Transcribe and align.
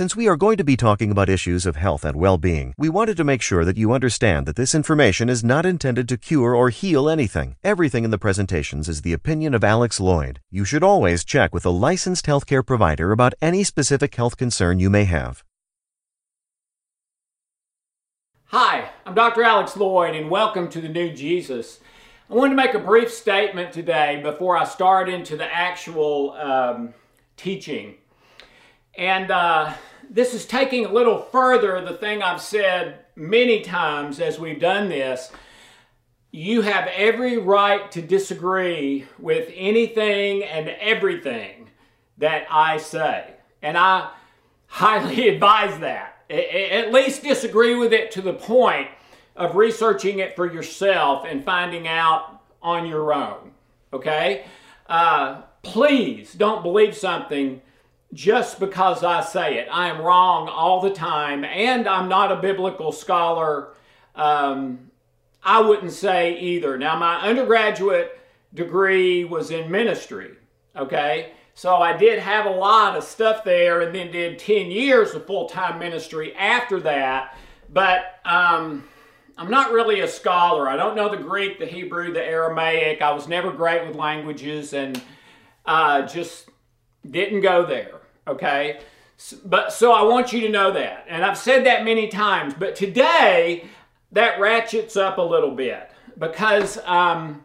Since 0.00 0.16
we 0.16 0.28
are 0.28 0.44
going 0.44 0.56
to 0.56 0.64
be 0.64 0.78
talking 0.78 1.10
about 1.10 1.28
issues 1.28 1.66
of 1.66 1.76
health 1.76 2.06
and 2.06 2.16
well 2.16 2.38
being, 2.38 2.72
we 2.78 2.88
wanted 2.88 3.18
to 3.18 3.22
make 3.22 3.42
sure 3.42 3.66
that 3.66 3.76
you 3.76 3.92
understand 3.92 4.46
that 4.46 4.56
this 4.56 4.74
information 4.74 5.28
is 5.28 5.44
not 5.44 5.66
intended 5.66 6.08
to 6.08 6.16
cure 6.16 6.54
or 6.54 6.70
heal 6.70 7.06
anything. 7.06 7.56
Everything 7.62 8.04
in 8.04 8.10
the 8.10 8.16
presentations 8.26 8.88
is 8.88 9.02
the 9.02 9.12
opinion 9.12 9.52
of 9.52 9.62
Alex 9.62 9.98
Loyd. 9.98 10.38
You 10.50 10.64
should 10.64 10.82
always 10.82 11.22
check 11.22 11.52
with 11.52 11.66
a 11.66 11.76
licensed 11.88 12.24
healthcare 12.24 12.66
provider 12.66 13.12
about 13.12 13.34
any 13.42 13.62
specific 13.62 14.14
health 14.14 14.38
concern 14.38 14.78
you 14.78 14.88
may 14.88 15.04
have. 15.04 15.44
Hi, 18.46 18.88
I'm 19.04 19.14
Dr. 19.14 19.42
Alex 19.42 19.72
Loyd 19.72 20.18
and 20.18 20.30
welcome 20.30 20.70
to 20.70 20.80
the 20.80 20.88
New 20.88 21.12
Jesus. 21.12 21.78
I 22.30 22.32
wanted 22.36 22.56
to 22.56 22.62
make 22.62 22.72
a 22.72 22.78
brief 22.78 23.12
statement 23.12 23.74
today 23.74 24.18
before 24.22 24.56
I 24.56 24.64
start 24.64 25.10
into 25.10 25.36
the 25.36 25.54
actual 25.54 26.32
um, 26.32 26.94
teaching. 27.36 27.96
And 28.96 29.30
uh, 29.30 29.74
this 30.10 30.34
is 30.34 30.44
taking 30.44 30.84
a 30.84 30.92
little 30.92 31.22
further 31.22 31.80
the 31.80 31.96
thing 31.96 32.20
I've 32.20 32.42
said 32.42 32.98
many 33.14 33.62
times 33.62 34.18
as 34.18 34.40
we've 34.40 34.60
done 34.60 34.88
this. 34.88 35.30
You 36.32 36.62
have 36.62 36.88
every 36.88 37.38
right 37.38 37.90
to 37.92 38.02
disagree 38.02 39.06
with 39.18 39.50
anything 39.54 40.42
and 40.42 40.68
everything 40.68 41.70
that 42.18 42.46
I 42.50 42.78
say. 42.78 43.34
And 43.62 43.78
I 43.78 44.10
highly 44.66 45.28
advise 45.34 45.78
that 45.78 46.16
at 46.28 46.92
least 46.92 47.22
disagree 47.22 47.74
with 47.74 47.92
it 47.92 48.12
to 48.12 48.22
the 48.22 48.32
point 48.32 48.88
of 49.34 49.56
researching 49.56 50.20
it 50.20 50.36
for 50.36 50.52
yourself 50.52 51.24
and 51.26 51.44
finding 51.44 51.88
out 51.88 52.42
on 52.62 52.86
your 52.86 53.12
own. 53.12 53.52
Okay? 53.92 54.44
Uh, 54.86 55.42
please 55.62 56.32
don't 56.32 56.62
believe 56.62 56.96
something 56.96 57.60
just 58.12 58.58
because 58.58 59.04
I 59.04 59.20
say 59.22 59.58
it. 59.58 59.68
I 59.70 59.88
am 59.88 60.00
wrong 60.00 60.48
all 60.48 60.80
the 60.80 60.90
time, 60.90 61.44
and 61.44 61.88
I'm 61.88 62.08
not 62.08 62.32
a 62.32 62.36
biblical 62.36 62.92
scholar. 62.92 63.74
Um, 64.14 64.90
I 65.42 65.60
wouldn't 65.60 65.92
say 65.92 66.38
either. 66.38 66.76
Now, 66.76 66.96
my 66.98 67.20
undergraduate 67.20 68.20
degree 68.54 69.24
was 69.24 69.50
in 69.50 69.70
ministry. 69.70 70.32
Okay? 70.76 71.32
So 71.54 71.76
I 71.76 71.96
did 71.96 72.18
have 72.18 72.46
a 72.46 72.50
lot 72.50 72.96
of 72.96 73.04
stuff 73.04 73.44
there 73.44 73.82
and 73.82 73.94
then 73.94 74.10
did 74.10 74.38
10 74.38 74.70
years 74.70 75.14
of 75.14 75.26
full 75.26 75.48
time 75.48 75.78
ministry 75.78 76.34
after 76.34 76.80
that. 76.80 77.36
But 77.72 78.20
um, 78.24 78.84
I'm 79.36 79.50
not 79.50 79.72
really 79.72 80.00
a 80.00 80.08
scholar. 80.08 80.68
I 80.68 80.76
don't 80.76 80.96
know 80.96 81.08
the 81.08 81.22
Greek, 81.22 81.58
the 81.58 81.66
Hebrew, 81.66 82.12
the 82.12 82.24
Aramaic. 82.24 83.02
I 83.02 83.12
was 83.12 83.28
never 83.28 83.52
great 83.52 83.86
with 83.86 83.96
languages 83.96 84.72
and 84.72 85.00
uh, 85.66 86.02
just 86.02 86.48
didn't 87.08 87.40
go 87.40 87.64
there. 87.64 87.99
Okay? 88.26 88.80
But 89.44 89.72
so 89.72 89.92
I 89.92 90.02
want 90.02 90.32
you 90.32 90.40
to 90.42 90.48
know 90.48 90.72
that. 90.72 91.06
And 91.08 91.24
I've 91.24 91.38
said 91.38 91.66
that 91.66 91.84
many 91.84 92.08
times. 92.08 92.54
But 92.58 92.74
today, 92.74 93.64
that 94.12 94.40
ratchets 94.40 94.96
up 94.96 95.18
a 95.18 95.22
little 95.22 95.54
bit 95.54 95.90
because, 96.18 96.78
um, 96.84 97.44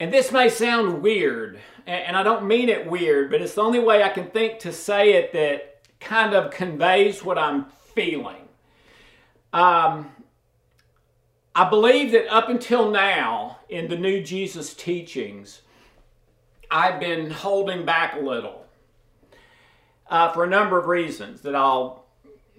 and 0.00 0.12
this 0.12 0.32
may 0.32 0.48
sound 0.48 1.02
weird 1.02 1.60
and 1.86 2.16
I 2.16 2.22
don't 2.22 2.46
mean 2.46 2.68
it 2.68 2.90
weird, 2.90 3.30
but 3.30 3.40
it's 3.40 3.54
the 3.54 3.62
only 3.62 3.78
way 3.78 4.02
I 4.02 4.08
can 4.08 4.26
think 4.26 4.58
to 4.60 4.72
say 4.72 5.12
it 5.12 5.32
that 5.32 5.82
kind 6.00 6.34
of 6.34 6.50
conveys 6.50 7.24
what 7.24 7.38
I'm 7.38 7.66
feeling. 7.94 8.48
Um, 9.52 10.10
I 11.54 11.70
believe 11.70 12.10
that 12.12 12.26
up 12.28 12.48
until 12.48 12.90
now, 12.90 13.60
in 13.68 13.88
the 13.88 13.96
new 13.96 14.22
Jesus 14.22 14.74
teachings, 14.74 15.62
I've 16.70 16.98
been 16.98 17.30
holding 17.30 17.84
back 17.84 18.16
a 18.16 18.20
little 18.20 18.65
uh, 20.10 20.32
for 20.32 20.44
a 20.44 20.48
number 20.48 20.78
of 20.78 20.86
reasons 20.86 21.42
that 21.42 21.54
I'll 21.54 22.06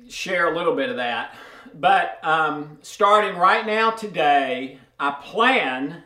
share 0.10 0.52
a 0.52 0.56
little 0.56 0.76
bit 0.76 0.90
of 0.90 0.98
that. 0.98 1.36
But 1.74 2.20
um, 2.24 2.80
starting 2.82 3.38
right 3.38 3.66
now 3.66 3.92
today, 3.92 4.80
I 5.00 5.12
plan 5.12 6.04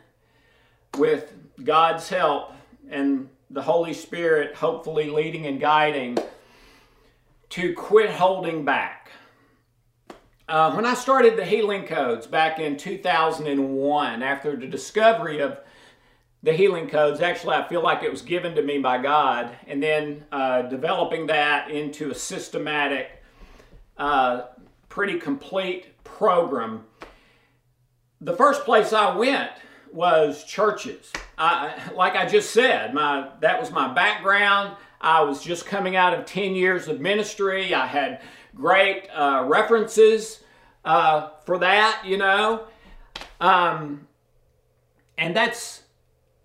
with 0.98 1.32
God's 1.62 2.08
help 2.08 2.52
and 2.90 3.28
the 3.50 3.62
Holy 3.62 3.94
Spirit 3.94 4.54
hopefully 4.54 5.10
leading 5.10 5.46
and 5.46 5.60
guiding 5.60 6.18
to 7.50 7.74
quit 7.74 8.10
holding 8.10 8.64
back. 8.64 9.10
Uh, 10.48 10.72
when 10.72 10.84
I 10.84 10.94
started 10.94 11.36
the 11.36 11.44
healing 11.44 11.86
codes 11.86 12.26
back 12.26 12.58
in 12.58 12.76
2001, 12.76 14.22
after 14.22 14.56
the 14.56 14.66
discovery 14.66 15.40
of 15.40 15.58
the 16.42 16.52
healing 16.52 16.88
codes, 16.88 17.20
actually, 17.20 17.54
I 17.54 17.68
feel 17.68 17.82
like 17.82 18.02
it 18.02 18.10
was 18.10 18.22
given 18.22 18.54
to 18.56 18.62
me 18.62 18.78
by 18.78 18.98
God, 18.98 19.56
and 19.66 19.82
then 19.82 20.24
uh, 20.32 20.62
developing 20.62 21.26
that 21.28 21.70
into 21.70 22.10
a 22.10 22.14
systematic, 22.14 23.22
uh, 23.96 24.42
pretty 24.88 25.18
complete 25.18 26.02
program. 26.02 26.84
The 28.20 28.34
first 28.34 28.64
place 28.64 28.92
I 28.92 29.16
went 29.16 29.50
was 29.92 30.44
churches. 30.44 31.12
I, 31.38 31.90
like 31.94 32.16
I 32.16 32.26
just 32.26 32.50
said, 32.50 32.94
my 32.94 33.28
that 33.40 33.60
was 33.60 33.70
my 33.70 33.92
background. 33.92 34.76
I 35.00 35.22
was 35.22 35.42
just 35.42 35.66
coming 35.66 35.96
out 35.96 36.14
of 36.14 36.24
10 36.26 36.54
years 36.54 36.88
of 36.88 37.00
ministry. 37.00 37.74
I 37.74 37.86
had 37.86 38.20
great 38.54 39.08
uh, 39.14 39.44
references 39.46 40.42
uh, 40.84 41.30
for 41.44 41.58
that, 41.58 42.02
you 42.04 42.16
know. 42.16 42.66
Um, 43.40 44.06
and 45.18 45.36
that's 45.36 45.82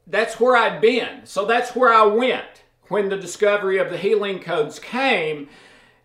that's 0.07 0.39
where 0.39 0.55
I'd 0.55 0.81
been. 0.81 1.25
So 1.25 1.45
that's 1.45 1.75
where 1.75 1.93
I 1.93 2.03
went 2.03 2.63
when 2.89 3.09
the 3.09 3.17
discovery 3.17 3.77
of 3.77 3.89
the 3.89 3.97
healing 3.97 4.39
codes 4.39 4.79
came 4.79 5.49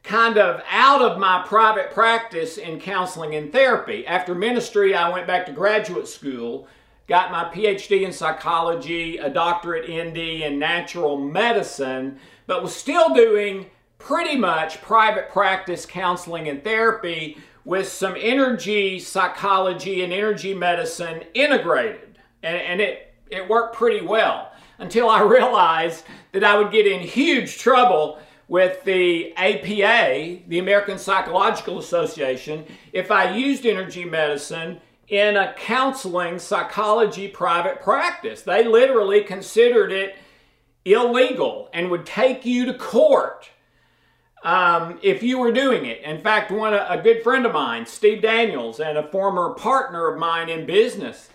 kind 0.02 0.36
of 0.36 0.60
out 0.68 1.00
of 1.00 1.18
my 1.18 1.44
private 1.46 1.92
practice 1.92 2.58
in 2.58 2.80
counseling 2.80 3.34
and 3.36 3.52
therapy. 3.52 4.04
After 4.06 4.34
ministry, 4.34 4.94
I 4.94 5.08
went 5.10 5.28
back 5.28 5.46
to 5.46 5.52
graduate 5.52 6.08
school 6.08 6.66
got 7.08 7.30
my 7.30 7.44
PhD 7.44 8.02
in 8.02 8.12
psychology, 8.12 9.18
a 9.18 9.28
doctorate 9.28 9.86
MD 9.86 10.42
in 10.42 10.58
natural 10.58 11.18
medicine, 11.18 12.18
but 12.46 12.62
was 12.62 12.74
still 12.74 13.14
doing 13.14 13.66
pretty 13.98 14.36
much 14.36 14.80
private 14.80 15.28
practice 15.28 15.84
counseling 15.84 16.48
and 16.48 16.64
therapy 16.64 17.36
with 17.64 17.86
some 17.86 18.14
energy 18.18 18.98
psychology 18.98 20.02
and 20.02 20.12
energy 20.12 20.54
medicine 20.54 21.22
integrated. 21.34 22.18
And, 22.42 22.56
and 22.56 22.80
it, 22.80 23.11
it 23.32 23.48
worked 23.48 23.74
pretty 23.74 24.04
well 24.04 24.52
until 24.78 25.08
I 25.08 25.22
realized 25.22 26.04
that 26.32 26.44
I 26.44 26.56
would 26.56 26.70
get 26.70 26.86
in 26.86 27.00
huge 27.00 27.58
trouble 27.58 28.18
with 28.48 28.84
the 28.84 29.32
APA, 29.36 30.42
the 30.48 30.58
American 30.58 30.98
Psychological 30.98 31.78
Association, 31.78 32.66
if 32.92 33.10
I 33.10 33.34
used 33.34 33.64
energy 33.64 34.04
medicine 34.04 34.80
in 35.08 35.36
a 35.36 35.54
counseling 35.54 36.38
psychology 36.38 37.28
private 37.28 37.80
practice. 37.80 38.42
They 38.42 38.66
literally 38.66 39.22
considered 39.22 39.92
it 39.92 40.16
illegal 40.84 41.70
and 41.72 41.90
would 41.90 42.06
take 42.06 42.44
you 42.44 42.66
to 42.66 42.74
court 42.74 43.50
um, 44.42 44.98
if 45.02 45.22
you 45.22 45.38
were 45.38 45.52
doing 45.52 45.86
it. 45.86 46.02
In 46.02 46.20
fact, 46.20 46.50
one 46.50 46.74
a 46.74 47.00
good 47.02 47.22
friend 47.22 47.46
of 47.46 47.52
mine, 47.52 47.86
Steve 47.86 48.22
Daniels, 48.22 48.80
and 48.80 48.98
a 48.98 49.08
former 49.08 49.54
partner 49.54 50.08
of 50.08 50.18
mine 50.18 50.48
in 50.48 50.66
business, 50.66 51.30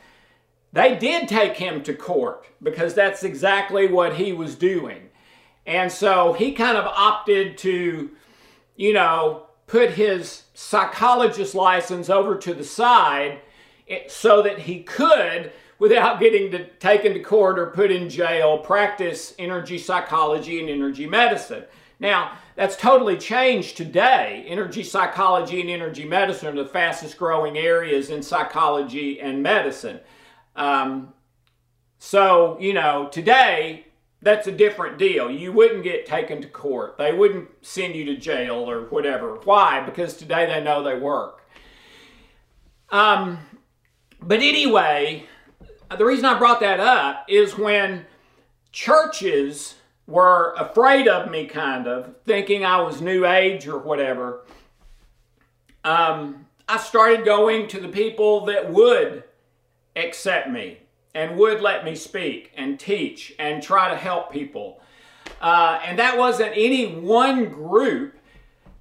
they 0.73 0.95
did 0.95 1.27
take 1.27 1.57
him 1.57 1.81
to 1.83 1.93
court 1.93 2.45
because 2.61 2.93
that's 2.93 3.23
exactly 3.23 3.87
what 3.87 4.15
he 4.15 4.33
was 4.33 4.55
doing. 4.55 5.09
And 5.65 5.91
so 5.91 6.33
he 6.33 6.53
kind 6.53 6.77
of 6.77 6.85
opted 6.85 7.57
to, 7.59 8.11
you 8.75 8.93
know, 8.93 9.47
put 9.67 9.91
his 9.91 10.43
psychologist 10.53 11.53
license 11.53 12.09
over 12.09 12.37
to 12.37 12.53
the 12.53 12.63
side 12.63 13.41
so 14.07 14.41
that 14.41 14.59
he 14.59 14.81
could, 14.83 15.51
without 15.79 16.19
getting 16.19 16.51
to, 16.51 16.65
taken 16.75 17.13
to 17.13 17.19
court 17.19 17.59
or 17.59 17.67
put 17.67 17.91
in 17.91 18.09
jail, 18.09 18.57
practice 18.57 19.33
energy 19.37 19.77
psychology 19.77 20.59
and 20.59 20.69
energy 20.69 21.05
medicine. 21.05 21.63
Now, 21.99 22.37
that's 22.55 22.75
totally 22.75 23.17
changed 23.17 23.75
today. 23.77 24.45
Energy 24.47 24.83
psychology 24.83 25.61
and 25.61 25.69
energy 25.69 26.05
medicine 26.05 26.47
are 26.47 26.63
the 26.63 26.69
fastest 26.69 27.17
growing 27.17 27.57
areas 27.57 28.09
in 28.09 28.21
psychology 28.21 29.19
and 29.19 29.41
medicine. 29.41 29.99
Um, 30.57 31.13
so, 31.99 32.57
you 32.59 32.73
know, 32.73 33.07
today 33.09 33.85
that's 34.21 34.47
a 34.47 34.51
different 34.51 34.97
deal. 34.97 35.29
You 35.29 35.53
wouldn't 35.53 35.83
get 35.83 36.05
taken 36.05 36.41
to 36.41 36.47
court. 36.47 36.97
They 36.97 37.13
wouldn't 37.13 37.49
send 37.61 37.95
you 37.95 38.03
to 38.05 38.17
jail 38.17 38.69
or 38.69 38.85
whatever. 38.89 39.35
Why? 39.43 39.81
Because 39.81 40.17
today 40.17 40.47
they 40.47 40.61
know 40.61 40.83
they 40.83 40.97
work. 40.97 41.47
Um, 42.89 43.37
but 44.21 44.39
anyway, 44.39 45.25
the 45.95 46.05
reason 46.05 46.25
I 46.25 46.37
brought 46.37 46.59
that 46.61 46.79
up 46.79 47.25
is 47.29 47.57
when 47.57 48.05
churches 48.71 49.75
were 50.07 50.53
afraid 50.57 51.07
of 51.07 51.29
me, 51.29 51.45
kind 51.45 51.85
of, 51.87 52.15
thinking 52.25 52.65
I 52.65 52.81
was 52.81 53.01
New 53.01 53.25
Age 53.25 53.67
or 53.67 53.77
whatever, 53.77 54.45
um, 55.83 56.45
I 56.67 56.77
started 56.77 57.23
going 57.23 57.67
to 57.69 57.79
the 57.79 57.89
people 57.89 58.45
that 58.45 58.71
would 58.71 59.23
accept 59.97 60.49
me 60.49 60.77
and 61.13 61.37
would 61.37 61.61
let 61.61 61.83
me 61.83 61.95
speak 61.95 62.51
and 62.55 62.79
teach 62.79 63.33
and 63.39 63.61
try 63.63 63.89
to 63.89 63.97
help 63.97 64.31
people. 64.31 64.81
Uh, 65.41 65.79
and 65.83 65.99
that 65.99 66.17
wasn't 66.17 66.51
any 66.55 66.85
one 66.85 67.45
group, 67.45 68.15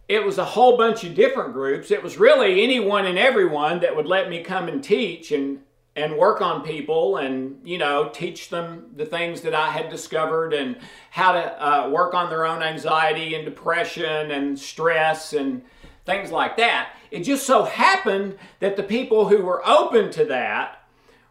it 0.09 0.25
was 0.25 0.39
a 0.39 0.45
whole 0.45 0.77
bunch 0.77 1.03
of 1.05 1.15
different 1.15 1.53
groups. 1.53 1.91
It 1.91 2.03
was 2.03 2.19
really 2.19 2.63
anyone 2.63 3.07
and 3.07 3.19
everyone 3.19 3.81
that 3.81 3.97
would 3.97 4.07
let 4.07 4.29
me 4.29 4.43
come 4.43 4.69
and 4.69 4.83
teach 4.83 5.33
and 5.33 5.61
and 5.97 6.15
work 6.17 6.43
on 6.43 6.63
people 6.63 7.17
and 7.17 7.59
you 7.67 7.79
know 7.79 8.11
teach 8.13 8.51
them 8.51 8.91
the 8.97 9.07
things 9.07 9.41
that 9.41 9.55
i 9.55 9.71
had 9.71 9.89
discovered 9.89 10.53
and 10.53 10.77
how 11.11 11.33
to 11.33 11.67
uh, 11.67 11.89
work 11.89 12.13
on 12.15 12.29
their 12.29 12.45
own 12.45 12.63
anxiety 12.63 13.35
and 13.35 13.45
depression 13.45 14.31
and 14.31 14.59
stress 14.59 15.33
and 15.33 15.63
things 16.05 16.31
like 16.31 16.57
that 16.59 16.91
it 17.11 17.21
just 17.21 17.47
so 17.47 17.65
happened 17.65 18.37
that 18.61 18.77
the 18.77 18.83
people 18.83 19.27
who 19.29 19.43
were 19.43 19.67
open 19.67 20.11
to 20.11 20.27
that 20.27 20.76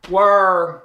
were 0.10 0.84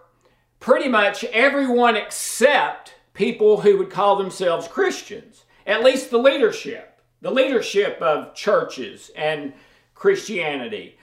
pretty 0.59 0.89
much 0.89 1.25
everyone 1.25 1.97
except 1.97 2.95
people 3.15 3.61
who 3.61 3.79
would 3.79 3.91
call 3.91 4.17
themselves 4.17 4.69
christians 4.69 5.45
at 5.67 5.85
least 5.85 6.11
the 6.11 6.19
leadership 6.19 7.01
the 7.21 7.31
leadership 7.31 8.01
of 8.01 8.35
churches 8.35 9.11
and 9.17 9.53
christianity 9.95 10.97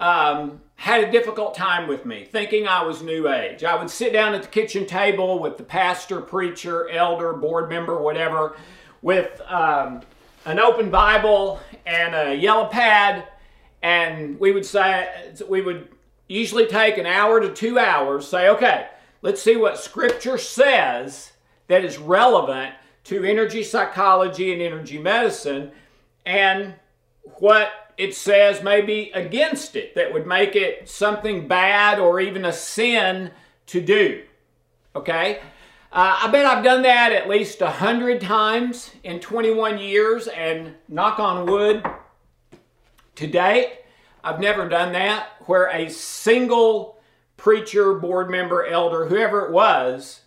um, 0.00 0.60
had 0.76 1.04
a 1.04 1.10
difficult 1.10 1.54
time 1.54 1.86
with 1.86 2.04
me, 2.04 2.24
thinking 2.24 2.66
I 2.66 2.82
was 2.82 3.02
New 3.02 3.28
Age. 3.28 3.64
I 3.64 3.76
would 3.76 3.88
sit 3.88 4.12
down 4.12 4.34
at 4.34 4.42
the 4.42 4.48
kitchen 4.48 4.86
table 4.86 5.38
with 5.38 5.56
the 5.56 5.62
pastor, 5.62 6.20
preacher, 6.20 6.88
elder, 6.88 7.32
board 7.32 7.68
member, 7.68 8.00
whatever, 8.00 8.56
with 9.02 9.40
um, 9.46 10.02
an 10.46 10.58
open 10.58 10.90
Bible 10.90 11.60
and 11.86 12.14
a 12.14 12.34
yellow 12.34 12.66
pad, 12.66 13.28
and 13.82 14.38
we 14.40 14.52
would 14.52 14.66
say, 14.66 15.32
we 15.48 15.62
would 15.62 15.88
usually 16.28 16.66
take 16.66 16.98
an 16.98 17.06
hour 17.06 17.40
to 17.40 17.52
two 17.52 17.78
hours, 17.78 18.26
say, 18.26 18.48
okay, 18.48 18.88
let's 19.22 19.42
see 19.42 19.56
what 19.56 19.78
Scripture 19.78 20.38
says 20.38 21.32
that 21.68 21.84
is 21.84 21.98
relevant 21.98 22.74
to 23.04 23.24
energy 23.24 23.62
psychology 23.62 24.52
and 24.52 24.62
energy 24.62 24.98
medicine, 24.98 25.70
and 26.24 26.74
what 27.38 27.70
it 27.96 28.14
says 28.14 28.62
maybe 28.62 29.10
against 29.14 29.76
it 29.76 29.94
that 29.94 30.12
would 30.12 30.26
make 30.26 30.56
it 30.56 30.88
something 30.88 31.46
bad 31.46 31.98
or 31.98 32.20
even 32.20 32.44
a 32.44 32.52
sin 32.52 33.30
to 33.66 33.80
do. 33.80 34.22
Okay? 34.96 35.40
Uh, 35.92 36.18
I 36.22 36.30
bet 36.30 36.44
I've 36.44 36.64
done 36.64 36.82
that 36.82 37.12
at 37.12 37.28
least 37.28 37.60
a 37.60 37.70
hundred 37.70 38.20
times 38.20 38.90
in 39.04 39.20
21 39.20 39.78
years, 39.78 40.26
and 40.26 40.74
knock 40.88 41.20
on 41.20 41.46
wood, 41.46 41.84
to 43.14 43.26
date, 43.28 43.83
I've 44.24 44.40
never 44.40 44.68
done 44.68 44.92
that 44.92 45.28
where 45.40 45.66
a 45.66 45.90
single 45.90 46.98
preacher, 47.36 47.94
board 47.94 48.30
member, 48.30 48.64
elder, 48.64 49.06
whoever 49.06 49.46
it 49.46 49.52
was, 49.52 50.22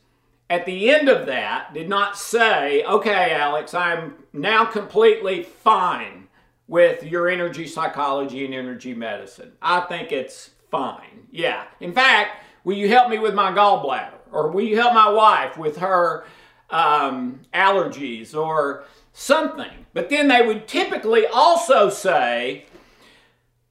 at 0.50 0.66
the 0.66 0.90
end 0.92 1.10
of 1.10 1.26
that 1.26 1.74
did 1.74 1.90
not 1.90 2.18
say, 2.18 2.84
okay, 2.84 3.34
Alex, 3.34 3.74
I'm 3.74 4.14
now 4.32 4.66
completely 4.66 5.44
fine 5.44 6.28
with 6.68 7.04
your 7.04 7.28
energy 7.28 7.66
psychology 7.68 8.46
and 8.46 8.54
energy 8.54 8.94
medicine. 8.94 9.54
I 9.62 9.82
think 9.82 10.12
it's 10.12 10.52
fine. 10.70 11.28
Yeah. 11.32 11.64
In 11.80 11.94
fact, 11.94 12.44
will 12.64 12.78
you 12.78 12.88
help 12.90 13.10
me 13.10 13.18
with 13.20 13.34
my 13.34 13.52
gallbladder? 13.52 14.14
Or 14.32 14.52
will 14.52 14.64
you 14.64 14.78
help 14.78 14.94
my 14.94 15.10
wife 15.10 15.58
with 15.58 15.78
her 15.78 16.26
um, 16.70 17.40
allergies 17.54 18.36
or 18.36 18.84
something? 19.14 19.86
But 19.94 20.10
then 20.10 20.28
they 20.28 20.46
would 20.46 20.68
typically 20.68 21.26
also 21.26 21.90
say, 21.90 22.66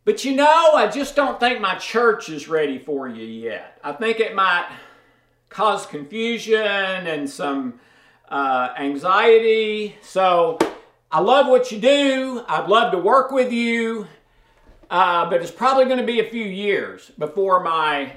but 0.07 0.25
you 0.25 0.37
know, 0.37 0.73
I 0.75 0.87
just 0.89 1.17
don't 1.17 1.41
think 1.41 1.61
my 1.61 1.75
church 1.75 2.29
is 2.29 2.47
ready 2.47 2.79
for 2.79 3.09
you 3.09 3.25
yet. 3.25 3.81
I 3.83 3.91
think 3.91 4.21
it 4.21 4.37
might 4.37 4.71
cause 5.49 5.85
confusion 5.85 6.55
and 6.63 7.29
some 7.29 7.81
uh, 8.29 8.69
anxiety. 8.79 9.97
So 10.03 10.59
I 11.11 11.19
love 11.19 11.49
what 11.49 11.73
you 11.73 11.81
do. 11.81 12.45
I'd 12.47 12.69
love 12.69 12.93
to 12.93 12.99
work 12.99 13.33
with 13.33 13.53
you. 13.53 14.07
Uh, 14.89 15.29
but 15.29 15.43
it's 15.43 15.51
probably 15.51 15.87
going 15.87 15.99
to 15.99 16.07
be 16.07 16.21
a 16.21 16.31
few 16.31 16.45
years 16.45 17.11
before 17.19 17.65
my 17.65 18.13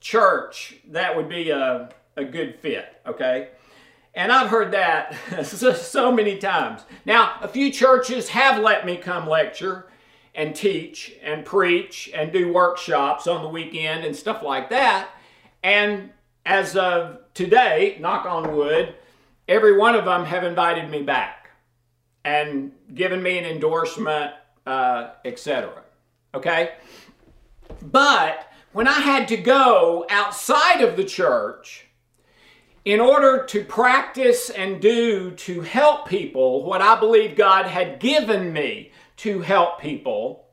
church 0.00 0.76
that 0.88 1.14
would 1.14 1.28
be 1.28 1.50
a, 1.50 1.90
a 2.16 2.24
good 2.24 2.58
fit, 2.60 2.98
okay? 3.06 3.48
And 4.14 4.32
I've 4.32 4.48
heard 4.48 4.72
that 4.72 5.14
so 5.44 6.10
many 6.10 6.38
times. 6.38 6.80
Now, 7.04 7.34
a 7.42 7.48
few 7.48 7.70
churches 7.70 8.30
have 8.30 8.62
let 8.62 8.86
me 8.86 8.96
come 8.96 9.28
lecture 9.28 9.90
and 10.34 10.54
teach 10.54 11.14
and 11.22 11.44
preach 11.44 12.10
and 12.14 12.32
do 12.32 12.52
workshops 12.52 13.26
on 13.26 13.42
the 13.42 13.48
weekend 13.48 14.04
and 14.04 14.14
stuff 14.14 14.42
like 14.42 14.70
that. 14.70 15.10
And 15.62 16.10
as 16.46 16.76
of 16.76 17.20
today, 17.34 17.96
knock 18.00 18.26
on 18.26 18.56
wood, 18.56 18.94
every 19.48 19.76
one 19.76 19.94
of 19.94 20.04
them 20.04 20.24
have 20.24 20.44
invited 20.44 20.90
me 20.90 21.02
back 21.02 21.50
and 22.24 22.72
given 22.94 23.22
me 23.22 23.38
an 23.38 23.44
endorsement, 23.44 24.32
uh, 24.66 25.10
etc. 25.24 25.82
Okay? 26.34 26.72
But 27.82 28.50
when 28.72 28.86
I 28.86 29.00
had 29.00 29.28
to 29.28 29.36
go 29.36 30.06
outside 30.10 30.80
of 30.80 30.96
the 30.96 31.04
church 31.04 31.86
in 32.84 33.00
order 33.00 33.44
to 33.44 33.64
practice 33.64 34.48
and 34.50 34.80
do 34.80 35.32
to 35.32 35.60
help 35.60 36.08
people 36.08 36.64
what 36.64 36.80
I 36.80 36.98
believe 36.98 37.36
God 37.36 37.66
had 37.66 38.00
given 38.00 38.52
me 38.52 38.92
to 39.20 39.40
help 39.40 39.80
people, 39.80 40.46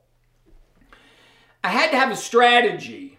I 1.64 1.68
had 1.68 1.90
to 1.90 1.96
have 1.96 2.10
a 2.10 2.16
strategy 2.16 3.18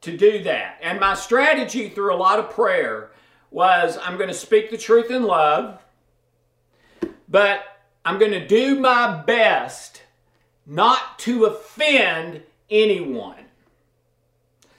to 0.00 0.16
do 0.16 0.42
that. 0.42 0.78
And 0.82 0.98
my 0.98 1.14
strategy 1.14 1.88
through 1.88 2.12
a 2.12 2.16
lot 2.16 2.40
of 2.40 2.50
prayer 2.50 3.10
was 3.52 3.96
I'm 4.02 4.16
going 4.16 4.28
to 4.28 4.34
speak 4.34 4.70
the 4.70 4.76
truth 4.76 5.10
in 5.10 5.22
love, 5.22 5.80
but 7.28 7.62
I'm 8.04 8.18
going 8.18 8.32
to 8.32 8.46
do 8.46 8.80
my 8.80 9.22
best 9.22 10.02
not 10.66 11.18
to 11.20 11.44
offend 11.44 12.42
anyone. 12.68 13.36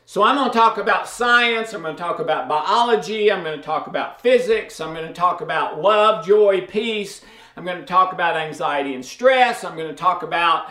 So 0.06 0.24
I'm 0.24 0.36
going 0.36 0.52
to 0.52 0.58
talk 0.58 0.78
about 0.78 1.08
science, 1.08 1.74
I'm 1.74 1.84
going 1.84 1.96
to 1.96 2.02
talk 2.02 2.20
about 2.20 2.50
biology, 2.50 3.32
I'm 3.32 3.44
going 3.44 3.58
to 3.58 3.64
talk 3.64 3.88
about 3.88 4.22
physics, 4.22 4.82
I'm 4.82 4.94
going 4.94 5.08
to 5.08 5.14
talk 5.14 5.42
about 5.42 5.82
love, 5.82 6.26
joy, 6.26 6.62
peace, 6.62 7.22
I'm 7.60 7.66
going 7.66 7.82
to 7.82 7.86
talk 7.86 8.13
about 8.13 8.38
anxiety 8.38 8.96
and 8.96 9.04
stress, 9.06 9.66
I'm 9.66 9.75
going 9.75 9.89
to 9.89 9.94
talk 9.94 10.24
about 10.24 10.70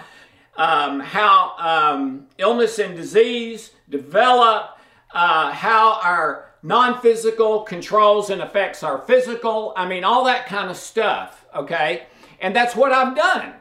um, 0.56 1.00
how 1.00 1.52
um, 1.58 2.28
illness 2.38 2.78
and 2.78 2.96
disease 2.96 3.72
develop, 3.90 4.78
uh, 5.12 5.52
how 5.52 6.00
our 6.02 6.54
non 6.62 6.98
physical 7.02 7.60
controls 7.60 8.30
and 8.30 8.40
affects 8.40 8.82
our 8.82 9.02
physical. 9.02 9.74
I 9.76 9.86
mean, 9.86 10.02
all 10.02 10.24
that 10.24 10.46
kind 10.46 10.70
of 10.70 10.78
stuff, 10.78 11.44
okay? 11.54 12.06
And 12.40 12.56
that's 12.56 12.74
what 12.74 12.90
I've 12.90 13.14
done 13.14 13.52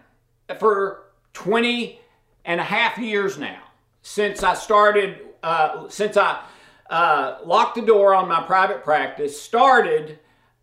for 0.58 1.04
20 1.34 2.00
and 2.46 2.62
a 2.62 2.64
half 2.64 2.98
years 2.98 3.38
now 3.38 3.62
since 4.04 4.42
I 4.42 4.54
started, 4.54 5.20
uh, 5.44 5.90
since 5.90 6.16
I 6.16 6.46
uh, 6.90 7.40
locked 7.44 7.76
the 7.76 7.82
door 7.82 8.16
on 8.16 8.30
my 8.30 8.42
private 8.44 8.86
practice, 8.86 9.42
started 9.42 10.20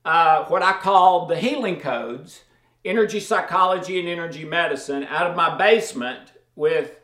uh, 0.06 0.47
what 0.47 0.62
I 0.62 0.73
called 0.73 1.28
the 1.28 1.37
healing 1.37 1.78
codes 1.78 2.43
energy 2.85 3.21
psychology 3.21 3.99
and 3.99 4.09
energy 4.09 4.45
medicine 4.45 5.05
out 5.05 5.26
of 5.26 5.37
my 5.37 5.57
basement 5.57 6.33
with 6.55 6.99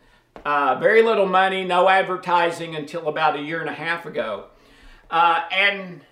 uh, 0.45 0.77
very 0.79 1.03
little 1.03 1.27
money, 1.27 1.65
no 1.65 1.89
advertising 1.89 2.77
until 2.77 3.09
about 3.09 3.37
a 3.37 3.43
year 3.43 3.61
and 3.61 3.69
a 3.69 3.75
half 3.75 4.07
ago. 4.07 4.47
Uh, 5.11 5.43
and, 5.51 6.03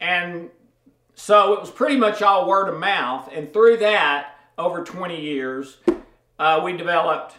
and 0.00 0.50
so 1.14 1.54
it 1.54 1.60
was 1.60 1.70
pretty 1.70 1.96
much 1.96 2.22
all 2.22 2.48
word 2.48 2.68
of 2.68 2.78
mouth. 2.78 3.28
And 3.32 3.52
through 3.52 3.78
that, 3.78 4.34
over 4.58 4.82
20 4.82 5.20
years, 5.20 5.78
uh, 6.38 6.60
we 6.64 6.76
developed 6.76 7.36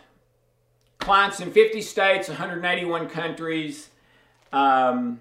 clients 1.00 1.40
in 1.40 1.52
50 1.52 1.82
states, 1.82 2.28
181 2.28 3.10
countries. 3.10 3.90
Um, 4.54 5.20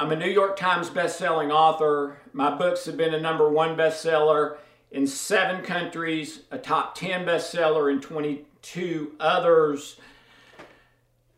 I'm 0.00 0.10
a 0.10 0.16
New 0.16 0.30
York 0.30 0.56
Times 0.56 0.90
best-selling 0.90 1.52
author. 1.52 2.18
My 2.32 2.54
books 2.54 2.84
have 2.86 2.96
been 2.96 3.14
a 3.14 3.20
number 3.20 3.48
one 3.48 3.76
bestseller 3.76 4.56
in 4.94 5.08
seven 5.08 5.60
countries, 5.62 6.42
a 6.52 6.56
top 6.56 6.94
10 6.94 7.26
bestseller 7.26 7.92
in 7.92 8.00
22 8.00 9.12
others. 9.18 9.96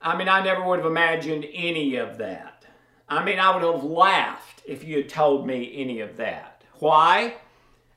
I 0.02 0.14
mean, 0.14 0.28
I 0.28 0.44
never 0.44 0.62
would 0.62 0.80
have 0.80 0.86
imagined 0.86 1.46
any 1.54 1.96
of 1.96 2.18
that. 2.18 2.66
I 3.08 3.24
mean, 3.24 3.38
I 3.38 3.54
would 3.54 3.62
have 3.62 3.82
laughed 3.82 4.62
if 4.66 4.84
you 4.84 4.98
had 4.98 5.08
told 5.08 5.46
me 5.46 5.72
any 5.74 6.00
of 6.00 6.18
that. 6.18 6.64
Why? 6.80 7.36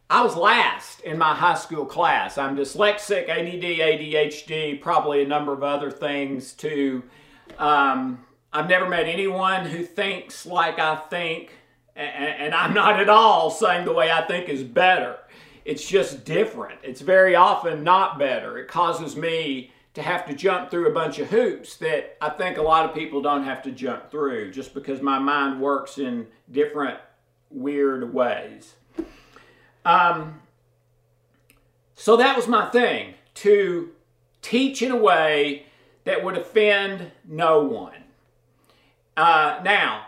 I 0.10 0.24
was 0.24 0.38
last 0.38 1.02
in 1.02 1.18
my 1.18 1.36
high 1.36 1.56
school 1.56 1.86
class. 1.86 2.38
I'm 2.38 2.56
dyslexic, 2.56 3.28
ADD, 3.28 3.62
ADHD, 3.62 4.80
probably 4.80 5.24
a 5.24 5.28
number 5.28 5.52
of 5.52 5.62
other 5.62 5.92
things 5.92 6.54
too. 6.54 7.04
Um, 7.58 8.26
I've 8.54 8.70
never 8.70 8.88
met 8.88 9.08
anyone 9.08 9.66
who 9.66 9.84
thinks 9.84 10.46
like 10.46 10.80
I 10.80 10.96
think, 10.96 11.52
and 11.98 12.56
I'm 12.56 12.74
not 12.74 13.02
at 13.02 13.10
all 13.10 13.52
saying 13.52 13.84
the 13.84 13.94
way 13.94 14.10
I 14.10 14.26
think 14.26 14.48
is 14.48 14.64
better. 14.64 15.18
It's 15.70 15.88
just 15.88 16.26
different. 16.26 16.80
It's 16.82 17.00
very 17.00 17.36
often 17.36 17.84
not 17.84 18.18
better. 18.18 18.58
It 18.58 18.68
causes 18.68 19.16
me 19.16 19.70
to 19.94 20.02
have 20.02 20.26
to 20.26 20.34
jump 20.34 20.72
through 20.72 20.88
a 20.88 20.92
bunch 20.92 21.20
of 21.20 21.30
hoops 21.30 21.76
that 21.76 22.18
I 22.20 22.30
think 22.30 22.58
a 22.58 22.64
lot 22.64 22.90
of 22.90 22.96
people 22.96 23.22
don't 23.22 23.44
have 23.44 23.62
to 23.62 23.72
jump 23.72 24.10
through 24.10 24.50
just 24.50 24.74
because 24.74 25.00
my 25.04 25.20
mind 25.20 25.62
works 25.62 26.00
in 26.00 26.26
different 26.52 26.98
weird 27.52 28.12
ways. 28.12 28.78
Um, 29.86 30.42
so 31.94 32.18
that 32.18 32.36
was 32.36 32.48
my 32.48 32.68
thing 32.72 33.14
to 33.36 33.92
teach 34.42 34.82
in 34.82 34.90
a 34.90 34.98
way 34.98 35.68
that 36.06 36.24
would 36.24 36.36
offend 36.36 37.12
no 37.28 37.62
one. 37.62 38.06
Uh, 39.16 39.60
now, 39.64 40.08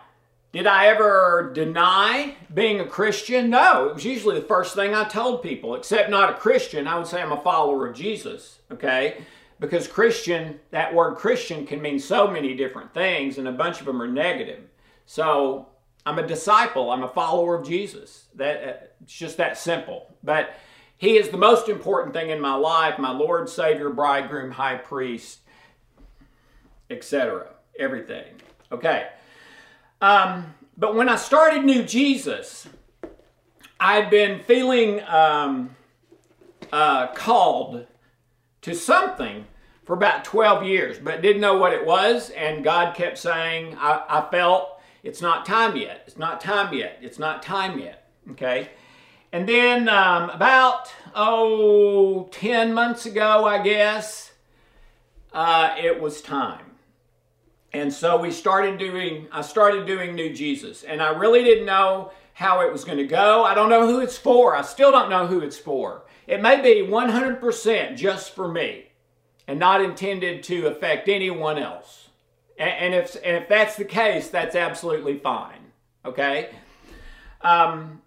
did 0.53 0.67
I 0.67 0.87
ever 0.87 1.51
deny 1.53 2.35
being 2.53 2.81
a 2.81 2.85
Christian? 2.85 3.49
No, 3.49 3.87
it 3.87 3.93
was 3.93 4.05
usually 4.05 4.37
the 4.39 4.45
first 4.45 4.75
thing 4.75 4.93
I 4.93 5.05
told 5.05 5.43
people, 5.43 5.75
except 5.75 6.09
not 6.09 6.29
a 6.29 6.33
Christian. 6.33 6.87
I 6.87 6.97
would 6.97 7.07
say 7.07 7.21
I'm 7.21 7.31
a 7.31 7.41
follower 7.41 7.87
of 7.87 7.95
Jesus, 7.95 8.59
okay? 8.69 9.23
Because 9.61 9.87
Christian, 9.87 10.59
that 10.71 10.93
word 10.93 11.15
Christian 11.15 11.65
can 11.65 11.81
mean 11.81 11.99
so 11.99 12.27
many 12.27 12.53
different 12.53 12.93
things, 12.93 13.37
and 13.37 13.47
a 13.47 13.51
bunch 13.53 13.79
of 13.79 13.85
them 13.85 14.01
are 14.01 14.09
negative. 14.09 14.63
So 15.05 15.69
I'm 16.05 16.19
a 16.19 16.27
disciple, 16.27 16.91
I'm 16.91 17.03
a 17.03 17.07
follower 17.07 17.55
of 17.55 17.65
Jesus. 17.65 18.25
That, 18.35 18.63
uh, 18.63 18.85
it's 19.03 19.13
just 19.13 19.37
that 19.37 19.57
simple. 19.57 20.13
But 20.21 20.53
He 20.97 21.15
is 21.15 21.29
the 21.29 21.37
most 21.37 21.69
important 21.69 22.13
thing 22.13 22.29
in 22.29 22.41
my 22.41 22.55
life, 22.55 22.99
my 22.99 23.11
Lord, 23.11 23.47
Savior, 23.47 23.89
bridegroom, 23.89 24.51
high 24.51 24.77
priest, 24.77 25.39
etc. 26.89 27.47
Everything. 27.79 28.25
Okay. 28.69 29.07
Um, 30.01 30.55
but 30.77 30.95
when 30.95 31.09
I 31.09 31.15
started 31.15 31.63
New 31.63 31.83
Jesus, 31.83 32.67
I'd 33.79 34.09
been 34.09 34.39
feeling 34.43 35.01
um, 35.03 35.75
uh, 36.71 37.07
called 37.13 37.85
to 38.61 38.73
something 38.73 39.45
for 39.85 39.93
about 39.93 40.25
12 40.25 40.63
years, 40.63 40.99
but 40.99 41.21
didn't 41.21 41.41
know 41.41 41.57
what 41.57 41.73
it 41.73 41.85
was. 41.85 42.31
And 42.31 42.63
God 42.63 42.95
kept 42.95 43.17
saying, 43.17 43.75
I, 43.79 44.03
I 44.09 44.31
felt 44.31 44.81
it's 45.03 45.21
not 45.21 45.45
time 45.45 45.75
yet. 45.75 46.03
It's 46.07 46.17
not 46.17 46.41
time 46.41 46.73
yet. 46.73 46.97
It's 47.01 47.19
not 47.19 47.43
time 47.43 47.79
yet. 47.79 48.09
Okay. 48.31 48.69
And 49.31 49.47
then 49.47 49.87
um, 49.87 50.29
about, 50.29 50.91
oh, 51.15 52.27
10 52.31 52.73
months 52.73 53.05
ago, 53.05 53.45
I 53.45 53.61
guess, 53.63 54.31
uh, 55.33 55.75
it 55.81 56.01
was 56.01 56.21
time. 56.21 56.70
And 57.73 57.93
so 57.93 58.17
we 58.17 58.31
started 58.31 58.77
doing, 58.77 59.27
I 59.31 59.41
started 59.41 59.85
doing 59.85 60.13
New 60.13 60.33
Jesus. 60.33 60.83
And 60.83 61.01
I 61.01 61.09
really 61.09 61.43
didn't 61.43 61.65
know 61.65 62.11
how 62.33 62.61
it 62.61 62.71
was 62.71 62.83
going 62.83 62.97
to 62.97 63.07
go. 63.07 63.43
I 63.43 63.53
don't 63.53 63.69
know 63.69 63.87
who 63.87 63.99
it's 63.99 64.17
for. 64.17 64.55
I 64.55 64.61
still 64.61 64.91
don't 64.91 65.09
know 65.09 65.27
who 65.27 65.39
it's 65.39 65.57
for. 65.57 66.03
It 66.27 66.41
may 66.41 66.61
be 66.61 66.85
100% 66.87 67.95
just 67.95 68.35
for 68.35 68.47
me 68.47 68.87
and 69.47 69.59
not 69.59 69.81
intended 69.81 70.43
to 70.43 70.67
affect 70.67 71.07
anyone 71.07 71.57
else. 71.57 72.09
And, 72.57 72.93
if, 72.93 73.15
and 73.15 73.37
if 73.37 73.49
that's 73.49 73.75
the 73.75 73.85
case, 73.85 74.29
that's 74.29 74.55
absolutely 74.55 75.17
fine. 75.17 75.71
Okay? 76.05 76.49
Um, 77.41 78.01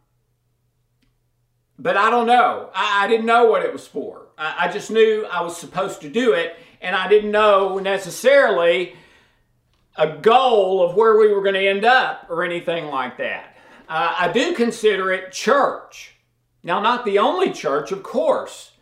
but 1.78 1.96
I 1.96 2.10
don't 2.10 2.26
know. 2.26 2.70
I, 2.74 3.04
I, 3.04 3.08
didn't 3.08 3.26
know 3.26 3.46
what 3.46 3.62
it 3.62 3.72
was 3.72 3.86
for. 3.86 4.28
I, 4.38 4.66
I 4.66 4.72
just 4.72 4.90
knew 4.90 5.26
I 5.26 5.42
was 5.42 5.56
supposed 5.56 6.02
to 6.02 6.08
do 6.08 6.32
it, 6.32 6.56
and 6.80 6.94
I 6.94 7.08
didn't 7.08 7.32
know 7.32 7.78
necessarily 7.78 8.94
a 9.96 10.16
goal 10.16 10.82
of 10.82 10.96
where 10.96 11.16
we 11.16 11.32
were 11.32 11.42
going 11.42 11.54
to 11.54 11.66
end 11.66 11.84
up 11.84 12.26
or 12.28 12.44
anything 12.44 12.86
like 12.86 13.16
that. 13.18 13.56
Uh, 13.88 14.14
I 14.18 14.32
do 14.32 14.54
consider 14.54 15.12
it 15.12 15.32
church. 15.32 16.16
Now, 16.62 16.80
not 16.80 17.04
the 17.04 17.18
only 17.18 17.52
church, 17.52 17.92
of 17.92 18.02
course, 18.02 18.72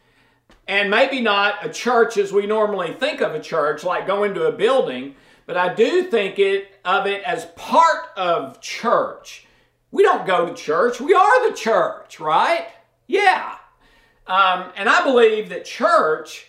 and 0.68 0.88
maybe 0.90 1.20
not 1.20 1.66
a 1.66 1.68
church 1.68 2.16
as 2.16 2.32
we 2.32 2.46
normally 2.46 2.92
think 2.94 3.20
of 3.20 3.34
a 3.34 3.40
church, 3.40 3.82
like 3.82 4.06
going 4.06 4.34
to 4.34 4.46
a 4.46 4.52
building, 4.52 5.16
but 5.46 5.56
I 5.56 5.74
do 5.74 6.04
think 6.04 6.38
it 6.38 6.68
of 6.84 7.06
it 7.06 7.22
as 7.24 7.46
part 7.56 8.06
of 8.16 8.60
church. 8.60 9.46
We 9.90 10.02
don't 10.02 10.26
go 10.26 10.46
to 10.46 10.54
church, 10.54 11.00
we 11.00 11.14
are 11.14 11.50
the 11.50 11.56
church, 11.56 12.20
right? 12.20 12.68
Yeah. 13.08 13.56
Um, 14.26 14.70
and 14.76 14.88
I 14.88 15.02
believe 15.02 15.48
that 15.48 15.64
church 15.64 16.46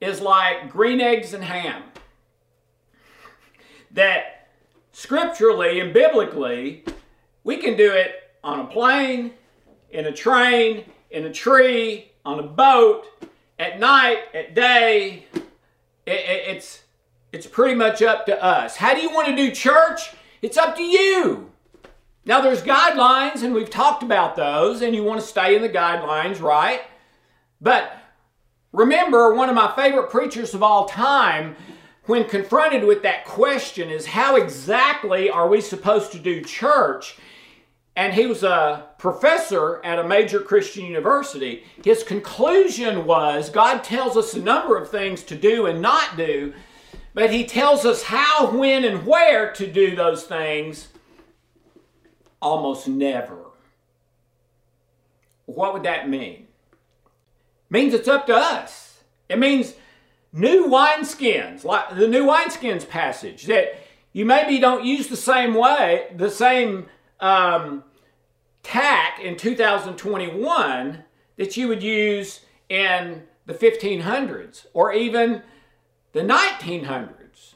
is 0.00 0.20
like 0.20 0.70
green 0.70 1.00
eggs 1.00 1.34
and 1.34 1.44
ham 1.44 1.82
that 3.96 4.48
scripturally 4.92 5.80
and 5.80 5.92
biblically, 5.92 6.84
we 7.44 7.56
can 7.58 7.76
do 7.76 7.92
it 7.92 8.30
on 8.42 8.60
a 8.60 8.64
plane, 8.64 9.32
in 9.90 10.06
a 10.06 10.12
train, 10.12 10.84
in 11.10 11.24
a 11.24 11.32
tree, 11.32 12.12
on 12.24 12.38
a 12.38 12.42
boat, 12.42 13.04
at 13.58 13.78
night, 13.78 14.20
at 14.32 14.54
day. 14.54 15.26
It, 16.06 16.12
it, 16.12 16.56
it's, 16.56 16.82
it's 17.32 17.46
pretty 17.46 17.74
much 17.74 18.00
up 18.02 18.26
to 18.26 18.42
us. 18.42 18.76
How 18.76 18.94
do 18.94 19.00
you 19.00 19.10
want 19.10 19.28
to 19.28 19.36
do 19.36 19.50
church? 19.50 20.12
It's 20.42 20.56
up 20.56 20.76
to 20.76 20.82
you. 20.82 21.50
Now, 22.24 22.40
there's 22.40 22.62
guidelines, 22.62 23.42
and 23.42 23.54
we've 23.54 23.70
talked 23.70 24.02
about 24.02 24.34
those, 24.34 24.82
and 24.82 24.94
you 24.94 25.04
want 25.04 25.20
to 25.20 25.26
stay 25.26 25.54
in 25.54 25.62
the 25.62 25.68
guidelines, 25.68 26.40
right? 26.40 26.82
But 27.60 27.92
remember, 28.72 29.34
one 29.34 29.48
of 29.48 29.54
my 29.54 29.72
favorite 29.76 30.10
preachers 30.10 30.52
of 30.52 30.62
all 30.62 30.86
time 30.86 31.56
when 32.06 32.28
confronted 32.28 32.84
with 32.84 33.02
that 33.02 33.24
question 33.24 33.90
is 33.90 34.06
how 34.06 34.36
exactly 34.36 35.28
are 35.28 35.48
we 35.48 35.60
supposed 35.60 36.12
to 36.12 36.18
do 36.18 36.42
church? 36.42 37.16
And 37.96 38.12
he 38.12 38.26
was 38.26 38.42
a 38.42 38.88
professor 38.98 39.84
at 39.84 39.98
a 39.98 40.06
major 40.06 40.40
Christian 40.40 40.84
university. 40.84 41.64
His 41.82 42.02
conclusion 42.02 43.06
was 43.06 43.50
God 43.50 43.82
tells 43.82 44.16
us 44.16 44.34
a 44.34 44.40
number 44.40 44.76
of 44.76 44.90
things 44.90 45.22
to 45.24 45.34
do 45.34 45.66
and 45.66 45.80
not 45.80 46.16
do, 46.16 46.52
but 47.14 47.32
he 47.32 47.46
tells 47.46 47.84
us 47.86 48.04
how, 48.04 48.50
when, 48.50 48.84
and 48.84 49.06
where 49.06 49.50
to 49.52 49.66
do 49.66 49.96
those 49.96 50.24
things 50.24 50.88
almost 52.40 52.86
never. 52.86 53.38
What 55.46 55.72
would 55.72 55.84
that 55.84 56.08
mean? 56.08 56.46
It 57.70 57.70
means 57.70 57.94
it's 57.94 58.08
up 58.08 58.26
to 58.26 58.34
us. 58.36 59.00
It 59.28 59.38
means 59.38 59.74
new 60.32 60.66
wineskins, 60.68 61.64
like 61.64 61.96
the 61.96 62.08
new 62.08 62.26
wineskins 62.26 62.88
passage, 62.88 63.44
that 63.46 63.78
you 64.12 64.24
maybe 64.24 64.58
don't 64.58 64.84
use 64.84 65.08
the 65.08 65.16
same 65.16 65.54
way, 65.54 66.08
the 66.16 66.30
same 66.30 66.86
um, 67.20 67.84
tack 68.62 69.20
in 69.20 69.36
2021 69.36 71.04
that 71.36 71.56
you 71.56 71.68
would 71.68 71.82
use 71.82 72.40
in 72.68 73.22
the 73.46 73.54
1500s 73.54 74.66
or 74.72 74.92
even 74.92 75.42
the 76.12 76.20
1900s. 76.20 77.54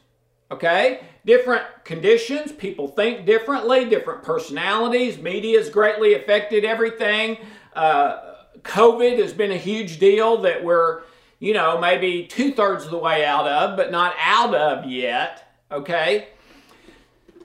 Okay? 0.51 1.01
Different 1.25 1.65
conditions, 1.85 2.53
people 2.53 2.89
think 2.89 3.25
differently, 3.25 3.85
different 3.89 4.23
personalities, 4.23 5.19
media 5.19 5.59
has 5.59 5.69
greatly 5.69 6.15
affected 6.15 6.65
everything. 6.65 7.39
Uh, 7.75 8.35
COVID 8.63 9.19
has 9.19 9.33
been 9.33 9.53
a 9.53 9.57
huge 9.57 9.99
deal 9.99 10.39
that 10.43 10.63
we're 10.63 11.03
you 11.41 11.55
know, 11.55 11.81
maybe 11.81 12.27
two 12.27 12.53
thirds 12.53 12.85
of 12.85 12.91
the 12.91 12.99
way 12.99 13.25
out 13.25 13.49
of, 13.49 13.77
but 13.77 13.91
not 13.91 14.15
out 14.23 14.55
of 14.55 14.85
yet. 14.85 15.57
Okay? 15.73 16.29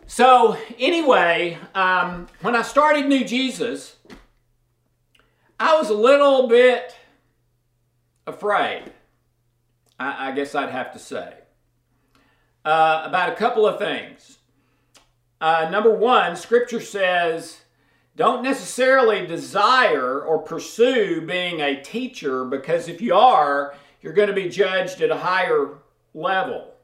So, 0.06 0.58
anyway, 0.78 1.58
um, 1.74 2.28
when 2.42 2.56
I 2.56 2.62
started 2.62 3.08
New 3.08 3.24
Jesus, 3.24 3.96
I 5.60 5.76
was 5.78 5.90
a 5.90 5.96
little 5.96 6.48
bit 6.48 6.94
afraid. 8.28 8.84
I, 9.98 10.30
I 10.30 10.32
guess 10.34 10.54
I'd 10.54 10.70
have 10.70 10.92
to 10.94 11.00
say. 11.00 11.34
Uh, 12.66 13.04
about 13.06 13.32
a 13.32 13.36
couple 13.36 13.66
of 13.66 13.80
things. 13.80 14.40
Uh, 15.40 15.70
number 15.72 15.92
one, 15.92 16.36
Scripture 16.36 16.82
says, 16.82 17.62
don't 18.16 18.44
necessarily 18.44 19.26
desire 19.28 20.22
or 20.22 20.40
pursue 20.40 21.22
being 21.22 21.62
a 21.62 21.82
teacher 21.82 22.46
because 22.46 22.88
if 22.88 23.02
you 23.02 23.14
are, 23.14 23.76
you're 24.06 24.14
going 24.14 24.28
to 24.28 24.36
be 24.36 24.48
judged 24.48 25.02
at 25.02 25.10
a 25.10 25.18
higher 25.18 25.80
level. 26.14 26.76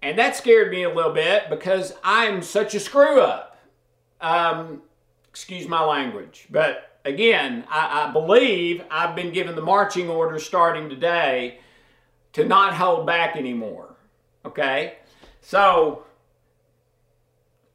And 0.00 0.18
that 0.18 0.34
scared 0.34 0.70
me 0.70 0.84
a 0.84 0.88
little 0.88 1.12
bit 1.12 1.50
because 1.50 1.92
I'm 2.02 2.40
such 2.40 2.74
a 2.74 2.80
screw 2.80 3.20
up. 3.20 3.58
Um, 4.22 4.80
excuse 5.28 5.68
my 5.68 5.84
language. 5.84 6.46
But 6.50 6.98
again, 7.04 7.64
I, 7.68 8.06
I 8.08 8.12
believe 8.12 8.82
I've 8.90 9.14
been 9.14 9.30
given 9.30 9.56
the 9.56 9.62
marching 9.62 10.08
orders 10.08 10.46
starting 10.46 10.88
today 10.88 11.58
to 12.32 12.46
not 12.46 12.72
hold 12.72 13.06
back 13.06 13.36
anymore. 13.36 13.94
Okay? 14.46 14.94
So 15.42 16.04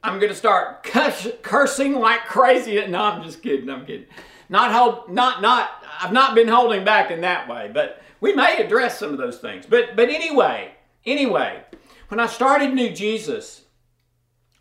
I'm 0.03 0.17
going 0.17 0.31
to 0.31 0.36
start 0.36 0.81
cuss, 0.81 1.27
cursing 1.43 1.93
like 1.93 2.25
crazy. 2.25 2.83
No, 2.88 3.03
I'm 3.03 3.21
just 3.21 3.43
kidding. 3.43 3.69
I'm 3.69 3.86
kidding. 3.86 4.07
Not 4.50 4.71
hold, 4.71 5.13
not, 5.13 5.43
not, 5.43 5.86
I've 6.01 6.12
not 6.12 6.33
been 6.33 6.48
holding 6.48 6.83
back 6.83 7.12
in 7.12 7.21
that 7.21 7.48
way, 7.48 7.69
but 7.71 8.01
we 8.21 8.33
may 8.33 8.57
address 8.57 8.97
some 8.97 9.11
of 9.11 9.17
those 9.17 9.39
things. 9.39 9.65
But, 9.65 9.97
but 9.97 10.09
anyway, 10.09 10.71
anyway, 11.05 11.63
when 12.07 12.19
I 12.19 12.27
started 12.27 12.73
New 12.73 12.91
Jesus, 12.91 13.65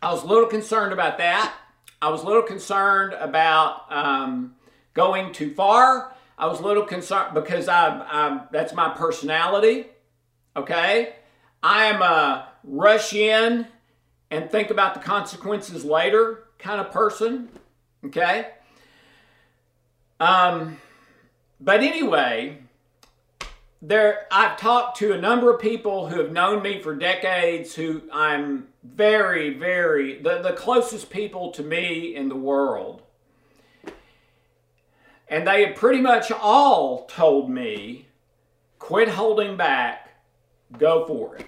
I 0.01 0.11
was 0.11 0.23
a 0.23 0.27
little 0.27 0.47
concerned 0.47 0.91
about 0.91 1.19
that. 1.19 1.53
I 2.01 2.09
was 2.09 2.23
a 2.23 2.25
little 2.25 2.41
concerned 2.41 3.13
about 3.13 3.85
um, 3.91 4.55
going 4.93 5.31
too 5.31 5.53
far. 5.53 6.13
I 6.37 6.47
was 6.47 6.59
a 6.59 6.63
little 6.63 6.83
concerned 6.83 7.35
because 7.35 7.67
I, 7.67 7.99
I 7.99 8.45
that's 8.51 8.73
my 8.73 8.89
personality. 8.89 9.85
Okay, 10.55 11.13
I 11.61 11.85
am 11.85 12.01
a 12.01 12.49
rush 12.63 13.13
in 13.13 13.67
and 14.31 14.49
think 14.49 14.71
about 14.71 14.95
the 14.95 14.99
consequences 14.99 15.85
later 15.85 16.45
kind 16.57 16.81
of 16.81 16.91
person. 16.91 17.49
Okay. 18.05 18.47
Um, 20.19 20.77
but 21.59 21.81
anyway, 21.81 22.60
there 23.81 24.27
I've 24.31 24.57
talked 24.57 24.97
to 24.97 25.13
a 25.13 25.17
number 25.17 25.53
of 25.53 25.59
people 25.59 26.07
who 26.07 26.19
have 26.19 26.31
known 26.31 26.61
me 26.61 26.81
for 26.81 26.95
decades 26.95 27.75
who 27.75 28.03
I'm 28.11 28.67
very, 28.83 29.53
very 29.57 30.21
the, 30.21 30.41
the 30.41 30.53
closest 30.53 31.09
people 31.09 31.51
to 31.51 31.63
me 31.63 32.15
in 32.15 32.29
the 32.29 32.35
world. 32.35 33.01
And 35.27 35.47
they 35.47 35.65
have 35.65 35.75
pretty 35.75 36.01
much 36.01 36.31
all 36.31 37.05
told 37.05 37.49
me, 37.49 38.07
quit 38.79 39.07
holding 39.07 39.55
back, 39.55 40.09
go 40.77 41.05
for 41.07 41.37
it. 41.37 41.47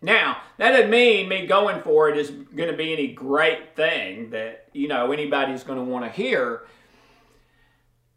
Now, 0.00 0.36
that 0.58 0.70
doesn't 0.70 0.90
mean 0.90 1.28
me 1.28 1.46
going 1.46 1.82
for 1.82 2.08
it 2.08 2.16
is 2.16 2.30
going 2.30 2.70
to 2.70 2.76
be 2.76 2.92
any 2.92 3.08
great 3.08 3.74
thing 3.74 4.30
that, 4.30 4.68
you 4.72 4.86
know, 4.86 5.12
anybody's 5.12 5.64
going 5.64 5.78
to 5.78 5.84
want 5.84 6.04
to 6.04 6.10
hear. 6.10 6.62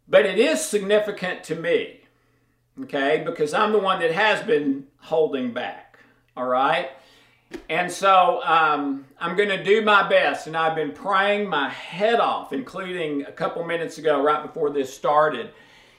But 0.06 0.26
it 0.26 0.38
is 0.38 0.64
significant 0.64 1.44
to 1.44 1.56
me, 1.56 1.97
okay, 2.82 3.22
because 3.24 3.54
I'm 3.54 3.72
the 3.72 3.78
one 3.78 4.00
that 4.00 4.12
has 4.12 4.42
been 4.42 4.86
holding 4.98 5.52
back, 5.52 5.98
all 6.36 6.46
right? 6.46 6.90
And 7.68 7.90
so 7.90 8.42
um, 8.44 9.06
I'm 9.18 9.36
going 9.36 9.48
to 9.48 9.62
do 9.62 9.82
my 9.82 10.06
best, 10.08 10.46
and 10.46 10.56
I've 10.56 10.76
been 10.76 10.92
praying 10.92 11.48
my 11.48 11.70
head 11.70 12.20
off, 12.20 12.52
including 12.52 13.24
a 13.24 13.32
couple 13.32 13.64
minutes 13.64 13.98
ago, 13.98 14.22
right 14.22 14.42
before 14.42 14.70
this 14.70 14.92
started. 14.92 15.50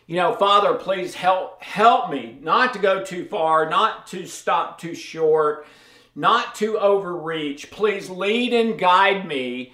You 0.05 0.17
know, 0.17 0.35
Father, 0.35 0.73
please 0.75 1.13
help 1.15 1.61
help 1.61 2.09
me 2.09 2.37
not 2.41 2.73
to 2.73 2.79
go 2.79 3.03
too 3.03 3.25
far, 3.25 3.69
not 3.69 4.07
to 4.07 4.25
stop 4.25 4.79
too 4.79 4.95
short, 4.95 5.67
not 6.15 6.55
to 6.55 6.79
overreach. 6.79 7.69
Please 7.71 8.09
lead 8.09 8.53
and 8.53 8.77
guide 8.77 9.27
me 9.27 9.73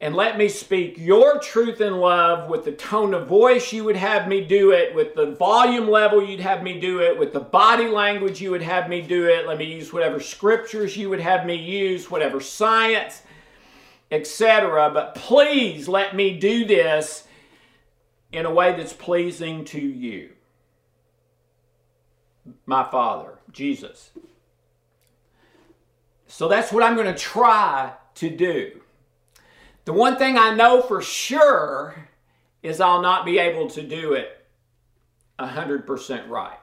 and 0.00 0.14
let 0.14 0.36
me 0.36 0.48
speak 0.48 0.98
your 0.98 1.38
truth 1.38 1.80
in 1.80 1.96
love 1.96 2.50
with 2.50 2.64
the 2.64 2.72
tone 2.72 3.14
of 3.14 3.26
voice 3.26 3.72
you 3.72 3.82
would 3.84 3.96
have 3.96 4.28
me 4.28 4.42
do 4.42 4.72
it, 4.72 4.94
with 4.94 5.14
the 5.14 5.32
volume 5.32 5.88
level 5.88 6.22
you'd 6.22 6.40
have 6.40 6.62
me 6.62 6.78
do 6.78 7.00
it, 7.00 7.18
with 7.18 7.32
the 7.32 7.40
body 7.40 7.88
language 7.88 8.40
you 8.40 8.50
would 8.50 8.62
have 8.62 8.90
me 8.90 9.00
do 9.00 9.26
it. 9.26 9.46
Let 9.46 9.56
me 9.56 9.64
use 9.64 9.92
whatever 9.92 10.20
scriptures 10.20 10.96
you 10.98 11.08
would 11.08 11.20
have 11.20 11.46
me 11.46 11.54
use, 11.54 12.10
whatever 12.10 12.42
science, 12.42 13.22
etc. 14.10 14.90
But 14.92 15.14
please 15.14 15.88
let 15.88 16.14
me 16.14 16.38
do 16.38 16.66
this 16.66 17.26
in 18.32 18.44
a 18.44 18.52
way 18.52 18.76
that's 18.76 18.92
pleasing 18.92 19.64
to 19.66 19.80
you. 19.80 20.32
My 22.66 22.84
Father, 22.84 23.38
Jesus. 23.50 24.10
So 26.26 26.48
that's 26.48 26.70
what 26.70 26.82
I'm 26.82 26.96
going 26.96 27.12
to 27.12 27.18
try 27.18 27.94
to 28.16 28.28
do. 28.28 28.82
The 29.86 29.92
one 29.92 30.16
thing 30.16 30.36
I 30.36 30.52
know 30.52 30.82
for 30.82 31.00
sure 31.00 32.08
is 32.60 32.80
I'll 32.80 33.00
not 33.00 33.24
be 33.24 33.38
able 33.38 33.70
to 33.70 33.82
do 33.82 34.14
it 34.14 34.44
100% 35.38 36.28
right. 36.28 36.58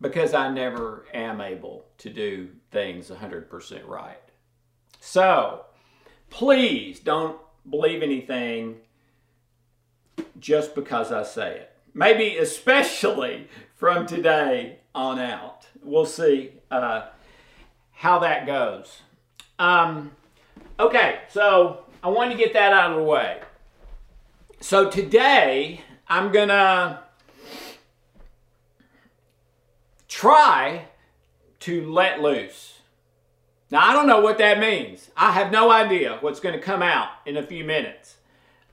Because 0.00 0.32
I 0.32 0.48
never 0.48 1.04
am 1.12 1.42
able 1.42 1.84
to 1.98 2.08
do 2.08 2.48
things 2.70 3.10
100% 3.10 3.86
right. 3.86 4.18
So, 5.00 5.66
please 6.30 6.98
don't 7.00 7.38
believe 7.68 8.02
anything 8.02 8.76
just 10.40 10.74
because 10.74 11.12
I 11.12 11.24
say 11.24 11.58
it. 11.58 11.70
Maybe 11.92 12.38
especially 12.38 13.48
from 13.76 14.06
today 14.06 14.78
on 14.94 15.18
out. 15.18 15.66
We'll 15.82 16.06
see 16.06 16.52
uh, 16.70 17.08
how 17.92 18.20
that 18.20 18.46
goes. 18.46 19.02
Um, 19.58 20.12
Okay, 20.78 21.20
so 21.28 21.84
I 22.02 22.08
wanted 22.08 22.32
to 22.32 22.38
get 22.38 22.52
that 22.54 22.72
out 22.72 22.90
of 22.90 22.96
the 22.96 23.04
way. 23.04 23.40
So 24.58 24.90
today 24.90 25.82
I'm 26.08 26.32
gonna 26.32 27.00
try 30.08 30.86
to 31.60 31.92
let 31.92 32.20
loose. 32.20 32.80
Now 33.70 33.88
I 33.88 33.92
don't 33.92 34.08
know 34.08 34.20
what 34.20 34.38
that 34.38 34.58
means. 34.58 35.10
I 35.16 35.30
have 35.30 35.52
no 35.52 35.70
idea 35.70 36.18
what's 36.20 36.40
to 36.40 36.58
come 36.58 36.82
out 36.82 37.08
in 37.24 37.36
a 37.36 37.42
few 37.44 37.62
minutes. 37.62 38.16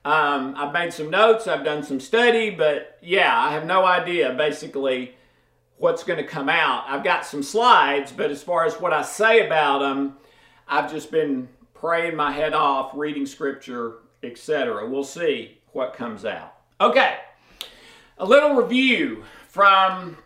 Um, 0.04 0.54
I've 0.56 0.72
made 0.72 0.92
some 0.92 1.08
notes, 1.08 1.46
I've 1.46 1.64
done 1.64 1.84
some 1.84 2.00
study, 2.00 2.50
but 2.50 2.98
yeah, 3.00 3.32
I 3.32 3.52
have 3.52 3.64
no 3.64 3.84
idea 3.84 4.34
basically 4.34 5.14
what's 5.76 6.02
going 6.02 6.18
to 6.18 6.26
come 6.26 6.48
out. 6.48 6.84
I've 6.88 7.04
got 7.04 7.24
some 7.24 7.44
slides, 7.44 8.10
but 8.10 8.32
as 8.32 8.42
far 8.42 8.64
as 8.64 8.74
what 8.74 8.92
I 8.92 9.02
say 9.02 9.46
about 9.46 9.78
them, 9.78 10.16
I've 10.66 10.90
just 10.90 11.12
been 11.12 11.48
praying 11.82 12.14
my 12.14 12.30
head 12.30 12.54
off, 12.54 12.92
reading 12.94 13.26
scripture, 13.26 13.94
etc. 14.22 14.88
We'll 14.88 15.02
see 15.02 15.58
what 15.72 15.94
comes 15.94 16.24
out. 16.24 16.54
Okay, 16.80 17.16
a 18.18 18.24
little 18.24 18.54
review 18.54 19.24
from 19.48 20.16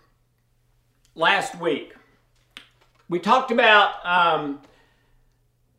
last 1.14 1.58
week. 1.58 1.94
We 3.08 3.20
talked 3.20 3.50
about 3.50 4.04
um, 4.04 4.60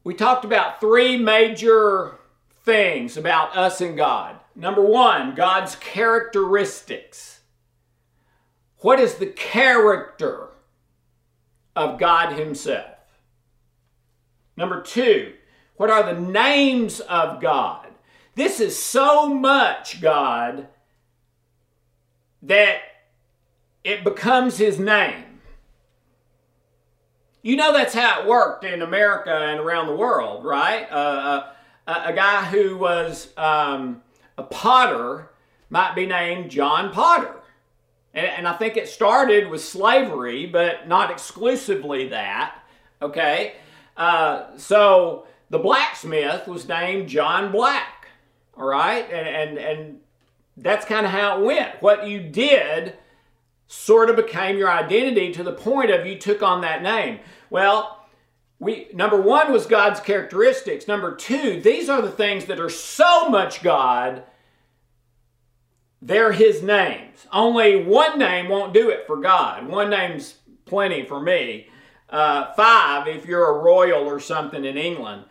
we 0.03 0.15
talked 0.15 0.45
about 0.45 0.79
three 0.79 1.15
major 1.15 2.15
things 2.63 3.15
about 3.15 3.55
us 3.55 3.79
and 3.79 3.95
God. 3.95 4.37
Number 4.55 4.81
one, 4.81 5.35
God's 5.35 5.75
characteristics. 5.75 7.41
What 8.79 8.99
is 8.99 9.15
the 9.15 9.27
character 9.27 10.47
of 11.75 11.99
God 11.99 12.33
Himself? 12.33 12.97
Number 14.55 14.81
two, 14.81 15.33
what 15.77 15.89
are 15.89 16.13
the 16.13 16.19
names 16.19 16.99
of 16.99 17.39
God? 17.39 17.87
This 18.35 18.59
is 18.59 18.81
so 18.81 19.33
much 19.33 20.01
God 20.01 20.67
that 22.43 22.81
it 23.83 24.03
becomes 24.03 24.57
his 24.57 24.77
name. 24.77 25.23
You 27.41 27.55
know 27.55 27.71
that's 27.71 27.93
how 27.93 28.21
it 28.21 28.27
worked 28.27 28.65
in 28.65 28.81
America 28.81 29.31
and 29.31 29.59
around 29.59 29.87
the 29.87 29.95
world, 29.95 30.43
right? 30.43 30.91
Uh, 30.91 31.47
a, 31.87 31.91
a, 32.07 32.13
guy 32.13 32.43
who 32.43 32.77
was 32.77 33.31
um, 33.37 34.01
a 34.37 34.43
potter 34.43 35.29
might 35.69 35.95
be 35.95 36.05
named 36.05 36.51
John 36.51 36.91
Potter. 36.91 37.35
And, 38.13 38.25
and, 38.25 38.47
I 38.47 38.53
think 38.53 38.75
it 38.75 38.89
started 38.89 39.49
with 39.49 39.63
slavery, 39.63 40.45
but 40.45 40.87
not 40.87 41.09
exclusively 41.09 42.09
that. 42.09 42.59
Okay? 43.01 43.53
Uh, 43.95 44.57
so 44.57 45.27
the 45.49 45.59
blacksmith 45.59 46.47
was 46.47 46.67
named 46.67 47.09
John 47.09 47.51
Black. 47.51 48.07
All 48.55 48.67
right? 48.67 49.09
And, 49.11 49.27
and, 49.27 49.57
and 49.57 49.99
that's 50.55 50.85
kind 50.85 51.05
of 51.05 51.11
how 51.11 51.39
it 51.39 51.45
went. 51.45 51.81
What 51.81 52.07
you 52.07 52.19
did 52.19 52.95
sort 53.67 54.09
of 54.09 54.15
became 54.15 54.57
your 54.57 54.71
identity 54.71 55.31
to 55.33 55.43
the 55.43 55.53
point 55.53 55.91
of 55.91 56.05
you 56.05 56.17
took 56.17 56.41
on 56.41 56.61
that 56.61 56.81
name. 56.81 57.19
Well, 57.49 58.05
we 58.59 58.87
number 58.93 59.21
1 59.21 59.51
was 59.51 59.67
God's 59.67 59.99
characteristics. 59.99 60.87
Number 60.87 61.15
2, 61.15 61.61
these 61.61 61.89
are 61.89 62.01
the 62.01 62.11
things 62.11 62.45
that 62.45 62.59
are 62.59 62.69
so 62.69 63.29
much 63.29 63.61
God 63.61 64.23
they're 66.01 66.31
his 66.31 66.61
names. 66.61 67.25
Only 67.31 67.83
one 67.83 68.19
name 68.19 68.49
won't 68.49 68.73
do 68.73 68.89
it 68.89 69.07
for 69.07 69.17
God. 69.17 69.67
One 69.67 69.89
name's 69.89 70.35
plenty 70.65 71.03
for 71.03 71.19
me. 71.19 71.67
Uh, 72.09 72.53
five 72.53 73.07
if 73.07 73.25
you're 73.25 73.49
a 73.49 73.61
royal 73.63 74.05
or 74.05 74.19
something 74.19 74.63
in 74.63 74.77
England. 74.77 75.25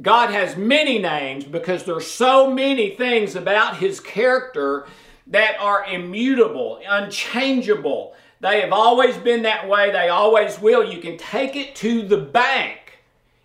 God 0.00 0.30
has 0.30 0.56
many 0.56 0.98
names 0.98 1.44
because 1.44 1.84
there's 1.84 2.10
so 2.10 2.50
many 2.50 2.90
things 2.96 3.36
about 3.36 3.76
his 3.76 4.00
character 4.00 4.86
that 5.26 5.56
are 5.60 5.84
immutable, 5.84 6.80
unchangeable. 6.88 8.14
They 8.40 8.60
have 8.62 8.72
always 8.72 9.16
been 9.18 9.42
that 9.42 9.68
way, 9.68 9.90
they 9.92 10.08
always 10.08 10.58
will. 10.60 10.90
You 10.90 11.00
can 11.00 11.18
take 11.18 11.56
it 11.56 11.76
to 11.76 12.02
the 12.02 12.16
bank 12.16 12.98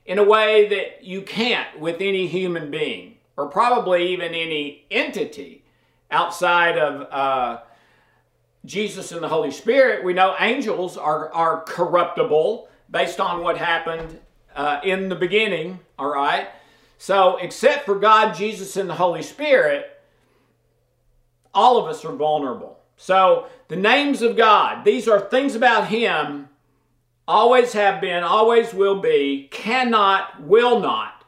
in 0.06 0.20
a 0.20 0.24
way 0.24 0.70
that 0.70 1.04
you 1.04 1.22
can't 1.22 1.80
with 1.80 1.98
any 2.00 2.28
human 2.28 2.72
being, 2.72 3.18
or 3.36 3.48
probably 3.48 4.14
even 4.14 4.34
any 4.34 4.86
entity 4.90 5.64
outside 6.10 6.78
of 6.78 7.02
uh, 7.12 7.62
Jesus 8.64 9.12
and 9.12 9.22
the 9.22 9.28
Holy 9.28 9.52
Spirit. 9.52 10.06
We 10.06 10.14
know 10.14 10.34
angels 10.40 10.96
are, 10.96 11.32
are 11.34 11.62
corruptible 11.64 12.70
based 12.90 13.20
on 13.20 13.44
what 13.44 13.58
happened 13.58 14.18
uh, 14.58 14.82
in 14.84 15.08
the 15.08 15.16
beginning, 15.16 15.80
all 15.98 16.10
right? 16.10 16.50
So, 16.98 17.38
except 17.38 17.86
for 17.86 17.96
God, 17.96 18.34
Jesus, 18.34 18.76
and 18.76 18.90
the 18.90 18.96
Holy 18.96 19.22
Spirit, 19.22 19.86
all 21.54 21.78
of 21.78 21.86
us 21.86 22.04
are 22.04 22.16
vulnerable. 22.16 22.80
So, 22.98 23.48
the 23.68 23.76
names 23.76 24.24
of 24.24 24.36
God, 24.36 24.84
these 24.84 25.08
are 25.08 25.20
things 25.20 25.54
about 25.54 25.88
Him, 25.88 26.50
always 27.28 27.74
have 27.74 28.02
been, 28.02 28.24
always 28.24 28.74
will 28.74 29.00
be, 29.00 29.48
cannot, 29.52 30.42
will 30.42 30.80
not 30.80 31.24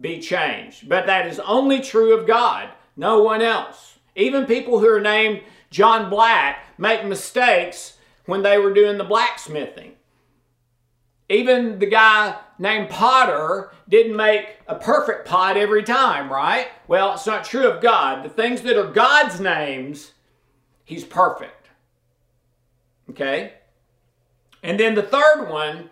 be 0.00 0.18
changed. 0.18 0.88
But 0.88 1.06
that 1.06 1.26
is 1.26 1.38
only 1.40 1.80
true 1.80 2.14
of 2.18 2.26
God, 2.26 2.70
no 2.96 3.22
one 3.22 3.42
else. 3.42 3.98
Even 4.16 4.46
people 4.46 4.78
who 4.78 4.88
are 4.88 5.00
named 5.00 5.42
John 5.70 6.08
Black 6.08 6.64
make 6.78 7.04
mistakes 7.04 7.98
when 8.24 8.42
they 8.42 8.56
were 8.56 8.72
doing 8.72 8.96
the 8.96 9.04
blacksmithing. 9.04 9.92
Even 11.30 11.78
the 11.78 11.86
guy 11.86 12.36
named 12.58 12.90
Potter 12.90 13.70
didn't 13.88 14.16
make 14.16 14.58
a 14.66 14.74
perfect 14.74 15.28
pot 15.28 15.56
every 15.56 15.84
time, 15.84 16.30
right? 16.30 16.66
Well, 16.88 17.14
it's 17.14 17.26
not 17.26 17.44
true 17.44 17.68
of 17.70 17.80
God. 17.80 18.24
The 18.24 18.28
things 18.28 18.62
that 18.62 18.76
are 18.76 18.90
God's 18.90 19.38
names, 19.38 20.10
He's 20.84 21.04
perfect. 21.04 21.68
Okay? 23.08 23.52
And 24.64 24.78
then 24.78 24.96
the 24.96 25.04
third 25.04 25.48
one 25.48 25.90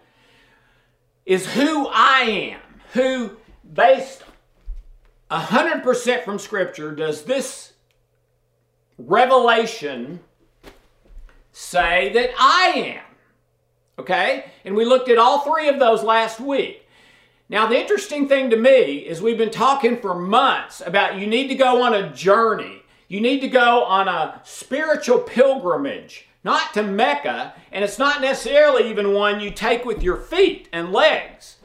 is 1.24 1.46
who 1.54 1.86
I 1.86 2.20
am. 2.54 2.60
Who, 2.94 3.36
based 3.72 4.24
100% 5.30 6.24
from 6.24 6.40
Scripture, 6.40 6.90
does 6.90 7.22
this 7.22 7.74
revelation 8.98 10.18
say 11.52 12.12
that 12.12 12.30
I 12.36 12.72
am? 12.96 13.07
Okay? 13.98 14.44
And 14.64 14.74
we 14.74 14.84
looked 14.84 15.08
at 15.08 15.18
all 15.18 15.40
three 15.40 15.68
of 15.68 15.78
those 15.78 16.02
last 16.02 16.40
week. 16.40 16.84
Now, 17.50 17.66
the 17.66 17.80
interesting 17.80 18.28
thing 18.28 18.50
to 18.50 18.56
me 18.56 18.98
is 18.98 19.22
we've 19.22 19.38
been 19.38 19.50
talking 19.50 20.00
for 20.00 20.14
months 20.14 20.82
about 20.84 21.18
you 21.18 21.26
need 21.26 21.48
to 21.48 21.54
go 21.54 21.82
on 21.82 21.94
a 21.94 22.12
journey. 22.12 22.82
You 23.08 23.22
need 23.22 23.40
to 23.40 23.48
go 23.48 23.84
on 23.84 24.06
a 24.06 24.42
spiritual 24.44 25.20
pilgrimage, 25.20 26.28
not 26.44 26.74
to 26.74 26.82
Mecca, 26.82 27.54
and 27.72 27.82
it's 27.82 27.98
not 27.98 28.20
necessarily 28.20 28.90
even 28.90 29.14
one 29.14 29.40
you 29.40 29.50
take 29.50 29.86
with 29.86 30.02
your 30.02 30.18
feet 30.18 30.68
and 30.74 30.92
legs. 30.92 31.56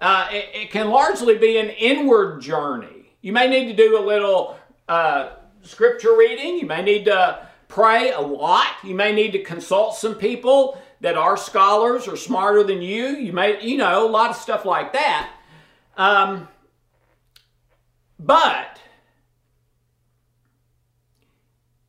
Uh, 0.00 0.28
it, 0.32 0.48
it, 0.52 0.70
can 0.72 0.90
largely 0.90 1.38
be 1.38 1.58
an 1.58 1.70
inward 1.70 2.40
journey. 2.40 3.12
You 3.22 3.32
may 3.32 3.48
need 3.48 3.66
to 3.66 3.76
do 3.76 3.96
a 3.96 4.04
little 4.04 4.58
uh, 4.88 5.36
scripture 5.62 6.16
reading. 6.16 6.58
You 6.58 6.66
may 6.66 6.82
need 6.82 7.04
to 7.04 7.46
pray 7.68 8.10
a 8.10 8.20
lot. 8.20 8.66
You 8.82 8.96
may 8.96 9.12
need 9.12 9.30
to 9.32 9.42
consult 9.42 9.94
some 9.94 10.16
people 10.16 10.82
that 11.00 11.16
are 11.16 11.36
scholars 11.36 12.08
or 12.08 12.16
smarter 12.16 12.62
than 12.62 12.82
you. 12.82 13.08
You 13.08 13.32
may, 13.32 13.62
you 13.62 13.76
know, 13.76 14.06
a 14.06 14.10
lot 14.10 14.30
of 14.30 14.36
stuff 14.36 14.64
like 14.64 14.92
that. 14.92 15.30
Um, 15.96 16.48
but 18.18 18.80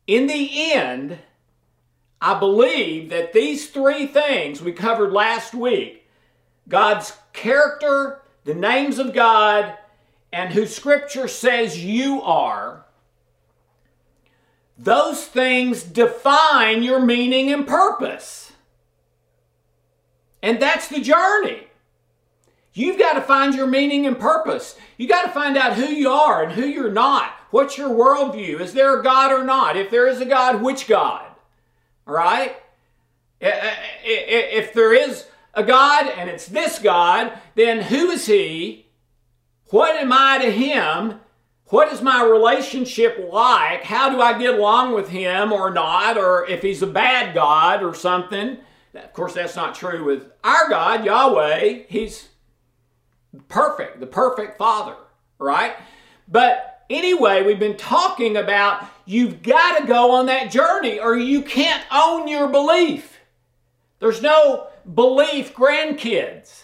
in 0.08 0.28
the 0.28 0.74
end, 0.74 1.20
I 2.22 2.40
believe 2.40 3.10
that 3.10 3.34
these 3.34 3.70
three 3.70 4.08
things 4.08 4.62
we 4.62 4.72
covered 4.72 5.12
last 5.12 5.54
week 5.54 6.08
God's 6.68 7.14
character, 7.32 8.22
the 8.44 8.56
names 8.56 8.98
of 8.98 9.14
God, 9.14 9.78
and 10.34 10.52
who 10.52 10.66
Scripture 10.66 11.28
says 11.28 11.84
you 11.84 12.22
are 12.22 12.86
those 14.78 15.26
things 15.26 15.84
define 15.84 16.84
your 16.84 17.00
meaning 17.00 17.52
and 17.52 17.66
purpose. 17.66 18.45
And 20.46 20.62
that's 20.62 20.88
the 20.88 21.02
journey. 21.02 21.64
You've 22.72 23.00
got 23.00 23.14
to 23.14 23.22
find 23.22 23.56
your 23.56 23.66
meaning 23.66 24.06
and 24.06 24.20
purpose. 24.20 24.78
You 24.96 25.08
got 25.08 25.24
to 25.24 25.32
find 25.32 25.58
out 25.58 25.74
who 25.74 25.88
you 25.88 26.10
are 26.10 26.44
and 26.44 26.52
who 26.52 26.68
you're 26.68 26.92
not. 26.92 27.32
What's 27.50 27.80
your 27.80 27.90
worldview? 27.90 28.60
Is 28.60 28.74
there 28.74 29.00
a 29.00 29.04
God 29.04 29.32
or 29.32 29.44
not? 29.44 29.76
If 29.76 29.90
there 29.90 30.08
is 30.08 30.22
a 30.22 30.26
God, 30.26 30.62
which 30.62 30.88
God? 30.88 31.26
All 32.06 32.14
right? 32.14 32.58
If 33.42 34.74
there 34.74 34.94
is 34.94 35.26
a 35.56 35.64
God 35.64 36.10
and 36.16 36.30
it's 36.30 36.46
this 36.46 36.78
God, 36.78 37.34
then 37.56 37.82
who 37.82 38.12
is 38.12 38.28
He? 38.28 38.86
What 39.72 39.96
am 39.96 40.14
I 40.14 40.38
to 40.44 40.52
Him? 40.52 41.22
What 41.70 41.92
is 41.92 42.04
my 42.04 42.24
relationship 42.24 43.30
like? 43.32 43.84
How 43.84 44.12
do 44.12 44.22
I 44.22 44.38
get 44.38 44.54
along 44.54 44.94
with 44.94 45.10
Him 45.10 45.52
or 45.52 45.72
not? 45.72 46.20
Or 46.20 46.46
if 46.46 46.62
He's 46.62 46.84
a 46.84 46.88
bad 46.88 47.34
God 47.34 47.82
or 47.82 47.96
something? 47.96 48.58
Of 48.96 49.14
course, 49.14 49.34
that's 49.34 49.56
not 49.56 49.76
true 49.76 50.04
with 50.04 50.32
our 50.44 50.70
God, 50.70 51.06
Yahweh. 51.06 51.84
He's 51.88 52.30
perfect, 53.48 54.00
the 54.00 54.08
perfect 54.08 54.58
Father, 54.58 54.96
right? 55.40 55.76
But 56.28 56.86
anyway, 56.90 57.44
we've 57.44 57.60
been 57.60 57.78
talking 57.78 58.38
about 58.38 58.86
you've 59.06 59.44
got 59.44 59.80
to 59.80 59.88
go 59.88 60.12
on 60.12 60.28
that 60.28 60.52
journey 60.52 61.00
or 61.00 61.18
you 61.18 61.42
can't 61.42 61.84
own 61.92 62.28
your 62.28 62.48
belief. 62.48 63.20
There's 64.00 64.22
no 64.22 64.68
belief 64.94 65.54
grandkids. 65.54 66.64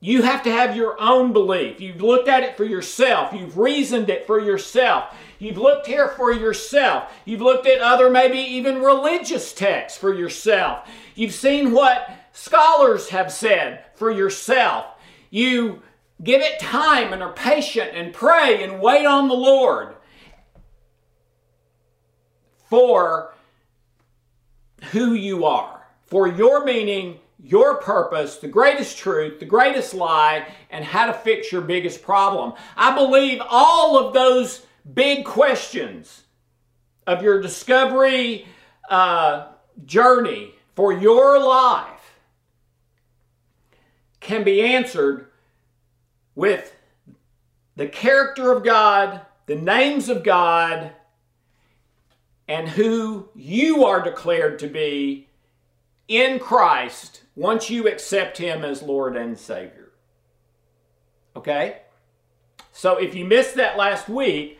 You 0.00 0.22
have 0.22 0.42
to 0.42 0.50
have 0.50 0.76
your 0.76 1.00
own 1.00 1.32
belief. 1.32 1.80
You've 1.80 2.02
looked 2.02 2.28
at 2.28 2.42
it 2.42 2.56
for 2.56 2.64
yourself. 2.64 3.32
You've 3.32 3.56
reasoned 3.56 4.10
it 4.10 4.26
for 4.26 4.40
yourself. 4.40 5.14
You've 5.42 5.58
looked 5.58 5.88
here 5.88 6.06
for 6.06 6.32
yourself. 6.32 7.12
You've 7.24 7.40
looked 7.40 7.66
at 7.66 7.80
other, 7.80 8.08
maybe 8.08 8.38
even 8.38 8.80
religious 8.80 9.52
texts 9.52 9.98
for 9.98 10.14
yourself. 10.14 10.88
You've 11.16 11.34
seen 11.34 11.72
what 11.72 12.08
scholars 12.32 13.08
have 13.08 13.32
said 13.32 13.84
for 13.96 14.12
yourself. 14.12 14.86
You 15.30 15.82
give 16.22 16.42
it 16.42 16.60
time 16.60 17.12
and 17.12 17.24
are 17.24 17.32
patient 17.32 17.90
and 17.92 18.12
pray 18.14 18.62
and 18.62 18.80
wait 18.80 19.04
on 19.04 19.26
the 19.26 19.34
Lord 19.34 19.96
for 22.70 23.34
who 24.92 25.14
you 25.14 25.44
are, 25.44 25.88
for 26.04 26.28
your 26.28 26.64
meaning 26.64 27.18
your 27.42 27.78
purpose, 27.78 28.36
the 28.36 28.46
greatest 28.46 28.96
truth, 28.96 29.40
the 29.40 29.46
greatest 29.46 29.92
lie, 29.92 30.46
and 30.70 30.84
how 30.84 31.06
to 31.06 31.12
fix 31.12 31.50
your 31.50 31.62
biggest 31.62 32.00
problem. 32.00 32.52
I 32.76 32.94
believe 32.94 33.42
all 33.44 33.98
of 33.98 34.14
those 34.14 34.64
big 34.94 35.24
questions 35.24 36.22
of 37.06 37.22
your 37.22 37.40
discovery 37.40 38.46
uh, 38.88 39.48
journey 39.84 40.52
for 40.74 40.92
your 40.92 41.38
life 41.42 42.18
can 44.20 44.44
be 44.44 44.62
answered 44.62 45.28
with 46.34 46.74
the 47.76 47.86
character 47.86 48.52
of 48.52 48.64
God, 48.64 49.22
the 49.46 49.56
names 49.56 50.08
of 50.08 50.22
God, 50.22 50.92
and 52.48 52.68
who 52.68 53.28
you 53.34 53.84
are 53.84 54.02
declared 54.02 54.58
to 54.60 54.66
be 54.66 55.28
in 56.08 56.38
Christ 56.38 57.22
once 57.34 57.70
you 57.70 57.88
accept 57.88 58.38
Him 58.38 58.64
as 58.64 58.82
Lord 58.82 59.16
and 59.16 59.38
Savior. 59.38 59.90
Okay? 61.34 61.78
So 62.72 62.96
if 62.96 63.14
you 63.14 63.24
missed 63.24 63.54
that 63.56 63.76
last 63.76 64.08
week, 64.08 64.58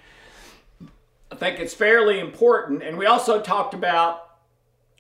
I 1.33 1.35
think 1.35 1.61
it's 1.61 1.73
fairly 1.73 2.21
important. 2.21 2.83
And 2.83 2.99
we 2.99 3.07
also 3.07 3.41
talked 3.41 3.73
about 3.73 4.37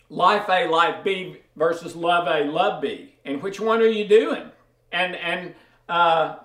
life 0.09 0.49
A, 0.49 0.67
life 0.67 1.05
B 1.05 1.37
versus 1.57 1.95
love 1.95 2.27
A, 2.27 2.51
love 2.51 2.81
B. 2.81 3.15
And 3.27 3.43
which 3.43 3.61
one 3.61 3.83
are 3.83 3.87
you 3.87 4.09
doing? 4.09 4.51
And, 4.93 5.15
and 5.17 5.55
uh, 5.91 6.37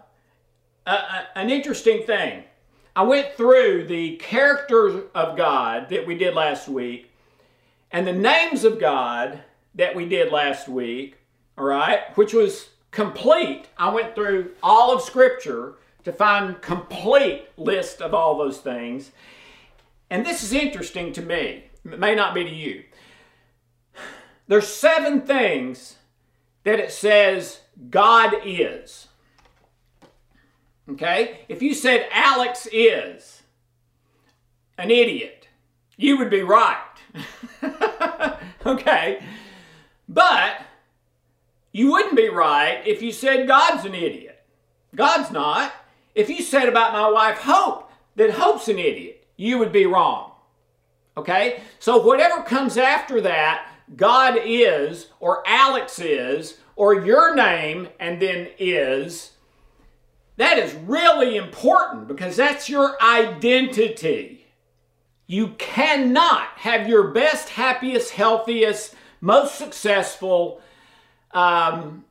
an 0.86 1.50
interesting 1.50 2.04
thing. 2.04 2.44
I 2.98 3.04
went 3.04 3.36
through 3.36 3.88
the 3.88 4.18
characters 4.18 5.06
of 5.16 5.38
God 5.38 5.88
that 5.90 6.06
we 6.06 6.16
did 6.16 6.34
last 6.34 6.68
week 6.68 7.10
and 7.90 8.06
the 8.06 8.12
names 8.12 8.66
of 8.66 8.82
God 8.82 9.42
that 9.76 9.96
we 9.96 10.06
did 10.06 10.34
last 10.34 10.68
week, 10.68 11.16
all 11.58 11.64
right, 11.64 12.00
which 12.18 12.34
was 12.34 12.70
complete. 12.92 13.68
I 13.78 13.90
went 13.90 14.16
through 14.16 14.52
all 14.62 14.94
of 14.94 15.02
Scripture 15.02 15.76
to 16.04 16.12
find 16.12 16.62
complete 16.62 17.48
list 17.56 18.02
of 18.02 18.14
all 18.14 18.38
those 18.38 18.58
things. 18.58 19.12
And 20.10 20.26
this 20.26 20.44
is 20.44 20.54
interesting 20.54 21.12
to 21.14 21.22
me. 21.22 21.66
It 21.86 22.00
may 22.00 22.16
not 22.16 22.34
be 22.34 22.44
to 22.44 22.50
you. 22.50 22.84
There's 24.48 24.68
seven 24.68 25.22
things 25.22 25.96
that 26.64 26.80
it 26.80 26.92
says 26.92 27.62
God 27.90 28.34
is. 28.46 29.08
Okay? 30.90 31.42
If 31.50 31.62
you 31.62 31.74
said 31.74 32.08
Alex 32.12 32.68
is 32.72 33.44
an 34.78 34.92
idiot, 34.92 35.48
you 35.98 36.18
would 36.18 36.30
be 36.30 36.44
right. 36.44 36.82
okay? 38.66 39.22
But 40.08 40.62
you 41.72 41.92
wouldn't 41.92 42.16
be 42.16 42.30
right 42.30 42.82
if 42.86 43.02
you 43.02 43.12
said 43.12 43.48
God's 43.48 43.86
an 43.86 43.96
idiot. 43.96 44.44
God's 44.96 45.32
not. 45.32 45.74
If 46.16 46.30
you 46.30 46.42
said 46.42 46.70
about 46.70 46.94
my 46.94 47.10
wife 47.10 47.40
Hope 47.40 47.92
that 48.16 48.32
Hope's 48.32 48.68
an 48.68 48.80
idiot, 48.80 49.17
you 49.38 49.60
would 49.60 49.72
be 49.72 49.86
wrong. 49.86 50.32
Okay? 51.16 51.62
So 51.80 51.98
whatever 51.98 52.44
comes 52.44 52.78
after 52.78 53.22
that, 53.22 53.70
God 53.96 54.38
is, 54.44 55.08
or 55.20 55.44
Alex 55.48 56.00
is, 56.00 56.58
or 56.76 57.06
your 57.06 57.34
name 57.34 57.88
and 58.00 58.22
then 58.22 58.50
is, 58.60 59.32
that 60.36 60.60
is 60.60 60.74
really 60.74 61.38
important 61.38 62.08
because 62.08 62.36
that's 62.36 62.70
your 62.70 63.02
identity. 63.02 64.46
You 65.26 65.50
cannot 65.58 66.48
have 66.58 66.88
your 66.88 67.10
best, 67.10 67.50
happiest, 67.50 68.12
healthiest, 68.12 68.96
most 69.20 69.56
successful, 69.56 70.62
um, 71.32 72.06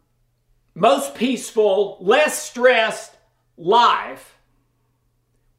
most 0.74 1.14
peaceful, 1.14 1.98
less 2.00 2.42
stressed 2.42 3.16
life 3.56 4.35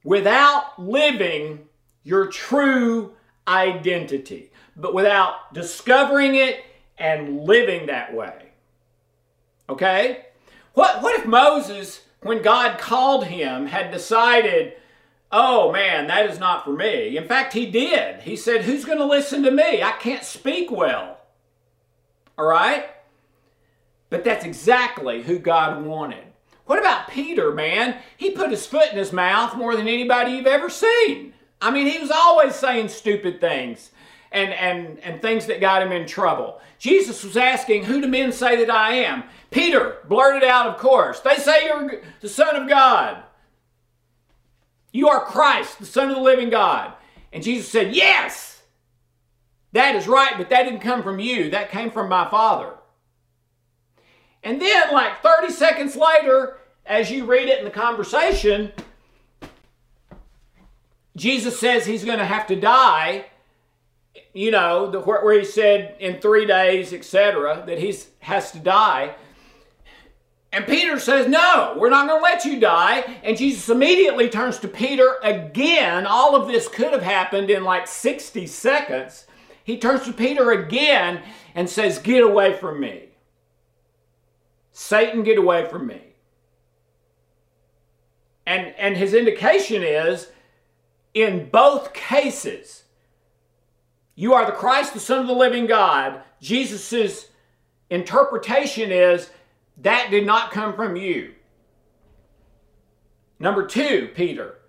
without 0.07 0.81
living 0.81 1.59
your 2.05 2.27
true 2.27 3.11
identity, 3.45 4.49
but 4.77 4.93
without 4.93 5.53
discovering 5.53 6.33
it 6.33 6.63
and 6.97 7.41
living 7.41 7.87
that 7.87 8.15
way. 8.15 8.51
Okay? 9.67 10.27
What, 10.75 11.03
what 11.03 11.19
if 11.19 11.25
Moses, 11.25 12.05
when 12.21 12.41
God 12.41 12.79
called 12.79 13.25
him, 13.25 13.65
had 13.65 13.91
decided, 13.91 14.75
oh 15.29 15.73
man, 15.73 16.07
that 16.07 16.29
is 16.29 16.39
not 16.39 16.63
for 16.63 16.71
me? 16.71 17.17
In 17.17 17.27
fact, 17.27 17.51
he 17.51 17.65
did. 17.65 18.21
He 18.21 18.37
said, 18.37 18.61
who's 18.61 18.85
going 18.85 18.99
to 18.99 19.05
listen 19.05 19.43
to 19.43 19.51
me? 19.51 19.83
I 19.83 19.91
can't 19.99 20.23
speak 20.23 20.71
well. 20.71 21.17
All 22.37 22.45
right? 22.45 22.85
But 24.09 24.23
that's 24.23 24.45
exactly 24.45 25.23
who 25.23 25.37
God 25.37 25.83
wanted. 25.83 26.26
What 26.67 26.79
about 26.79 27.09
Peter, 27.09 27.51
man? 27.51 27.97
He 28.17 28.31
put 28.31 28.51
his 28.51 28.67
foot 28.67 28.91
in 28.91 28.97
his 28.97 29.13
mouth 29.13 29.55
more 29.55 29.75
than 29.75 29.87
anybody 29.87 30.33
you've 30.33 30.45
ever 30.45 30.69
seen. 30.69 31.33
I 31.61 31.71
mean, 31.71 31.87
he 31.87 31.97
was 31.97 32.11
always 32.11 32.55
saying 32.55 32.89
stupid 32.89 33.41
things 33.41 33.91
and, 34.31 34.53
and, 34.53 34.99
and 34.99 35.21
things 35.21 35.47
that 35.47 35.61
got 35.61 35.81
him 35.81 35.91
in 35.91 36.05
trouble. 36.05 36.59
Jesus 36.77 37.23
was 37.23 37.37
asking, 37.37 37.85
Who 37.85 38.01
do 38.01 38.07
men 38.07 38.31
say 38.31 38.57
that 38.57 38.69
I 38.69 38.95
am? 38.95 39.23
Peter 39.49 39.97
blurted 40.07 40.43
out, 40.43 40.67
of 40.67 40.77
course, 40.77 41.21
They 41.21 41.37
say 41.37 41.65
you're 41.65 42.01
the 42.19 42.29
Son 42.29 42.55
of 42.55 42.69
God. 42.69 43.23
You 44.91 45.09
are 45.09 45.21
Christ, 45.21 45.79
the 45.79 45.85
Son 45.85 46.09
of 46.09 46.15
the 46.15 46.21
living 46.21 46.49
God. 46.49 46.93
And 47.31 47.43
Jesus 47.43 47.69
said, 47.69 47.95
Yes, 47.95 48.61
that 49.71 49.95
is 49.95 50.07
right, 50.07 50.33
but 50.37 50.49
that 50.49 50.63
didn't 50.63 50.81
come 50.81 51.01
from 51.01 51.19
you. 51.19 51.49
That 51.49 51.71
came 51.71 51.91
from 51.91 52.09
my 52.09 52.29
Father. 52.29 52.73
And 54.43 54.61
then, 54.61 54.93
like 54.93 55.21
30 55.21 55.51
seconds 55.51 55.95
later, 55.95 56.57
as 56.85 57.11
you 57.11 57.25
read 57.25 57.49
it 57.49 57.59
in 57.59 57.65
the 57.65 57.71
conversation, 57.71 58.71
Jesus 61.15 61.59
says 61.59 61.85
he's 61.85 62.05
going 62.05 62.19
to 62.19 62.25
have 62.25 62.47
to 62.47 62.55
die 62.55 63.25
you 64.37 64.51
know, 64.51 64.91
the, 64.91 64.99
where, 64.99 65.23
where 65.23 65.39
he 65.39 65.45
said 65.45 65.95
in 65.99 66.19
three 66.19 66.45
days, 66.45 66.93
etc., 66.93 67.63
that 67.65 67.79
he 67.79 67.95
has 68.19 68.51
to 68.51 68.59
die. 68.59 69.15
And 70.53 70.65
Peter 70.65 70.99
says, 70.99 71.27
No, 71.27 71.75
we're 71.77 71.89
not 71.89 72.07
going 72.07 72.19
to 72.19 72.23
let 72.23 72.45
you 72.45 72.59
die. 72.59 73.19
And 73.23 73.35
Jesus 73.35 73.67
immediately 73.67 74.29
turns 74.29 74.59
to 74.59 74.67
Peter 74.67 75.15
again. 75.23 76.05
All 76.05 76.35
of 76.35 76.47
this 76.47 76.67
could 76.67 76.93
have 76.93 77.01
happened 77.01 77.49
in 77.49 77.63
like 77.63 77.87
60 77.87 78.45
seconds. 78.45 79.25
He 79.63 79.77
turns 79.77 80.03
to 80.03 80.13
Peter 80.13 80.51
again 80.51 81.23
and 81.55 81.67
says, 81.67 81.97
Get 81.97 82.23
away 82.23 82.53
from 82.53 82.79
me. 82.79 83.06
Satan, 84.79 85.23
get 85.23 85.39
away 85.39 85.67
from 85.67 85.87
me. 85.87 85.99
And, 88.45 88.75
and 88.77 88.95
his 88.95 89.15
indication 89.15 89.81
is 89.81 90.29
in 91.15 91.49
both 91.49 91.95
cases, 91.95 92.83
you 94.13 94.35
are 94.35 94.45
the 94.45 94.51
Christ, 94.51 94.93
the 94.93 94.99
Son 94.99 95.17
of 95.19 95.25
the 95.25 95.33
living 95.33 95.65
God. 95.65 96.21
Jesus' 96.41 97.25
interpretation 97.89 98.91
is 98.91 99.31
that 99.77 100.11
did 100.11 100.27
not 100.27 100.51
come 100.51 100.75
from 100.75 100.95
you. 100.95 101.33
Number 103.39 103.65
two, 103.65 104.11
Peter. 104.13 104.59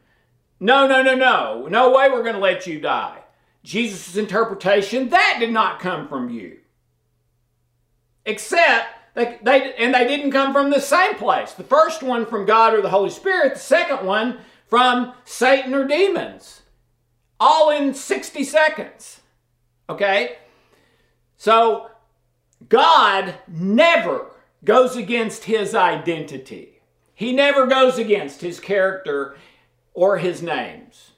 No, 0.59 0.87
no, 0.87 1.03
no, 1.03 1.14
no. 1.14 1.66
No 1.68 1.90
way 1.90 2.09
we're 2.09 2.23
going 2.23 2.35
to 2.35 2.40
let 2.40 2.66
you 2.66 2.81
die. 2.81 3.18
Jesus' 3.62 4.16
interpretation, 4.16 5.11
that 5.11 5.37
did 5.38 5.53
not 5.53 5.81
come 5.81 6.09
from 6.09 6.31
you. 6.31 6.61
Except, 8.25 8.98
they, 9.19 9.39
they, 9.43 9.75
and 9.75 9.95
they 9.95 10.07
didn't 10.07 10.31
come 10.31 10.53
from 10.53 10.71
the 10.71 10.81
same 10.81 11.15
place. 11.17 11.53
The 11.53 11.65
first 11.65 12.03
one 12.03 12.25
from 12.25 12.47
God 12.47 12.73
or 12.73 12.81
the 12.81 12.91
Holy 12.91 13.11
Spirit, 13.11 13.55
the 13.55 13.61
second 13.61 14.07
one 14.07 14.39
from 14.69 15.13
Satan 15.25 15.75
or 15.75 15.87
demons. 15.87 16.63
All 17.41 17.71
in 17.71 17.95
60 17.95 18.45
seconds. 18.45 19.21
Okay? 19.91 20.37
So, 21.37 21.91
God 22.69 23.35
never 23.49 24.27
goes 24.65 24.97
against 24.97 25.45
his 25.45 25.75
identity. 25.75 26.81
He 27.15 27.33
never 27.33 27.67
goes 27.67 27.99
against 27.99 28.41
his 28.41 28.61
character 28.61 29.37
or 29.95 30.19
his 30.19 30.43
names. 30.43 31.13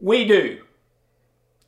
We 0.00 0.24
do. 0.24 0.62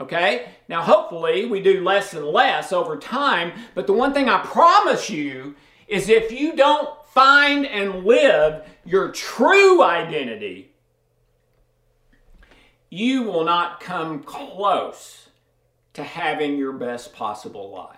Okay? 0.01 0.47
Now, 0.69 0.83
hopefully, 0.83 1.47
we 1.47 1.61
do 1.61 1.83
less 1.83 2.13
and 2.13 2.27
less 2.27 2.73
over 2.73 2.97
time, 2.97 3.53
but 3.75 3.87
the 3.87 3.95
one 3.95 4.13
thing 4.13 4.29
I 4.29 4.45
promise 4.45 5.09
you 5.09 5.57
is 5.87 6.11
if 6.11 6.31
you 6.31 6.55
don't 6.55 6.91
find 7.07 7.67
and 7.67 8.05
live 8.05 8.67
your 8.85 9.11
true 9.11 9.83
identity, 9.83 10.73
you 12.91 13.23
will 13.23 13.45
not 13.45 13.81
come 13.81 14.23
close 14.23 15.29
to 15.95 16.03
having 16.03 16.59
your 16.59 16.73
best 16.73 17.15
possible 17.15 17.71
life. 17.71 17.97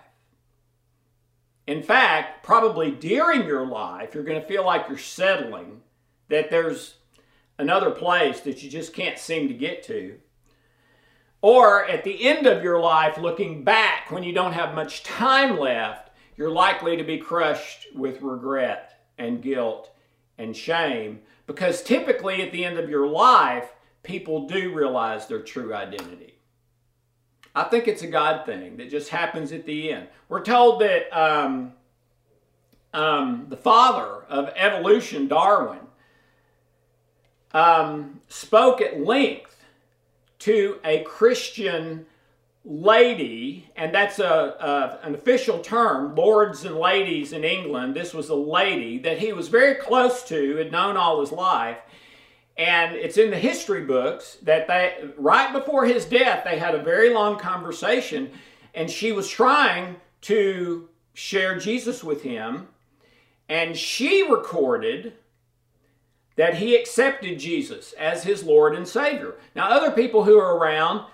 In 1.67 1.83
fact, 1.83 2.43
probably 2.43 2.91
during 2.91 3.45
your 3.45 3.65
life, 3.65 4.15
you're 4.15 4.23
going 4.23 4.41
to 4.41 4.47
feel 4.47 4.65
like 4.65 4.87
you're 4.87 4.97
settling, 4.97 5.81
that 6.29 6.49
there's 6.49 6.95
another 7.59 7.91
place 7.91 8.39
that 8.41 8.63
you 8.63 8.69
just 8.69 8.93
can't 8.93 9.19
seem 9.19 9.49
to 9.49 9.53
get 9.53 9.83
to. 9.83 10.17
Or 11.41 11.85
at 11.85 12.03
the 12.03 12.27
end 12.27 12.45
of 12.45 12.63
your 12.63 12.79
life, 12.79 13.17
looking 13.17 13.63
back 13.63 14.11
when 14.11 14.23
you 14.23 14.31
don't 14.31 14.53
have 14.53 14.75
much 14.75 15.03
time 15.03 15.57
left, 15.57 16.11
you're 16.37 16.51
likely 16.51 16.95
to 16.97 17.03
be 17.03 17.17
crushed 17.17 17.87
with 17.95 18.21
regret 18.21 19.03
and 19.17 19.41
guilt 19.41 19.91
and 20.37 20.55
shame 20.55 21.19
because 21.47 21.83
typically 21.83 22.41
at 22.41 22.51
the 22.51 22.63
end 22.63 22.77
of 22.77 22.89
your 22.89 23.07
life, 23.07 23.73
people 24.03 24.47
do 24.47 24.73
realize 24.73 25.27
their 25.27 25.41
true 25.41 25.73
identity. 25.73 26.39
I 27.53 27.63
think 27.63 27.87
it's 27.87 28.01
a 28.01 28.07
God 28.07 28.45
thing 28.45 28.77
that 28.77 28.89
just 28.89 29.09
happens 29.09 29.51
at 29.51 29.65
the 29.65 29.91
end. 29.91 30.07
We're 30.29 30.43
told 30.43 30.81
that 30.81 31.11
um, 31.11 31.73
um, 32.93 33.47
the 33.49 33.57
father 33.57 34.23
of 34.29 34.49
evolution, 34.55 35.27
Darwin, 35.27 35.79
um, 37.53 38.21
spoke 38.29 38.79
at 38.81 39.01
length 39.01 39.50
to 40.41 40.79
a 40.83 41.03
Christian 41.03 42.05
lady, 42.63 43.69
and 43.75 43.93
that's 43.93 44.19
a, 44.19 44.23
a, 44.23 45.07
an 45.07 45.15
official 45.15 45.59
term, 45.59 46.15
lords 46.15 46.63
and 46.63 46.75
ladies 46.75 47.33
in 47.33 47.43
England. 47.43 47.95
This 47.95 48.13
was 48.13 48.29
a 48.29 48.35
lady 48.35 48.99
that 48.99 49.17
he 49.17 49.33
was 49.33 49.47
very 49.47 49.75
close 49.75 50.23
to, 50.25 50.57
had 50.57 50.71
known 50.71 50.97
all 50.97 51.21
his 51.21 51.31
life, 51.31 51.77
and 52.57 52.95
it's 52.95 53.17
in 53.17 53.31
the 53.31 53.37
history 53.37 53.83
books 53.85 54.37
that 54.43 54.67
they, 54.67 55.09
right 55.17 55.51
before 55.51 55.85
his 55.85 56.05
death, 56.05 56.43
they 56.43 56.59
had 56.59 56.75
a 56.75 56.83
very 56.83 57.11
long 57.11 57.39
conversation, 57.39 58.31
and 58.75 58.89
she 58.89 59.11
was 59.11 59.27
trying 59.27 59.95
to 60.21 60.87
share 61.13 61.57
Jesus 61.57 62.03
with 62.03 62.21
him. 62.21 62.67
And 63.49 63.75
she 63.75 64.31
recorded 64.31 65.13
that 66.41 66.55
he 66.55 66.75
accepted 66.75 67.39
Jesus 67.39 67.93
as 67.93 68.23
his 68.23 68.43
Lord 68.43 68.75
and 68.75 68.87
Savior. 68.87 69.35
Now, 69.55 69.69
other 69.69 69.91
people 69.91 70.23
who 70.23 70.37
are 70.37 70.57
around 70.57 71.05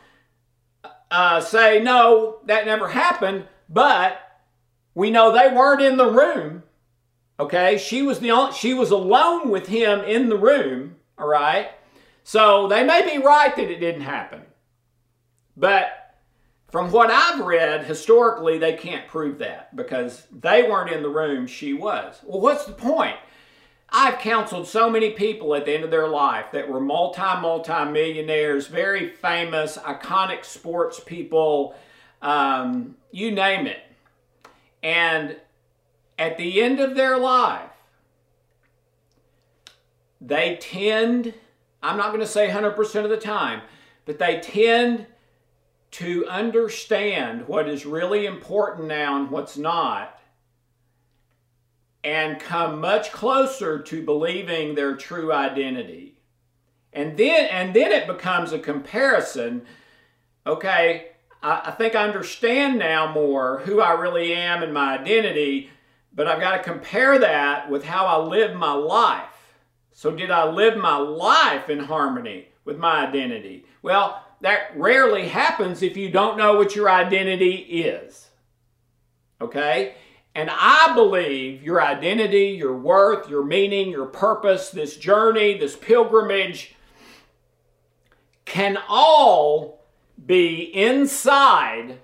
uh, 1.11 1.41
say, 1.41 1.81
no, 1.81 2.39
that 2.45 2.65
never 2.65 2.87
happened, 2.87 3.45
but 3.69 4.19
we 4.95 5.11
know 5.11 5.31
they 5.31 5.53
weren't 5.53 5.81
in 5.81 5.97
the 5.97 6.09
room 6.09 6.63
Okay, 7.39 7.77
she 7.77 8.01
was 8.01 8.19
the 8.19 8.31
only, 8.31 8.53
she 8.53 8.73
was 8.73 8.89
alone 8.89 9.49
with 9.49 9.67
him 9.67 10.01
in 10.01 10.29
the 10.29 10.37
room. 10.37 10.95
All 11.17 11.27
right, 11.27 11.69
so 12.23 12.67
they 12.67 12.83
may 12.83 13.03
be 13.03 13.23
right 13.23 13.55
that 13.55 13.71
it 13.71 13.79
didn't 13.79 14.01
happen, 14.01 14.41
but 15.55 16.15
from 16.69 16.91
what 16.91 17.09
I've 17.09 17.45
read 17.45 17.85
historically, 17.85 18.57
they 18.57 18.73
can't 18.73 19.07
prove 19.07 19.39
that 19.39 19.75
because 19.75 20.27
they 20.31 20.63
weren't 20.63 20.91
in 20.91 21.01
the 21.01 21.09
room. 21.09 21.47
She 21.47 21.73
was. 21.73 22.19
Well, 22.25 22.41
what's 22.41 22.65
the 22.65 22.73
point? 22.73 23.17
I've 23.89 24.19
counseled 24.19 24.67
so 24.67 24.89
many 24.89 25.11
people 25.11 25.55
at 25.55 25.65
the 25.65 25.73
end 25.73 25.83
of 25.83 25.91
their 25.91 26.07
life 26.07 26.51
that 26.51 26.67
were 26.67 26.79
multi, 26.79 27.21
multi 27.21 27.85
millionaires, 27.85 28.67
very 28.67 29.09
famous, 29.09 29.77
iconic 29.77 30.43
sports 30.43 30.99
people, 30.99 31.73
um, 32.21 32.95
you 33.11 33.31
name 33.31 33.65
it. 33.65 33.79
And 34.83 35.37
at 36.19 36.37
the 36.37 36.61
end 36.61 36.79
of 36.79 36.95
their 36.95 37.17
life, 37.17 37.71
they 40.19 40.57
tend, 40.59 41.33
I'm 41.81 41.97
not 41.97 42.07
going 42.07 42.19
to 42.19 42.27
say 42.27 42.49
100% 42.49 43.03
of 43.03 43.09
the 43.09 43.17
time, 43.17 43.61
but 44.05 44.19
they 44.19 44.39
tend 44.39 45.05
to 45.91 46.27
understand 46.27 47.47
what 47.47 47.69
is 47.69 47.85
really 47.85 48.25
important 48.25 48.87
now 48.87 49.15
and 49.15 49.31
what's 49.31 49.57
not 49.57 50.16
and 52.07 52.39
come 52.39 52.79
much 52.79 53.11
closer 53.11 53.79
to 53.79 54.01
believing 54.01 54.75
their 54.75 54.95
true 54.95 55.33
identity. 55.33 56.15
And 56.93 57.17
then 57.17 57.47
and 57.47 57.75
then 57.75 57.91
it 57.91 58.07
becomes 58.07 58.53
a 58.53 58.59
comparison. 58.59 59.63
Okay, 60.45 61.09
I, 61.43 61.63
I 61.65 61.71
think 61.71 61.95
I 61.95 62.07
understand 62.07 62.79
now 62.79 63.11
more 63.11 63.59
who 63.59 63.81
I 63.81 63.91
really 63.91 64.33
am 64.33 64.63
and 64.63 64.73
my 64.73 64.97
identity, 64.97 65.69
but 66.15 66.29
I've 66.29 66.39
got 66.39 66.55
to 66.55 66.63
compare 66.63 67.19
that 67.19 67.69
with 67.69 67.83
how 67.83 68.05
I 68.05 68.17
live 68.25 68.55
my 68.55 68.71
life. 68.71 69.57
So 69.91 70.09
did 70.11 70.31
I 70.31 70.49
live 70.49 70.77
my 70.77 70.95
life 70.95 71.69
in 71.69 71.79
harmony 71.79 72.47
with 72.63 72.77
my 72.77 73.05
identity? 73.05 73.65
Well, 73.81 74.23
that 74.39 74.71
rarely 74.77 75.27
happens 75.27 75.83
if 75.83 75.97
you 75.97 76.09
don't 76.09 76.37
know 76.37 76.55
what 76.55 76.73
your 76.73 76.89
identity 76.89 77.55
is. 77.55 78.29
Okay? 79.41 79.95
And 80.37 80.51
I 80.53 80.93
believe 80.93 81.63
your 81.63 81.81
identity, 81.81 82.49
your 82.49 82.77
worth, 82.77 83.27
your 83.27 83.43
meaning, 83.43 83.89
your 83.89 84.05
purpose, 84.05 84.69
this 84.69 84.95
journey, 84.95 85.57
this 85.57 85.75
pilgrimage 85.75 86.75
can 88.45 88.77
all 88.87 89.83
be 90.23 90.61
inside 90.61 91.97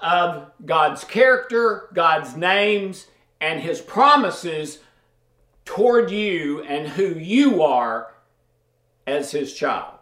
of 0.00 0.52
God's 0.64 1.02
character, 1.02 1.88
God's 1.92 2.36
names, 2.36 3.08
and 3.40 3.60
His 3.60 3.80
promises 3.80 4.78
toward 5.64 6.08
you 6.08 6.62
and 6.62 6.86
who 6.86 7.18
you 7.18 7.64
are 7.64 8.14
as 9.08 9.32
His 9.32 9.54
child. 9.54 9.98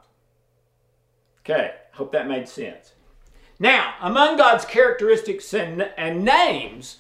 Okay, 1.40 1.76
hope 1.94 2.12
that 2.12 2.28
made 2.28 2.46
sense. 2.46 2.92
Now, 3.58 3.94
among 4.02 4.36
God's 4.36 4.66
characteristics 4.66 5.54
and, 5.54 5.90
and 5.96 6.26
names, 6.26 6.98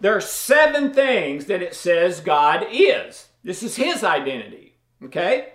there 0.00 0.16
are 0.16 0.20
seven 0.20 0.92
things 0.92 1.46
that 1.46 1.62
it 1.62 1.74
says 1.74 2.20
God 2.20 2.66
is. 2.70 3.28
This 3.44 3.62
is 3.62 3.76
His 3.76 4.02
identity. 4.02 4.74
Okay? 5.02 5.52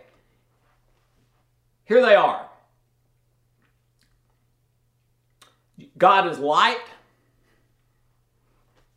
Here 1.86 2.01
they 2.01 2.15
are 2.15 2.49
God 5.97 6.27
is 6.27 6.39
light. 6.39 6.77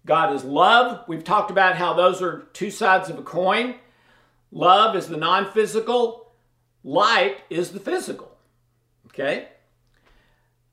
God 0.06 0.34
is 0.34 0.44
love. 0.44 1.04
We've 1.06 1.24
talked 1.24 1.50
about 1.50 1.76
how 1.76 1.92
those 1.92 2.22
are 2.22 2.48
two 2.52 2.70
sides 2.70 3.10
of 3.10 3.18
a 3.18 3.22
coin. 3.22 3.74
Love 4.50 4.96
is 4.96 5.08
the 5.08 5.16
non 5.16 5.50
physical, 5.52 6.32
light 6.82 7.38
is 7.50 7.72
the 7.72 7.80
physical. 7.80 8.36
Okay? 9.06 9.48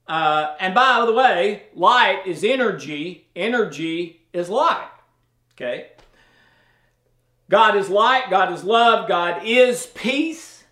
Uh, 0.07 0.55
and 0.59 0.73
by 0.73 1.03
the 1.05 1.13
way, 1.13 1.63
light 1.73 2.21
is 2.25 2.43
energy, 2.43 3.27
energy 3.35 4.24
is 4.35 4.49
light. 4.49 4.89
Okay? 5.53 5.91
God 7.49 7.75
is 7.75 7.89
light, 7.89 8.29
God 8.29 8.51
is 8.51 8.63
love, 8.63 9.07
God 9.07 9.43
is 9.45 9.85
peace. 9.87 10.63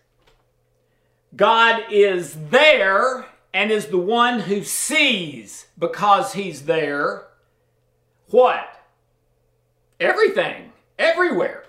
God 1.36 1.84
is 1.92 2.36
there 2.50 3.26
and 3.54 3.72
is 3.72 3.88
the 3.88 3.98
one 3.98 4.42
who 4.42 4.64
sees 4.64 5.68
because 5.78 6.34
he's 6.34 6.66
there. 6.66 7.28
What? 8.30 8.68
Everything, 10.00 10.74
everywhere. 10.98 11.64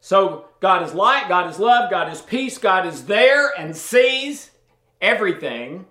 So 0.00 0.46
God 0.60 0.82
is 0.82 0.94
light, 0.94 1.28
God 1.28 1.50
is 1.50 1.58
love, 1.58 1.90
God 1.90 2.12
is 2.12 2.20
peace, 2.20 2.58
God 2.58 2.86
is 2.86 3.06
there 3.06 3.52
and 3.58 3.76
sees 3.76 4.50
everything. 5.00 5.86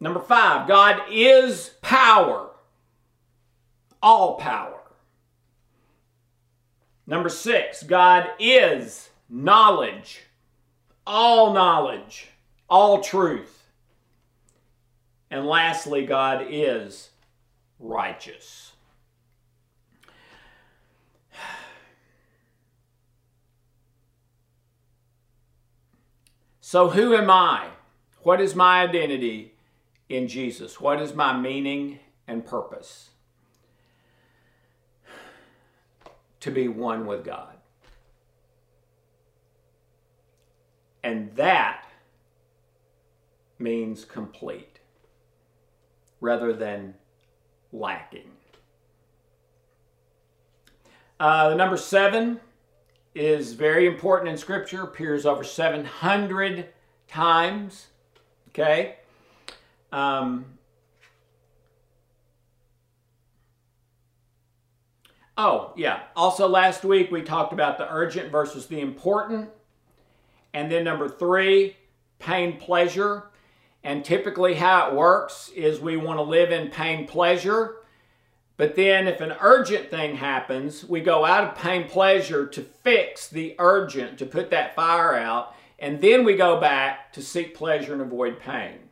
Number 0.00 0.20
five, 0.20 0.68
God 0.68 1.02
is 1.10 1.72
power, 1.82 2.50
all 4.02 4.36
power. 4.36 4.80
Number 7.06 7.28
six, 7.28 7.82
God 7.82 8.28
is 8.38 9.08
knowledge, 9.28 10.20
all 11.06 11.52
knowledge, 11.52 12.28
all 12.68 13.00
truth. 13.00 13.64
And 15.30 15.46
lastly, 15.46 16.06
God 16.06 16.46
is 16.48 17.10
righteous. 17.78 18.72
So, 26.60 26.90
who 26.90 27.16
am 27.16 27.30
I? 27.30 27.68
What 28.24 28.42
is 28.42 28.54
my 28.54 28.82
identity 28.82 29.54
in 30.08 30.28
Jesus? 30.28 30.80
What 30.80 31.00
is 31.00 31.14
my 31.14 31.36
meaning 31.36 31.98
and 32.26 32.44
purpose? 32.44 33.10
To 36.40 36.50
be 36.50 36.68
one 36.68 37.06
with 37.06 37.24
God. 37.24 37.56
And 41.02 41.34
that 41.36 41.84
means 43.58 44.04
complete 44.04 44.80
rather 46.20 46.52
than 46.52 46.94
lacking. 47.72 48.30
Uh, 51.20 51.50
the 51.50 51.56
number 51.56 51.76
seven 51.76 52.40
is 53.14 53.52
very 53.52 53.86
important 53.86 54.30
in 54.30 54.36
Scripture, 54.36 54.82
appears 54.82 55.26
over 55.26 55.42
700 55.42 56.68
times. 57.08 57.88
Okay? 58.50 58.97
Um, 59.92 60.44
oh, 65.36 65.72
yeah. 65.76 66.00
Also, 66.16 66.48
last 66.48 66.84
week 66.84 67.10
we 67.10 67.22
talked 67.22 67.52
about 67.52 67.78
the 67.78 67.90
urgent 67.92 68.30
versus 68.30 68.66
the 68.66 68.80
important. 68.80 69.50
And 70.54 70.70
then 70.70 70.84
number 70.84 71.08
three, 71.08 71.76
pain 72.18 72.58
pleasure. 72.58 73.30
And 73.84 74.04
typically, 74.04 74.54
how 74.54 74.88
it 74.88 74.94
works 74.94 75.50
is 75.54 75.80
we 75.80 75.96
want 75.96 76.18
to 76.18 76.22
live 76.22 76.50
in 76.50 76.70
pain 76.70 77.06
pleasure 77.06 77.78
but 78.58 78.74
then, 78.74 79.06
if 79.06 79.20
an 79.20 79.36
urgent 79.40 79.88
thing 79.88 80.16
happens, 80.16 80.84
we 80.84 81.00
go 81.00 81.24
out 81.24 81.44
of 81.44 81.54
pain 81.54 81.88
pleasure 81.88 82.44
to 82.44 82.60
fix 82.60 83.28
the 83.28 83.54
urgent, 83.60 84.18
to 84.18 84.26
put 84.26 84.50
that 84.50 84.74
fire 84.74 85.14
out, 85.14 85.54
and 85.78 86.00
then 86.00 86.24
we 86.24 86.34
go 86.34 86.60
back 86.60 87.12
to 87.12 87.22
seek 87.22 87.54
pleasure 87.54 87.92
and 87.92 88.02
avoid 88.02 88.40
pain. 88.40 88.87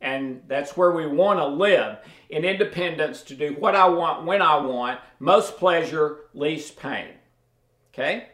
And 0.00 0.42
that's 0.46 0.76
where 0.76 0.92
we 0.92 1.06
want 1.06 1.38
to 1.40 1.46
live 1.46 1.98
in 2.30 2.44
independence 2.44 3.22
to 3.22 3.34
do 3.34 3.54
what 3.58 3.74
I 3.74 3.88
want 3.88 4.24
when 4.24 4.42
I 4.42 4.56
want, 4.56 5.00
most 5.18 5.56
pleasure, 5.56 6.18
least 6.34 6.78
pain. 6.78 7.14
Okay? 7.92 8.28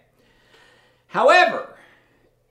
However, 1.07 1.76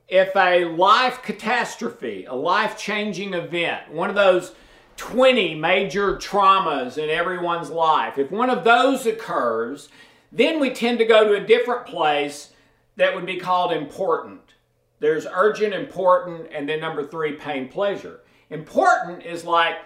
if 0.08 0.36
a 0.36 0.66
life 0.66 1.22
catastrophe, 1.22 2.26
a 2.26 2.34
life 2.34 2.78
changing 2.78 3.34
event, 3.34 3.92
one 3.92 4.10
of 4.10 4.16
those 4.16 4.54
20 4.98 5.56
major 5.56 6.16
traumas 6.16 6.98
in 6.98 7.10
everyone's 7.10 7.70
life. 7.70 8.18
If 8.18 8.32
one 8.32 8.50
of 8.50 8.64
those 8.64 9.06
occurs, 9.06 9.90
then 10.32 10.60
we 10.60 10.70
tend 10.70 11.00
to 11.00 11.06
go 11.06 11.28
to 11.28 11.42
a 11.42 11.46
different 11.46 11.86
place 11.86 12.52
that 12.96 13.16
would 13.16 13.26
be 13.26 13.38
called 13.38 13.72
important. 13.72 14.54
There's 15.00 15.26
urgent, 15.32 15.74
important, 15.74 16.48
and 16.54 16.70
then 16.70 16.80
number 16.80 17.06
three, 17.06 17.34
pain, 17.34 17.68
pleasure. 17.68 18.22
Important 18.54 19.26
is 19.26 19.44
like 19.44 19.78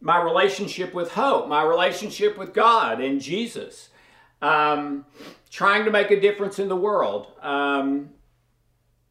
my 0.00 0.22
relationship 0.22 0.94
with 0.94 1.10
hope, 1.10 1.48
my 1.48 1.64
relationship 1.64 2.38
with 2.38 2.54
God 2.54 3.00
and 3.00 3.20
Jesus, 3.20 3.88
um, 4.40 5.04
trying 5.50 5.84
to 5.84 5.90
make 5.90 6.12
a 6.12 6.20
difference 6.20 6.60
in 6.60 6.68
the 6.68 6.76
world, 6.76 7.32
um, 7.42 8.10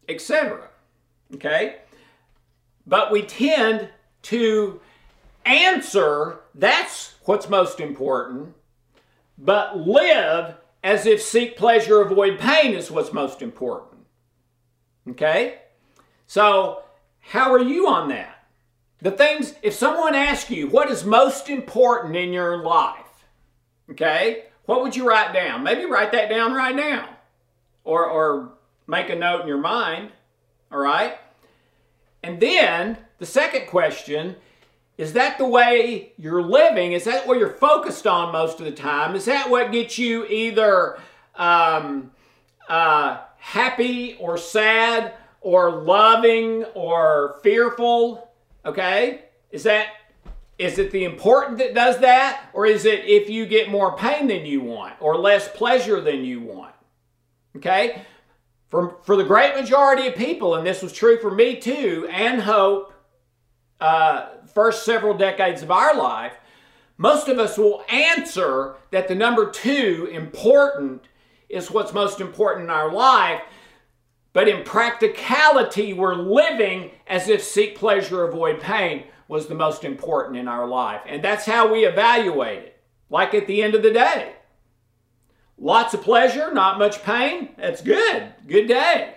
etc. 0.07 0.69
Okay? 1.33 1.77
But 2.87 3.11
we 3.11 3.23
tend 3.23 3.89
to 4.23 4.79
answer 5.45 6.39
that's 6.53 7.15
what's 7.25 7.49
most 7.49 7.81
important, 7.81 8.53
but 9.37 9.77
live 9.77 10.55
as 10.85 11.05
if 11.05 11.21
seek 11.21 11.57
pleasure, 11.57 11.99
avoid 11.99 12.39
pain 12.39 12.73
is 12.73 12.89
what's 12.89 13.11
most 13.11 13.41
important. 13.41 14.05
Okay? 15.09 15.59
So, 16.27 16.83
how 17.19 17.51
are 17.51 17.61
you 17.61 17.87
on 17.87 18.07
that? 18.09 18.34
The 19.01 19.11
things, 19.11 19.53
if 19.61 19.73
someone 19.73 20.15
asks 20.15 20.49
you 20.49 20.67
what 20.67 20.89
is 20.89 21.03
most 21.03 21.49
important 21.49 22.15
in 22.15 22.33
your 22.33 22.63
life, 22.63 23.25
okay, 23.91 24.45
what 24.65 24.81
would 24.81 24.95
you 24.95 25.07
write 25.07 25.33
down? 25.33 25.63
Maybe 25.63 25.85
write 25.85 26.11
that 26.13 26.29
down 26.29 26.53
right 26.53 26.75
now 26.75 27.09
or, 27.83 28.05
or 28.05 28.53
make 28.87 29.09
a 29.09 29.15
note 29.15 29.41
in 29.41 29.47
your 29.47 29.59
mind, 29.59 30.11
all 30.71 30.79
right? 30.79 31.17
And 32.23 32.39
then 32.39 32.97
the 33.19 33.25
second 33.25 33.67
question 33.67 34.35
is 34.97 35.13
that 35.13 35.37
the 35.37 35.45
way 35.45 36.13
you're 36.17 36.41
living? 36.41 36.93
Is 36.93 37.03
that 37.03 37.27
what 37.27 37.37
you're 37.37 37.49
focused 37.49 38.07
on 38.07 38.31
most 38.31 38.59
of 38.59 38.65
the 38.65 38.71
time? 38.71 39.13
Is 39.15 39.25
that 39.25 39.49
what 39.49 39.71
gets 39.71 39.97
you 39.97 40.25
either 40.27 40.97
um, 41.35 42.11
uh, 42.69 43.17
happy 43.37 44.15
or 44.19 44.37
sad 44.37 45.13
or 45.41 45.69
loving 45.69 46.63
or 46.73 47.39
fearful? 47.43 48.31
Okay? 48.65 49.21
Is 49.51 49.63
that 49.63 49.87
is 50.57 50.79
it 50.79 50.91
the 50.91 51.03
important 51.03 51.57
that 51.57 51.73
does 51.73 51.99
that 51.99 52.49
or 52.53 52.65
is 52.65 52.85
it 52.85 53.03
if 53.05 53.29
you 53.29 53.45
get 53.45 53.69
more 53.69 53.97
pain 53.97 54.27
than 54.27 54.45
you 54.45 54.61
want 54.61 54.93
or 55.01 55.17
less 55.17 55.49
pleasure 55.49 55.99
than 55.99 56.23
you 56.23 56.39
want? 56.39 56.73
Okay? 57.57 58.01
For, 58.69 58.97
for 59.03 59.15
the 59.15 59.23
great 59.23 59.55
majority 59.55 60.07
of 60.07 60.15
people, 60.15 60.55
and 60.55 60.65
this 60.65 60.81
was 60.81 60.93
true 60.93 61.19
for 61.19 61.31
me 61.31 61.57
too, 61.57 62.07
and 62.09 62.41
Hope, 62.41 62.93
uh, 63.79 64.27
first 64.53 64.85
several 64.85 65.13
decades 65.13 65.61
of 65.61 65.71
our 65.71 65.95
life, 65.95 66.33
most 66.97 67.27
of 67.27 67.37
us 67.37 67.57
will 67.57 67.83
answer 67.89 68.75
that 68.91 69.07
the 69.07 69.15
number 69.15 69.49
two, 69.49 70.09
important, 70.11 71.03
is 71.49 71.69
what's 71.69 71.93
most 71.93 72.21
important 72.21 72.65
in 72.65 72.69
our 72.69 72.91
life. 72.91 73.41
But 74.35 74.49
in 74.49 74.65
practicality, 74.65 75.93
we're 75.93 76.13
living 76.13 76.91
as 77.07 77.29
if 77.29 77.41
seek 77.41 77.77
pleasure, 77.77 78.25
avoid 78.25 78.59
pain 78.59 79.05
was 79.29 79.47
the 79.47 79.55
most 79.55 79.85
important 79.85 80.35
in 80.35 80.49
our 80.49 80.67
life. 80.67 80.99
And 81.07 81.23
that's 81.23 81.45
how 81.45 81.71
we 81.71 81.85
evaluate 81.85 82.63
it, 82.63 82.77
like 83.09 83.33
at 83.33 83.47
the 83.47 83.63
end 83.63 83.75
of 83.75 83.81
the 83.81 83.93
day. 83.93 84.33
Lots 85.57 85.93
of 85.93 86.01
pleasure, 86.01 86.53
not 86.53 86.77
much 86.77 87.01
pain. 87.01 87.55
That's 87.57 87.79
good. 87.79 88.33
Good 88.45 88.67
day. 88.67 89.15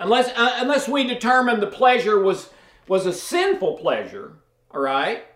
Unless, 0.00 0.30
uh, 0.36 0.56
unless 0.56 0.88
we 0.88 1.06
determine 1.06 1.60
the 1.60 1.68
pleasure 1.68 2.18
was, 2.18 2.50
was 2.88 3.06
a 3.06 3.12
sinful 3.12 3.78
pleasure, 3.78 4.32
all 4.72 4.80
right? 4.80 5.26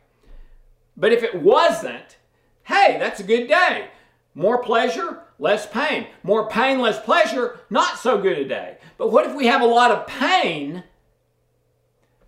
But 0.97 1.13
if 1.13 1.23
it 1.23 1.41
wasn't, 1.41 2.17
hey, 2.65 2.97
that's 2.99 3.21
a 3.21 3.25
good 3.25 3.47
day. 3.47 3.91
More 4.35 4.61
pleasure, 4.61 5.23
less 5.39 5.67
pain. 5.67 6.09
More 6.25 6.49
pain, 6.49 6.81
less 6.81 7.01
pleasure, 7.01 7.61
not 7.71 7.97
so 7.97 8.21
good 8.21 8.37
a 8.37 8.45
day. 8.45 8.79
But 9.01 9.13
what 9.13 9.25
if 9.25 9.35
we 9.35 9.47
have 9.47 9.63
a 9.63 9.67
lot 9.67 9.93
of 9.93 10.07
pain, 10.07 10.85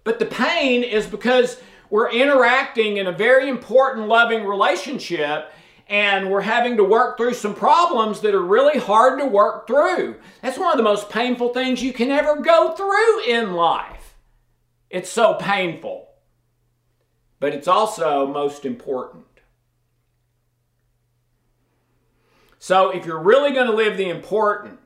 but 0.05 0.19
the 0.19 0.25
pain 0.25 0.83
is 0.83 1.07
because 1.07 1.61
we're 1.91 2.11
interacting 2.11 2.97
in 2.97 3.07
a 3.07 3.13
very 3.13 3.51
important, 3.51 4.09
loving 4.09 4.47
relationship 4.47 5.53
and 5.87 6.31
we're 6.31 6.41
having 6.41 6.79
to 6.79 6.83
work 6.83 7.19
through 7.19 7.35
some 7.35 7.55
problems 7.55 8.21
that 8.21 8.35
are 8.35 8.41
really 8.41 8.81
hard 8.81 9.21
to 9.21 9.27
work 9.27 9.67
through. 9.67 10.17
That's 10.41 10.57
one 10.57 10.71
of 10.71 10.79
the 10.79 10.83
most 10.83 11.11
painful 11.11 11.53
things 11.53 11.83
you 11.83 11.93
can 11.93 12.11
ever 12.11 12.41
go 12.41 12.73
through 12.75 13.25
in 13.25 13.53
life. 13.53 14.15
It's 14.89 15.11
so 15.11 15.35
painful, 15.35 16.09
but 17.39 17.53
it's 17.53 17.69
also 17.69 18.27
most 18.27 18.65
important. 18.65 19.27
So, 22.59 22.89
if 22.89 23.05
you're 23.05 23.23
really 23.23 23.53
going 23.53 23.67
to 23.67 23.77
live 23.77 23.99
the 23.99 24.09
important, 24.09 24.82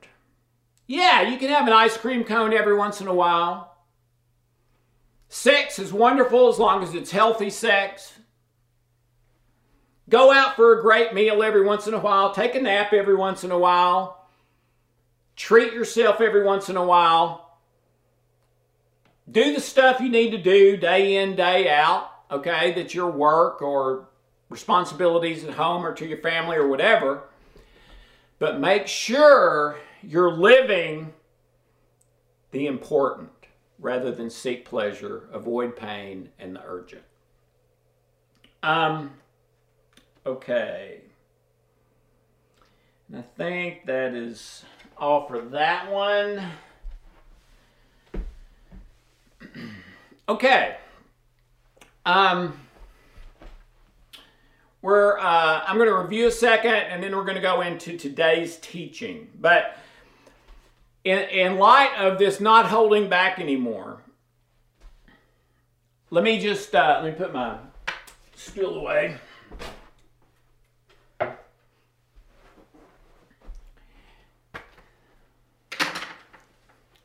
yeah, 0.87 1.21
you 1.21 1.37
can 1.37 1.49
have 1.49 1.67
an 1.67 1.73
ice 1.73 1.97
cream 1.97 2.23
cone 2.23 2.53
every 2.53 2.75
once 2.75 3.01
in 3.01 3.07
a 3.07 3.13
while. 3.13 3.75
Sex 5.29 5.77
is 5.77 5.91
wonderful 5.91 6.47
as 6.47 6.57
long 6.57 6.81
as 6.81 6.95
it's 6.95 7.11
healthy 7.11 7.49
sex. 7.49 8.13
Go 10.09 10.31
out 10.31 10.55
for 10.55 10.77
a 10.77 10.81
great 10.81 11.13
meal 11.13 11.43
every 11.43 11.65
once 11.65 11.85
in 11.85 11.93
a 11.93 11.99
while. 11.99 12.33
Take 12.33 12.55
a 12.55 12.61
nap 12.61 12.93
every 12.93 13.15
once 13.15 13.43
in 13.43 13.51
a 13.51 13.59
while. 13.59 14.25
Treat 15.35 15.73
yourself 15.73 16.21
every 16.21 16.45
once 16.45 16.69
in 16.69 16.77
a 16.77 16.85
while. 16.85 17.59
Do 19.29 19.53
the 19.53 19.59
stuff 19.59 19.99
you 19.99 20.07
need 20.07 20.31
to 20.31 20.37
do 20.37 20.77
day 20.77 21.17
in, 21.17 21.35
day 21.35 21.69
out, 21.69 22.09
okay? 22.31 22.71
That's 22.71 22.95
your 22.95 23.11
work 23.11 23.61
or 23.61 24.07
responsibilities 24.49 25.43
at 25.43 25.55
home 25.55 25.85
or 25.85 25.93
to 25.95 26.07
your 26.07 26.19
family 26.19 26.55
or 26.55 26.69
whatever. 26.69 27.23
But 28.39 28.61
make 28.61 28.87
sure 28.87 29.77
you're 30.01 30.31
living 30.31 31.13
the 32.51 32.67
important 32.67 33.29
rather 33.79 34.11
than 34.11 34.29
seek 34.29 34.65
pleasure, 34.65 35.29
avoid 35.31 35.75
pain, 35.75 36.29
and 36.39 36.55
the 36.55 36.61
urgent. 36.65 37.03
Um, 38.63 39.11
Okay. 40.27 40.99
And 43.07 43.19
I 43.19 43.21
think 43.37 43.85
that 43.85 44.13
is 44.13 44.65
all 44.97 45.25
for 45.25 45.39
that 45.39 45.89
one. 45.89 46.43
okay. 50.27 50.75
Um, 52.05 52.59
we're, 54.81 55.17
uh, 55.17 55.63
I'm 55.65 55.77
going 55.77 55.87
to 55.87 55.95
review 55.95 56.27
a 56.27 56.31
second 56.31 56.73
and 56.73 57.01
then 57.01 57.15
we're 57.15 57.23
going 57.23 57.35
to 57.35 57.41
go 57.41 57.61
into 57.61 57.97
today's 57.97 58.57
teaching. 58.57 59.29
But 59.39 59.77
in, 61.03 61.19
in 61.29 61.57
light 61.57 61.95
of 61.97 62.17
this 62.17 62.39
not 62.39 62.67
holding 62.67 63.09
back 63.09 63.39
anymore, 63.39 64.01
let 66.09 66.23
me 66.23 66.39
just 66.39 66.73
uh, 66.73 67.01
let 67.03 67.13
me 67.13 67.17
put 67.17 67.33
my 67.33 67.57
stool 68.35 68.77
away. 68.77 69.17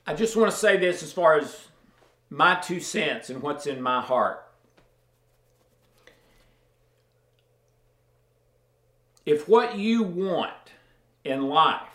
I 0.05 0.15
just 0.15 0.37
want 0.37 0.51
to 0.51 0.57
say 0.57 0.77
this 0.77 1.03
as 1.03 1.13
far 1.13 1.39
as 1.39 1.69
my 2.29 2.57
two 2.57 2.81
cents 2.81 3.31
and 3.31 3.41
what's 3.41 3.67
in 3.67 3.81
my 3.81 4.01
heart. 4.01 4.45
If 9.25 9.49
what 9.49 9.79
you 9.79 10.03
want 10.03 10.73
in 11.25 11.49
life 11.49 11.92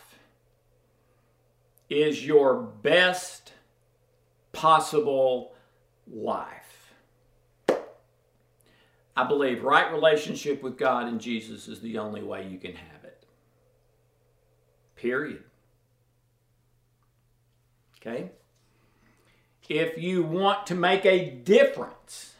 is 1.88 2.24
your 2.24 2.54
best 2.60 3.52
possible 4.52 5.54
life, 6.10 6.94
I 9.16 9.24
believe 9.24 9.64
right 9.64 9.92
relationship 9.92 10.62
with 10.62 10.78
God 10.78 11.08
and 11.08 11.20
Jesus 11.20 11.66
is 11.66 11.80
the 11.80 11.98
only 11.98 12.22
way 12.22 12.46
you 12.46 12.58
can 12.58 12.74
have 12.74 13.04
it. 13.04 13.26
Period. 14.94 15.42
Okay? 18.00 18.30
If 19.68 19.98
you 19.98 20.22
want 20.22 20.66
to 20.68 20.74
make 20.74 21.04
a 21.04 21.30
difference, 21.30 22.34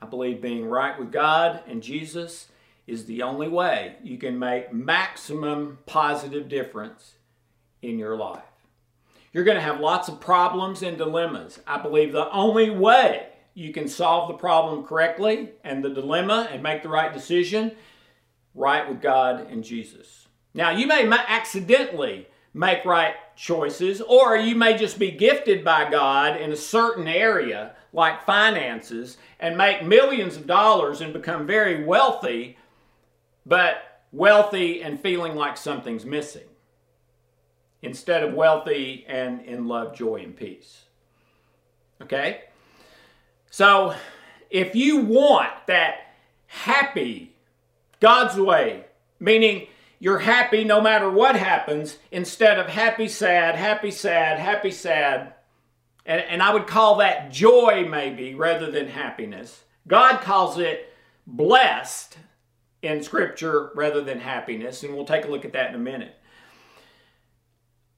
I 0.00 0.06
believe 0.06 0.42
being 0.42 0.66
right 0.66 0.98
with 0.98 1.10
God 1.10 1.62
and 1.66 1.82
Jesus 1.82 2.48
is 2.86 3.06
the 3.06 3.22
only 3.22 3.48
way 3.48 3.96
you 4.02 4.18
can 4.18 4.38
make 4.38 4.72
maximum 4.72 5.78
positive 5.86 6.48
difference 6.48 7.14
in 7.82 7.98
your 7.98 8.16
life. 8.16 8.42
You're 9.32 9.44
going 9.44 9.56
to 9.56 9.62
have 9.62 9.80
lots 9.80 10.08
of 10.08 10.20
problems 10.20 10.82
and 10.82 10.96
dilemmas. 10.96 11.60
I 11.66 11.78
believe 11.78 12.12
the 12.12 12.30
only 12.30 12.70
way 12.70 13.28
you 13.54 13.72
can 13.72 13.88
solve 13.88 14.28
the 14.28 14.34
problem 14.34 14.84
correctly 14.84 15.50
and 15.64 15.84
the 15.84 15.90
dilemma 15.90 16.48
and 16.50 16.62
make 16.62 16.82
the 16.82 16.88
right 16.88 17.12
decision 17.12 17.72
right 18.54 18.88
with 18.88 19.00
God 19.00 19.50
and 19.50 19.62
Jesus. 19.62 20.28
Now, 20.54 20.70
you 20.70 20.86
may 20.86 21.06
accidentally 21.10 22.26
make 22.54 22.84
right 22.86 23.14
choices, 23.36 24.00
or 24.00 24.36
you 24.36 24.54
may 24.54 24.76
just 24.76 24.98
be 24.98 25.10
gifted 25.10 25.62
by 25.62 25.90
God 25.90 26.40
in 26.40 26.50
a 26.50 26.56
certain 26.56 27.06
area, 27.06 27.76
like 27.92 28.24
finances, 28.24 29.18
and 29.38 29.58
make 29.58 29.84
millions 29.84 30.36
of 30.36 30.46
dollars 30.46 31.02
and 31.02 31.12
become 31.12 31.46
very 31.46 31.84
wealthy, 31.84 32.56
but 33.44 34.02
wealthy 34.12 34.82
and 34.82 34.98
feeling 34.98 35.34
like 35.34 35.58
something's 35.58 36.06
missing, 36.06 36.46
instead 37.86 38.24
of 38.24 38.34
wealthy 38.34 39.04
and 39.08 39.40
in 39.42 39.68
love, 39.68 39.94
joy, 39.94 40.16
and 40.16 40.36
peace. 40.36 40.82
Okay? 42.02 42.42
So, 43.48 43.94
if 44.50 44.74
you 44.74 44.98
want 44.98 45.50
that 45.68 46.12
happy, 46.48 47.32
God's 48.00 48.38
way, 48.38 48.86
meaning 49.20 49.68
you're 50.00 50.18
happy 50.18 50.64
no 50.64 50.80
matter 50.80 51.08
what 51.08 51.36
happens 51.36 51.98
instead 52.10 52.58
of 52.58 52.66
happy, 52.66 53.08
sad, 53.08 53.54
happy, 53.54 53.92
sad, 53.92 54.38
happy, 54.38 54.72
sad. 54.72 55.34
And, 56.04 56.20
and 56.20 56.42
I 56.42 56.52
would 56.52 56.66
call 56.66 56.96
that 56.96 57.30
joy 57.30 57.86
maybe 57.88 58.34
rather 58.34 58.70
than 58.70 58.88
happiness. 58.88 59.62
God 59.86 60.20
calls 60.20 60.58
it 60.58 60.92
blessed 61.26 62.18
in 62.82 63.02
Scripture 63.02 63.70
rather 63.74 64.02
than 64.02 64.20
happiness, 64.20 64.82
and 64.82 64.94
we'll 64.94 65.06
take 65.06 65.24
a 65.24 65.28
look 65.28 65.44
at 65.44 65.52
that 65.52 65.70
in 65.70 65.76
a 65.76 65.78
minute. 65.78 66.16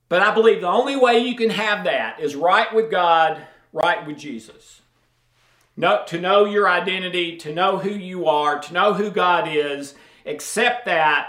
But 0.09 0.23
I 0.23 0.33
believe 0.33 0.61
the 0.61 0.69
only 0.69 0.97
way 0.97 1.19
you 1.19 1.37
can 1.37 1.51
have 1.51 1.85
that 1.85 2.21
is 2.21 2.35
right 2.35 2.73
with 2.75 2.91
God, 2.91 3.43
right 3.73 4.07
with 4.07 4.19
Jesus. 4.19 4.81
No, 5.77 6.03
to 6.07 6.21
know 6.21 6.45
your 6.45 6.69
identity, 6.69 7.37
to 7.39 7.55
know 7.55 7.79
who 7.79 7.91
you 7.91 8.27
are, 8.27 8.59
to 8.59 8.73
know 8.73 8.95
who 8.95 9.11
God 9.11 9.49
is, 9.49 9.95
accept 10.27 10.87
that, 10.87 11.29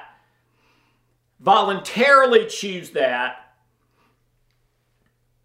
voluntarily 1.39 2.47
choose 2.47 2.91
that, 2.91 3.53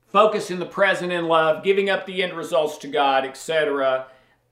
focus 0.06 0.50
in 0.50 0.58
the 0.58 0.66
present 0.66 1.12
in 1.12 1.26
love, 1.26 1.64
giving 1.64 1.90
up 1.90 2.06
the 2.06 2.22
end 2.22 2.34
results 2.34 2.78
to 2.78 2.88
God, 2.88 3.26
etc., 3.26 4.06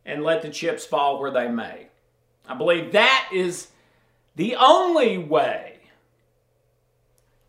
and 0.05 0.25
let 0.25 0.43
the 0.43 0.51
chips 0.51 0.85
fall 0.85 1.21
where 1.21 1.31
they 1.31 1.49
may. 1.49 1.87
I 2.49 2.55
believe 2.55 2.93
that 2.93 3.31
is 3.33 3.69
the 4.35 4.57
only 4.57 5.19
way 5.19 5.72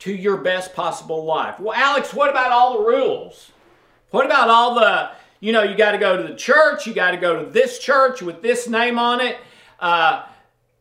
to 0.04 0.14
your 0.14 0.36
best 0.36 0.74
possible 0.74 1.24
life. 1.24 1.62
Well, 1.62 1.74
Alex, 1.74 2.14
what 2.14 2.30
about 2.30 2.52
all 2.52 2.78
the 2.78 2.84
rules? 2.84 3.54
What 4.12 4.26
about 4.26 4.50
all 4.50 4.76
the, 4.76 5.12
you 5.40 5.54
know, 5.54 5.64
you 5.64 5.78
got 5.78 5.94
to 5.94 5.98
go 5.98 6.18
to 6.18 6.24
the 6.28 6.36
church, 6.36 6.86
you 6.86 6.94
got 6.94 7.12
to 7.12 7.18
go 7.18 7.42
to 7.42 7.50
this 7.50 7.80
church 7.80 8.22
with 8.22 8.42
this 8.42 8.68
name 8.68 9.00
on 9.00 9.22
it. 9.22 9.38
Uh, 9.80 10.26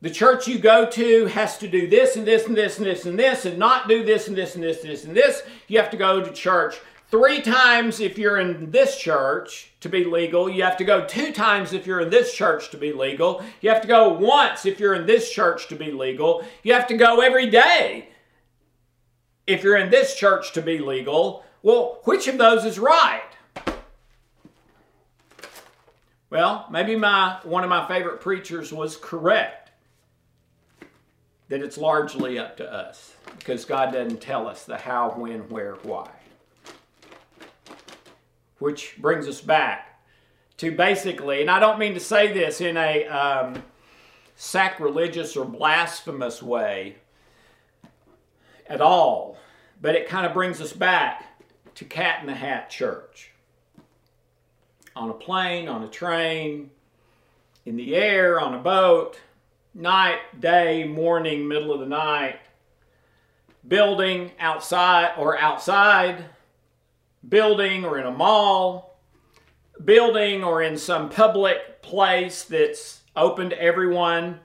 the 0.01 0.11
church 0.11 0.49
you 0.49 0.59
go 0.59 0.91
to 0.91 1.27
has 1.27 1.57
to 1.59 1.68
do 1.68 1.89
this 1.89 2.16
and 2.16 2.27
this 2.27 2.49
and 2.49 2.57
this 2.57 2.79
and 2.79 2.87
this 2.87 3.07
and 3.07 3.16
this 3.16 3.45
and 3.45 3.59
not 3.59 3.89
do 3.89 4.05
this 4.05 4.27
and 4.27 4.37
this 4.37 4.57
and 4.57 4.64
this 4.64 4.83
and 4.83 4.91
this 4.91 5.05
and 5.05 5.16
this. 5.16 5.45
You 5.68 5.79
have 5.79 5.91
to 5.91 5.97
go 5.97 6.20
to 6.20 6.33
church 6.33 6.81
three 7.09 7.41
times 7.43 8.01
if 8.01 8.18
you're 8.18 8.41
in 8.41 8.73
this 8.73 8.99
church 8.99 9.70
to 9.83 9.89
be 9.89 10.05
legal. 10.05 10.51
You 10.51 10.64
have 10.64 10.77
to 10.79 10.85
go 10.85 11.05
two 11.05 11.33
times 11.33 11.73
if 11.73 11.87
you're 11.87 12.01
in 12.01 12.11
this 12.11 12.35
church 12.35 12.73
to 12.73 12.77
be 12.77 12.93
legal. 12.93 13.41
You 13.61 13.70
have 13.70 13.83
to 13.83 13.89
go 13.89 14.09
once 14.09 14.66
if 14.66 14.81
you're 14.81 14.95
in 14.95 15.07
this 15.07 15.31
church 15.31 15.68
to 15.68 15.77
be 15.77 15.93
legal. 15.93 16.45
You 16.64 16.73
have 16.73 16.89
to 16.89 16.97
go 16.97 17.20
every 17.20 17.49
day 17.49 18.09
if 19.47 19.62
you're 19.62 19.76
in 19.76 19.90
this 19.90 20.14
church 20.14 20.53
to 20.53 20.62
be 20.62 20.78
legal. 20.78 21.45
Well, 21.62 22.01
which 22.05 22.28
of 22.28 22.38
those 22.38 22.64
is 22.64 22.78
right? 22.78 23.22
Well, 26.30 26.66
maybe 26.70 26.97
my 26.97 27.38
one 27.45 27.62
of 27.62 27.70
my 27.70 27.86
favorite 27.86 28.20
preachers 28.20 28.72
was 28.72 28.97
correct 28.97 29.62
that 31.49 31.62
it's 31.62 31.76
largely 31.76 32.38
up 32.38 32.57
to 32.57 32.72
us 32.72 33.14
because 33.38 33.66
God 33.66 33.93
doesn't 33.93 34.22
tell 34.22 34.49
us 34.49 34.64
the 34.64 34.78
how, 34.78 35.11
when, 35.11 35.40
where, 35.51 35.74
why. 35.82 36.11
Which 38.59 38.97
brings 38.97 39.28
us 39.28 39.43
back 39.43 40.03
to 40.57 40.70
basically, 40.70 41.43
and 41.43 41.51
I 41.51 41.61
don't 41.61 41.78
mean 41.78 41.93
to 41.93 42.01
say 42.01 42.32
this 42.32 42.62
in 42.62 42.78
a 42.78 43.07
um, 43.07 43.62
sacrilegious 44.34 45.36
or 45.36 45.45
blasphemous 45.45 46.43
way 46.43 46.97
at 48.73 48.81
all, 48.81 49.37
but 49.83 49.95
it 49.95 50.09
kind 50.09 50.25
of 50.25 50.33
brings 50.33 50.61
us 50.61 50.73
back 50.73 51.39
to 51.75 51.85
Cat 51.85 52.20
in 52.23 52.27
the 52.27 52.35
Hat 52.35 52.70
Church. 52.70 53.31
On 54.97 55.11
a 55.11 55.14
plane, 55.14 55.68
on 55.68 55.85
a 55.85 55.89
train, 55.89 56.70
in 57.66 57.77
the 57.77 57.95
air, 57.95 58.41
on 58.41 58.55
a 58.55 58.59
boat, 58.59 59.20
night, 59.75 60.18
day, 60.41 60.85
morning, 60.85 61.47
middle 61.47 61.73
of 61.73 61.81
the 61.81 61.87
night, 61.87 62.39
building 63.68 64.31
outside 64.41 65.12
or 65.18 65.39
outside, 65.39 66.25
building 67.29 67.85
or 67.85 67.99
in 67.99 68.07
a 68.07 68.11
mall, 68.11 68.97
building 69.85 70.43
or 70.43 70.62
in 70.62 70.79
some 70.79 71.11
public 71.11 71.83
place 71.83 72.45
that's 72.45 73.03
open 73.16 73.51
to 73.51 73.62
everyone, 73.62 74.41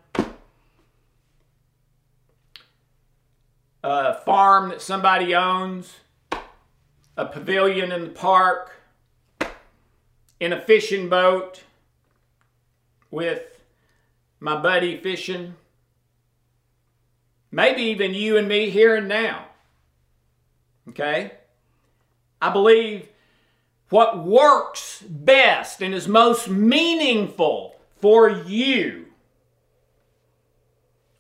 a 3.88 4.22
farm 4.26 4.70
that 4.70 4.82
somebody 4.82 5.34
owns, 5.34 5.96
a 7.16 7.26
pavilion 7.26 7.92
in 7.92 8.04
the 8.04 8.10
park, 8.10 8.72
in 10.40 10.52
a 10.52 10.60
fishing 10.60 11.08
boat 11.08 11.64
with 13.10 13.64
my 14.40 14.62
buddy 14.62 14.98
fishing, 14.98 15.56
maybe 17.50 17.82
even 17.84 18.14
you 18.14 18.38
and 18.38 18.48
me 18.48 18.70
here 18.70 18.96
and 18.96 19.08
now. 19.08 19.46
Okay? 20.90 21.32
I 22.42 22.52
believe 22.52 23.08
what 23.90 24.24
works 24.24 25.02
best 25.02 25.82
and 25.82 25.94
is 25.94 26.10
most 26.10 26.50
meaningful 26.50 27.80
for 28.00 28.30
you 28.30 29.06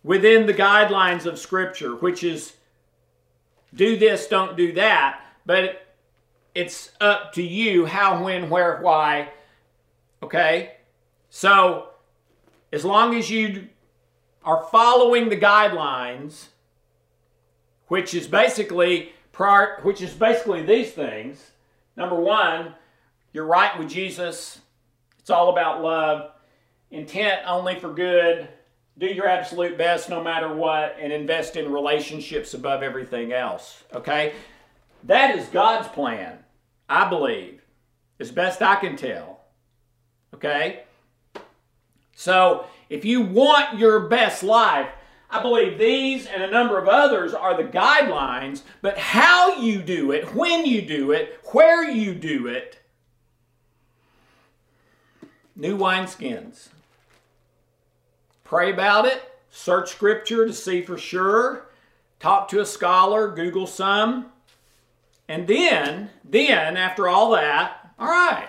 within 0.03 0.45
the 0.45 0.53
guidelines 0.53 1.25
of 1.25 1.39
Scripture, 1.39 1.95
which 1.95 2.23
is 2.23 2.56
do 3.77 3.97
this, 3.97 4.27
don't 4.27 4.57
do 4.57 4.73
that, 4.73 5.21
but 5.45 5.87
it's 6.53 6.91
up 6.99 7.33
to 7.33 7.43
you 7.43 7.85
how, 7.85 8.23
when, 8.23 8.49
where, 8.49 8.79
why. 8.81 9.29
Okay? 10.21 10.73
So, 11.29 11.89
as 12.73 12.83
long 12.83 13.15
as 13.15 13.29
you 13.29 13.69
are 14.43 14.65
following 14.71 15.29
the 15.29 15.37
guidelines, 15.37 16.47
which 17.87 18.13
is 18.13 18.27
basically 18.27 19.11
prior, 19.31 19.79
which 19.83 20.01
is 20.01 20.13
basically 20.13 20.63
these 20.63 20.91
things. 20.91 21.51
Number 21.95 22.15
one, 22.15 22.73
you're 23.33 23.45
right 23.45 23.77
with 23.77 23.89
Jesus. 23.89 24.59
It's 25.19 25.29
all 25.29 25.49
about 25.49 25.83
love. 25.83 26.31
Intent 26.91 27.41
only 27.45 27.79
for 27.79 27.93
good. 27.93 28.47
Do 28.97 29.05
your 29.05 29.27
absolute 29.27 29.77
best 29.77 30.09
no 30.09 30.23
matter 30.23 30.51
what, 30.53 30.97
and 30.99 31.13
invest 31.13 31.55
in 31.55 31.71
relationships 31.71 32.53
above 32.53 32.81
everything 32.81 33.31
else. 33.31 33.83
Okay? 33.93 34.33
That 35.03 35.37
is 35.37 35.45
God's 35.47 35.87
plan, 35.89 36.39
I 36.89 37.07
believe, 37.07 37.61
as 38.19 38.31
best 38.31 38.61
I 38.61 38.75
can 38.75 38.95
tell. 38.95 39.41
Okay? 40.33 40.83
So, 42.15 42.65
if 42.89 43.05
you 43.05 43.21
want 43.21 43.77
your 43.77 44.07
best 44.07 44.41
life, 44.41 44.89
I 45.29 45.41
believe 45.41 45.77
these 45.77 46.25
and 46.25 46.41
a 46.41 46.49
number 46.49 46.79
of 46.79 46.87
others 46.87 47.33
are 47.33 47.55
the 47.55 47.69
guidelines, 47.69 48.61
but 48.81 48.97
how 48.97 49.57
you 49.57 49.81
do 49.81 50.11
it, 50.11 50.33
when 50.33 50.65
you 50.65 50.81
do 50.81 51.11
it, 51.11 51.39
where 51.51 51.87
you 51.87 52.15
do 52.15 52.47
it, 52.47 52.79
new 55.55 55.77
wineskins. 55.77 56.69
Pray 58.47 58.71
about 58.71 59.05
it, 59.05 59.21
search 59.49 59.89
scripture 59.89 60.45
to 60.45 60.53
see 60.53 60.81
for 60.81 60.97
sure, 60.97 61.65
talk 62.17 62.47
to 62.47 62.61
a 62.61 62.65
scholar, 62.65 63.27
Google 63.27 63.67
some, 63.67 64.27
and 65.27 65.45
then, 65.47 66.11
then 66.23 66.77
after 66.77 67.09
all 67.09 67.31
that, 67.31 67.91
all 67.99 68.07
right, 68.07 68.47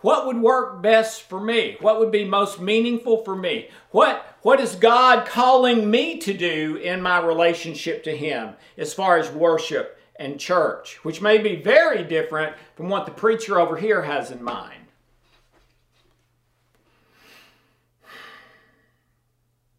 what 0.00 0.26
would 0.26 0.38
work 0.38 0.82
best 0.82 1.22
for 1.22 1.40
me? 1.40 1.76
What 1.80 2.00
would 2.00 2.10
be 2.10 2.24
most 2.24 2.60
meaningful 2.60 3.22
for 3.22 3.36
me? 3.36 3.68
What, 3.92 4.38
what 4.42 4.58
is 4.58 4.74
God 4.74 5.24
calling 5.24 5.88
me 5.88 6.18
to 6.18 6.34
do 6.34 6.74
in 6.74 7.00
my 7.00 7.20
relationship 7.20 8.02
to 8.04 8.16
Him 8.16 8.54
as 8.76 8.92
far 8.92 9.18
as 9.18 9.30
worship 9.30 10.00
and 10.16 10.40
church, 10.40 11.04
which 11.04 11.22
may 11.22 11.38
be 11.38 11.54
very 11.54 12.02
different 12.02 12.56
from 12.74 12.88
what 12.88 13.06
the 13.06 13.12
preacher 13.12 13.60
over 13.60 13.76
here 13.76 14.02
has 14.02 14.32
in 14.32 14.42
mind? 14.42 14.85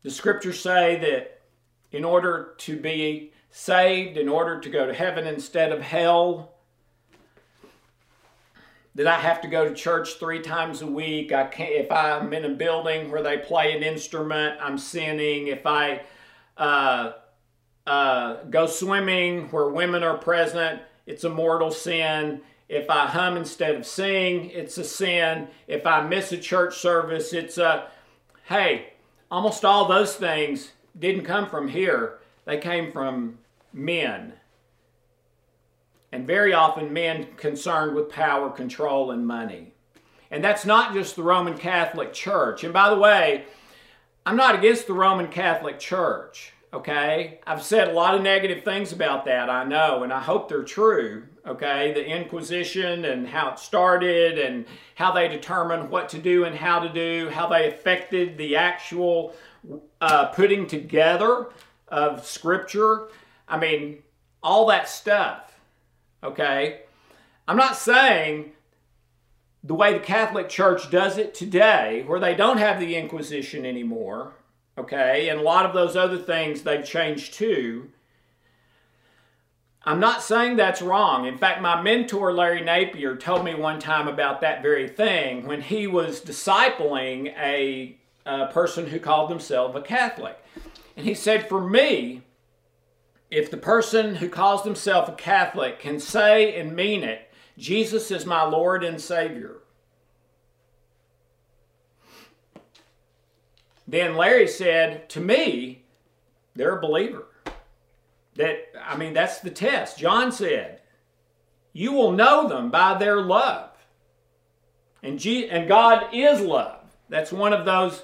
The 0.08 0.14
scriptures 0.14 0.58
say 0.58 0.98
that 1.00 1.42
in 1.92 2.06
order 2.06 2.54
to 2.60 2.78
be 2.78 3.34
saved, 3.52 4.16
in 4.16 4.30
order 4.30 4.58
to 4.58 4.70
go 4.70 4.86
to 4.86 4.94
heaven 4.94 5.28
instead 5.28 5.74
of 5.74 5.82
hell, 5.82 6.54
that 8.96 9.06
I 9.06 9.20
have 9.20 9.42
to 9.42 9.50
go 9.50 9.68
to 9.68 9.76
church 9.76 10.14
three 10.14 10.40
times 10.40 10.82
a 10.82 10.88
week. 10.88 11.34
I 11.34 11.48
can't 11.48 11.74
if 11.74 11.92
I'm 11.92 12.32
in 12.32 12.46
a 12.46 12.54
building 12.56 13.12
where 13.12 13.22
they 13.22 13.40
play 13.40 13.76
an 13.76 13.84
instrument, 13.84 14.58
I'm 14.62 14.78
sinning. 14.78 15.48
If 15.48 15.66
I 15.66 16.04
uh, 16.56 17.12
uh, 17.86 18.44
go 18.46 18.66
swimming 18.66 19.50
where 19.50 19.68
women 19.68 20.04
are 20.04 20.18
present, 20.18 20.82
it's 21.06 21.26
a 21.26 21.30
mortal 21.30 21.70
sin. 21.70 22.40
If 22.70 22.90
I 22.90 23.08
hum 23.08 23.36
instead 23.36 23.76
of 23.76 23.86
sing, 23.86 24.52
it's 24.52 24.78
a 24.78 24.86
sin. 24.86 25.50
If 25.68 25.86
I 25.86 26.00
miss 26.08 26.32
a 26.32 26.38
church 26.38 26.78
service, 26.78 27.34
it's 27.34 27.58
a 27.58 27.90
hey. 28.46 28.94
Almost 29.30 29.66
all 29.66 29.88
those 29.88 30.16
things 30.16 30.72
didn't 30.98 31.26
come 31.26 31.48
from 31.48 31.68
here. 31.68 32.20
They 32.46 32.58
came 32.58 32.92
from 32.92 33.40
men 33.74 34.34
and 36.12 36.26
very 36.26 36.54
often 36.54 36.94
men 36.94 37.28
concerned 37.36 37.96
with 37.96 38.10
power, 38.10 38.50
control, 38.50 39.12
and 39.12 39.28
money. 39.28 39.74
And 40.32 40.44
that's 40.44 40.66
not 40.66 40.94
just 40.94 41.16
the 41.16 41.24
Roman 41.24 41.58
Catholic 41.58 42.14
Church. 42.14 42.64
And 42.64 42.74
by 42.74 42.90
the 42.90 42.98
way, 42.98 43.46
I'm 44.26 44.36
not 44.36 44.56
against 44.56 44.88
the 44.88 44.94
Roman 44.94 45.28
Catholic 45.28 45.80
Church. 45.80 46.54
Okay? 46.74 47.40
I've 47.48 47.64
said 47.64 47.88
a 47.88 47.94
lot 47.94 48.16
of 48.16 48.22
negative 48.22 48.64
things 48.64 48.92
about 48.92 49.26
that, 49.26 49.50
I 49.50 49.64
know, 49.64 50.04
and 50.04 50.12
I 50.12 50.20
hope 50.20 50.50
they're 50.50 50.64
true. 50.64 51.24
Okay? 51.46 51.94
The 51.94 52.06
Inquisition 52.06 53.06
and 53.06 53.28
how 53.28 53.52
it 53.52 53.60
started 53.60 54.38
and 54.38 54.66
how 54.96 55.12
they 55.12 55.28
determined 55.28 55.90
what 55.90 56.10
to 56.10 56.18
do 56.18 56.44
and 56.44 56.56
how 56.56 56.80
to 56.80 56.90
do, 56.90 57.30
how 57.30 57.48
they 57.48 57.68
affected 57.68 58.38
the 58.38 58.58
actual 58.58 59.34
uh, 60.02 60.26
putting 60.28 60.68
together 60.68 61.50
of 61.88 62.26
Scripture. 62.26 63.08
I 63.48 63.58
mean, 63.58 64.04
all 64.44 64.68
that 64.68 64.90
stuff. 64.90 65.58
Okay? 66.22 66.82
I'm 67.48 67.58
not 67.58 67.78
saying 67.78 68.52
the 69.64 69.74
way 69.74 69.94
the 69.94 70.00
Catholic 70.00 70.50
Church 70.50 70.92
does 70.92 71.18
it 71.18 71.34
today, 71.34 72.04
where 72.08 72.20
they 72.20 72.36
don't 72.36 72.58
have 72.58 72.80
the 72.80 72.96
Inquisition 72.96 73.66
anymore, 73.66 74.34
okay, 74.78 75.30
and 75.30 75.40
a 75.40 75.44
lot 75.44 75.66
of 75.66 75.74
those 75.74 75.96
other 75.96 76.18
things 76.18 76.62
they've 76.62 76.86
changed 76.86 77.34
too. 77.34 77.90
I'm 79.84 80.02
not 80.02 80.22
saying 80.22 80.58
that's 80.58 80.82
wrong. 80.82 81.26
In 81.26 81.38
fact, 81.38 81.62
my 81.62 81.82
mentor, 81.82 82.34
Larry 82.34 82.62
Napier, 82.62 83.16
told 83.16 83.46
me 83.46 83.56
one 83.56 83.80
time 83.80 84.10
about 84.10 84.42
that 84.42 84.62
very 84.62 84.88
thing 84.90 85.48
when 85.48 85.62
he 85.62 85.88
was 85.88 86.20
discipling 86.20 87.34
a, 87.38 87.98
a 88.26 88.48
person 88.48 88.88
who 88.88 89.00
called 89.00 89.30
themselves 89.30 89.78
a 89.78 89.82
Catholic. 89.82 90.38
And 90.98 91.06
he 91.06 91.14
said, 91.14 91.48
For 91.48 91.62
me, 91.62 92.24
if 93.32 93.50
the 93.50 93.58
person 93.58 94.16
who 94.16 94.28
calls 94.28 94.64
themselves 94.64 95.10
a 95.10 95.14
Catholic 95.14 95.80
can 95.80 96.02
say 96.02 96.60
and 96.60 96.76
mean 96.76 97.04
it, 97.04 97.32
Jesus 97.58 98.12
is 98.12 98.26
my 98.26 98.44
Lord 98.44 98.84
and 98.84 99.00
Savior, 99.00 99.58
then 103.88 104.18
Larry 104.18 104.48
said, 104.48 105.10
to 105.10 105.20
me, 105.20 105.84
they're 106.56 106.78
a 106.78 106.82
believer. 106.82 107.26
That, 108.36 108.68
I 108.86 108.98
mean, 108.98 109.14
that's 109.14 109.40
the 109.40 109.50
test. 109.50 109.98
John 109.98 110.32
said, 110.32 110.82
you 111.74 111.94
will 111.94 112.12
know 112.12 112.48
them 112.48 112.70
by 112.70 112.98
their 112.98 113.22
love. 113.22 113.70
And, 115.02 115.20
G- 115.20 115.48
and 115.50 115.68
God 115.68 116.08
is 116.14 116.42
love. 116.42 116.82
That's 117.08 117.32
one 117.32 117.54
of 117.54 117.66
those 117.66 118.04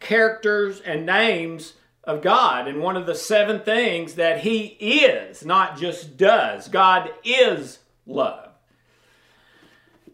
characters 0.00 0.80
and 0.80 1.06
names 1.06 1.74
of 2.04 2.22
God 2.22 2.66
and 2.66 2.80
one 2.80 2.96
of 2.96 3.06
the 3.06 3.14
seven 3.14 3.60
things 3.60 4.14
that 4.14 4.40
He 4.40 4.66
is, 4.66 5.44
not 5.44 5.78
just 5.78 6.16
does. 6.16 6.68
God 6.68 7.10
is 7.22 7.78
love. 8.06 8.50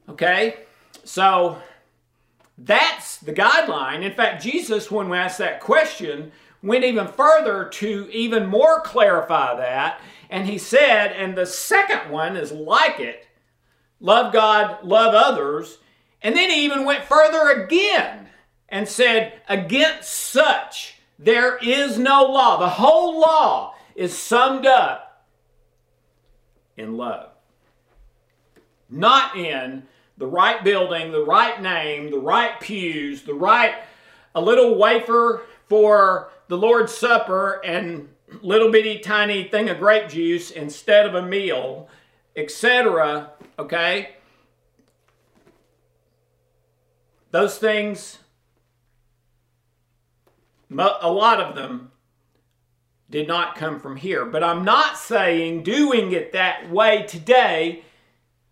Okay? 0.09 0.57
So 1.05 1.59
that's 2.59 3.19
the 3.19 3.33
guideline. 3.33 4.03
In 4.03 4.13
fact, 4.13 4.43
Jesus, 4.43 4.91
when 4.91 5.09
we 5.09 5.17
asked 5.17 5.39
that 5.39 5.61
question, 5.61 6.33
went 6.63 6.85
even 6.85 7.07
further 7.07 7.69
to 7.69 8.09
even 8.13 8.47
more 8.47 8.81
clarify 8.81 9.57
that. 9.57 10.01
And 10.29 10.47
he 10.47 10.59
said, 10.59 11.13
and 11.13 11.37
the 11.37 11.47
second 11.47 12.11
one 12.11 12.37
is 12.37 12.51
like 12.53 12.99
it 12.99 13.27
love 14.01 14.33
God, 14.33 14.85
love 14.85 15.15
others. 15.15 15.79
And 16.23 16.37
then 16.37 16.51
he 16.51 16.65
even 16.65 16.85
went 16.85 17.05
further 17.05 17.63
again 17.63 18.29
and 18.69 18.89
said, 18.89 19.41
against 19.49 20.11
such 20.11 20.97
there 21.19 21.57
is 21.59 21.99
no 21.99 22.25
law. 22.25 22.59
The 22.59 22.69
whole 22.69 23.21
law 23.21 23.75
is 23.95 24.17
summed 24.17 24.67
up 24.67 25.25
in 26.77 26.97
love, 26.97 27.31
not 28.89 29.37
in 29.37 29.85
the 30.19 30.27
right 30.27 30.63
building, 30.63 31.13
the 31.13 31.25
right 31.25 31.61
name, 31.63 32.11
the 32.11 32.19
right 32.19 32.61
pews, 32.61 33.23
the 33.23 33.35
right 33.35 33.75
a 34.35 34.41
little 34.41 34.77
wafer 34.77 35.43
for 35.69 36.31
the 36.49 36.57
Lord's 36.57 36.95
Supper 36.95 37.61
and 37.65 38.09
little 38.43 38.71
bitty 38.71 38.99
tiny 38.99 39.45
thing 39.45 39.71
of 39.71 39.79
grape 39.79 40.09
juice 40.09 40.51
instead 40.51 41.07
of 41.07 41.15
a 41.15 41.23
meal, 41.23 41.89
etc. 42.37 43.31
Okay? 43.59 44.17
Those 47.31 47.59
things 47.59 48.19
a 50.71 51.11
lot 51.11 51.41
of 51.41 51.55
them 51.55 51.93
did 53.11 53.27
not 53.27 53.57
come 53.57 53.81
from 53.81 53.97
here. 53.97 54.25
But 54.27 54.45
I'm 54.45 54.65
not 54.65 54.99
saying 54.99 55.63
doing 55.63 56.13
it 56.13 56.33
that 56.33 56.71
way 56.71 57.05
today 57.09 57.85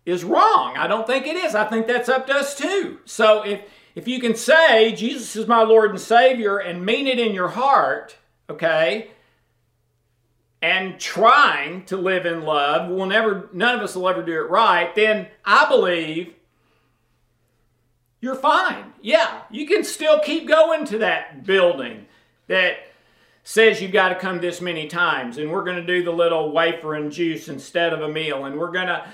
is 0.07 0.23
wrong. 0.23 0.77
I 0.77 0.87
don't 0.87 1.05
think 1.05 1.27
it 1.27 1.35
is. 1.35 1.53
I 1.53 1.65
think 1.65 1.85
that's 1.85 2.07
up 2.07 2.27
to 2.27 2.33
us 2.33 2.55
too. 2.55 2.99
So 3.05 3.43
if 3.43 3.61
if 3.93 4.07
you 4.07 4.19
can 4.19 4.35
say 4.35 4.93
Jesus 4.93 5.35
is 5.35 5.47
my 5.47 5.63
Lord 5.63 5.91
and 5.91 5.99
Savior 5.99 6.57
and 6.57 6.85
mean 6.85 7.07
it 7.07 7.19
in 7.19 7.33
your 7.33 7.49
heart, 7.49 8.15
okay, 8.49 9.11
and 10.61 10.99
trying 10.99 11.83
to 11.85 11.97
live 11.97 12.25
in 12.25 12.43
love, 12.43 12.89
we'll 12.89 13.05
never 13.05 13.49
none 13.51 13.75
of 13.75 13.81
us 13.81 13.95
will 13.95 14.07
ever 14.07 14.23
do 14.23 14.33
it 14.33 14.49
right, 14.49 14.95
then 14.95 15.27
I 15.43 15.67
believe 15.67 16.33
you're 18.21 18.35
fine. 18.35 18.93
Yeah, 19.01 19.41
you 19.51 19.67
can 19.67 19.83
still 19.83 20.19
keep 20.19 20.47
going 20.47 20.85
to 20.85 20.99
that 20.99 21.45
building 21.45 22.05
that 22.47 22.77
says 23.43 23.81
you've 23.81 23.91
got 23.91 24.09
to 24.09 24.15
come 24.15 24.39
this 24.39 24.61
many 24.61 24.87
times 24.87 25.37
and 25.37 25.51
we're 25.51 25.63
going 25.63 25.77
to 25.77 25.85
do 25.85 26.03
the 26.03 26.11
little 26.11 26.51
wafer 26.51 26.95
and 26.95 27.11
juice 27.11 27.49
instead 27.49 27.93
of 27.93 28.01
a 28.01 28.09
meal 28.09 28.45
and 28.45 28.57
we're 28.57 28.71
going 28.71 28.87
to 28.87 29.05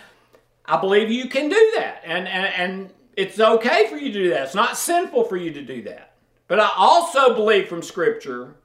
I 0.66 0.80
believe 0.80 1.12
you 1.12 1.28
can 1.28 1.50
do 1.50 1.72
that 1.76 2.02
and 2.06 2.28
and 2.28 2.46
and 2.46 2.94
it's 3.16 3.40
okay 3.40 3.88
for 3.90 3.98
you 3.98 4.12
to 4.12 4.24
do 4.24 4.30
that. 4.30 4.44
It's 4.44 4.56
not 4.56 4.78
sinful 4.78 5.26
for 5.26 5.38
you 5.38 5.52
to 5.52 5.62
do 5.62 5.84
that. 5.84 6.16
But 6.48 6.60
I 6.60 6.70
also 6.76 7.36
believe 7.36 7.68
from 7.68 7.84
scripture 7.84 8.56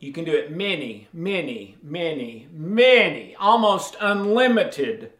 you 0.00 0.12
can 0.12 0.24
do 0.24 0.32
it 0.32 0.52
many, 0.52 1.08
many, 1.12 1.76
many, 1.82 2.46
many, 2.52 3.34
almost 3.36 3.96
unlimited 4.00 5.12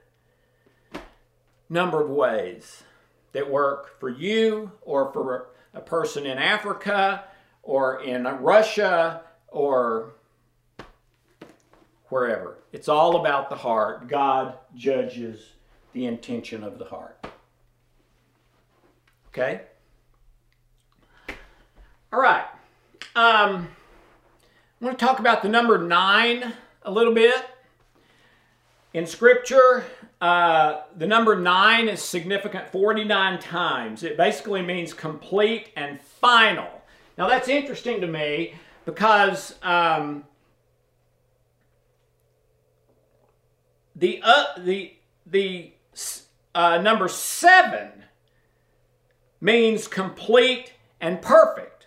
number 1.68 2.02
of 2.02 2.10
ways 2.10 2.84
that 3.32 3.50
work 3.50 3.98
for 3.98 4.08
you 4.08 4.72
or 4.82 5.12
for 5.12 5.48
a 5.74 5.80
person 5.80 6.26
in 6.26 6.38
Africa 6.38 7.24
or 7.62 8.02
in 8.02 8.22
Russia 8.24 9.22
or 9.48 10.14
wherever. 12.08 12.58
It's 12.72 12.88
all 12.88 13.20
about 13.20 13.50
the 13.50 13.56
heart. 13.56 14.08
God 14.08 14.54
judges 14.74 15.52
the 15.92 16.06
intention 16.06 16.62
of 16.62 16.78
the 16.78 16.84
heart. 16.84 17.26
Okay? 19.28 19.62
All 22.12 22.20
right. 22.20 22.46
Um, 23.14 23.68
I 24.80 24.84
want 24.84 24.98
to 24.98 25.04
talk 25.04 25.18
about 25.18 25.42
the 25.42 25.48
number 25.48 25.78
nine 25.78 26.54
a 26.82 26.90
little 26.90 27.14
bit. 27.14 27.34
In 28.94 29.06
Scripture, 29.06 29.84
uh, 30.20 30.82
the 30.96 31.06
number 31.06 31.38
nine 31.38 31.88
is 31.88 32.02
significant 32.02 32.68
49 32.70 33.38
times. 33.38 34.02
It 34.02 34.16
basically 34.16 34.62
means 34.62 34.94
complete 34.94 35.68
and 35.76 36.00
final. 36.00 36.68
Now 37.18 37.28
that's 37.28 37.48
interesting 37.48 38.00
to 38.00 38.06
me 38.06 38.54
because 38.84 39.56
um, 39.62 40.24
the 43.98 44.20
uh, 44.22 44.44
the 44.58 44.94
the 45.26 45.72
uh, 46.54 46.78
number 46.78 47.08
seven 47.08 48.04
means 49.40 49.88
complete 49.88 50.72
and 51.00 51.20
perfect. 51.20 51.86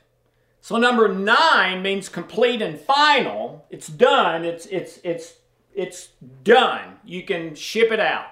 So 0.62 0.78
number 0.78 1.08
nine 1.08 1.82
means 1.82 2.10
complete 2.10 2.62
and 2.62 2.80
final. 2.80 3.66
It's 3.70 3.88
done. 3.88 4.46
It's 4.46 4.66
it's 4.68 5.00
it's 5.04 5.36
it's 5.74 6.10
done. 6.44 7.00
You 7.04 7.24
can 7.24 7.56
ship 7.56 7.92
it 7.92 8.00
out. 8.00 8.28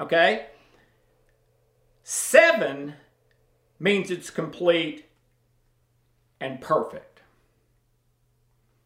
Okay. 0.00 0.46
Seven 2.04 2.94
means 3.78 4.10
it's 4.10 4.30
complete 4.30 5.06
and 6.40 6.60
perfect. 6.60 7.22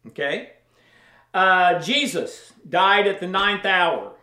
Okay? 0.07 0.51
Uh, 1.37 1.79
Jesus 1.79 2.51
died 2.67 3.05
at 3.05 3.19
the 3.19 3.27
ninth 3.27 3.63
hour. 3.63 4.13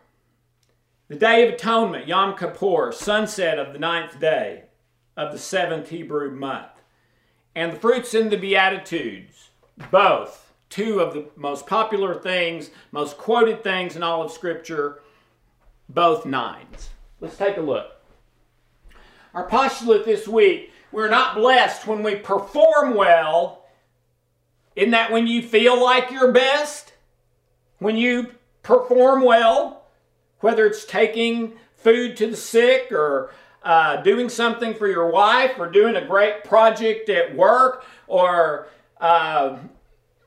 The 1.06 1.14
Day 1.14 1.46
of 1.46 1.54
Atonement, 1.54 2.08
Yom 2.08 2.36
Kippur, 2.36 2.90
sunset 2.90 3.56
of 3.56 3.72
the 3.72 3.78
ninth 3.78 4.18
day 4.18 4.64
of 5.16 5.30
the 5.30 5.38
seventh 5.38 5.90
Hebrew 5.90 6.32
month. 6.32 6.82
And 7.54 7.70
the 7.70 7.78
fruits 7.78 8.14
in 8.14 8.30
the 8.30 8.36
Beatitudes, 8.36 9.50
both 9.92 10.52
two 10.68 10.98
of 10.98 11.14
the 11.14 11.28
most 11.36 11.68
popular 11.68 12.16
things, 12.16 12.70
most 12.90 13.16
quoted 13.16 13.62
things 13.62 13.94
in 13.94 14.02
all 14.02 14.22
of 14.22 14.32
Scripture, 14.32 15.00
both 15.88 16.26
nines. 16.26 16.88
Let's 17.20 17.36
take 17.36 17.58
a 17.58 17.60
look. 17.60 17.92
Our 19.34 19.48
postulate 19.48 20.04
this 20.04 20.26
week 20.26 20.72
we're 20.90 21.08
not 21.08 21.36
blessed 21.36 21.86
when 21.86 22.02
we 22.02 22.16
perform 22.16 22.96
well. 22.96 23.66
Isn't 24.74 24.90
that 24.90 25.12
when 25.12 25.28
you 25.28 25.42
feel 25.42 25.80
like 25.80 26.10
your 26.10 26.32
best? 26.32 26.83
When 27.78 27.96
you 27.96 28.32
perform 28.62 29.24
well, 29.24 29.84
whether 30.40 30.66
it's 30.66 30.84
taking 30.84 31.54
food 31.76 32.16
to 32.16 32.26
the 32.28 32.36
sick 32.36 32.92
or 32.92 33.32
uh, 33.62 33.96
doing 34.02 34.28
something 34.28 34.74
for 34.74 34.86
your 34.86 35.10
wife 35.10 35.52
or 35.58 35.70
doing 35.70 35.96
a 35.96 36.04
great 36.04 36.44
project 36.44 37.08
at 37.08 37.34
work 37.34 37.84
or 38.06 38.68
uh, 39.00 39.58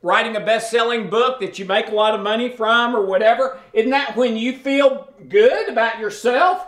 writing 0.02 0.36
a 0.36 0.40
best 0.40 0.72
selling 0.72 1.10
book 1.10 1.40
that 1.40 1.60
you 1.60 1.66
make 1.66 1.90
a 1.90 1.96
lot 1.96 2.16
of 2.16 2.22
money 2.22 2.50
from 2.50 2.96
or 2.96 3.06
whatever? 3.06 3.60
Isn't 3.74 3.92
that 3.92 4.16
when 4.16 4.38
you 4.38 4.58
feel 4.58 5.14
good 5.30 5.70
about 5.70 6.00
yourself? 6.00 6.66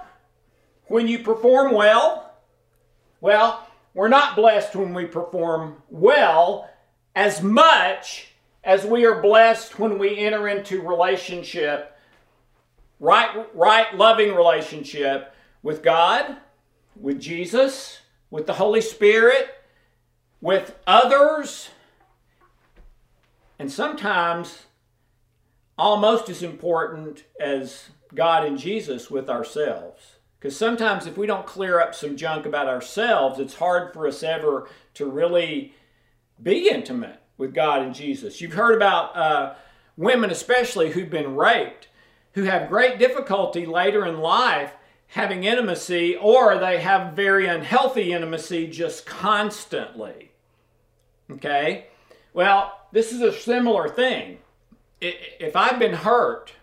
When 0.88 1.08
you 1.08 1.20
perform 1.20 1.74
well? 1.74 2.34
Well, 3.22 3.68
we're 3.94 4.08
not 4.08 4.36
blessed 4.36 4.76
when 4.76 4.94
we 4.94 5.06
perform 5.06 5.82
well 5.90 6.70
as 7.16 7.42
much 7.42 8.28
as 8.64 8.86
we 8.86 9.06
are 9.06 9.22
blessed 9.22 9.80
when 9.80 9.98
we 9.98 10.18
enter 10.18 10.48
into 10.48 10.82
relationship, 10.82 11.98
right, 13.00 13.48
right 13.56 13.96
loving 13.96 14.36
relationship 14.36 15.34
with 15.64 15.82
God, 15.82 16.38
with 16.96 17.20
Jesus, 17.20 18.00
with 18.30 18.46
the 18.46 18.54
Holy 18.54 18.82
Spirit, 18.82 19.50
with 20.42 20.78
others, 20.86 21.70
and 23.58 23.72
sometimes 23.72 24.66
almost 25.78 26.30
as 26.30 26.44
important 26.44 27.24
as 27.40 27.90
God 28.14 28.46
and 28.46 28.58
Jesus 28.58 29.10
with 29.10 29.30
ourselves. 29.30 30.16
Because 30.40 30.56
sometimes 30.56 31.06
if 31.06 31.18
we 31.18 31.28
don't 31.28 31.46
clear 31.46 31.82
up 31.82 31.94
some 31.94 32.16
junk 32.16 32.46
about 32.46 32.68
ourselves, 32.68 33.40
it's 33.40 33.56
hard 33.56 33.94
for 33.94 34.08
us 34.08 34.24
ever 34.24 34.70
to 34.94 35.10
really 35.10 35.74
be 36.42 36.70
intimate 36.70 37.22
with 37.40 37.56
God 37.56 37.82
and 37.82 37.96
Jesus. 37.96 38.40
You've 38.40 38.54
heard 38.54 38.76
about 38.76 39.18
uh, 39.18 39.54
women, 39.98 40.30
especially 40.30 40.92
who've 40.92 41.10
been 41.10 41.36
raped, 41.36 41.88
who 42.34 42.44
have 42.44 42.70
great 42.70 43.00
difficulty 43.00 43.66
later 43.66 44.06
in 44.06 44.20
life 44.20 44.74
having 45.08 45.44
intimacy, 45.44 46.16
or 46.16 46.60
they 46.60 46.80
have 46.80 47.14
very 47.14 47.48
unhealthy 47.48 48.14
intimacy 48.14 48.68
just 48.68 49.08
constantly. 49.08 50.30
Okay? 51.32 51.88
Well, 52.34 52.78
this 52.92 53.12
is 53.12 53.22
a 53.22 53.34
similar 53.34 53.90
thing. 53.90 54.38
If 55.02 55.56
I've 55.56 55.80
been 55.80 55.94
hurt, 55.94 56.54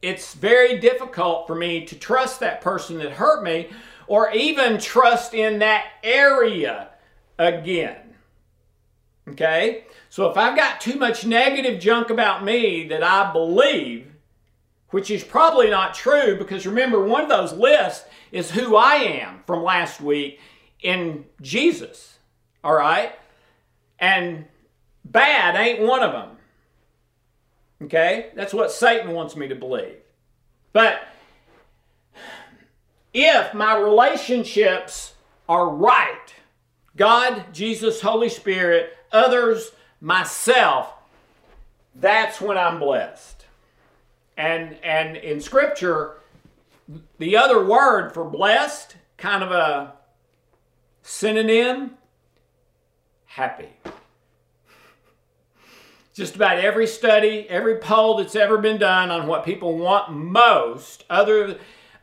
it's 0.00 0.32
very 0.32 0.78
difficult 0.78 1.46
for 1.46 1.54
me 1.54 1.84
to 1.84 1.94
trust 1.94 2.40
that 2.40 2.62
person 2.62 2.98
that 2.98 3.12
hurt 3.12 3.44
me 3.44 3.68
or 4.06 4.32
even 4.32 4.78
trust 4.78 5.34
in 5.34 5.58
that 5.58 5.86
area 6.02 6.88
again. 7.38 8.01
Okay? 9.32 9.84
So 10.08 10.30
if 10.30 10.36
I've 10.36 10.56
got 10.56 10.80
too 10.80 10.98
much 10.98 11.24
negative 11.26 11.80
junk 11.80 12.10
about 12.10 12.44
me 12.44 12.86
that 12.88 13.02
I 13.02 13.32
believe, 13.32 14.12
which 14.90 15.10
is 15.10 15.24
probably 15.24 15.70
not 15.70 15.94
true 15.94 16.36
because 16.36 16.66
remember, 16.66 17.02
one 17.02 17.22
of 17.22 17.28
those 17.28 17.52
lists 17.52 18.04
is 18.30 18.50
who 18.50 18.76
I 18.76 18.94
am 18.94 19.42
from 19.46 19.62
last 19.62 20.00
week 20.00 20.38
in 20.82 21.24
Jesus. 21.40 22.18
All 22.62 22.74
right? 22.74 23.12
And 23.98 24.44
bad 25.04 25.56
ain't 25.56 25.80
one 25.80 26.02
of 26.02 26.12
them. 26.12 26.36
Okay? 27.84 28.30
That's 28.34 28.54
what 28.54 28.70
Satan 28.70 29.12
wants 29.12 29.34
me 29.34 29.48
to 29.48 29.54
believe. 29.54 29.96
But 30.72 31.02
if 33.14 33.54
my 33.54 33.76
relationships 33.76 35.14
are 35.48 35.68
right, 35.68 36.34
God, 36.96 37.46
Jesus, 37.52 38.00
Holy 38.00 38.28
Spirit, 38.28 38.96
others, 39.12 39.72
myself, 40.00 40.92
that's 41.94 42.40
when 42.40 42.56
I'm 42.56 42.78
blessed. 42.78 43.44
And 44.36 44.76
and 44.82 45.16
in 45.16 45.40
scripture, 45.40 46.16
the 47.18 47.36
other 47.36 47.64
word 47.64 48.12
for 48.12 48.24
blessed, 48.24 48.96
kind 49.16 49.42
of 49.42 49.50
a 49.52 49.92
synonym, 51.02 51.92
happy. 53.26 53.68
Just 56.14 56.36
about 56.36 56.58
every 56.58 56.86
study, 56.86 57.46
every 57.48 57.76
poll 57.76 58.18
that's 58.18 58.36
ever 58.36 58.58
been 58.58 58.78
done 58.78 59.10
on 59.10 59.26
what 59.26 59.44
people 59.44 59.78
want 59.78 60.12
most, 60.12 61.04
other, 61.08 61.58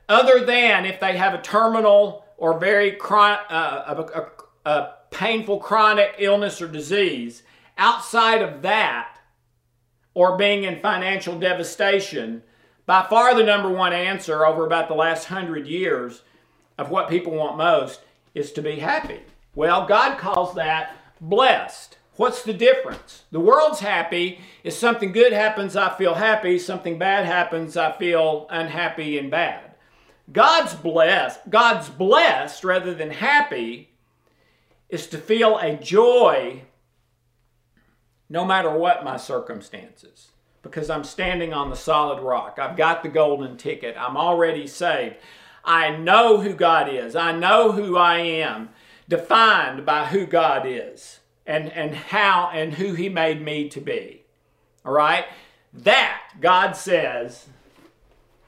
other 0.08 0.44
than 0.44 0.86
if 0.86 1.00
they 1.00 1.16
have 1.16 1.36
a 1.36 1.42
terminal 1.42 2.26
or 2.38 2.58
very 2.58 2.98
uh, 3.00 3.36
a, 3.54 4.28
a, 4.66 4.72
a 4.72 4.94
painful 5.12 5.60
chronic 5.60 6.16
illness 6.20 6.62
or 6.62 6.68
disease, 6.68 7.44
outside 7.78 8.42
of 8.42 8.62
that, 8.62 9.20
or 10.14 10.38
being 10.38 10.64
in 10.64 10.82
financial 10.82 11.40
devastation, 11.40 12.44
by 12.86 13.06
far 13.10 13.36
the 13.36 13.44
number 13.44 13.70
one 13.70 13.94
answer 13.94 14.46
over 14.46 14.66
about 14.66 14.88
the 14.88 14.96
last 14.96 15.26
hundred 15.26 15.68
years 15.68 16.24
of 16.78 16.90
what 16.90 17.10
people 17.10 17.34
want 17.34 17.58
most 17.58 18.02
is 18.34 18.52
to 18.54 18.62
be 18.62 18.80
happy. 18.80 19.20
Well, 19.56 19.86
God 19.86 20.18
calls 20.18 20.56
that 20.56 20.96
blessed. 21.22 21.98
What's 22.16 22.44
the 22.44 22.54
difference? 22.54 23.24
The 23.32 23.40
world's 23.40 23.80
happy. 23.80 24.40
If 24.64 24.74
something 24.74 25.12
good 25.12 25.32
happens, 25.32 25.76
I 25.76 25.96
feel 25.96 26.16
happy. 26.16 26.60
Something 26.60 26.98
bad 26.98 27.26
happens, 27.26 27.78
I 27.78 27.92
feel 27.94 28.48
unhappy 28.50 29.18
and 29.18 29.32
bad. 29.32 29.76
God's 30.32 30.74
blessed, 30.74 31.50
God's 31.50 31.90
blessed 31.90 32.64
rather 32.64 32.94
than 32.94 33.10
happy 33.10 33.89
is 34.90 35.08
to 35.08 35.18
feel 35.18 35.58
a 35.58 35.76
joy 35.76 36.64
no 38.30 38.46
matter 38.46 38.72
what 38.72 39.04
my 39.04 39.18
circumstances 39.18 40.32
because 40.62 40.90
I'm 40.90 41.04
standing 41.04 41.54
on 41.54 41.70
the 41.70 41.76
solid 41.76 42.22
rock. 42.22 42.60
I've 42.62 42.78
got 42.78 43.04
the 43.04 43.10
golden 43.10 43.58
ticket. 43.58 43.96
I'm 43.98 44.18
already 44.18 44.68
saved. 44.68 45.16
I 45.64 45.96
know 45.96 46.40
who 46.40 46.54
God 46.54 46.90
is. 46.94 47.16
I 47.16 47.32
know 47.32 47.72
who 47.72 47.98
I 47.98 48.18
am, 48.18 48.70
defined 49.08 49.86
by 49.86 50.06
who 50.06 50.26
God 50.26 50.64
is 50.66 51.20
and, 51.46 51.72
and 51.72 51.96
how 51.96 52.50
and 52.54 52.74
who 52.74 52.94
He 52.94 53.10
made 53.10 53.42
me 53.42 53.70
to 53.70 53.82
be. 53.82 54.24
All 54.86 54.94
right? 54.94 55.26
That, 55.74 56.22
God 56.40 56.76
says, 56.76 57.48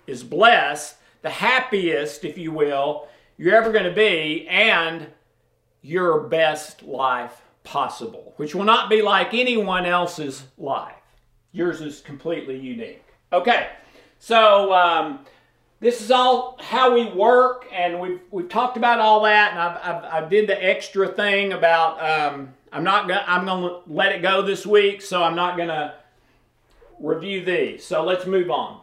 is 0.07 0.23
blessed, 0.23 0.95
the 1.21 1.29
happiest, 1.29 2.25
if 2.25 2.37
you 2.37 2.51
will, 2.51 3.07
you're 3.37 3.55
ever 3.55 3.71
going 3.71 3.85
to 3.85 3.91
be, 3.91 4.47
and 4.47 5.07
your 5.81 6.21
best 6.21 6.83
life 6.83 7.41
possible, 7.63 8.33
which 8.37 8.55
will 8.55 8.63
not 8.63 8.89
be 8.89 9.01
like 9.01 9.33
anyone 9.33 9.85
else's 9.85 10.43
life. 10.57 10.95
Yours 11.51 11.81
is 11.81 12.01
completely 12.01 12.57
unique. 12.57 13.05
Okay, 13.33 13.69
so 14.19 14.73
um, 14.73 15.19
this 15.79 16.01
is 16.01 16.11
all 16.11 16.57
how 16.61 16.93
we 16.93 17.05
work, 17.05 17.65
and 17.73 17.99
we've, 17.99 18.21
we've 18.29 18.49
talked 18.49 18.77
about 18.77 18.99
all 18.99 19.23
that, 19.23 19.51
and 19.51 19.59
I've, 19.59 20.05
I've, 20.05 20.23
I 20.25 20.29
did 20.29 20.47
the 20.47 20.63
extra 20.63 21.07
thing 21.07 21.53
about. 21.53 22.01
Um, 22.01 22.53
I'm 22.71 22.83
not 22.83 23.07
gonna, 23.07 23.23
I'm 23.27 23.45
to 23.63 23.81
let 23.87 24.13
it 24.13 24.21
go 24.21 24.41
this 24.41 24.65
week, 24.65 25.01
so 25.01 25.23
I'm 25.23 25.35
not 25.35 25.57
to 25.67 25.95
review 26.99 27.43
these. 27.43 27.83
So 27.83 28.03
let's 28.03 28.25
move 28.25 28.49
on 28.49 28.81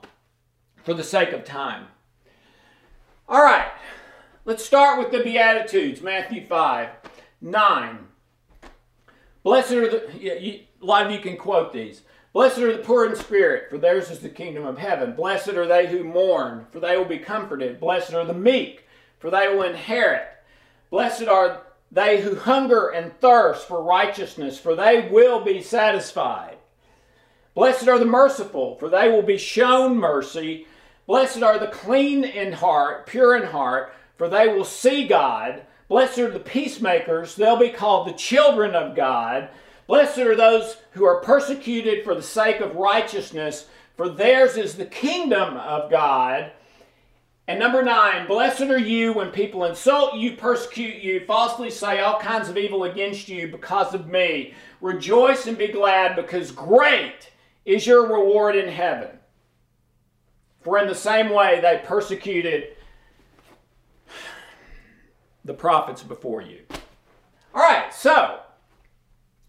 for 0.84 0.92
the 0.92 1.04
sake 1.04 1.32
of 1.32 1.44
time. 1.44 1.86
All 3.28 3.42
right, 3.42 3.68
let's 4.48 4.64
start 4.64 4.98
with 4.98 5.12
the 5.12 5.22
Beatitudes, 5.22 6.00
Matthew 6.00 6.46
5, 6.46 6.88
9. 7.42 7.98
Blessed 9.42 9.72
are 9.72 9.90
the, 9.90 10.10
you, 10.18 10.60
a 10.80 10.84
lot 10.86 11.04
of 11.04 11.12
you 11.12 11.18
can 11.18 11.36
quote 11.36 11.70
these. 11.70 12.00
Blessed 12.32 12.60
are 12.60 12.74
the 12.74 12.82
poor 12.82 13.04
in 13.04 13.14
spirit, 13.14 13.68
for 13.68 13.76
theirs 13.76 14.10
is 14.10 14.20
the 14.20 14.28
kingdom 14.30 14.64
of 14.64 14.78
heaven. 14.78 15.12
Blessed 15.14 15.50
are 15.50 15.66
they 15.66 15.86
who 15.86 16.02
mourn, 16.02 16.64
for 16.70 16.80
they 16.80 16.96
will 16.96 17.04
be 17.04 17.18
comforted. 17.18 17.78
Blessed 17.78 18.14
are 18.14 18.24
the 18.24 18.32
meek, 18.32 18.86
for 19.18 19.30
they 19.30 19.48
will 19.48 19.64
inherit. 19.64 20.26
Blessed 20.88 21.28
are 21.28 21.60
they 21.92 22.22
who 22.22 22.34
hunger 22.34 22.88
and 22.88 23.12
thirst 23.20 23.68
for 23.68 23.82
righteousness, 23.82 24.58
for 24.58 24.74
they 24.74 25.10
will 25.10 25.44
be 25.44 25.60
satisfied. 25.60 26.56
Blessed 27.54 27.86
are 27.86 27.98
the 27.98 28.06
merciful, 28.06 28.76
for 28.76 28.88
they 28.88 29.10
will 29.10 29.20
be 29.20 29.36
shown 29.36 29.98
mercy. 29.98 30.66
Blessed 31.06 31.42
are 31.42 31.58
the 31.58 31.66
clean 31.66 32.24
in 32.24 32.54
heart, 32.54 33.06
pure 33.06 33.36
in 33.36 33.48
heart, 33.48 33.92
for 34.18 34.28
they 34.28 34.48
will 34.48 34.64
see 34.64 35.06
God. 35.06 35.62
Blessed 35.88 36.18
are 36.18 36.30
the 36.30 36.40
peacemakers, 36.40 37.34
they'll 37.34 37.56
be 37.56 37.70
called 37.70 38.06
the 38.06 38.12
children 38.12 38.74
of 38.74 38.94
God. 38.94 39.48
Blessed 39.86 40.18
are 40.18 40.36
those 40.36 40.76
who 40.90 41.06
are 41.06 41.22
persecuted 41.22 42.04
for 42.04 42.14
the 42.14 42.22
sake 42.22 42.60
of 42.60 42.76
righteousness, 42.76 43.68
for 43.96 44.10
theirs 44.10 44.58
is 44.58 44.74
the 44.74 44.84
kingdom 44.84 45.56
of 45.56 45.90
God. 45.90 46.52
And 47.46 47.58
number 47.58 47.82
nine, 47.82 48.26
blessed 48.26 48.64
are 48.64 48.78
you 48.78 49.14
when 49.14 49.30
people 49.30 49.64
insult 49.64 50.16
you, 50.16 50.36
persecute 50.36 51.02
you, 51.02 51.24
falsely 51.24 51.70
say 51.70 52.00
all 52.00 52.20
kinds 52.20 52.50
of 52.50 52.58
evil 52.58 52.84
against 52.84 53.26
you 53.30 53.48
because 53.48 53.94
of 53.94 54.08
me. 54.08 54.52
Rejoice 54.82 55.46
and 55.46 55.56
be 55.56 55.68
glad, 55.68 56.14
because 56.14 56.52
great 56.52 57.30
is 57.64 57.86
your 57.86 58.06
reward 58.06 58.54
in 58.54 58.68
heaven. 58.68 59.08
For 60.60 60.78
in 60.78 60.86
the 60.86 60.94
same 60.94 61.30
way 61.30 61.60
they 61.60 61.80
persecuted 61.86 62.76
the 65.48 65.54
prophets 65.54 66.04
before 66.04 66.40
you. 66.40 66.60
All 67.52 67.62
right, 67.62 67.92
so 67.92 68.38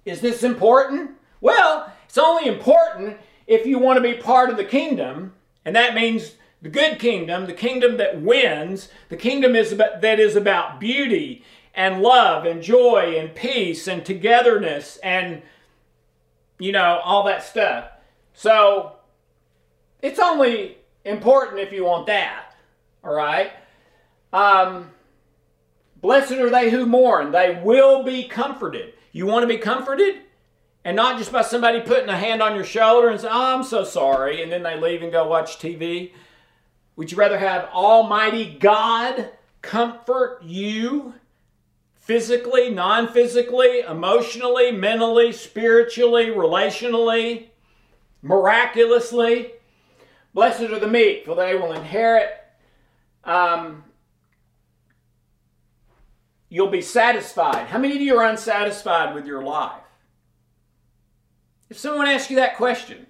is 0.05 0.21
this 0.21 0.41
important? 0.41 1.11
Well, 1.41 1.93
it's 2.05 2.17
only 2.17 2.47
important 2.47 3.17
if 3.45 3.67
you 3.67 3.77
want 3.77 3.97
to 3.97 4.01
be 4.01 4.19
part 4.19 4.49
of 4.49 4.57
the 4.57 4.65
kingdom, 4.65 5.33
and 5.63 5.75
that 5.75 5.93
means 5.93 6.33
the 6.61 6.69
good 6.69 6.97
kingdom, 6.97 7.45
the 7.45 7.53
kingdom 7.53 7.97
that 7.97 8.19
wins, 8.19 8.89
the 9.09 9.17
kingdom 9.17 9.55
is 9.55 9.71
about, 9.71 10.01
that 10.01 10.19
is 10.19 10.35
about 10.35 10.79
beauty 10.79 11.43
and 11.75 12.01
love 12.01 12.45
and 12.45 12.63
joy 12.63 13.15
and 13.17 13.35
peace 13.35 13.87
and 13.87 14.03
togetherness 14.03 14.97
and 15.03 15.43
you 16.59 16.73
know, 16.73 16.99
all 17.03 17.23
that 17.23 17.43
stuff. 17.43 17.89
So 18.33 18.97
it's 20.01 20.19
only 20.19 20.77
important 21.05 21.59
if 21.59 21.71
you 21.71 21.85
want 21.85 22.07
that. 22.07 22.53
All 23.03 23.13
right. 23.13 23.51
Um, 24.33 24.91
blessed 26.01 26.33
are 26.33 26.49
they 26.49 26.69
who 26.69 26.85
mourn; 26.85 27.31
they 27.31 27.59
will 27.63 28.03
be 28.03 28.27
comforted. 28.27 28.93
You 29.11 29.25
want 29.25 29.43
to 29.43 29.47
be 29.47 29.57
comforted, 29.57 30.15
and 30.83 30.95
not 30.95 31.17
just 31.17 31.31
by 31.31 31.41
somebody 31.41 31.81
putting 31.81 32.09
a 32.09 32.17
hand 32.17 32.41
on 32.41 32.55
your 32.55 32.65
shoulder 32.65 33.09
and 33.09 33.19
say, 33.19 33.27
"Oh, 33.29 33.55
I'm 33.55 33.63
so 33.63 33.83
sorry," 33.83 34.41
and 34.41 34.51
then 34.51 34.63
they 34.63 34.79
leave 34.79 35.01
and 35.01 35.11
go 35.11 35.27
watch 35.27 35.59
TV. 35.59 36.13
Would 36.95 37.11
you 37.11 37.17
rather 37.17 37.39
have 37.39 37.69
Almighty 37.73 38.57
God 38.59 39.29
comfort 39.61 40.41
you? 40.43 41.13
physically, 42.09 42.71
non 42.71 43.07
physically, 43.07 43.81
emotionally, 43.81 44.71
mentally, 44.71 45.31
spiritually, 45.31 46.25
relationally, 46.25 47.49
miraculously. 48.23 49.51
Blessed 50.33 50.71
are 50.71 50.79
the 50.79 50.87
meek, 50.87 51.25
for 51.25 51.35
they 51.35 51.53
will 51.53 51.71
inherit. 51.71 52.31
Um, 53.23 53.83
you'll 56.49 56.67
be 56.67 56.81
satisfied. 56.81 57.67
How 57.67 57.77
many 57.77 57.95
of 57.95 58.01
you 58.01 58.17
are 58.17 58.25
unsatisfied 58.25 59.13
with 59.13 59.25
your 59.25 59.43
life? 59.43 59.81
If 61.69 61.77
someone 61.77 62.07
asks 62.07 62.31
you 62.31 62.37
that 62.37 62.57
question, 62.57 63.05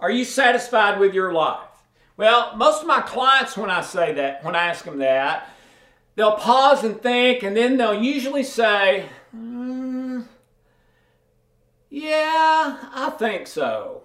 are 0.00 0.10
you 0.10 0.24
satisfied 0.24 0.98
with 0.98 1.12
your 1.12 1.32
life? 1.32 1.68
Well, 2.16 2.56
most 2.56 2.80
of 2.80 2.88
my 2.88 3.02
clients, 3.02 3.56
when 3.56 3.70
I 3.70 3.82
say 3.82 4.14
that, 4.14 4.42
when 4.42 4.56
I 4.56 4.66
ask 4.66 4.84
them 4.84 4.98
that, 4.98 5.50
they'll 6.16 6.36
pause 6.36 6.82
and 6.82 7.00
think, 7.00 7.42
and 7.42 7.56
then 7.56 7.76
they'll 7.76 8.02
usually 8.02 8.42
say, 8.42 9.06
mm, 9.36 10.24
Yeah, 11.90 12.78
I 12.92 13.10
think 13.18 13.46
so. 13.46 14.02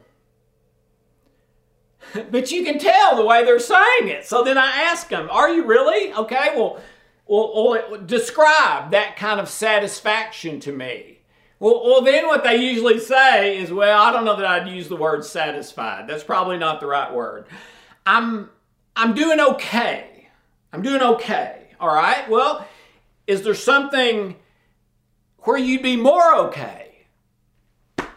but 2.32 2.52
you 2.52 2.64
can 2.64 2.78
tell 2.78 3.16
the 3.16 3.26
way 3.26 3.46
they're 3.46 3.60
saying 3.60 4.10
it. 4.10 4.26
So 4.26 4.44
then 4.44 4.58
I 4.58 4.68
ask 4.84 5.08
them, 5.08 5.30
Are 5.32 5.50
you 5.50 5.66
really? 5.66 6.14
Okay, 6.14 6.50
well, 6.56 6.80
well, 7.26 7.98
describe 8.06 8.92
that 8.92 9.16
kind 9.16 9.40
of 9.40 9.50
satisfaction 9.50 10.60
to 10.62 10.72
me. 10.72 11.20
Well, 11.60 11.82
well, 11.84 12.02
then 12.02 12.28
what 12.28 12.44
they 12.44 12.58
usually 12.58 13.00
say 13.00 13.58
is, 13.58 13.72
Well, 13.72 14.02
I 14.02 14.12
don't 14.12 14.26
know 14.26 14.36
that 14.36 14.46
I'd 14.46 14.68
use 14.68 14.90
the 14.90 14.98
word 14.98 15.24
satisfied. 15.24 16.08
That's 16.08 16.24
probably 16.24 16.58
not 16.58 16.80
the 16.80 16.88
right 16.88 17.14
word. 17.14 17.46
I'm, 18.06 18.50
I'm 18.96 19.14
doing 19.14 19.40
okay. 19.40 20.28
I'm 20.74 20.82
doing 20.82 21.02
okay. 21.02 21.70
All 21.80 21.94
right, 21.94 22.30
well, 22.30 22.68
is 23.28 23.44
there 23.44 23.56
something 23.56 24.36
where 25.40 25.58
you'd 25.58 25.84
be 25.84 25.96
more 25.96 26.36
okay? 26.36 27.06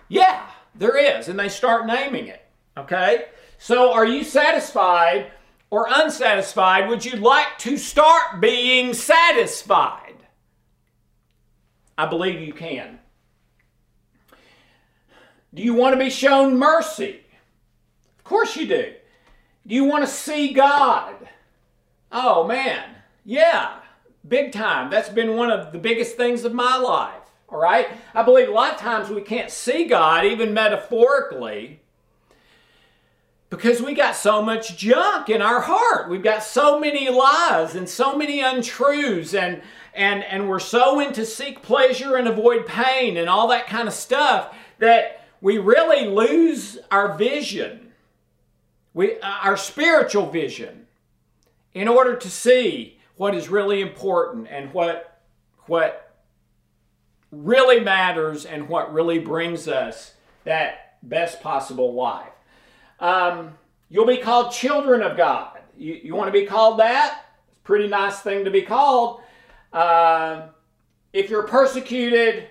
Yeah, 0.08 0.46
there 0.74 0.96
is. 0.96 1.28
And 1.28 1.38
they 1.38 1.48
start 1.48 1.86
naming 1.86 2.28
it. 2.28 2.44
Okay? 2.76 3.26
So 3.58 3.92
are 3.92 4.04
you 4.04 4.22
satisfied 4.24 5.32
or 5.70 5.86
unsatisfied? 5.90 6.88
Would 6.88 7.04
you 7.04 7.16
like 7.16 7.58
to 7.58 7.76
start 7.76 8.40
being 8.40 8.94
satisfied? 8.94 10.14
I 11.98 12.06
believe 12.06 12.40
you 12.40 12.52
can. 12.52 12.98
Do 15.54 15.62
you 15.62 15.74
want 15.74 15.94
to 15.94 15.98
be 15.98 16.10
shown 16.10 16.58
mercy? 16.58 17.20
Of 18.18 18.24
course 18.24 18.56
you 18.56 18.66
do. 18.66 18.92
Do 19.66 19.74
you 19.74 19.84
want 19.84 20.04
to 20.04 20.10
see 20.10 20.52
God? 20.52 21.14
Oh 22.12 22.46
man, 22.46 22.84
yeah, 23.24 23.80
big 24.26 24.52
time. 24.52 24.90
That's 24.90 25.08
been 25.08 25.36
one 25.36 25.50
of 25.50 25.72
the 25.72 25.78
biggest 25.78 26.16
things 26.16 26.44
of 26.44 26.52
my 26.52 26.76
life. 26.76 27.22
All 27.48 27.58
right? 27.60 27.88
I 28.14 28.22
believe 28.22 28.48
a 28.48 28.52
lot 28.52 28.74
of 28.74 28.78
times 28.78 29.08
we 29.08 29.22
can't 29.22 29.50
see 29.50 29.84
God, 29.84 30.24
even 30.24 30.52
metaphorically, 30.52 31.80
because 33.50 33.80
we 33.80 33.94
got 33.94 34.16
so 34.16 34.42
much 34.42 34.76
junk 34.76 35.28
in 35.28 35.40
our 35.40 35.60
heart. 35.60 36.10
We've 36.10 36.22
got 36.22 36.42
so 36.42 36.80
many 36.80 37.08
lies 37.08 37.74
and 37.74 37.88
so 37.88 38.16
many 38.16 38.40
untruths, 38.40 39.34
and, 39.34 39.62
and, 39.94 40.24
and 40.24 40.48
we're 40.48 40.58
so 40.58 41.00
into 41.00 41.24
seek 41.24 41.62
pleasure 41.62 42.16
and 42.16 42.26
avoid 42.26 42.66
pain 42.66 43.16
and 43.16 43.28
all 43.28 43.48
that 43.48 43.66
kind 43.66 43.86
of 43.86 43.94
stuff 43.94 44.54
that 44.78 45.26
we 45.40 45.58
really 45.58 46.08
lose 46.08 46.78
our 46.90 47.16
vision, 47.16 47.92
we, 48.94 49.20
uh, 49.20 49.38
our 49.42 49.56
spiritual 49.56 50.28
vision, 50.28 50.86
in 51.72 51.88
order 51.88 52.16
to 52.16 52.30
see 52.30 52.98
what 53.16 53.34
is 53.34 53.48
really 53.48 53.80
important 53.80 54.48
and 54.50 54.72
what 54.72 55.20
what 55.66 56.14
really 57.32 57.80
matters 57.80 58.44
and 58.44 58.68
what 58.68 58.92
really 58.92 59.18
brings 59.18 59.66
us 59.66 60.14
that 60.44 60.96
best 61.02 61.40
possible 61.42 61.92
life. 61.92 62.35
Um, 63.00 63.54
you'll 63.88 64.06
be 64.06 64.18
called 64.18 64.52
children 64.52 65.02
of 65.02 65.16
God. 65.16 65.58
You, 65.76 66.00
you 66.02 66.14
want 66.14 66.28
to 66.28 66.38
be 66.38 66.46
called 66.46 66.78
that? 66.80 67.26
It's 67.48 67.58
a 67.58 67.62
pretty 67.62 67.88
nice 67.88 68.20
thing 68.20 68.44
to 68.44 68.50
be 68.50 68.62
called. 68.62 69.20
Uh, 69.72 70.48
if 71.12 71.30
you're 71.30 71.44
persecuted, 71.44 72.48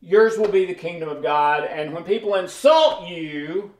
yours 0.00 0.38
will 0.38 0.50
be 0.50 0.64
the 0.64 0.74
kingdom 0.74 1.08
of 1.08 1.22
God. 1.22 1.64
And 1.64 1.92
when 1.92 2.04
people 2.04 2.34
insult 2.34 3.06
you, 3.08 3.72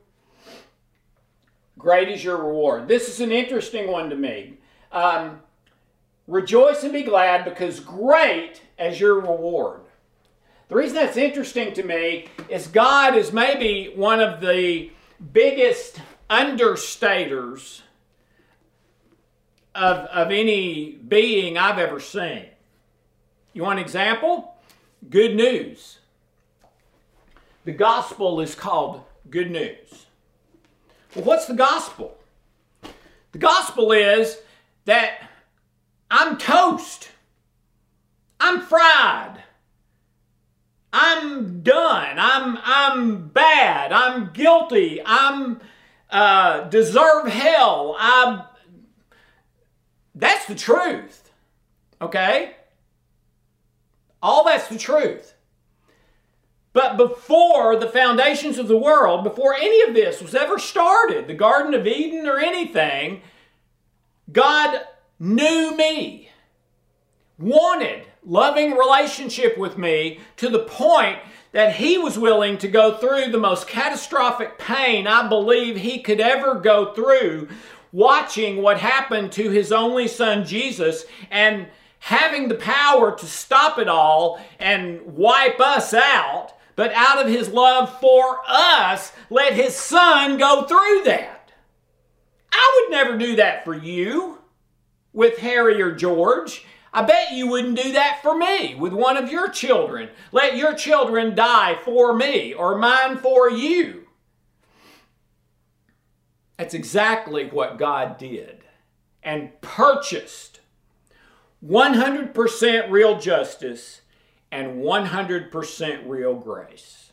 great 1.77 2.09
is 2.09 2.23
your 2.23 2.37
reward. 2.37 2.87
This 2.87 3.09
is 3.09 3.19
an 3.19 3.31
interesting 3.31 3.91
one 3.91 4.09
to 4.09 4.15
me. 4.15 4.57
Um, 4.91 5.41
Rejoice 6.27 6.83
and 6.83 6.91
be 6.91 7.03
glad 7.03 7.45
because 7.45 7.79
great 7.79 8.61
as 8.77 8.99
your 8.99 9.15
reward. 9.21 9.79
The 10.67 10.75
reason 10.75 10.95
that's 10.95 11.15
interesting 11.15 11.73
to 11.73 11.83
me 11.83 12.27
is 12.49 12.67
God 12.67 13.15
is 13.15 13.31
maybe 13.31 13.93
one 13.95 14.19
of 14.19 14.41
the 14.41 14.91
biggest 15.33 16.01
understaters 16.29 17.81
of, 19.73 19.97
of 20.07 20.31
any 20.31 20.91
being 20.91 21.57
I've 21.57 21.79
ever 21.79 21.99
seen. 21.99 22.45
You 23.53 23.63
want 23.63 23.79
an 23.79 23.85
example? 23.85 24.55
Good 25.09 25.35
news. 25.35 25.99
The 27.65 27.71
gospel 27.71 28.39
is 28.39 28.55
called 28.55 29.03
good 29.29 29.51
news. 29.51 30.05
Well, 31.15 31.25
what's 31.25 31.45
the 31.45 31.53
gospel? 31.53 32.17
The 33.31 33.39
gospel 33.39 33.91
is 33.91 34.37
that 34.85 35.29
I'm 36.09 36.37
toast. 36.37 37.09
I'm 38.39 38.61
fried. 38.61 39.43
I'm 40.93 41.61
done. 41.61 42.17
I'm 42.17 42.57
I'm 42.63 43.27
bad. 43.27 43.91
I'm 43.91 44.31
guilty. 44.33 45.01
I'm 45.05 45.59
uh, 46.09 46.61
deserve 46.69 47.27
hell. 47.27 47.95
I. 47.99 48.45
That's 50.15 50.45
the 50.45 50.55
truth. 50.55 51.31
Okay. 52.01 52.55
All 54.21 54.43
that's 54.43 54.67
the 54.67 54.77
truth. 54.77 55.33
But 56.73 56.97
before 56.97 57.75
the 57.75 57.89
foundations 57.89 58.57
of 58.57 58.67
the 58.67 58.77
world, 58.77 59.23
before 59.23 59.55
any 59.55 59.81
of 59.87 59.95
this 59.95 60.21
was 60.21 60.35
ever 60.35 60.59
started, 60.59 61.27
the 61.27 61.33
Garden 61.33 61.73
of 61.73 61.87
Eden 61.87 62.27
or 62.27 62.39
anything, 62.39 63.21
God 64.31 64.81
knew 65.19 65.75
me, 65.75 66.29
wanted 67.39 68.06
loving 68.27 68.73
relationship 68.73 69.57
with 69.57 69.77
me 69.77 70.19
to 70.35 70.49
the 70.49 70.59
point 70.59 71.17
that 71.53 71.75
he 71.75 71.97
was 71.97 72.19
willing 72.19 72.57
to 72.57 72.67
go 72.67 72.97
through 72.97 73.31
the 73.31 73.39
most 73.39 73.67
catastrophic 73.67 74.59
pain 74.59 75.07
I 75.07 75.27
believe 75.29 75.77
he 75.77 76.01
could 76.01 76.19
ever 76.19 76.55
go 76.55 76.93
through 76.93 77.47
watching 77.93 78.61
what 78.61 78.79
happened 78.79 79.31
to 79.31 79.49
his 79.49 79.71
only 79.71 80.09
son 80.09 80.45
Jesus 80.45 81.05
and 81.31 81.67
having 81.99 82.49
the 82.49 82.55
power 82.55 83.15
to 83.17 83.25
stop 83.25 83.79
it 83.79 83.87
all 83.87 84.39
and 84.59 85.01
wipe 85.05 85.59
us 85.61 85.93
out, 85.93 86.51
but 86.75 86.91
out 86.93 87.25
of 87.25 87.31
his 87.31 87.47
love 87.47 87.97
for 87.99 88.39
us, 88.45 89.13
let 89.29 89.53
his 89.53 89.73
son 89.73 90.37
go 90.37 90.65
through 90.65 91.03
that. 91.05 91.51
I 92.51 92.81
would 92.81 92.91
never 92.91 93.17
do 93.17 93.37
that 93.37 93.63
for 93.63 93.73
you 93.73 94.39
with 95.13 95.37
Harry 95.37 95.81
or 95.81 95.93
George. 95.93 96.65
I 96.93 97.03
bet 97.03 97.33
you 97.33 97.47
wouldn't 97.47 97.77
do 97.77 97.91
that 97.93 98.21
for 98.21 98.37
me 98.37 98.75
with 98.75 98.93
one 98.93 99.17
of 99.17 99.31
your 99.31 99.49
children. 99.49 100.09
Let 100.31 100.55
your 100.55 100.73
children 100.73 101.35
die 101.35 101.77
for 101.83 102.13
me 102.15 102.53
or 102.53 102.77
mine 102.77 103.17
for 103.17 103.49
you. 103.49 104.07
That's 106.57 106.73
exactly 106.73 107.45
what 107.45 107.77
God 107.77 108.17
did 108.17 108.63
and 109.21 109.59
purchased 109.61 110.61
100% 111.65 112.91
real 112.91 113.19
justice 113.19 114.01
and 114.51 114.81
100% 114.81 116.01
real 116.05 116.35
grace. 116.35 117.11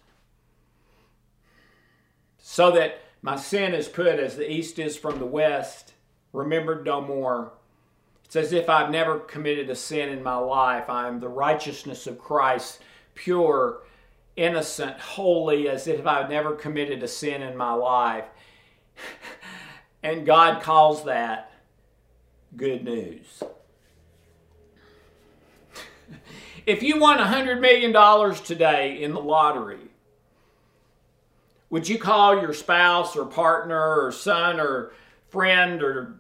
So 2.39 2.71
that 2.71 3.01
my 3.21 3.37
sin 3.37 3.75
is 3.75 3.89
put 3.89 4.19
as 4.19 4.37
the 4.37 4.51
east 4.51 4.79
is 4.79 4.97
from 4.97 5.19
the 5.19 5.27
west, 5.27 5.93
remembered 6.33 6.85
no 6.85 7.01
more 7.01 7.53
it's 8.35 8.47
as 8.49 8.53
if 8.53 8.69
I've 8.69 8.91
never 8.91 9.21
committed 9.21 9.71
a 9.71 9.77
sin 9.77 10.09
in 10.09 10.21
my 10.21 10.35
life. 10.35 10.91
I'm 10.91 11.21
the 11.21 11.29
righteousness 11.29 12.09
of 12.09 12.19
Christ, 12.19 12.81
pure 13.15 13.83
innocent, 14.35 14.99
holy, 14.99 15.69
as 15.69 15.87
if 15.87 16.05
I've 16.05 16.29
never 16.29 16.57
committed 16.57 17.01
a 17.05 17.07
sin 17.07 17.43
in 17.43 17.57
my 17.57 17.73
life. 17.75 18.25
and 20.03 20.27
God 20.27 20.65
calls 20.65 21.05
that 21.05 21.53
good 22.57 22.83
news. 22.83 23.41
if 26.67 26.83
you 26.83 26.99
won 26.99 27.19
$100 27.19 27.61
million 27.61 28.35
today 28.43 29.01
in 29.01 29.13
the 29.13 29.21
lottery, 29.21 29.91
would 31.71 31.89
you 31.89 31.99
call 31.99 32.41
your 32.41 32.53
spouse 32.53 33.15
or 33.15 33.27
partner 33.27 34.07
or 34.07 34.11
son 34.11 34.59
or 34.59 34.93
friend 35.29 35.85
or 35.85 36.17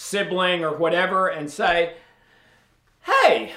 sibling 0.00 0.64
or 0.64 0.74
whatever 0.74 1.28
and 1.28 1.50
say, 1.50 1.92
hey, 3.02 3.52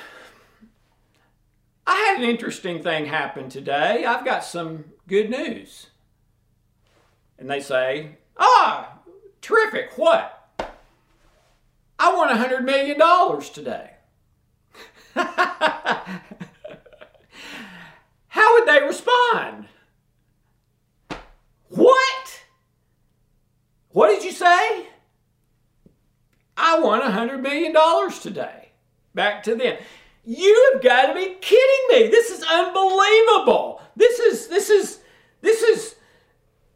I 1.88 1.96
had 1.96 2.18
an 2.18 2.30
interesting 2.30 2.84
thing 2.84 3.06
happen 3.06 3.48
today. 3.48 4.04
I've 4.04 4.26
got 4.26 4.44
some 4.44 4.84
good 5.08 5.30
news. 5.30 5.88
And 7.40 7.50
they 7.50 7.62
say, 7.62 8.18
ah, 8.38 9.00
terrific. 9.42 9.98
What? 9.98 10.40
I 11.98 12.14
won 12.14 12.28
$100 12.28 12.66
million 12.66 13.00
today. 13.42 13.92
How 18.28 18.54
would 18.54 18.68
they 18.68 18.86
respond? 18.86 19.68
What? 21.70 22.44
What 23.92 24.10
did 24.10 24.26
you 24.26 24.34
say? 24.34 24.88
I 26.56 26.80
won 26.80 27.02
$100 27.02 27.42
million 27.42 27.74
today. 28.22 28.72
Back 29.16 29.44
to 29.44 29.56
them. 29.56 29.78
You 30.26 30.72
have 30.74 30.84
got 30.84 31.08
to 31.08 31.14
be 31.14 31.36
kidding 31.42 31.88
me. 31.90 32.08
This 32.10 32.30
is 32.30 32.44
unbelievable. 32.44 33.82
This 33.96 34.20
is 34.20 34.48
this 34.48 34.70
is 34.70 35.00
this 35.42 35.62
is 35.62 35.96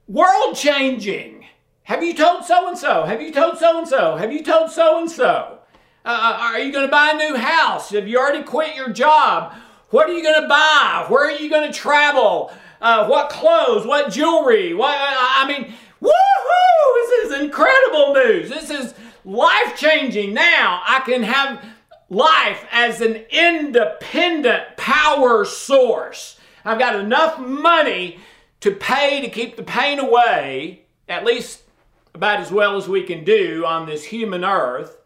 world 0.07 0.55
changing. 0.55 1.45
Have 1.83 2.03
you 2.03 2.13
told 2.13 2.43
so 2.43 2.67
and 2.67 2.77
so? 2.77 3.05
Have 3.05 3.21
you 3.21 3.31
told 3.31 3.57
so 3.57 3.77
and 3.77 3.87
so? 3.87 4.17
Have 4.17 4.33
you 4.33 4.43
told 4.43 4.69
so 4.69 4.99
and 4.99 5.09
so? 5.09 5.59
Are 6.03 6.59
you 6.59 6.71
going 6.71 6.85
to 6.85 6.91
buy 6.91 7.11
a 7.13 7.17
new 7.17 7.37
house? 7.37 7.89
Have 7.91 8.07
you 8.07 8.17
already 8.17 8.43
quit 8.43 8.75
your 8.75 8.89
job? 8.89 9.53
What 9.89 10.09
are 10.09 10.13
you 10.13 10.23
going 10.23 10.41
to 10.41 10.47
buy? 10.47 11.05
Where 11.07 11.27
are 11.27 11.31
you 11.31 11.49
going 11.49 11.71
to 11.71 11.77
travel? 11.77 12.51
Uh, 12.81 13.07
what 13.07 13.29
clothes? 13.29 13.85
What 13.85 14.11
jewelry? 14.11 14.73
What 14.73 14.95
I 14.99 15.45
mean, 15.47 15.73
woohoo! 16.01 16.93
This 16.95 17.31
is 17.31 17.41
incredible 17.41 18.13
news. 18.13 18.49
This 18.49 18.69
is 18.69 18.93
life 19.27 19.75
changing. 19.75 20.33
Now 20.33 20.81
I 20.87 21.01
can 21.01 21.21
have 21.23 21.63
life 22.09 22.65
as 22.71 23.01
an 23.01 23.25
independent 23.29 24.77
power 24.77 25.43
source. 25.43 26.39
I've 26.63 26.79
got 26.79 26.95
enough 26.95 27.37
money 27.37 28.19
to 28.61 28.71
pay 28.71 29.21
to 29.21 29.29
keep 29.29 29.57
the 29.57 29.63
pain 29.63 29.99
away, 29.99 30.83
at 31.09 31.25
least 31.25 31.63
about 32.13 32.39
as 32.39 32.51
well 32.51 32.77
as 32.77 32.87
we 32.87 33.03
can 33.03 33.23
do 33.23 33.65
on 33.65 33.85
this 33.85 34.05
human 34.05 34.43
earth. 34.43 34.97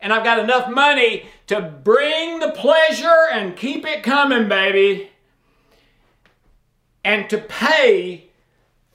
And 0.00 0.12
I've 0.12 0.24
got 0.24 0.38
enough 0.38 0.70
money 0.70 1.26
to 1.48 1.60
bring 1.60 2.38
the 2.38 2.52
pleasure 2.52 3.26
and 3.32 3.56
keep 3.56 3.84
it 3.84 4.04
coming, 4.04 4.48
baby. 4.48 5.10
And 7.04 7.28
to 7.30 7.38
pay 7.38 8.27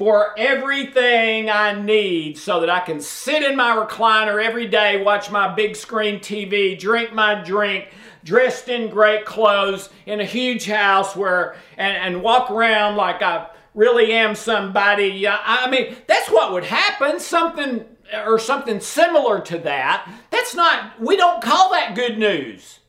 for 0.03 0.37
everything 0.37 1.49
I 1.49 1.81
need 1.81 2.37
so 2.37 2.59
that 2.59 2.69
I 2.69 2.81
can 2.81 2.99
sit 2.99 3.41
in 3.41 3.55
my 3.55 3.73
recliner 3.73 4.43
every 4.43 4.67
day, 4.67 5.01
watch 5.01 5.31
my 5.31 5.47
big 5.55 5.77
screen 5.77 6.19
TV, 6.19 6.77
drink 6.77 7.13
my 7.13 7.35
drink, 7.35 7.87
dressed 8.21 8.67
in 8.67 8.89
great 8.89 9.23
clothes 9.23 9.87
in 10.05 10.19
a 10.19 10.25
huge 10.25 10.65
house 10.65 11.15
where 11.15 11.55
and, 11.77 11.95
and 11.95 12.21
walk 12.21 12.51
around 12.51 12.97
like 12.97 13.21
I 13.21 13.47
really 13.75 14.11
am 14.11 14.35
somebody. 14.35 15.25
I 15.25 15.69
mean, 15.69 15.95
that's 16.05 16.29
what 16.29 16.51
would 16.51 16.65
happen. 16.65 17.17
Something 17.17 17.85
or 18.25 18.37
something 18.39 18.81
similar 18.81 19.39
to 19.39 19.57
that. 19.59 20.11
That's 20.31 20.53
not, 20.53 20.99
we 20.99 21.15
don't 21.15 21.41
call 21.41 21.71
that 21.71 21.95
good 21.95 22.17
news. 22.17 22.79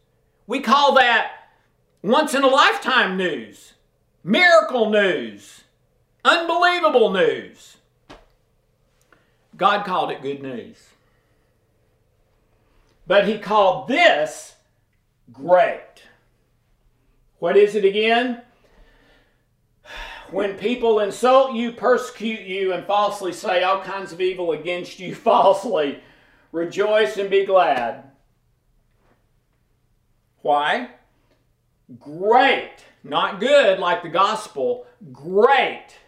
We 0.49 0.59
call 0.59 0.97
that 0.97 1.31
once 2.03 2.35
in 2.35 2.43
a 2.43 2.49
lifetime 2.49 3.17
news, 3.17 3.75
miracle 4.25 4.91
news 4.91 5.64
Unbelievable 6.25 7.11
news. 7.11 7.77
God 9.57 9.85
called 9.85 10.11
it 10.11 10.23
good 10.23 10.43
news. 10.43 10.89
But 13.07 13.29
he 13.29 13.39
called 13.39 13.89
this 13.89 14.55
great. 15.31 16.03
What 17.39 17.57
is 17.57 17.75
it 17.75 17.85
again? 17.85 18.41
When 20.31 20.55
people 20.57 21.01
insult 21.01 21.55
you, 21.55 21.73
persecute 21.73 22.41
you, 22.41 22.73
and 22.73 22.87
falsely 22.87 23.33
say 23.33 23.63
all 23.63 23.83
kinds 23.83 24.13
of 24.13 24.21
evil 24.21 24.53
against 24.53 24.99
you 24.99 25.15
falsely, 25.15 26.01
rejoice 26.51 27.19
and 27.19 27.29
be 27.29 27.45
glad. 27.45 28.11
Why? 30.41 30.89
Great, 32.01 32.77
not 33.03 33.41
good 33.41 33.79
like 33.79 34.03
the 34.03 34.09
gospel, 34.09 34.87
great 35.13 35.99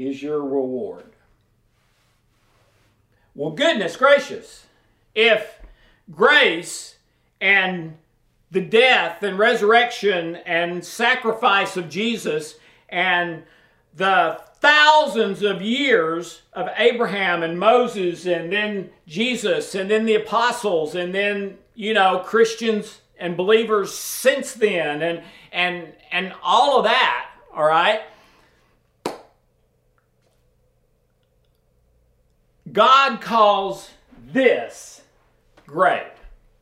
is 0.00 0.22
your 0.22 0.40
reward. 0.42 1.04
Well, 3.34 3.50
goodness 3.50 3.96
gracious, 3.96 4.66
if 5.14 5.60
grace 6.10 6.96
and 7.40 7.96
the 8.50 8.62
death 8.62 9.22
and 9.22 9.38
resurrection 9.38 10.36
and 10.46 10.84
sacrifice 10.84 11.76
of 11.76 11.88
Jesus 11.88 12.56
and 12.88 13.44
the 13.94 14.40
thousands 14.56 15.42
of 15.42 15.62
years 15.62 16.42
of 16.54 16.68
Abraham 16.76 17.42
and 17.42 17.58
Moses 17.58 18.26
and 18.26 18.50
then 18.50 18.90
Jesus 19.06 19.74
and 19.74 19.90
then 19.90 20.06
the 20.06 20.14
apostles 20.14 20.94
and 20.94 21.14
then, 21.14 21.58
you 21.74 21.92
know, 21.92 22.20
Christians 22.20 23.00
and 23.18 23.36
believers 23.36 23.94
since 23.94 24.54
then 24.54 25.02
and 25.02 25.22
and 25.52 25.92
and 26.10 26.32
all 26.42 26.78
of 26.78 26.84
that, 26.84 27.30
all 27.54 27.64
right? 27.64 28.00
God 32.72 33.20
calls 33.20 33.90
this 34.32 35.02
great, 35.66 36.12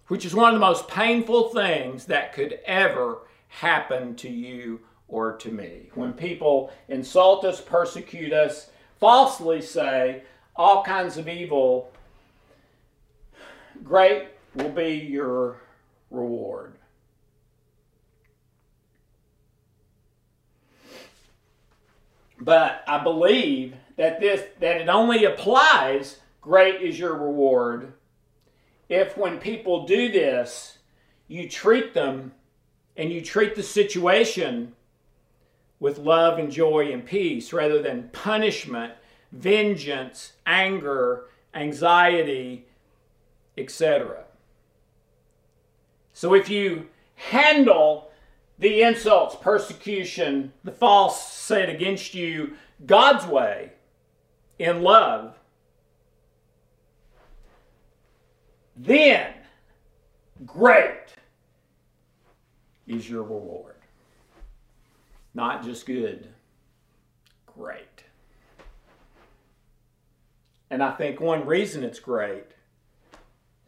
which 0.06 0.24
is 0.24 0.34
one 0.34 0.48
of 0.48 0.54
the 0.54 0.66
most 0.66 0.88
painful 0.88 1.50
things 1.50 2.06
that 2.06 2.32
could 2.32 2.60
ever 2.64 3.18
happen 3.48 4.14
to 4.16 4.28
you 4.28 4.80
or 5.08 5.36
to 5.38 5.50
me. 5.50 5.90
When 5.94 6.12
people 6.12 6.70
insult 6.88 7.44
us, 7.44 7.60
persecute 7.60 8.32
us, 8.32 8.70
falsely 9.00 9.60
say 9.60 10.22
all 10.56 10.82
kinds 10.82 11.16
of 11.16 11.28
evil, 11.28 11.92
great 13.82 14.28
will 14.54 14.70
be 14.70 14.94
your 14.94 15.60
reward. 16.10 16.74
But 22.40 22.84
I 22.86 23.02
believe 23.02 23.74
that 23.98 24.20
this 24.20 24.42
that 24.60 24.80
it 24.80 24.88
only 24.88 25.24
applies 25.24 26.20
great 26.40 26.80
is 26.80 26.98
your 26.98 27.14
reward 27.14 27.92
if 28.88 29.18
when 29.18 29.38
people 29.38 29.86
do 29.86 30.10
this 30.10 30.78
you 31.26 31.46
treat 31.46 31.92
them 31.92 32.32
and 32.96 33.12
you 33.12 33.20
treat 33.20 33.54
the 33.54 33.62
situation 33.62 34.74
with 35.80 35.98
love 35.98 36.38
and 36.38 36.50
joy 36.50 36.90
and 36.92 37.06
peace 37.06 37.52
rather 37.52 37.80
than 37.80 38.10
punishment, 38.12 38.92
vengeance, 39.30 40.32
anger, 40.46 41.26
anxiety, 41.54 42.66
etc. 43.56 44.24
So 46.12 46.34
if 46.34 46.48
you 46.48 46.88
handle 47.14 48.10
the 48.58 48.82
insults, 48.82 49.36
persecution, 49.36 50.52
the 50.64 50.72
false 50.72 51.32
said 51.32 51.68
against 51.68 52.14
you 52.14 52.54
God's 52.84 53.26
way, 53.26 53.72
in 54.58 54.82
love, 54.82 55.34
then 58.76 59.32
great 60.44 61.14
is 62.86 63.08
your 63.08 63.22
reward. 63.22 63.76
Not 65.34 65.62
just 65.62 65.86
good, 65.86 66.28
great. 67.46 68.04
And 70.70 70.82
I 70.82 70.92
think 70.92 71.20
one 71.20 71.46
reason 71.46 71.82
it's 71.82 72.00
great 72.00 72.46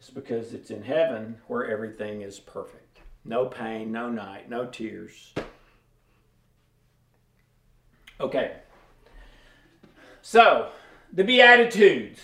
is 0.01 0.09
because 0.09 0.53
it's 0.53 0.71
in 0.71 0.83
heaven 0.83 1.37
where 1.47 1.69
everything 1.69 2.21
is 2.21 2.39
perfect. 2.39 2.99
No 3.23 3.45
pain, 3.45 3.91
no 3.91 4.09
night, 4.09 4.49
no 4.49 4.65
tears. 4.65 5.33
Okay. 8.19 8.57
So, 10.21 10.69
the 11.13 11.23
Beatitudes. 11.23 12.19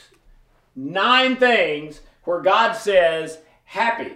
Nine 0.76 1.38
things 1.38 2.02
where 2.24 2.42
God 2.42 2.74
says 2.74 3.40
happy. 3.64 4.14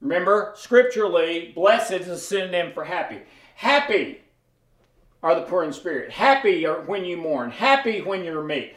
Remember, 0.00 0.52
scripturally, 0.56 1.52
blessed 1.54 1.92
is 1.92 2.08
a 2.08 2.18
synonym 2.18 2.72
for 2.72 2.84
happy. 2.84 3.20
Happy 3.54 4.20
are 5.22 5.34
the 5.34 5.42
poor 5.42 5.64
in 5.64 5.72
spirit. 5.72 6.10
Happy 6.10 6.66
are 6.66 6.80
when 6.82 7.04
you 7.04 7.16
mourn. 7.16 7.50
Happy 7.50 8.00
when 8.00 8.24
you're 8.24 8.42
meek. 8.42 8.74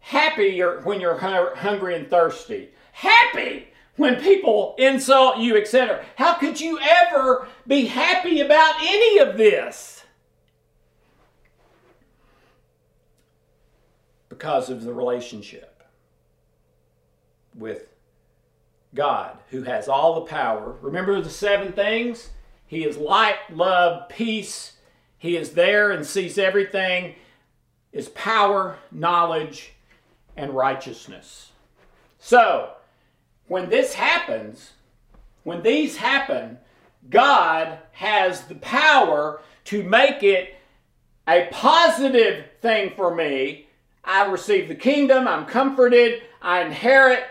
Happy 0.00 0.60
are 0.62 0.80
when 0.80 1.00
you're 1.00 1.18
hungry 1.18 1.94
and 1.94 2.08
thirsty. 2.08 2.70
Happy 2.92 3.68
when 3.96 4.16
people 4.16 4.74
insult 4.78 5.38
you, 5.38 5.56
etc. 5.56 6.04
How 6.16 6.34
could 6.34 6.60
you 6.60 6.78
ever 6.80 7.46
be 7.66 7.86
happy 7.86 8.40
about 8.40 8.74
any 8.80 9.18
of 9.18 9.36
this? 9.36 10.04
Because 14.40 14.70
of 14.70 14.84
the 14.84 14.94
relationship 14.94 15.82
with 17.54 17.88
God, 18.94 19.36
who 19.50 19.64
has 19.64 19.86
all 19.86 20.14
the 20.14 20.22
power. 20.22 20.78
Remember 20.80 21.20
the 21.20 21.28
seven 21.28 21.72
things? 21.72 22.30
He 22.66 22.84
is 22.84 22.96
light, 22.96 23.36
love, 23.52 24.08
peace. 24.08 24.78
He 25.18 25.36
is 25.36 25.50
there 25.50 25.90
and 25.90 26.06
sees 26.06 26.38
everything. 26.38 27.16
Is 27.92 28.08
power, 28.08 28.78
knowledge, 28.90 29.74
and 30.38 30.54
righteousness. 30.54 31.52
So, 32.18 32.70
when 33.46 33.68
this 33.68 33.92
happens, 33.92 34.72
when 35.44 35.60
these 35.60 35.98
happen, 35.98 36.56
God 37.10 37.76
has 37.92 38.44
the 38.44 38.54
power 38.54 39.42
to 39.64 39.82
make 39.82 40.22
it 40.22 40.54
a 41.28 41.46
positive 41.52 42.46
thing 42.62 42.94
for 42.96 43.14
me. 43.14 43.66
I 44.04 44.26
receive 44.26 44.68
the 44.68 44.74
kingdom, 44.74 45.28
I'm 45.28 45.46
comforted, 45.46 46.22
I 46.40 46.62
inherit, 46.62 47.24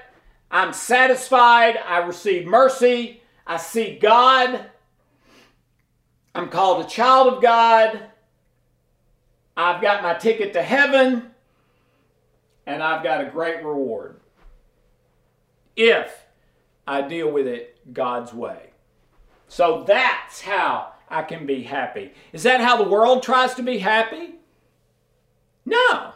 I'm 0.51 0.73
satisfied, 0.73 1.77
I 1.77 1.99
receive 1.99 2.45
mercy, 2.45 3.21
I 3.45 3.57
see 3.57 3.97
God, 3.99 4.69
I'm 6.35 6.49
called 6.49 6.85
a 6.85 6.87
child 6.87 7.33
of 7.33 7.41
God, 7.41 8.01
I've 9.57 9.81
got 9.81 10.03
my 10.03 10.13
ticket 10.13 10.53
to 10.53 10.61
heaven, 10.61 11.31
and 12.65 12.83
I've 12.83 13.03
got 13.03 13.21
a 13.21 13.29
great 13.29 13.63
reward 13.63 14.19
if 15.75 16.25
I 16.85 17.01
deal 17.01 17.31
with 17.31 17.47
it 17.47 17.93
God's 17.93 18.33
way. 18.33 18.69
So 19.47 19.83
that's 19.87 20.41
how 20.41 20.93
I 21.09 21.23
can 21.23 21.45
be 21.45 21.63
happy. 21.63 22.11
Is 22.31 22.43
that 22.43 22.61
how 22.61 22.77
the 22.77 22.89
world 22.89 23.23
tries 23.23 23.55
to 23.55 23.63
be 23.63 23.79
happy? 23.79 24.35
No, 25.65 26.13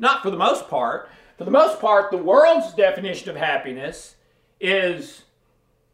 not 0.00 0.22
for 0.22 0.30
the 0.30 0.36
most 0.36 0.68
part. 0.68 1.08
For 1.38 1.44
the 1.44 1.50
most 1.50 1.80
part, 1.80 2.10
the 2.10 2.16
world's 2.16 2.74
definition 2.74 3.30
of 3.30 3.36
happiness 3.36 4.16
is 4.60 5.22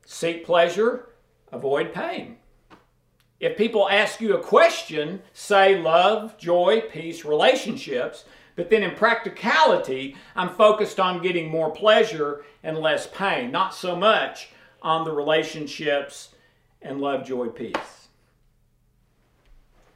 seek 0.07 0.47
pleasure, 0.47 1.11
avoid 1.53 1.93
pain. 1.93 2.39
If 3.39 3.59
people 3.59 3.89
ask 3.89 4.21
you 4.21 4.35
a 4.35 4.43
question, 4.43 5.23
say 5.35 5.79
love, 5.79 6.39
joy, 6.39 6.83
peace, 6.91 7.25
relationships, 7.25 8.25
but 8.55 8.71
then 8.71 8.83
in 8.83 8.95
practicality, 8.95 10.17
I'm 10.35 10.49
focused 10.49 10.99
on 10.99 11.23
getting 11.23 11.51
more 11.51 11.71
pleasure 11.71 12.45
and 12.63 12.79
less 12.79 13.07
pain, 13.07 13.51
not 13.51 13.75
so 13.75 13.95
much 13.95 14.49
on 14.81 15.05
the 15.05 15.13
relationships 15.13 16.31
and 16.81 17.01
love, 17.01 17.27
joy, 17.27 17.49
peace. 17.49 18.09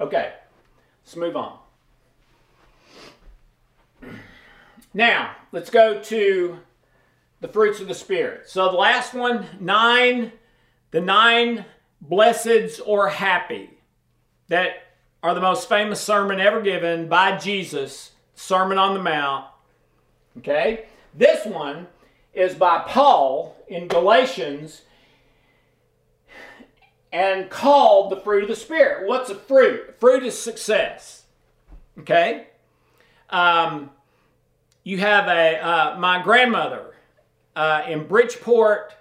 Okay, 0.00 0.34
let's 1.02 1.16
move 1.16 1.36
on. 1.36 1.59
Now, 4.92 5.36
let's 5.52 5.70
go 5.70 6.02
to 6.02 6.58
the 7.40 7.48
fruits 7.48 7.80
of 7.80 7.88
the 7.88 7.94
Spirit. 7.94 8.48
So 8.48 8.70
the 8.70 8.76
last 8.76 9.14
one, 9.14 9.46
nine, 9.60 10.32
the 10.90 11.00
nine 11.00 11.64
blesseds 12.06 12.80
or 12.84 13.08
happy 13.08 13.70
that 14.48 14.82
are 15.22 15.34
the 15.34 15.40
most 15.40 15.68
famous 15.68 16.00
sermon 16.00 16.40
ever 16.40 16.60
given 16.60 17.08
by 17.08 17.36
Jesus 17.36 18.12
Sermon 18.34 18.78
on 18.78 18.94
the 18.94 19.02
Mount. 19.02 19.46
Okay? 20.38 20.86
This 21.14 21.44
one 21.46 21.86
is 22.32 22.54
by 22.54 22.84
Paul 22.86 23.56
in 23.68 23.86
Galatians 23.86 24.82
and 27.12 27.50
called 27.50 28.10
the 28.10 28.20
fruit 28.20 28.44
of 28.44 28.48
the 28.48 28.56
Spirit. 28.56 29.08
What's 29.08 29.30
a 29.30 29.34
fruit? 29.34 29.96
Fruit 29.98 30.24
is 30.24 30.38
success. 30.38 31.24
Okay? 31.98 32.46
Um, 33.28 33.90
you 34.90 34.98
have 34.98 35.28
a, 35.28 35.64
uh, 35.64 35.96
my 36.00 36.20
grandmother 36.20 36.94
uh, 37.54 37.82
in 37.86 38.08
Bridgeport, 38.08 38.92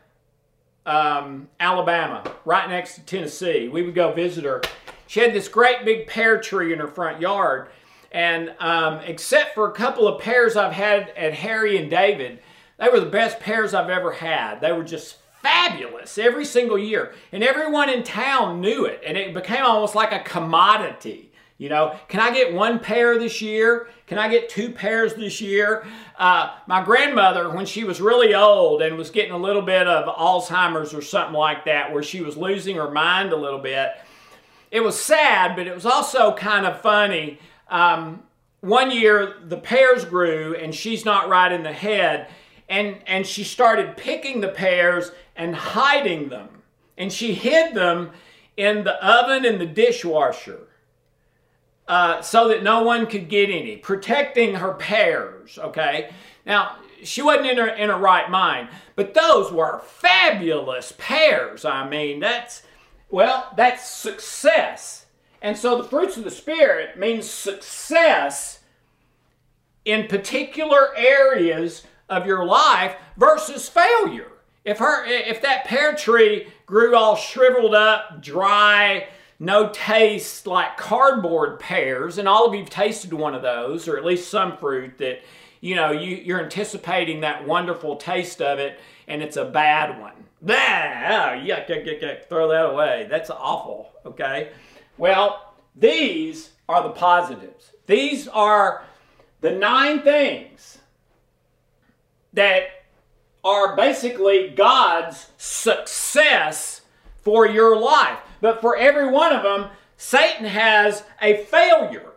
um, 0.85 1.49
Alabama, 1.59 2.23
right 2.45 2.69
next 2.69 2.95
to 2.95 3.01
Tennessee. 3.01 3.67
We 3.69 3.81
would 3.81 3.95
go 3.95 4.13
visit 4.13 4.43
her. 4.43 4.61
She 5.07 5.19
had 5.19 5.33
this 5.33 5.47
great 5.47 5.83
big 5.85 6.05
pear 6.05 6.39
tree 6.39 6.73
in 6.73 6.79
her 6.79 6.87
front 6.87 7.19
yard 7.19 7.69
and 8.11 8.53
um, 8.59 8.99
except 8.99 9.55
for 9.55 9.67
a 9.67 9.71
couple 9.71 10.07
of 10.07 10.21
pears 10.21 10.55
I've 10.55 10.73
had 10.73 11.09
at 11.17 11.33
Harry 11.33 11.77
and 11.77 11.89
David, 11.89 12.39
they 12.77 12.89
were 12.89 12.99
the 12.99 13.07
best 13.07 13.39
pears 13.39 13.73
I've 13.73 13.89
ever 13.89 14.11
had. 14.11 14.61
They 14.61 14.71
were 14.71 14.83
just 14.83 15.17
fabulous 15.41 16.17
every 16.17 16.45
single 16.45 16.77
year. 16.77 17.13
And 17.31 17.43
everyone 17.43 17.89
in 17.89 18.03
town 18.03 18.61
knew 18.61 18.85
it. 18.85 19.01
And 19.05 19.17
it 19.17 19.33
became 19.33 19.63
almost 19.63 19.95
like 19.95 20.11
a 20.11 20.19
commodity. 20.19 21.28
You 21.59 21.69
know, 21.69 21.95
can 22.07 22.19
I 22.19 22.33
get 22.33 22.53
one 22.53 22.79
pear 22.79 23.19
this 23.19 23.41
year? 23.41 23.89
Can 24.07 24.17
I 24.17 24.27
get 24.27 24.49
two 24.49 24.71
pears 24.71 25.13
this 25.13 25.39
year? 25.39 25.85
Uh, 26.17 26.55
my 26.65 26.83
grandmother, 26.83 27.51
when 27.51 27.67
she 27.67 27.83
was 27.83 28.01
really 28.01 28.33
old 28.33 28.81
and 28.81 28.97
was 28.97 29.11
getting 29.11 29.33
a 29.33 29.37
little 29.37 29.61
bit 29.61 29.87
of 29.87 30.05
Alzheimer's 30.15 30.95
or 30.95 31.01
something 31.03 31.35
like 31.35 31.65
that, 31.65 31.93
where 31.93 32.01
she 32.01 32.21
was 32.21 32.35
losing 32.35 32.77
her 32.77 32.89
mind 32.89 33.33
a 33.33 33.35
little 33.35 33.59
bit, 33.59 33.91
it 34.71 34.79
was 34.79 34.99
sad, 34.99 35.55
but 35.55 35.67
it 35.67 35.75
was 35.75 35.85
also 35.85 36.33
kind 36.33 36.65
of 36.65 36.81
funny 36.81 37.37
um, 37.69 38.23
one 38.61 38.91
year 38.91 39.35
the 39.45 39.57
pears 39.57 40.05
grew 40.05 40.55
and 40.55 40.73
she's 40.73 41.05
not 41.05 41.29
right 41.29 41.51
in 41.51 41.63
the 41.63 41.71
head 41.71 42.27
and 42.67 42.97
and 43.07 43.25
she 43.25 43.43
started 43.43 43.95
picking 43.95 44.41
the 44.41 44.49
pears 44.49 45.11
and 45.35 45.55
hiding 45.55 46.29
them 46.29 46.49
and 46.97 47.11
she 47.11 47.33
hid 47.33 47.73
them 47.73 48.11
in 48.57 48.83
the 48.83 49.05
oven 49.05 49.45
and 49.45 49.61
the 49.61 49.65
dishwasher 49.65 50.67
uh, 51.89 52.21
so 52.21 52.47
that 52.47 52.63
no 52.63 52.83
one 52.83 53.07
could 53.07 53.27
get 53.27 53.49
any. 53.49 53.75
Protecting 53.75 54.55
her 54.55 54.73
pears 54.73 55.57
okay? 55.57 56.11
Now 56.45 56.77
she 57.03 57.21
wasn't 57.21 57.47
in 57.47 57.57
her 57.57 57.67
in 57.67 57.89
her 57.89 57.97
right 57.97 58.29
mind 58.29 58.69
but 58.95 59.13
those 59.13 59.51
were 59.51 59.79
fabulous 59.79 60.93
pears. 60.97 61.65
I 61.65 61.89
mean 61.89 62.19
that's 62.19 62.63
well 63.09 63.51
that's 63.57 63.85
success. 63.85 65.07
And 65.41 65.57
so 65.57 65.81
the 65.81 65.87
fruits 65.87 66.17
of 66.17 66.23
the 66.23 66.31
Spirit 66.31 66.99
means 66.99 67.29
success 67.29 68.59
in 69.85 70.07
particular 70.07 70.95
areas 70.95 71.83
of 72.09 72.25
your 72.25 72.45
life 72.45 72.95
versus 73.17 73.69
failure. 73.69 74.31
If 74.65 74.77
her 74.79 75.05
if 75.05 75.41
that 75.41 75.65
pear 75.65 75.95
tree 75.95 76.47
grew 76.65 76.95
all 76.95 77.15
shriveled 77.15 77.73
up, 77.73 78.21
dry, 78.21 79.07
no 79.39 79.69
taste 79.69 80.45
like 80.45 80.77
cardboard 80.77 81.59
pears, 81.59 82.17
and 82.17 82.27
all 82.27 82.45
of 82.45 82.53
you've 82.53 82.69
tasted 82.69 83.13
one 83.13 83.33
of 83.33 83.41
those, 83.41 83.87
or 83.87 83.97
at 83.97 84.05
least 84.05 84.29
some 84.29 84.57
fruit 84.57 84.97
that 84.97 85.21
you 85.61 85.75
know 85.75 85.91
you, 85.91 86.17
you're 86.17 86.43
anticipating 86.43 87.21
that 87.21 87.47
wonderful 87.47 87.95
taste 87.95 88.41
of 88.41 88.59
it, 88.59 88.79
and 89.07 89.21
it's 89.21 89.37
a 89.37 89.45
bad 89.45 89.99
one. 89.99 90.13
Blah, 90.41 90.55
oh, 90.55 91.39
yuck, 91.39 91.67
yuck, 91.67 91.85
yuck, 91.85 92.01
yuck, 92.01 92.25
throw 92.25 92.49
that 92.49 92.65
away. 92.65 93.07
That's 93.09 93.29
awful. 93.29 93.91
Okay. 94.05 94.51
Well, 94.97 95.53
these 95.75 96.51
are 96.67 96.83
the 96.83 96.89
positives. 96.89 97.71
These 97.87 98.27
are 98.27 98.83
the 99.41 99.51
nine 99.51 100.01
things 100.01 100.79
that 102.33 102.63
are 103.43 103.75
basically 103.75 104.49
God's 104.49 105.27
success 105.37 106.81
for 107.21 107.47
your 107.47 107.79
life. 107.79 108.19
But 108.41 108.61
for 108.61 108.77
every 108.77 109.07
one 109.07 109.33
of 109.33 109.43
them, 109.43 109.69
Satan 109.97 110.45
has 110.45 111.03
a 111.21 111.43
failure 111.45 112.11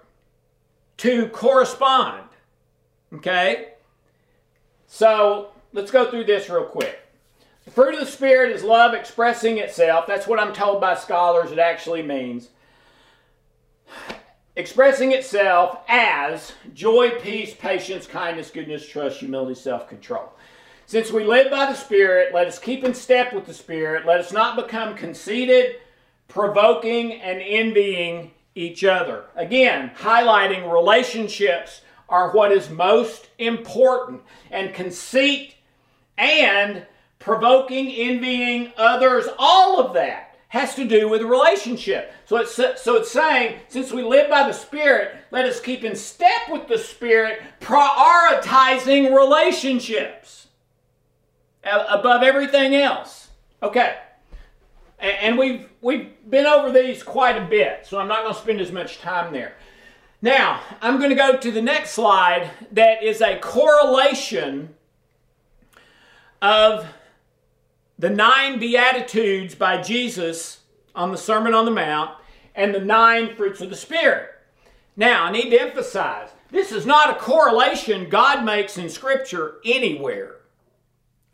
to 0.99 1.29
correspond. 1.29 2.29
Okay? 3.15 3.73
So 4.87 5.49
let's 5.73 5.91
go 5.91 6.11
through 6.11 6.25
this 6.25 6.49
real 6.49 6.65
quick. 6.65 6.99
The 7.65 7.71
fruit 7.71 7.95
of 7.95 8.01
the 8.01 8.07
Spirit 8.07 8.55
is 8.55 8.63
love 8.63 8.95
expressing 8.95 9.59
itself. 9.59 10.07
That's 10.07 10.27
what 10.27 10.41
I'm 10.41 10.53
told 10.53 10.81
by 10.81 10.95
scholars 10.95 11.53
it 11.53 11.59
actually 11.59 12.03
means 12.03 12.49
expressing 14.57 15.13
itself 15.13 15.79
as 15.89 16.53
joy, 16.75 17.11
peace, 17.21 17.55
patience, 17.55 18.07
kindness, 18.07 18.51
goodness, 18.51 18.87
trust, 18.87 19.21
humility, 19.21 19.55
self 19.55 19.89
control. 19.89 20.31
Since 20.87 21.13
we 21.13 21.25
live 21.25 21.51
by 21.51 21.67
the 21.67 21.75
Spirit, 21.75 22.35
let 22.35 22.47
us 22.47 22.59
keep 22.59 22.85
in 22.85 22.93
step 22.93 23.33
with 23.33 23.47
the 23.47 23.55
Spirit. 23.55 24.07
Let 24.07 24.21
us 24.21 24.33
not 24.33 24.57
become 24.57 24.95
conceited, 24.95 25.77
provoking, 26.33 27.13
and 27.21 27.43
envying 27.43 28.31
each 28.55 28.85
other. 28.85 29.25
Again, 29.37 29.91
highlighting 29.99 30.73
relationships 30.73 31.83
are 32.09 32.31
what 32.31 32.53
is 32.53 32.71
most 32.71 33.29
important. 33.39 34.23
And 34.51 34.73
conceit 34.73 35.55
and 36.17 36.87
provoking, 37.19 37.91
envying 37.91 38.73
others, 38.79 39.27
all 39.39 39.79
of 39.79 39.93
that 39.95 40.39
has 40.49 40.75
to 40.75 40.87
do 40.87 41.09
with 41.09 41.23
relationship. 41.23 42.13
So 42.25 42.39
it's, 42.39 42.55
so 42.55 42.97
it's 42.97 43.11
saying, 43.11 43.59
since 43.69 43.93
we 43.93 44.03
live 44.03 44.31
by 44.31 44.47
the 44.47 44.53
Spirit, 44.55 45.17
let 45.31 45.45
us 45.45 45.61
keep 45.61 45.85
in 45.85 45.95
step 45.95 46.49
with 46.51 46.67
the 46.67 46.79
Spirit, 46.79 47.43
prioritizing 47.61 49.15
relationships 49.15 50.49
above 51.63 52.23
everything 52.23 52.75
else. 52.75 53.29
Okay. 53.63 53.97
And 55.03 55.37
we've, 55.37 55.69
we've 55.81 56.11
been 56.31 56.47
over 56.47 56.71
these 56.71 57.03
quite 57.03 57.37
a 57.37 57.45
bit, 57.45 57.85
so 57.85 57.99
I'm 57.99 58.07
not 58.07 58.23
going 58.23 58.35
to 58.35 58.41
spend 58.41 58.61
as 58.61 58.71
much 58.71 59.01
time 59.01 59.33
there. 59.33 59.57
Now, 60.23 60.61
I'm 60.81 60.99
going 60.99 61.11
to 61.11 61.17
go 61.17 61.37
to 61.37 61.51
the 61.51 61.61
next 61.61 61.91
slide 61.91 62.49
that 62.71 63.03
is 63.03 63.21
a 63.21 63.41
correlation 63.41 64.75
of 66.41 66.87
the 67.99 68.11
nine 68.11 68.61
Beatitudes 68.61 69.57
by 69.57 69.83
Jesus 69.83 70.61
on 70.95 71.11
the 71.11 71.19
Sermon 71.19 71.53
on 71.53 71.65
the 71.65 71.73
Mount 71.73 72.13
and 72.55 72.73
the 72.73 72.81
nine 72.81 73.35
fruits 73.35 73.61
of 73.61 73.71
the 73.71 73.77
Spirit. 73.77 74.31
Now, 74.97 75.25
I 75.25 75.33
need 75.33 75.51
to 75.51 75.61
emphasize 75.61 76.29
this 76.53 76.71
is 76.71 76.87
not 76.87 77.11
a 77.11 77.19
correlation 77.19 78.09
God 78.09 78.45
makes 78.45 78.79
in 78.79 78.89
Scripture 78.89 79.57
anywhere. 79.65 80.37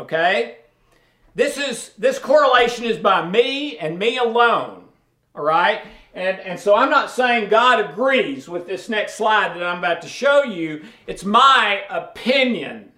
Okay? 0.01 0.57
This 1.39 1.56
is 1.56 1.93
this 1.97 2.19
correlation 2.19 2.85
is 2.85 2.97
by 2.97 3.24
me 3.24 3.78
and 3.78 3.97
me 3.97 4.19
alone. 4.19 4.86
All 5.36 5.44
right? 5.44 5.82
And, 6.12 6.40
and 6.40 6.59
so 6.59 6.74
I'm 6.74 6.90
not 6.90 7.12
saying 7.12 7.48
God 7.48 7.78
agrees 7.78 8.48
with 8.48 8.66
this 8.66 8.89
next 8.89 9.15
slide 9.15 9.55
that 9.55 9.62
I'm 9.62 9.78
about 9.78 10.02
to 10.02 10.09
show 10.09 10.43
you. 10.43 10.85
It's 11.06 11.24
my 11.24 11.82
opinion. 11.90 12.90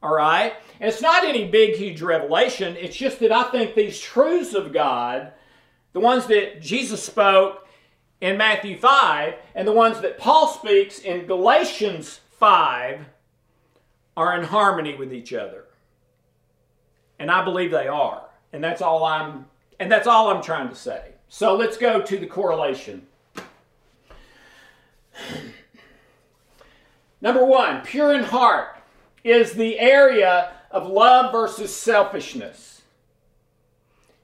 All 0.00 0.14
right? 0.14 0.54
And 0.78 0.88
it's 0.88 1.02
not 1.02 1.24
any 1.24 1.44
big, 1.48 1.74
huge 1.74 2.00
revelation. 2.02 2.76
It's 2.76 2.96
just 2.96 3.18
that 3.18 3.32
I 3.32 3.50
think 3.50 3.74
these 3.74 3.98
truths 3.98 4.54
of 4.54 4.72
God, 4.72 5.32
the 5.92 5.98
ones 5.98 6.26
that 6.26 6.62
Jesus 6.62 7.02
spoke 7.02 7.66
in 8.20 8.36
Matthew 8.36 8.78
5 8.78 9.34
and 9.56 9.66
the 9.66 9.72
ones 9.72 10.00
that 10.02 10.18
Paul 10.18 10.46
speaks 10.46 11.00
in 11.00 11.26
Galatians 11.26 12.20
5, 12.38 13.06
are 14.16 14.38
in 14.38 14.44
harmony 14.44 14.94
with 14.94 15.12
each 15.12 15.32
other. 15.32 15.59
And 17.20 17.30
I 17.30 17.44
believe 17.44 17.70
they 17.70 17.86
are. 17.86 18.24
And 18.52 18.64
that's 18.64 18.82
all 18.82 19.04
I'm 19.04 19.46
and 19.78 19.92
that's 19.92 20.08
all 20.08 20.28
I'm 20.30 20.42
trying 20.42 20.68
to 20.68 20.74
say. 20.74 21.12
So 21.28 21.54
let's 21.54 21.76
go 21.76 22.02
to 22.02 22.18
the 22.18 22.26
correlation. 22.26 23.06
Number 27.22 27.44
1, 27.44 27.82
pure 27.82 28.14
in 28.14 28.24
heart 28.24 28.78
is 29.22 29.52
the 29.52 29.78
area 29.78 30.52
of 30.70 30.88
love 30.88 31.30
versus 31.32 31.74
selfishness. 31.74 32.82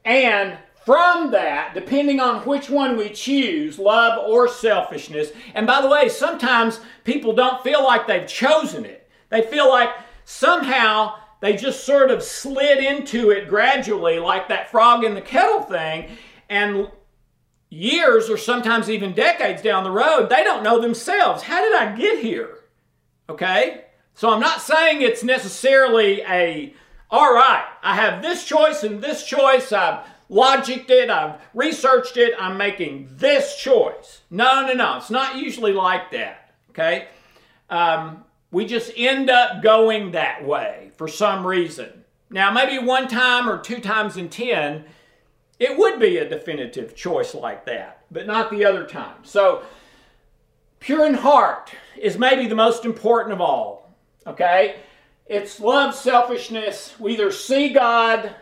And 0.04 0.58
from 0.84 1.30
that, 1.32 1.74
depending 1.74 2.20
on 2.20 2.42
which 2.42 2.70
one 2.70 2.96
we 2.96 3.10
choose, 3.10 3.78
love 3.78 4.18
or 4.28 4.46
selfishness, 4.48 5.32
and 5.54 5.66
by 5.66 5.80
the 5.82 5.88
way, 5.88 6.08
sometimes 6.08 6.80
people 7.04 7.32
don't 7.32 7.62
feel 7.62 7.82
like 7.82 8.06
they've 8.06 8.28
chosen 8.28 8.84
it. 8.84 9.08
They 9.30 9.42
feel 9.42 9.68
like 9.68 9.90
somehow 10.24 11.16
they 11.40 11.56
just 11.56 11.84
sort 11.84 12.10
of 12.10 12.22
slid 12.22 12.78
into 12.78 13.30
it 13.30 13.48
gradually, 13.48 14.18
like 14.18 14.48
that 14.48 14.70
frog 14.70 15.04
in 15.04 15.14
the 15.14 15.20
kettle 15.20 15.62
thing, 15.62 16.16
and 16.48 16.90
years 17.68 18.30
or 18.30 18.36
sometimes 18.36 18.88
even 18.88 19.12
decades 19.12 19.60
down 19.62 19.84
the 19.84 19.90
road, 19.90 20.28
they 20.28 20.44
don't 20.44 20.62
know 20.62 20.80
themselves. 20.80 21.42
How 21.42 21.60
did 21.60 21.74
I 21.74 21.96
get 21.96 22.20
here? 22.20 22.60
Okay? 23.28 23.84
So 24.14 24.30
I'm 24.30 24.40
not 24.40 24.60
saying 24.60 25.02
it's 25.02 25.22
necessarily 25.22 26.22
a, 26.22 26.74
all 27.10 27.34
right, 27.34 27.66
I 27.82 27.96
have 27.96 28.22
this 28.22 28.44
choice 28.44 28.82
and 28.82 29.02
this 29.02 29.24
choice. 29.24 29.72
I've 29.72 30.06
logicked 30.30 30.90
it, 30.90 31.10
I've 31.10 31.40
researched 31.54 32.16
it, 32.16 32.34
I'm 32.38 32.56
making 32.56 33.08
this 33.10 33.56
choice. 33.56 34.22
No, 34.30 34.66
no, 34.66 34.72
no. 34.72 34.96
It's 34.96 35.10
not 35.10 35.36
usually 35.36 35.72
like 35.72 36.10
that. 36.12 36.54
Okay? 36.70 37.08
Um, 37.68 38.24
we 38.50 38.64
just 38.64 38.92
end 38.96 39.30
up 39.30 39.62
going 39.62 40.12
that 40.12 40.44
way 40.44 40.90
for 40.96 41.08
some 41.08 41.46
reason. 41.46 42.04
Now, 42.30 42.50
maybe 42.50 42.84
one 42.84 43.08
time 43.08 43.48
or 43.48 43.58
two 43.58 43.80
times 43.80 44.16
in 44.16 44.28
10, 44.28 44.84
it 45.58 45.78
would 45.78 45.98
be 45.98 46.18
a 46.18 46.28
definitive 46.28 46.94
choice 46.94 47.34
like 47.34 47.64
that, 47.66 48.04
but 48.10 48.26
not 48.26 48.50
the 48.50 48.64
other 48.64 48.84
time. 48.84 49.18
So, 49.22 49.62
pure 50.80 51.06
in 51.06 51.14
heart 51.14 51.72
is 51.96 52.18
maybe 52.18 52.46
the 52.46 52.54
most 52.54 52.84
important 52.84 53.32
of 53.32 53.40
all. 53.40 53.94
Okay? 54.26 54.76
It's 55.26 55.60
love, 55.60 55.94
selfishness. 55.94 56.94
We 56.98 57.14
either 57.14 57.30
see 57.30 57.70
God 57.70 58.34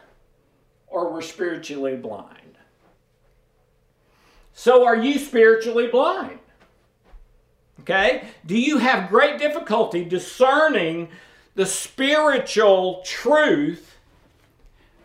or 0.87 1.13
we're 1.13 1.23
spiritually 1.23 1.97
blind. 1.97 2.59
So, 4.53 4.85
are 4.87 4.97
you 4.97 5.19
spiritually 5.19 5.89
blind? 5.89 6.39
Okay? 7.85 8.29
Do 8.47 8.59
you 8.59 8.79
have 8.79 9.11
great 9.11 9.39
difficulty 9.39 10.07
discerning 10.07 11.09
the 11.55 11.67
spiritual 11.67 13.03
truth 13.05 13.99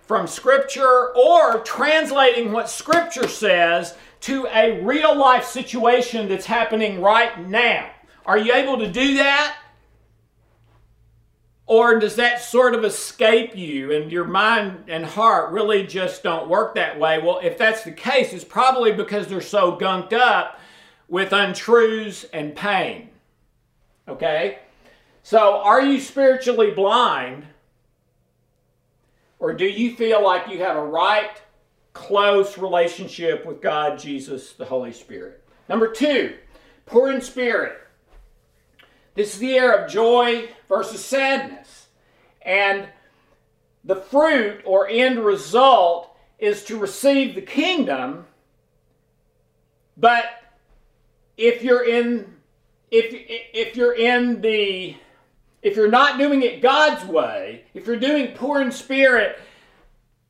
from 0.08 0.28
Scripture 0.28 1.10
or 1.14 1.60
translating 1.60 2.54
what 2.54 2.70
Scripture 2.70 3.28
says 3.28 3.98
to 4.22 4.48
a 4.48 4.82
real 4.82 5.16
life 5.16 5.44
situation 5.44 6.30
that's 6.30 6.46
happening 6.46 7.02
right 7.02 7.48
now? 7.50 7.90
Are 8.26 8.38
you 8.38 8.54
able 8.54 8.80
to 8.80 8.90
do 8.90 9.16
that? 9.16 9.58
Or 11.66 12.00
does 12.00 12.16
that 12.16 12.42
sort 12.42 12.74
of 12.76 12.86
escape 12.86 13.58
you 13.58 13.92
and 13.92 14.10
your 14.10 14.26
mind 14.26 14.86
and 14.88 15.06
heart 15.06 15.52
really 15.52 15.86
just 15.86 16.24
don't 16.24 16.50
work 16.50 16.76
that 16.76 16.98
way? 16.98 17.20
Well, 17.20 17.42
if 17.44 17.58
that's 17.58 17.84
the 17.84 17.92
case, 17.92 18.32
it's 18.32 18.46
probably 18.46 18.94
because 18.94 19.28
they're 19.28 19.42
so 19.42 19.76
gunked 19.76 20.14
up 20.14 20.59
with 21.10 21.34
untruths 21.34 22.26
and 22.32 22.56
pain. 22.56 23.10
Okay? 24.08 24.60
So, 25.24 25.58
are 25.58 25.82
you 25.82 26.00
spiritually 26.00 26.72
blind? 26.72 27.46
Or 29.40 29.54
do 29.54 29.66
you 29.66 29.96
feel 29.96 30.24
like 30.24 30.50
you 30.50 30.60
have 30.60 30.76
a 30.76 30.84
right, 30.84 31.42
close 31.94 32.58
relationship 32.58 33.46
with 33.46 33.62
God, 33.62 33.98
Jesus, 33.98 34.54
the 34.54 34.66
Holy 34.66 34.92
Spirit? 34.92 35.44
Number 35.68 35.92
two, 35.92 36.36
poor 36.86 37.12
in 37.12 37.22
spirit. 37.22 37.78
This 39.16 39.34
is 39.34 39.40
the 39.40 39.56
air 39.56 39.74
of 39.74 39.92
joy 39.92 40.50
versus 40.68 41.04
sadness. 41.04 41.88
And 42.42 42.88
the 43.84 43.96
fruit 43.96 44.62
or 44.66 44.88
end 44.88 45.20
result 45.20 46.16
is 46.38 46.64
to 46.66 46.78
receive 46.78 47.36
the 47.36 47.42
kingdom. 47.42 48.26
But 49.98 50.26
if 51.40 51.64
you're 51.64 51.88
in 51.88 52.36
if 52.92 53.06
if 53.54 53.76
you're 53.76 53.96
in 53.96 54.42
the 54.42 54.96
if 55.62 55.76
you're 55.76 55.90
not 55.90 56.20
doing 56.20 56.44
it 56.44 56.62
God's 56.62 57.06
way, 57.06 57.64
if 57.74 57.88
you're 57.88 58.00
doing 58.00 58.34
poor 58.36 58.62
in 58.62 58.72
spirit 58.72 59.40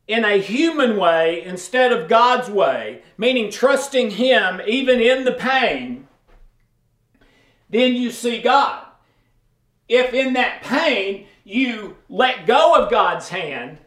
in 0.07 0.23
a 0.23 0.37
human 0.37 0.97
way 0.97 1.43
instead 1.43 1.91
of 1.91 2.07
God's 2.07 2.49
way, 2.49 3.01
meaning 3.17 3.51
trusting 3.51 4.11
Him 4.11 4.61
even 4.67 5.01
in 5.01 5.23
the 5.25 5.33
pain, 5.33 6.07
then 7.69 7.95
you 7.95 8.11
see 8.11 8.41
God. 8.41 8.85
If 9.87 10.13
in 10.13 10.33
that 10.33 10.61
pain 10.61 11.25
you 11.43 11.97
let 12.07 12.45
go 12.45 12.75
of 12.75 12.91
God's 12.91 13.29
hand 13.29 13.79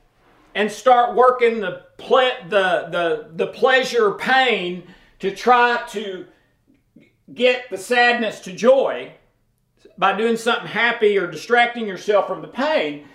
and 0.54 0.70
start 0.70 1.14
working 1.14 1.60
the, 1.60 1.84
ple- 1.98 2.48
the, 2.48 2.88
the, 2.90 3.30
the 3.34 3.46
pleasure 3.46 4.12
pain 4.12 4.84
to 5.20 5.34
try 5.34 5.84
to 5.90 6.26
get 7.34 7.70
the 7.70 7.78
sadness 7.78 8.40
to 8.40 8.52
joy 8.52 9.12
by 9.98 10.16
doing 10.16 10.36
something 10.36 10.66
happy 10.66 11.18
or 11.18 11.26
distracting 11.26 11.86
yourself 11.86 12.26
from 12.26 12.42
the 12.42 12.48
pain, 12.48 13.06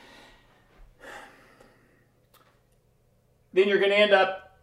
then 3.53 3.67
you're 3.67 3.79
going 3.79 3.91
to 3.91 3.97
end 3.97 4.13
up 4.13 4.57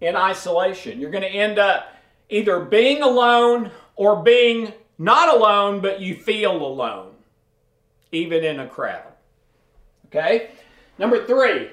in 0.00 0.16
isolation. 0.16 1.00
You're 1.00 1.10
going 1.10 1.22
to 1.22 1.28
end 1.28 1.58
up 1.58 1.94
either 2.28 2.60
being 2.60 3.02
alone 3.02 3.70
or 3.96 4.22
being 4.22 4.72
not 4.98 5.34
alone, 5.34 5.80
but 5.80 6.00
you 6.00 6.14
feel 6.14 6.56
alone, 6.56 7.12
even 8.12 8.44
in 8.44 8.60
a 8.60 8.66
crowd. 8.66 9.12
Okay? 10.06 10.50
Number 10.98 11.24
three, 11.26 11.70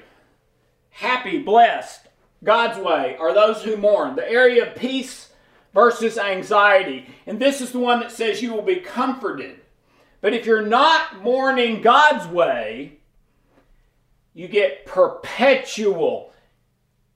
happy, 0.90 1.38
blessed, 1.38 2.08
God's 2.44 2.78
way 2.78 3.16
are 3.18 3.34
those 3.34 3.62
who 3.62 3.76
mourn. 3.76 4.16
The 4.16 4.30
area 4.30 4.68
of 4.68 4.76
peace 4.76 5.27
versus 5.74 6.18
anxiety. 6.18 7.06
And 7.26 7.38
this 7.38 7.60
is 7.60 7.72
the 7.72 7.78
one 7.78 8.00
that 8.00 8.12
says 8.12 8.42
you 8.42 8.52
will 8.52 8.62
be 8.62 8.76
comforted. 8.76 9.60
But 10.20 10.34
if 10.34 10.46
you're 10.46 10.66
not 10.66 11.22
mourning 11.22 11.80
God's 11.80 12.26
way, 12.26 12.98
you 14.34 14.48
get 14.48 14.86
perpetual 14.86 16.32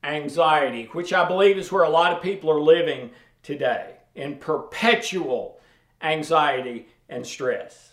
anxiety, 0.05 0.89
which 0.93 1.12
I 1.12 1.27
believe 1.27 1.59
is 1.59 1.70
where 1.70 1.85
a 1.85 1.91
lot 1.91 2.12
of 2.12 2.23
people 2.23 2.51
are 2.51 2.61
living 2.61 3.11
today 3.43 3.95
in 4.15 4.37
perpetual 4.37 5.61
anxiety, 6.03 6.87
and 7.09 7.27
stress. 7.27 7.93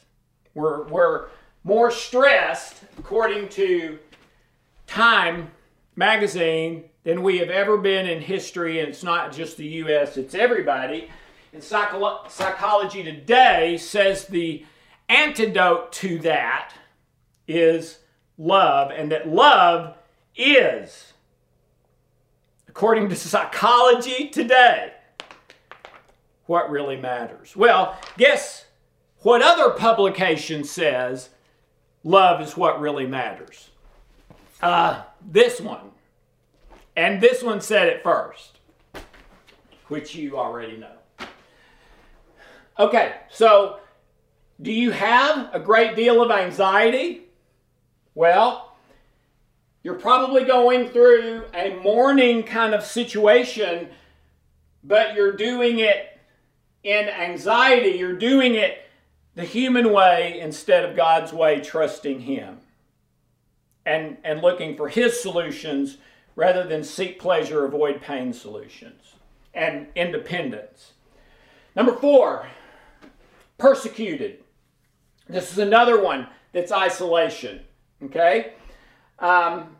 We're, 0.53 0.87
we're 0.87 1.27
more 1.63 1.91
stressed, 1.91 2.81
according 2.97 3.49
to 3.49 3.99
Time 4.87 5.51
magazine 5.95 6.85
than 7.03 7.23
we 7.23 7.37
have 7.39 7.49
ever 7.49 7.77
been 7.77 8.05
in 8.05 8.21
history, 8.21 8.79
and 8.79 8.89
it's 8.89 9.03
not 9.03 9.31
just 9.31 9.57
the 9.57 9.67
U.S., 9.67 10.17
it's 10.17 10.35
everybody. 10.35 11.09
And 11.53 11.63
Psycho- 11.63 12.27
Psychology 12.27 13.03
Today 13.03 13.77
says 13.77 14.25
the 14.25 14.65
antidote 15.07 15.91
to 15.93 16.19
that 16.19 16.73
is 17.47 17.99
love, 18.37 18.91
and 18.91 19.11
that 19.11 19.27
love 19.27 19.95
is, 20.35 21.13
according 22.67 23.09
to 23.09 23.15
Psychology 23.15 24.29
Today, 24.29 24.93
what 26.45 26.69
really 26.69 26.97
matters. 26.97 27.55
Well, 27.55 27.97
guess 28.17 28.65
what 29.19 29.41
other 29.41 29.71
publication 29.71 30.63
says 30.63 31.29
love 32.03 32.41
is 32.41 32.55
what 32.57 32.79
really 32.79 33.05
matters? 33.05 33.69
Uh, 34.61 35.03
this 35.25 35.61
one. 35.61 35.91
And 36.99 37.21
this 37.21 37.41
one 37.41 37.61
said 37.61 37.87
it 37.87 38.03
first, 38.03 38.59
which 39.87 40.15
you 40.15 40.37
already 40.37 40.75
know. 40.75 40.97
Okay, 42.77 43.15
so 43.29 43.79
do 44.61 44.73
you 44.73 44.91
have 44.91 45.49
a 45.53 45.61
great 45.61 45.95
deal 45.95 46.21
of 46.21 46.29
anxiety? 46.29 47.21
Well, 48.15 48.75
you're 49.81 49.95
probably 49.95 50.43
going 50.43 50.89
through 50.89 51.45
a 51.53 51.79
mourning 51.81 52.43
kind 52.43 52.75
of 52.75 52.83
situation, 52.83 53.87
but 54.83 55.15
you're 55.15 55.37
doing 55.37 55.79
it 55.79 56.19
in 56.83 57.07
anxiety. 57.07 57.97
You're 57.97 58.17
doing 58.17 58.55
it 58.55 58.77
the 59.35 59.45
human 59.45 59.93
way 59.93 60.37
instead 60.41 60.83
of 60.83 60.97
God's 60.97 61.31
way, 61.31 61.61
trusting 61.61 62.19
Him 62.19 62.57
and, 63.85 64.17
and 64.25 64.41
looking 64.41 64.75
for 64.75 64.89
His 64.89 65.17
solutions 65.21 65.97
rather 66.39 66.63
than 66.63 66.81
seek 66.81 67.19
pleasure, 67.19 67.65
avoid 67.65 68.01
pain 68.01 68.31
solutions 68.31 69.15
and 69.53 69.87
independence. 69.93 70.93
Number 71.75 71.91
four, 71.91 72.47
persecuted. 73.57 74.41
This 75.27 75.51
is 75.51 75.57
another 75.57 76.01
one 76.01 76.27
that's 76.53 76.71
isolation. 76.71 77.59
Okay? 78.01 78.53
Um, 79.19 79.75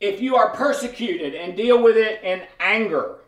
if 0.00 0.20
you 0.20 0.34
are 0.34 0.50
persecuted 0.50 1.36
and 1.36 1.56
deal 1.56 1.80
with 1.80 1.96
it 1.96 2.24
in 2.24 2.42
anger, 2.58 3.20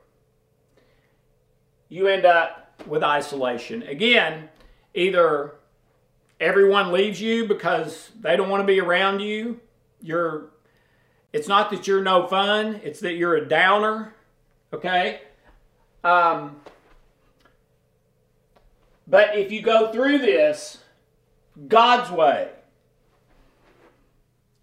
you 1.88 2.08
end 2.08 2.26
up 2.26 2.82
with 2.88 3.04
isolation. 3.04 3.84
Again, 3.84 4.48
either 4.94 5.54
everyone 6.40 6.90
leaves 6.90 7.20
you 7.20 7.46
because 7.46 8.10
they 8.20 8.36
don't 8.36 8.48
want 8.48 8.62
to 8.62 8.66
be 8.66 8.80
around 8.80 9.20
you, 9.20 9.60
you're 10.02 10.50
it's 11.32 11.48
not 11.48 11.70
that 11.70 11.86
you're 11.86 12.02
no 12.02 12.26
fun, 12.26 12.80
it's 12.82 13.00
that 13.00 13.14
you're 13.14 13.36
a 13.36 13.46
downer, 13.46 14.14
okay? 14.72 15.20
Um, 16.02 16.56
but 19.06 19.36
if 19.36 19.52
you 19.52 19.62
go 19.62 19.92
through 19.92 20.18
this 20.18 20.78
God's 21.66 22.10
way, 22.10 22.48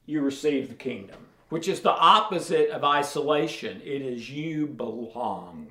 you 0.06 0.22
receive 0.22 0.70
the 0.70 0.76
kingdom, 0.76 1.28
which 1.50 1.68
is 1.68 1.82
the 1.82 1.92
opposite 1.92 2.70
of 2.70 2.84
isolation. 2.84 3.82
It 3.84 4.02
is 4.02 4.30
you 4.30 4.68
belong. 4.68 5.68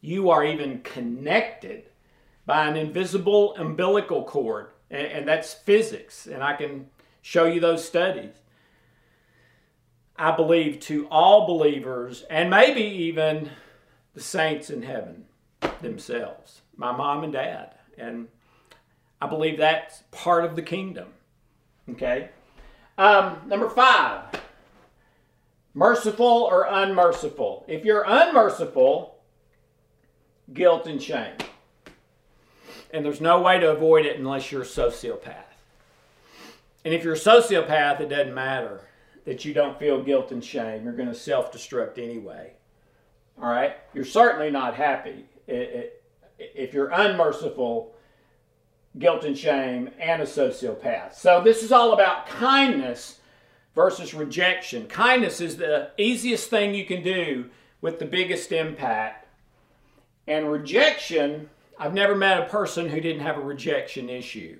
You 0.00 0.30
are 0.30 0.44
even 0.44 0.80
connected 0.82 1.84
by 2.46 2.66
an 2.66 2.76
invisible 2.76 3.56
umbilical 3.56 4.24
cord, 4.24 4.68
and, 4.90 5.06
and 5.06 5.28
that's 5.28 5.52
physics, 5.52 6.26
and 6.26 6.42
I 6.42 6.54
can 6.54 6.86
show 7.20 7.44
you 7.44 7.60
those 7.60 7.86
studies. 7.86 8.34
I 10.18 10.34
believe 10.34 10.80
to 10.80 11.06
all 11.08 11.46
believers, 11.46 12.24
and 12.28 12.50
maybe 12.50 12.82
even 12.82 13.50
the 14.14 14.20
saints 14.20 14.68
in 14.68 14.82
heaven 14.82 15.26
themselves, 15.80 16.62
my 16.76 16.90
mom 16.90 17.22
and 17.22 17.32
dad. 17.32 17.76
And 17.96 18.26
I 19.22 19.28
believe 19.28 19.58
that's 19.58 20.02
part 20.10 20.44
of 20.44 20.56
the 20.56 20.62
kingdom. 20.62 21.08
Okay? 21.90 22.30
Um, 22.98 23.42
number 23.46 23.70
five, 23.70 24.24
merciful 25.72 26.26
or 26.50 26.66
unmerciful. 26.68 27.64
If 27.68 27.84
you're 27.84 28.04
unmerciful, 28.04 29.20
guilt 30.52 30.88
and 30.88 31.00
shame. 31.00 31.36
And 32.92 33.04
there's 33.04 33.20
no 33.20 33.40
way 33.40 33.60
to 33.60 33.70
avoid 33.70 34.04
it 34.04 34.18
unless 34.18 34.50
you're 34.50 34.62
a 34.62 34.64
sociopath. 34.64 35.44
And 36.84 36.92
if 36.92 37.04
you're 37.04 37.14
a 37.14 37.16
sociopath, 37.16 38.00
it 38.00 38.08
doesn't 38.08 38.34
matter 38.34 38.87
that 39.28 39.44
you 39.44 39.52
don't 39.52 39.78
feel 39.78 40.02
guilt 40.02 40.32
and 40.32 40.42
shame. 40.42 40.84
You're 40.84 40.94
going 40.94 41.08
to 41.08 41.14
self 41.14 41.52
destruct 41.52 41.98
anyway. 41.98 42.54
All 43.40 43.50
right? 43.50 43.76
You're 43.92 44.06
certainly 44.06 44.50
not 44.50 44.74
happy. 44.74 45.26
If 45.46 46.72
you're 46.72 46.88
unmerciful, 46.88 47.94
guilt 48.98 49.24
and 49.24 49.36
shame, 49.36 49.90
and 50.00 50.22
a 50.22 50.24
sociopath. 50.24 51.14
So 51.14 51.42
this 51.44 51.62
is 51.62 51.72
all 51.72 51.92
about 51.92 52.26
kindness 52.26 53.20
versus 53.74 54.14
rejection. 54.14 54.86
Kindness 54.86 55.42
is 55.42 55.58
the 55.58 55.90
easiest 55.98 56.48
thing 56.48 56.74
you 56.74 56.86
can 56.86 57.02
do 57.02 57.50
with 57.82 57.98
the 57.98 58.06
biggest 58.06 58.50
impact. 58.50 59.26
And 60.26 60.50
rejection 60.50 61.50
I've 61.78 61.94
never 61.94 62.16
met 62.16 62.40
a 62.40 62.46
person 62.46 62.88
who 62.88 63.00
didn't 63.00 63.22
have 63.22 63.36
a 63.36 63.42
rejection 63.42 64.08
issue, 64.08 64.58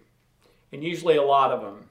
and 0.71 0.85
usually 0.85 1.17
a 1.17 1.23
lot 1.23 1.51
of 1.51 1.63
them. 1.63 1.88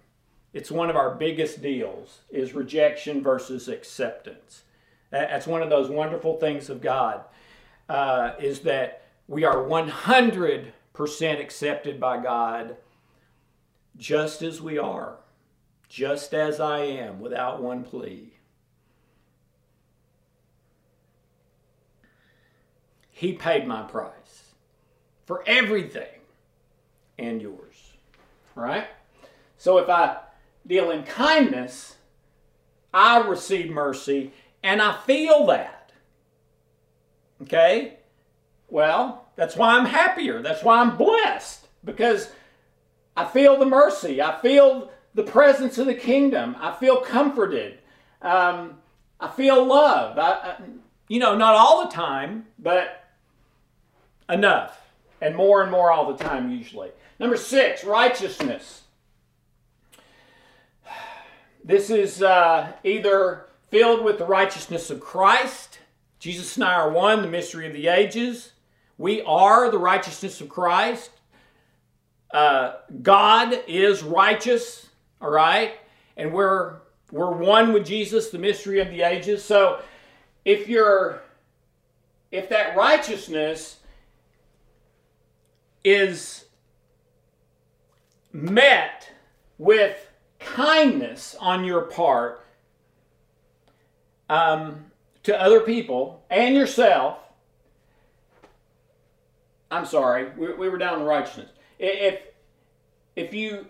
It's 0.54 0.72
one 0.72 0.90
of 0.90 0.96
our 0.96 1.14
biggest 1.16 1.62
deals 1.62 2.22
is 2.30 2.54
rejection 2.54 3.22
versus 3.22 3.68
acceptance. 3.68 4.64
That's 5.12 5.48
one 5.48 5.62
of 5.62 5.70
those 5.70 5.90
wonderful 5.90 6.38
things 6.38 6.70
of 6.70 6.82
God 6.82 7.22
uh, 7.90 8.32
is 8.40 8.62
that 8.62 9.04
we 9.28 9.44
are 9.44 9.58
100% 9.58 10.72
accepted 11.40 12.00
by 12.00 12.22
God 12.22 12.78
just 13.98 14.42
as 14.42 14.62
we 14.62 14.78
are, 14.78 15.18
just 15.90 16.34
as 16.34 16.60
I 16.60 16.80
am, 16.80 17.20
without 17.20 17.62
one 17.62 17.84
plea. 17.84 18.34
He 23.10 23.34
paid 23.34 23.68
my 23.68 23.82
price 23.82 24.54
for 25.26 25.44
everything 25.48 26.20
and 27.18 27.42
yours. 27.42 27.94
Right? 28.56 28.88
So 29.58 29.80
if 29.80 29.90
I 29.90 30.18
deal 30.68 30.92
in 30.92 31.04
kindness, 31.04 31.96
I 32.94 33.20
receive 33.20 33.70
mercy 33.72 34.34
and 34.64 34.82
I 34.82 34.98
feel 34.98 35.46
that. 35.48 35.92
Okay? 37.42 37.98
Well, 38.70 39.28
that's 39.36 39.56
why 39.56 39.78
I'm 39.78 39.86
happier. 39.86 40.42
That's 40.42 40.64
why 40.64 40.82
I'm 40.82 40.98
blessed 40.98 41.68
because 41.84 42.30
I 43.16 43.26
feel 43.26 43.58
the 43.58 43.66
mercy. 43.66 44.22
I 44.22 44.40
feel 44.42 44.92
the 45.14 45.24
presence 45.24 45.78
of 45.78 45.88
the 45.88 45.94
kingdom. 45.94 46.56
I 46.60 46.74
feel 46.74 47.02
comforted. 47.02 47.80
Um, 48.22 48.78
I 49.20 49.30
feel 49.30 49.66
love. 49.66 50.18
I, 50.18 50.32
I, 50.32 50.56
you 51.08 51.20
know, 51.20 51.36
not 51.36 51.56
all 51.56 51.88
the 51.88 51.94
time, 51.94 52.48
but 52.60 53.06
enough 54.30 54.80
and 55.22 55.36
more 55.36 55.62
and 55.62 55.72
more 55.72 55.92
all 55.92 56.14
the 56.14 56.24
time, 56.24 56.52
usually. 56.52 56.92
Number 57.20 57.38
six, 57.38 57.84
righteousness. 57.84 58.84
This 61.68 61.90
is 61.90 62.22
uh, 62.22 62.72
either 62.86 63.48
filled 63.72 64.06
with 64.06 64.20
the 64.20 64.26
righteousness 64.26 64.90
of 64.90 65.02
Christ. 65.02 65.80
Jesus 66.18 66.56
and 66.56 66.64
I 66.64 66.76
are 66.76 66.90
one, 66.90 67.22
the 67.22 67.28
mystery 67.28 67.68
of 67.68 67.74
the 67.74 67.90
ages. 67.90 68.54
We 68.98 69.22
are 69.24 69.70
the 69.70 69.78
righteousness 69.78 70.40
of 70.40 70.48
Christ. 70.48 71.12
Uh, 72.32 72.76
God 73.02 73.64
is 73.68 74.02
righteous, 74.02 74.88
all 75.20 75.30
right? 75.30 75.74
And 76.16 76.32
we're 76.32 76.78
we're 77.12 77.36
one 77.36 77.74
with 77.74 77.86
Jesus, 77.86 78.30
the 78.30 78.40
mystery 78.40 78.80
of 78.80 78.88
the 78.88 79.02
ages. 79.02 79.44
So 79.44 79.82
if 80.46 80.70
you're 80.70 81.22
if 82.32 82.48
that 82.48 82.78
righteousness 82.78 83.82
is 85.84 86.46
met 88.32 89.12
with 89.58 90.07
kindness 90.40 91.36
on 91.40 91.64
your 91.64 91.82
part 91.82 92.44
um, 94.30 94.86
to 95.24 95.40
other 95.40 95.62
people 95.62 96.24
and 96.30 96.56
yourself. 96.56 97.20
I'm 99.70 99.86
sorry, 99.86 100.30
we, 100.38 100.54
we 100.54 100.70
were 100.70 100.78
down 100.78 101.02
in 101.02 101.06
righteousness. 101.06 101.50
If 101.80 102.22
if 103.16 103.34
you 103.34 103.68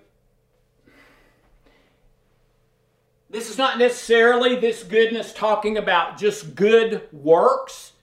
this 3.29 3.49
is 3.49 3.57
not 3.57 3.77
necessarily 3.77 4.55
this 4.55 4.83
goodness 4.83 5.33
talking 5.33 5.77
about 5.77 6.17
just 6.17 6.55
good 6.55 7.07
works. 7.11 7.93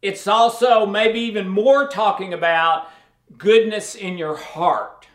It's 0.00 0.28
also 0.28 0.86
maybe 0.86 1.18
even 1.20 1.48
more 1.48 1.88
talking 1.88 2.32
about 2.32 2.88
goodness 3.36 3.96
in 3.96 4.16
your 4.16 4.36
heart. 4.36 5.08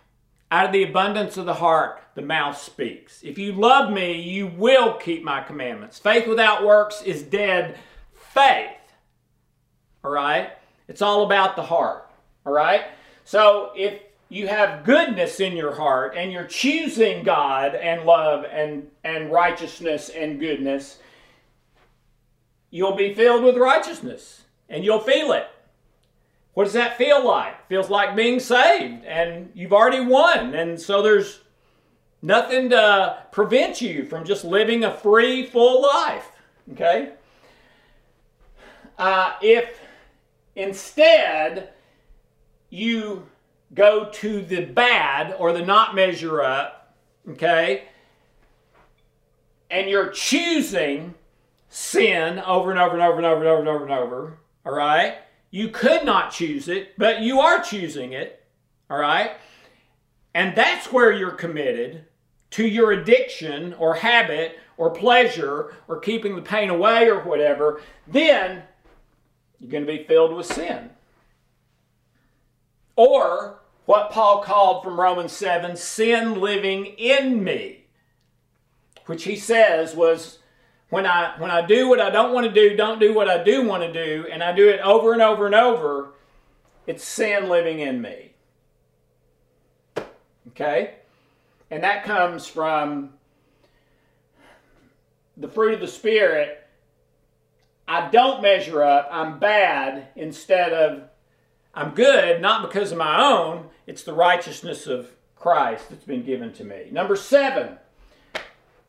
Out 0.52 0.66
of 0.66 0.72
the 0.74 0.84
abundance 0.84 1.38
of 1.38 1.46
the 1.46 1.54
heart, 1.56 2.03
the 2.16 2.22
mouth 2.22 2.58
speaks. 2.58 3.24
If 3.24 3.38
you 3.38 3.54
love 3.54 3.92
me, 3.92 4.22
you 4.22 4.48
will 4.48 4.94
keep 4.94 5.24
my 5.24 5.42
commandments. 5.42 5.98
Faith 5.98 6.28
without 6.28 6.66
works 6.66 7.02
is 7.02 7.24
dead 7.24 7.78
faith. 8.14 8.70
All 10.04 10.12
right? 10.12 10.52
It's 10.88 11.02
all 11.02 11.26
about 11.26 11.56
the 11.56 11.64
heart. 11.64 12.10
All 12.46 12.54
right? 12.54 12.86
So 13.24 13.72
if 13.76 14.00
you 14.30 14.48
have 14.48 14.84
goodness 14.84 15.40
in 15.40 15.56
your 15.56 15.74
heart 15.76 16.16
and 16.18 16.32
you're 16.32 16.46
choosing 16.46 17.24
God 17.24 17.76
and 17.76 18.04
love 18.04 18.46
and, 18.52 18.90
and 19.04 19.32
righteousness 19.32 20.10
and 20.10 20.40
goodness, 20.40 21.00
you'll 22.70 22.96
be 22.96 23.14
filled 23.14 23.44
with 23.44 23.58
righteousness 23.58 24.42
and 24.70 24.84
you'll 24.84 25.00
feel 25.00 25.32
it. 25.34 25.48
What 26.54 26.66
does 26.66 26.74
that 26.74 26.98
feel 26.98 27.26
like? 27.26 27.68
Feels 27.68 27.90
like 27.90 28.16
being 28.16 28.40
saved 28.40 29.06
and 29.06 29.52
you've 29.54 29.74
already 29.74 30.02
won. 30.02 30.54
And 30.54 30.80
so 30.80 31.02
there's 31.02 31.40
nothing 32.24 32.70
to 32.70 33.18
prevent 33.32 33.82
you 33.82 34.06
from 34.06 34.24
just 34.24 34.44
living 34.44 34.84
a 34.84 34.98
free, 34.98 35.46
full 35.46 35.84
life. 35.84 36.32
Okay? 36.72 37.12
Uh, 38.98 39.34
if 39.42 39.80
instead 40.56 41.70
you 42.70 43.28
go 43.74 44.10
to 44.14 44.42
the 44.42 44.66
bad 44.66 45.36
or 45.38 45.52
the 45.52 45.64
not 45.64 45.94
measure 45.94 46.42
up, 46.42 46.96
okay, 47.28 47.84
and 49.70 49.90
you're 49.90 50.10
choosing 50.10 51.14
sin 51.68 52.40
over 52.40 52.72
and 52.72 52.80
over 52.80 52.94
and 52.94 53.02
over 53.02 53.18
and 53.18 53.26
over 53.26 53.40
and 53.40 53.48
over 53.48 53.60
and 53.60 53.70
over 53.70 53.84
and 53.84 53.94
over, 53.94 54.38
all 54.66 54.74
right? 54.74 55.18
You 55.52 55.70
could 55.70 56.06
not 56.06 56.32
choose 56.32 56.68
it, 56.68 56.98
but 56.98 57.22
you 57.22 57.40
are 57.42 57.62
choosing 57.62 58.14
it. 58.14 58.44
All 58.90 58.98
right? 58.98 59.32
And 60.34 60.56
that's 60.56 60.92
where 60.92 61.12
you're 61.12 61.32
committed 61.32 62.06
to 62.54 62.68
your 62.68 62.92
addiction 62.92 63.74
or 63.74 63.96
habit 63.96 64.60
or 64.78 64.92
pleasure 64.92 65.76
or 65.88 66.00
keeping 66.00 66.36
the 66.36 66.42
pain 66.42 66.70
away 66.70 67.10
or 67.10 67.20
whatever. 67.22 67.82
Then 68.08 68.62
you're 69.60 69.72
going 69.72 69.88
to 69.88 69.92
be 69.92 70.04
filled 70.04 70.36
with 70.36 70.46
sin. 70.46 70.92
Or 72.96 73.60
what 73.86 74.12
Paul 74.12 74.44
called 74.44 74.84
from 74.84 75.00
Romans 75.00 75.32
7 75.32 75.76
sin 75.76 76.40
living 76.40 76.86
in 76.86 77.44
me, 77.44 77.86
which 79.08 79.24
he 79.24 79.36
says 79.36 79.96
was 79.96 80.38
when 80.92 81.08
I 81.08 81.34
when 81.40 81.50
I 81.50 81.66
do 81.66 81.90
what 81.90 82.00
I 82.00 82.12
don't 82.12 82.34
want 82.34 82.46
to 82.46 82.54
do, 82.54 82.76
don't 82.76 83.00
do 83.00 83.16
what 83.16 83.28
I 83.28 83.44
do 83.44 83.68
want 83.68 83.82
to 83.82 83.92
do, 83.92 84.28
and 84.32 84.44
I 84.44 84.54
do 84.54 84.70
it 84.70 84.80
over 84.82 85.12
and 85.12 85.24
over 85.24 85.48
and 85.48 85.56
over, 85.56 86.12
it's 86.86 87.04
sin 87.04 87.50
living 87.50 87.80
in 87.80 88.00
me. 88.00 88.34
Okay? 90.50 90.98
And 91.74 91.84
that 91.84 92.04
comes 92.04 92.46
from 92.46 93.14
the 95.36 95.48
fruit 95.48 95.74
of 95.74 95.80
the 95.80 95.88
Spirit. 95.88 96.64
I 97.88 98.12
don't 98.12 98.44
measure 98.44 98.84
up, 98.84 99.10
I'm 99.12 99.40
bad 99.40 100.10
instead 100.16 100.72
of 100.72 101.10
I'm 101.74 101.96
good, 101.96 102.44
not 102.44 102.62
because 102.62 102.92
of 102.92 103.00
my 103.00 103.20
own, 103.20 103.70
it's 103.88 104.04
the 104.04 104.14
righteousness 104.14 104.86
of 104.86 105.10
Christ 105.36 105.90
that's 105.90 106.04
been 106.04 106.24
given 106.24 106.54
to 106.54 106.64
me. 106.64 106.90
Number 106.92 107.16
seven, 107.16 107.80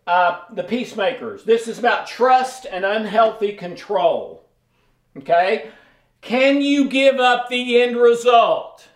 uh, 0.06 0.40
the 0.52 0.65
peacemakers. 0.65 1.44
This 1.44 1.69
is 1.69 1.78
about 1.78 2.06
trust 2.06 2.66
and 2.70 2.85
unhealthy 2.85 3.55
control. 3.55 4.44
Okay? 5.16 5.70
Can 6.20 6.61
you 6.61 6.90
give 6.90 7.16
up 7.16 7.48
the 7.48 7.81
end 7.81 7.97
result 7.97 8.89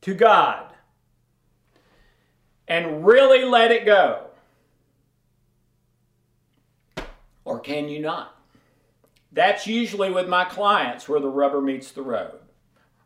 to 0.00 0.12
God 0.12 0.73
and 2.68 3.04
really 3.06 3.44
let 3.44 3.70
it 3.70 3.84
go? 3.84 4.26
Or 7.44 7.60
can 7.60 7.88
you 7.88 8.00
not? 8.00 8.36
That's 9.32 9.66
usually 9.66 10.10
with 10.10 10.28
my 10.28 10.44
clients 10.44 11.08
where 11.08 11.20
the 11.20 11.28
rubber 11.28 11.60
meets 11.60 11.90
the 11.90 12.02
road. 12.02 12.38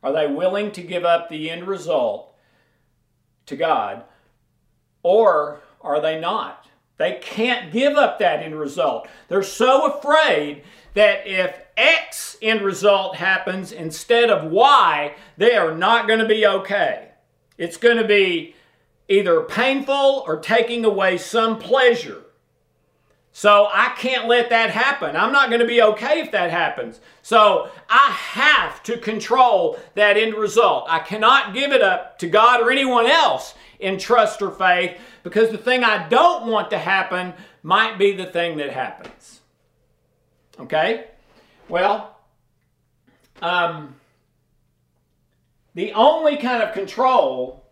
Are 0.02 0.12
they 0.12 0.26
willing 0.26 0.70
to 0.72 0.82
give 0.82 1.04
up 1.04 1.28
the 1.28 1.50
end 1.50 1.66
result 1.66 2.34
to 3.46 3.56
God? 3.56 4.04
Or 5.02 5.60
are 5.80 6.00
they 6.00 6.20
not? 6.20 6.66
They 6.98 7.18
can't 7.22 7.72
give 7.72 7.96
up 7.96 8.18
that 8.18 8.42
end 8.42 8.58
result. 8.58 9.08
They're 9.28 9.42
so 9.42 9.92
afraid 9.92 10.64
that 10.94 11.26
if 11.26 11.58
X 11.76 12.36
end 12.42 12.60
result 12.62 13.16
happens 13.16 13.72
instead 13.72 14.30
of 14.30 14.50
Y, 14.50 15.14
they 15.36 15.54
are 15.56 15.74
not 15.74 16.06
going 16.06 16.18
to 16.18 16.28
be 16.28 16.46
okay. 16.46 17.08
It's 17.56 17.76
going 17.76 17.96
to 17.96 18.06
be 18.06 18.54
either 19.08 19.42
painful 19.42 20.22
or 20.26 20.38
taking 20.38 20.84
away 20.84 21.18
some 21.18 21.58
pleasure. 21.58 22.22
So 23.32 23.68
I 23.72 23.94
can't 23.96 24.26
let 24.26 24.50
that 24.50 24.70
happen. 24.70 25.14
I'm 25.14 25.32
not 25.32 25.48
going 25.48 25.60
to 25.60 25.66
be 25.66 25.80
okay 25.80 26.20
if 26.20 26.32
that 26.32 26.50
happens. 26.50 26.98
So 27.22 27.70
I 27.88 28.10
have 28.10 28.82
to 28.82 28.98
control 28.98 29.78
that 29.94 30.16
end 30.16 30.34
result. 30.34 30.86
I 30.88 30.98
cannot 30.98 31.54
give 31.54 31.70
it 31.70 31.80
up 31.80 32.18
to 32.18 32.28
God 32.28 32.60
or 32.60 32.70
anyone 32.70 33.06
else 33.06 33.54
in 33.78 33.96
trust 33.96 34.42
or 34.42 34.50
faith 34.50 34.98
because 35.22 35.50
the 35.50 35.58
thing 35.58 35.84
I 35.84 36.08
don't 36.08 36.48
want 36.48 36.70
to 36.70 36.78
happen 36.78 37.32
might 37.62 37.96
be 37.96 38.12
the 38.12 38.26
thing 38.26 38.56
that 38.56 38.72
happens. 38.72 39.40
Okay? 40.58 41.04
Well, 41.68 42.16
um, 43.40 43.94
the 45.74 45.92
only 45.92 46.38
kind 46.38 46.62
of 46.62 46.74
control 46.74 47.67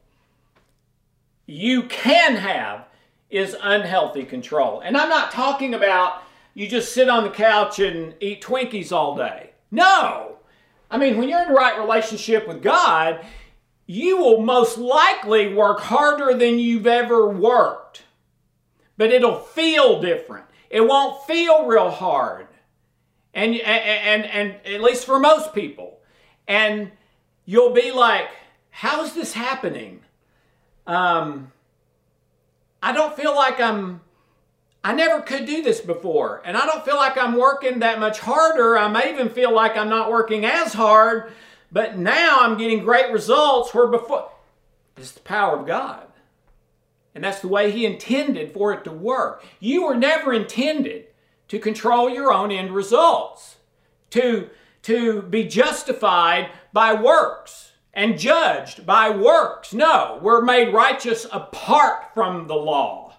you 1.47 1.85
can 1.85 2.36
have 2.36 2.86
is 3.31 3.56
unhealthy 3.60 4.24
control. 4.24 4.81
And 4.81 4.97
I'm 4.97 5.09
not 5.09 5.32
talking 5.32 5.74
about 5.74 6.23
you 6.55 6.68
just 6.68 6.94
sit 6.94 7.09
on 7.09 7.24
the 7.24 7.31
couch 7.31 7.78
and 7.78 8.14
eat 8.20 8.43
Twinkies 8.43 8.93
all 8.93 9.16
day. 9.16 9.51
No. 9.70 10.36
I 10.90 10.98
mean, 10.98 11.18
when 11.18 11.28
you're 11.28 11.43
in 11.43 11.48
the 11.48 11.55
right 11.55 11.78
relationship 11.78 12.48
with 12.48 12.62
God, 12.62 13.24
you 13.86 14.16
will 14.16 14.40
most 14.40 14.78
likely 14.78 15.52
work 15.52 15.81
harder 15.81 16.36
than 16.36 16.59
you've 16.59 16.86
ever 16.86 17.28
worked. 17.28 18.05
But 18.97 19.10
it'll 19.10 19.39
feel 19.39 20.01
different. 20.01 20.47
It 20.70 20.81
won't 20.81 21.27
feel 21.27 21.66
real 21.66 21.90
hard. 21.90 22.48
And, 23.35 23.55
and, 23.55 24.24
and, 24.24 24.24
and 24.24 24.66
at 24.74 24.81
least 24.81 25.05
for 25.05 25.18
most 25.18 25.52
people. 25.52 25.98
And 26.48 26.90
you'll 27.44 27.74
be 27.74 27.93
like, 27.93 28.28
how's 28.70 29.14
this 29.14 29.35
happening? 29.35 30.01
Um, 30.86 31.52
I 32.82 32.92
don't 32.92 33.16
feel 33.16 33.34
like 33.34 33.60
I'm, 33.60 34.00
I 34.84 34.92
never 34.94 35.20
could 35.20 35.46
do 35.46 35.62
this 35.62 35.80
before. 35.80 36.42
And 36.44 36.56
I 36.56 36.66
don't 36.66 36.84
feel 36.84 36.96
like 36.96 37.18
I'm 37.18 37.36
working 37.36 37.80
that 37.80 37.98
much 37.98 38.20
harder. 38.20 38.78
I 38.78 38.88
may 38.88 39.12
even 39.12 39.28
feel 39.28 39.52
like 39.54 39.76
I'm 39.76 39.88
not 39.88 40.10
working 40.10 40.44
as 40.44 40.72
hard 40.72 41.32
but 41.72 41.98
now 41.98 42.38
I'm 42.40 42.56
getting 42.56 42.84
great 42.84 43.12
results 43.12 43.74
where 43.74 43.86
before 43.86 44.30
it's 44.96 45.12
the 45.12 45.20
power 45.20 45.58
of 45.58 45.66
God. 45.66 46.06
And 47.14 47.24
that's 47.24 47.40
the 47.40 47.48
way 47.48 47.70
He 47.70 47.86
intended 47.86 48.52
for 48.52 48.72
it 48.72 48.84
to 48.84 48.92
work. 48.92 49.44
You 49.60 49.84
were 49.84 49.94
never 49.94 50.32
intended 50.32 51.06
to 51.48 51.58
control 51.58 52.10
your 52.10 52.32
own 52.32 52.50
end 52.50 52.70
results, 52.70 53.56
to, 54.10 54.50
to 54.82 55.22
be 55.22 55.44
justified 55.44 56.50
by 56.72 56.94
works 56.94 57.65
and 57.97 58.18
judged 58.18 58.86
by 58.86 59.10
works. 59.10 59.74
No, 59.74 60.20
we're 60.23 60.43
made 60.43 60.73
righteous 60.73 61.27
apart 61.32 62.14
from 62.14 62.47
the 62.47 62.55
law, 62.55 63.14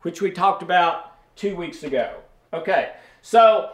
which 0.00 0.22
we 0.22 0.30
talked 0.30 0.62
about 0.62 1.16
two 1.36 1.54
weeks 1.54 1.82
ago. 1.82 2.14
Okay, 2.54 2.92
so 3.20 3.72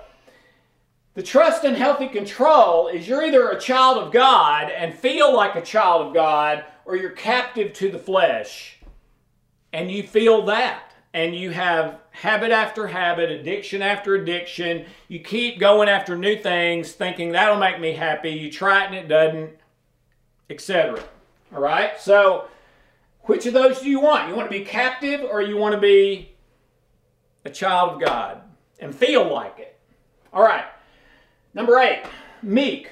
the 1.15 1.23
trust 1.23 1.65
and 1.65 1.77
healthy 1.77 2.09
control 2.09 2.89
is 2.89 3.07
you're 3.07 3.25
either 3.25 3.51
a 3.51 3.61
child 3.61 3.99
of 3.99 4.13
God 4.13 4.71
and 4.71 4.93
feel 4.93 5.35
like 5.35 5.55
a 5.55 5.63
child 5.63 6.09
of 6.09 6.15
God, 6.15 6.65
or 6.85 6.97
you're 6.97 7.11
captive 7.11 7.73
to 7.75 7.91
the 7.91 7.99
flesh 7.99 8.79
and 9.73 9.91
you 9.91 10.03
feel 10.03 10.47
that. 10.47 10.83
And 11.13 11.35
you 11.35 11.51
have 11.51 11.99
habit 12.11 12.51
after 12.51 12.87
habit, 12.87 13.31
addiction 13.31 13.81
after 13.81 14.15
addiction. 14.15 14.85
You 15.09 15.21
keep 15.21 15.59
going 15.59 15.89
after 15.89 16.17
new 16.17 16.37
things, 16.37 16.93
thinking 16.93 17.33
that'll 17.33 17.59
make 17.59 17.81
me 17.81 17.93
happy. 17.93 18.31
You 18.31 18.51
try 18.51 18.85
it 18.85 18.87
and 18.89 18.95
it 18.95 19.09
doesn't, 19.09 19.51
etc. 20.51 21.03
All 21.55 21.61
right? 21.61 22.01
So, 22.01 22.49
which 23.23 23.47
of 23.47 23.55
those 23.55 23.81
do 23.81 23.89
you 23.89 24.01
want? 24.01 24.29
You 24.29 24.35
want 24.35 24.51
to 24.51 24.59
be 24.59 24.65
captive 24.65 25.23
or 25.23 25.43
you 25.43 25.57
want 25.57 25.75
to 25.75 25.81
be 25.81 26.33
a 27.45 27.51
child 27.51 27.95
of 27.95 28.01
God 28.01 28.43
and 28.79 28.95
feel 28.95 29.33
like 29.33 29.59
it? 29.59 29.79
All 30.33 30.43
right. 30.43 30.65
Number 31.55 31.79
eight, 31.79 32.03
meek. 32.43 32.91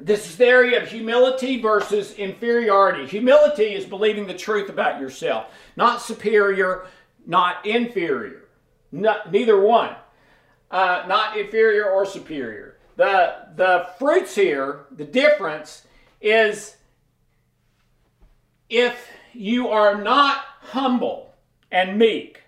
This 0.00 0.28
is 0.28 0.36
the 0.36 0.46
area 0.46 0.82
of 0.82 0.88
humility 0.88 1.62
versus 1.62 2.14
inferiority. 2.14 3.06
Humility 3.06 3.74
is 3.74 3.84
believing 3.84 4.26
the 4.26 4.34
truth 4.34 4.68
about 4.68 5.00
yourself, 5.00 5.46
not 5.76 6.02
superior, 6.02 6.86
not 7.24 7.64
inferior, 7.64 8.48
not, 8.90 9.30
neither 9.30 9.60
one, 9.60 9.94
uh, 10.72 11.04
not 11.06 11.36
inferior 11.36 11.88
or 11.88 12.04
superior. 12.04 12.78
The, 12.96 13.46
the 13.54 13.86
fruits 13.98 14.34
here, 14.34 14.86
the 14.90 15.04
difference 15.04 15.84
is 16.22 16.76
if 18.68 19.10
you 19.32 19.68
are 19.68 20.00
not 20.00 20.38
humble 20.60 21.34
and 21.70 21.98
meek, 21.98 22.42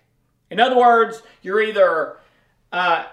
in 0.51 0.61
other 0.61 0.77
words, 0.77 1.23
you're 1.43 1.61
either 1.61 2.17
uh, 2.73 3.05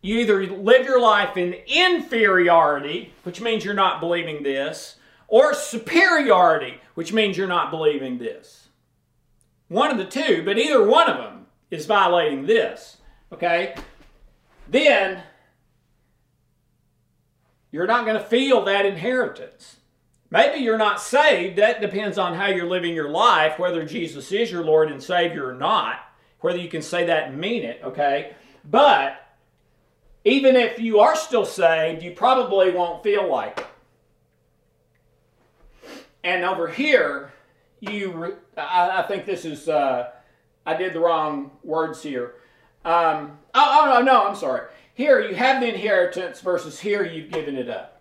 you 0.00 0.18
either 0.18 0.46
live 0.46 0.86
your 0.86 1.00
life 1.00 1.36
in 1.36 1.54
inferiority, 1.66 3.12
which 3.24 3.40
means 3.40 3.64
you're 3.64 3.74
not 3.74 4.00
believing 4.00 4.42
this, 4.42 4.96
or 5.26 5.54
superiority, 5.54 6.80
which 6.94 7.12
means 7.12 7.36
you're 7.36 7.46
not 7.46 7.70
believing 7.70 8.18
this. 8.18 8.68
One 9.68 9.90
of 9.90 9.98
the 9.98 10.04
two, 10.04 10.42
but 10.44 10.58
either 10.58 10.82
one 10.82 11.10
of 11.10 11.18
them 11.18 11.46
is 11.70 11.86
violating 11.86 12.46
this. 12.46 12.98
Okay? 13.32 13.74
Then 14.68 15.22
you're 17.70 17.86
not 17.86 18.06
going 18.06 18.16
to 18.18 18.24
feel 18.24 18.64
that 18.64 18.86
inheritance. 18.86 19.76
Maybe 20.30 20.58
you're 20.58 20.78
not 20.78 21.00
saved. 21.00 21.56
That 21.58 21.80
depends 21.80 22.18
on 22.18 22.34
how 22.34 22.46
you're 22.46 22.68
living 22.68 22.94
your 22.94 23.10
life, 23.10 23.58
whether 23.58 23.84
Jesus 23.84 24.30
is 24.30 24.50
your 24.50 24.64
Lord 24.64 24.90
and 24.90 25.02
Savior 25.02 25.48
or 25.48 25.54
not, 25.54 26.00
whether 26.40 26.58
you 26.58 26.68
can 26.68 26.82
say 26.82 27.06
that 27.06 27.28
and 27.28 27.38
mean 27.38 27.62
it, 27.62 27.80
okay? 27.82 28.34
But 28.64 29.26
even 30.24 30.54
if 30.54 30.78
you 30.78 31.00
are 31.00 31.16
still 31.16 31.46
saved, 31.46 32.02
you 32.02 32.10
probably 32.10 32.70
won't 32.70 33.02
feel 33.02 33.28
like 33.30 33.60
it. 33.60 33.66
And 36.24 36.44
over 36.44 36.68
here, 36.68 37.32
you, 37.80 38.36
I, 38.56 38.98
I 38.98 39.02
think 39.02 39.24
this 39.24 39.46
is, 39.46 39.68
uh, 39.68 40.10
I 40.66 40.74
did 40.74 40.92
the 40.92 41.00
wrong 41.00 41.52
words 41.64 42.02
here. 42.02 42.34
Um, 42.84 43.38
oh, 43.54 43.94
oh, 43.96 44.02
no, 44.02 44.26
I'm 44.26 44.36
sorry. 44.36 44.68
Here 44.94 45.20
you 45.20 45.34
have 45.36 45.62
the 45.62 45.68
inheritance 45.68 46.40
versus 46.40 46.80
here 46.80 47.04
you've 47.04 47.30
given 47.30 47.56
it 47.56 47.70
up. 47.70 47.97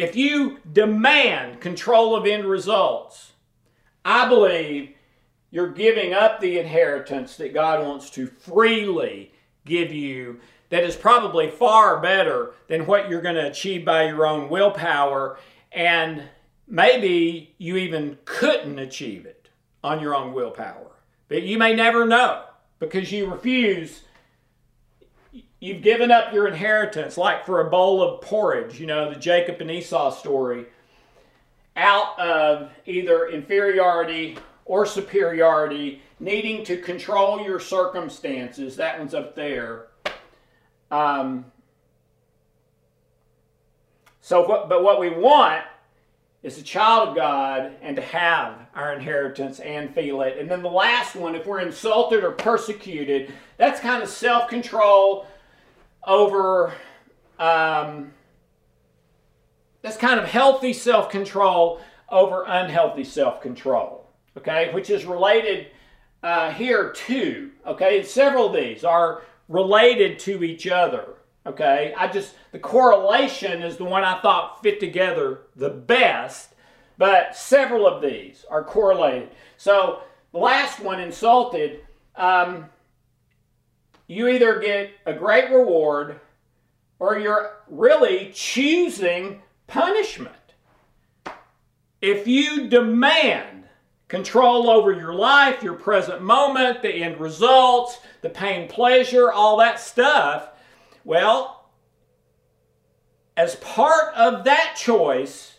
If 0.00 0.16
you 0.16 0.60
demand 0.72 1.60
control 1.60 2.16
of 2.16 2.24
end 2.24 2.46
results, 2.46 3.32
I 4.02 4.30
believe 4.30 4.94
you're 5.50 5.74
giving 5.74 6.14
up 6.14 6.40
the 6.40 6.58
inheritance 6.58 7.36
that 7.36 7.52
God 7.52 7.86
wants 7.86 8.08
to 8.12 8.26
freely 8.26 9.34
give 9.66 9.92
you 9.92 10.40
that 10.70 10.84
is 10.84 10.96
probably 10.96 11.50
far 11.50 12.00
better 12.00 12.54
than 12.66 12.86
what 12.86 13.10
you're 13.10 13.20
going 13.20 13.34
to 13.34 13.48
achieve 13.50 13.84
by 13.84 14.06
your 14.06 14.24
own 14.24 14.48
willpower. 14.48 15.38
And 15.70 16.22
maybe 16.66 17.54
you 17.58 17.76
even 17.76 18.16
couldn't 18.24 18.78
achieve 18.78 19.26
it 19.26 19.50
on 19.84 20.00
your 20.00 20.14
own 20.14 20.32
willpower. 20.32 20.92
But 21.28 21.42
you 21.42 21.58
may 21.58 21.74
never 21.74 22.06
know 22.06 22.44
because 22.78 23.12
you 23.12 23.30
refuse. 23.30 24.00
You've 25.60 25.82
given 25.82 26.10
up 26.10 26.32
your 26.32 26.48
inheritance, 26.48 27.16
like 27.16 27.44
for 27.44 27.60
a 27.60 27.70
bowl 27.70 28.02
of 28.02 28.22
porridge, 28.22 28.80
you 28.80 28.86
know, 28.86 29.12
the 29.12 29.20
Jacob 29.20 29.60
and 29.60 29.70
Esau 29.70 30.10
story, 30.10 30.66
out 31.76 32.18
of 32.18 32.70
either 32.86 33.28
inferiority 33.28 34.38
or 34.64 34.86
superiority, 34.86 36.02
needing 36.18 36.64
to 36.64 36.78
control 36.78 37.42
your 37.42 37.60
circumstances. 37.60 38.76
That 38.76 38.98
one's 38.98 39.14
up 39.14 39.34
there 39.34 39.86
um, 40.90 41.44
so, 44.20 44.46
what, 44.46 44.68
but 44.68 44.82
what 44.82 45.00
we 45.00 45.10
want 45.10 45.64
is 46.42 46.58
a 46.58 46.62
child 46.62 47.10
of 47.10 47.16
God 47.16 47.72
and 47.82 47.96
to 47.96 48.02
have 48.02 48.54
our 48.74 48.92
inheritance 48.92 49.60
and 49.60 49.94
feel 49.94 50.22
it. 50.22 50.38
And 50.38 50.50
then 50.50 50.62
the 50.62 50.70
last 50.70 51.14
one, 51.14 51.34
if 51.34 51.46
we're 51.46 51.60
insulted 51.60 52.24
or 52.24 52.32
persecuted, 52.32 53.32
that's 53.56 53.80
kind 53.80 54.02
of 54.02 54.08
self 54.08 54.48
control 54.48 55.26
over, 56.04 56.72
um, 57.38 58.12
that's 59.82 59.96
kind 59.96 60.20
of 60.20 60.26
healthy 60.26 60.72
self 60.72 61.10
control 61.10 61.80
over 62.08 62.44
unhealthy 62.46 63.04
self 63.04 63.40
control, 63.40 64.08
okay, 64.36 64.72
which 64.72 64.90
is 64.90 65.04
related 65.04 65.68
uh, 66.22 66.50
here 66.52 66.92
too, 66.92 67.50
okay? 67.66 68.02
Several 68.02 68.46
of 68.46 68.52
these 68.52 68.84
are 68.84 69.22
related 69.48 70.18
to 70.20 70.44
each 70.44 70.66
other. 70.66 71.14
Okay, 71.46 71.94
I 71.96 72.06
just, 72.06 72.34
the 72.52 72.58
correlation 72.58 73.62
is 73.62 73.78
the 73.78 73.84
one 73.84 74.04
I 74.04 74.20
thought 74.20 74.62
fit 74.62 74.78
together 74.78 75.42
the 75.56 75.70
best, 75.70 76.54
but 76.98 77.34
several 77.34 77.86
of 77.86 78.02
these 78.02 78.44
are 78.50 78.62
correlated. 78.62 79.30
So 79.56 80.02
the 80.32 80.38
last 80.38 80.80
one, 80.80 81.00
insulted, 81.00 81.80
um, 82.14 82.66
you 84.10 84.26
either 84.26 84.58
get 84.58 84.90
a 85.06 85.12
great 85.12 85.52
reward 85.52 86.18
or 86.98 87.16
you're 87.16 87.58
really 87.68 88.32
choosing 88.34 89.40
punishment. 89.68 90.34
If 92.02 92.26
you 92.26 92.66
demand 92.66 93.66
control 94.08 94.68
over 94.68 94.90
your 94.90 95.14
life, 95.14 95.62
your 95.62 95.74
present 95.74 96.22
moment, 96.22 96.82
the 96.82 96.92
end 96.92 97.20
results, 97.20 98.00
the 98.20 98.28
pain, 98.28 98.68
pleasure, 98.68 99.30
all 99.30 99.56
that 99.58 99.78
stuff. 99.78 100.48
Well, 101.04 101.70
as 103.36 103.54
part 103.56 104.12
of 104.16 104.42
that 104.42 104.74
choice, 104.76 105.54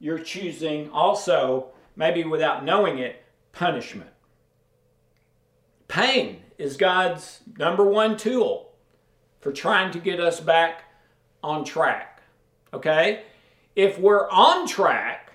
you're 0.00 0.18
choosing 0.18 0.90
also, 0.90 1.68
maybe 1.94 2.24
without 2.24 2.64
knowing 2.64 2.98
it, 2.98 3.22
punishment. 3.52 4.10
Pain 5.86 6.42
is 6.60 6.76
God's 6.76 7.40
number 7.58 7.84
one 7.84 8.18
tool 8.18 8.72
for 9.40 9.50
trying 9.50 9.90
to 9.92 9.98
get 9.98 10.20
us 10.20 10.40
back 10.40 10.84
on 11.42 11.64
track. 11.64 12.22
Okay? 12.74 13.22
If 13.74 13.98
we're 13.98 14.28
on 14.28 14.68
track, 14.68 15.32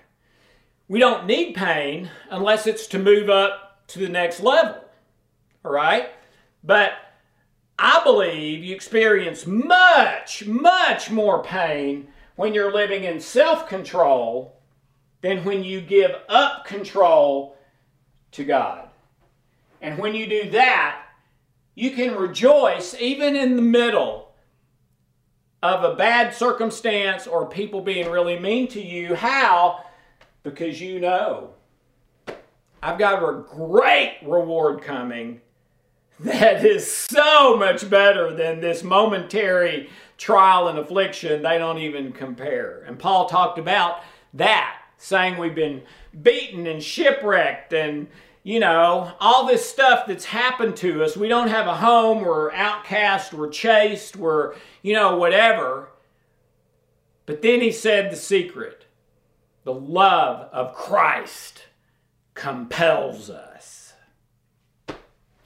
we 0.86 1.00
don't 1.00 1.26
need 1.26 1.56
pain 1.56 2.10
unless 2.30 2.68
it's 2.68 2.86
to 2.88 3.00
move 3.00 3.28
up 3.28 3.86
to 3.88 3.98
the 3.98 4.08
next 4.08 4.40
level. 4.40 4.76
All 5.64 5.72
right? 5.72 6.10
But 6.62 6.92
I 7.76 8.02
believe 8.04 8.62
you 8.62 8.72
experience 8.72 9.48
much, 9.48 10.46
much 10.46 11.10
more 11.10 11.42
pain 11.42 12.06
when 12.36 12.54
you're 12.54 12.72
living 12.72 13.02
in 13.02 13.18
self 13.18 13.68
control 13.68 14.60
than 15.22 15.44
when 15.44 15.64
you 15.64 15.80
give 15.80 16.12
up 16.28 16.66
control 16.66 17.56
to 18.30 18.44
God. 18.44 18.88
And 19.82 19.98
when 19.98 20.14
you 20.14 20.28
do 20.28 20.50
that, 20.50 21.05
you 21.76 21.92
can 21.92 22.16
rejoice 22.16 22.96
even 22.98 23.36
in 23.36 23.54
the 23.54 23.62
middle 23.62 24.32
of 25.62 25.84
a 25.84 25.94
bad 25.94 26.34
circumstance 26.34 27.28
or 27.28 27.46
people 27.46 27.80
being 27.80 28.10
really 28.10 28.38
mean 28.38 28.66
to 28.68 28.82
you. 28.82 29.14
How? 29.14 29.84
because 30.46 30.80
you 30.80 31.00
know 31.00 31.50
I've 32.80 32.98
got 32.98 33.20
a 33.20 33.42
great 33.42 34.18
reward 34.22 34.80
coming 34.80 35.40
that 36.20 36.64
is 36.64 36.90
so 36.90 37.56
much 37.56 37.90
better 37.90 38.32
than 38.32 38.60
this 38.60 38.84
momentary 38.84 39.90
trial 40.16 40.68
and 40.68 40.78
affliction. 40.78 41.42
They 41.42 41.58
don't 41.58 41.78
even 41.78 42.12
compare. 42.12 42.84
And 42.86 42.96
Paul 42.96 43.28
talked 43.28 43.58
about 43.58 44.02
that, 44.34 44.76
saying 44.98 45.36
we've 45.36 45.54
been 45.54 45.82
beaten 46.22 46.68
and 46.68 46.80
shipwrecked 46.80 47.72
and 47.72 48.06
you 48.46 48.60
know, 48.60 49.10
all 49.18 49.44
this 49.44 49.68
stuff 49.68 50.06
that's 50.06 50.26
happened 50.26 50.76
to 50.76 51.02
us. 51.02 51.16
We 51.16 51.26
don't 51.26 51.48
have 51.48 51.66
a 51.66 51.74
home, 51.74 52.20
we're 52.20 52.52
outcast, 52.52 53.34
we're 53.34 53.48
chased, 53.48 54.14
we're, 54.14 54.54
you 54.82 54.94
know, 54.94 55.16
whatever. 55.16 55.88
But 57.26 57.42
then 57.42 57.60
he 57.60 57.72
said 57.72 58.12
the 58.12 58.16
secret 58.16 58.86
the 59.64 59.74
love 59.74 60.48
of 60.52 60.76
Christ 60.76 61.64
compels 62.34 63.30
us. 63.30 63.94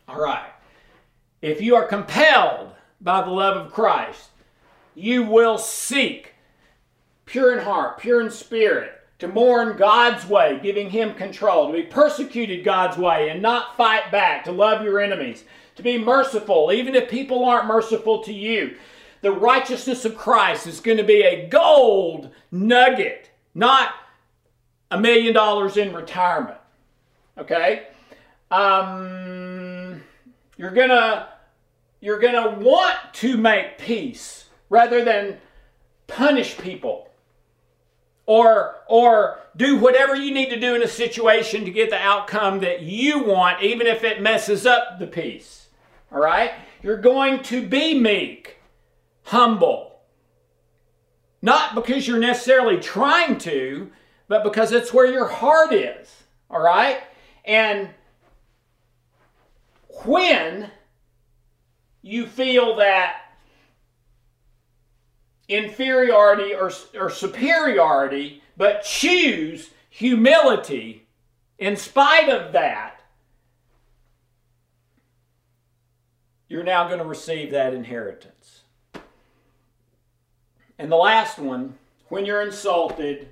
All 0.06 0.20
right. 0.20 0.52
If 1.40 1.62
you 1.62 1.76
are 1.76 1.86
compelled 1.86 2.72
by 3.00 3.22
the 3.22 3.30
love 3.30 3.56
of 3.56 3.72
Christ, 3.72 4.28
you 4.94 5.22
will 5.22 5.56
seek 5.56 6.34
pure 7.24 7.56
in 7.56 7.64
heart, 7.64 7.98
pure 7.98 8.20
in 8.20 8.28
spirit, 8.28 8.99
to 9.20 9.28
mourn 9.28 9.76
God's 9.76 10.26
way, 10.26 10.58
giving 10.62 10.90
Him 10.90 11.14
control, 11.14 11.66
to 11.66 11.72
be 11.74 11.82
persecuted 11.82 12.64
God's 12.64 12.96
way 12.96 13.28
and 13.28 13.40
not 13.40 13.76
fight 13.76 14.10
back, 14.10 14.44
to 14.44 14.52
love 14.52 14.82
your 14.82 14.98
enemies, 14.98 15.44
to 15.76 15.82
be 15.82 15.98
merciful, 15.98 16.72
even 16.72 16.94
if 16.94 17.10
people 17.10 17.44
aren't 17.44 17.66
merciful 17.66 18.22
to 18.24 18.32
you. 18.32 18.76
The 19.20 19.30
righteousness 19.30 20.06
of 20.06 20.16
Christ 20.16 20.66
is 20.66 20.80
going 20.80 20.96
to 20.96 21.04
be 21.04 21.22
a 21.22 21.46
gold 21.48 22.30
nugget, 22.50 23.30
not 23.54 23.92
a 24.90 24.98
million 24.98 25.34
dollars 25.34 25.76
in 25.76 25.92
retirement. 25.92 26.58
Okay? 27.36 27.88
Um, 28.50 30.02
you're 30.56 30.72
gonna 30.72 31.28
you're 32.00 32.18
gonna 32.18 32.58
want 32.58 32.96
to 33.12 33.36
make 33.36 33.78
peace 33.78 34.46
rather 34.70 35.04
than 35.04 35.38
punish 36.08 36.58
people 36.58 37.09
or 38.30 38.76
or 38.88 39.38
do 39.56 39.76
whatever 39.76 40.14
you 40.14 40.32
need 40.32 40.50
to 40.50 40.60
do 40.60 40.74
in 40.74 40.82
a 40.82 40.88
situation 40.88 41.64
to 41.64 41.70
get 41.70 41.90
the 41.90 41.96
outcome 41.96 42.60
that 42.60 42.82
you 42.82 43.24
want 43.24 43.62
even 43.62 43.86
if 43.86 44.04
it 44.04 44.22
messes 44.22 44.66
up 44.66 44.98
the 44.98 45.06
peace 45.06 45.68
all 46.12 46.20
right 46.20 46.52
you're 46.82 47.00
going 47.00 47.42
to 47.42 47.66
be 47.66 47.98
meek 47.98 48.58
humble 49.24 50.00
not 51.42 51.74
because 51.74 52.06
you're 52.06 52.18
necessarily 52.18 52.78
trying 52.78 53.38
to 53.38 53.90
but 54.30 54.44
because 54.44 54.70
it's 54.70 54.94
where 54.94 55.10
your 55.10 55.26
heart 55.26 55.72
is. 55.72 56.08
All 56.48 56.60
right? 56.60 57.02
And 57.44 57.90
when 60.04 60.70
you 62.00 62.26
feel 62.26 62.76
that 62.76 63.19
inferiority 65.50 66.54
or, 66.54 66.70
or 66.98 67.10
superiority, 67.10 68.42
but 68.56 68.82
choose 68.82 69.70
humility 69.90 71.06
in 71.60 71.76
spite 71.76 72.30
of 72.30 72.52
that, 72.52 73.02
you're 76.48 76.64
now 76.64 76.88
going 76.88 76.98
to 76.98 77.04
receive 77.04 77.50
that 77.50 77.74
inheritance. 77.74 78.62
And 80.78 80.90
the 80.90 80.96
last 80.96 81.38
one, 81.38 81.74
when 82.08 82.24
you're 82.24 82.40
insulted, 82.40 83.28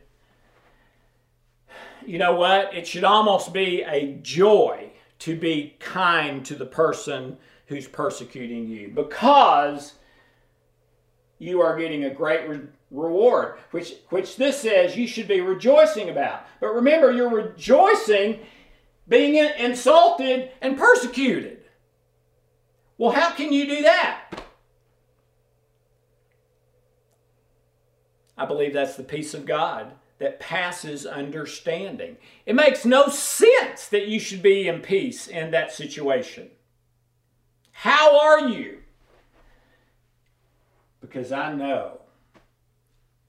you 2.07 2.19
know 2.19 2.35
what? 2.35 2.74
It 2.74 2.86
should 2.86 3.03
almost 3.03 3.55
be 3.55 3.82
a 3.82 4.19
joy 4.23 4.90
to 5.20 5.35
be 5.35 5.74
kind 5.81 6.45
to 6.45 6.55
the 6.55 6.66
person 6.66 7.39
who's 7.66 7.89
persecuting 7.89 8.69
you 8.69 8.89
because 8.95 9.95
you 11.39 11.60
are 11.60 11.78
getting 11.78 12.05
a 12.05 12.10
great 12.10 12.48
re- 12.48 12.60
reward, 12.90 13.59
which, 13.70 13.94
which 14.10 14.36
this 14.36 14.60
says 14.60 14.97
you 14.97 15.06
should 15.06 15.28
be 15.28 15.40
rejoicing 15.40 16.10
about. 16.10 16.47
But 16.60 16.74
remember, 16.74 17.12
you're 17.12 17.31
rejoicing 17.31 18.40
being 19.06 19.36
insulted 19.59 20.51
and 20.60 20.77
persecuted. 20.77 21.59
Well, 22.97 23.12
how 23.12 23.31
can 23.31 23.52
you 23.52 23.66
do 23.66 23.82
that? 23.82 24.43
I 28.36 28.47
believe 28.47 28.73
that's 28.73 28.97
the 28.97 29.02
peace 29.02 29.35
of 29.35 29.47
God 29.47 29.93
that 30.19 30.40
passes 30.40 31.06
understanding. 31.06 32.16
It 32.44 32.55
makes 32.55 32.85
no 32.85 33.09
sense 33.09 33.86
that 33.89 34.09
you 34.09 34.19
should 34.19 34.43
be 34.43 34.69
in 34.69 34.81
peace 34.81 35.28
in 35.28 35.52
that 35.52 35.73
situation. 35.73 36.51
How 37.73 38.19
are 38.19 38.48
you? 38.48 38.78
Because 41.01 41.33
I 41.33 41.53
know 41.55 42.01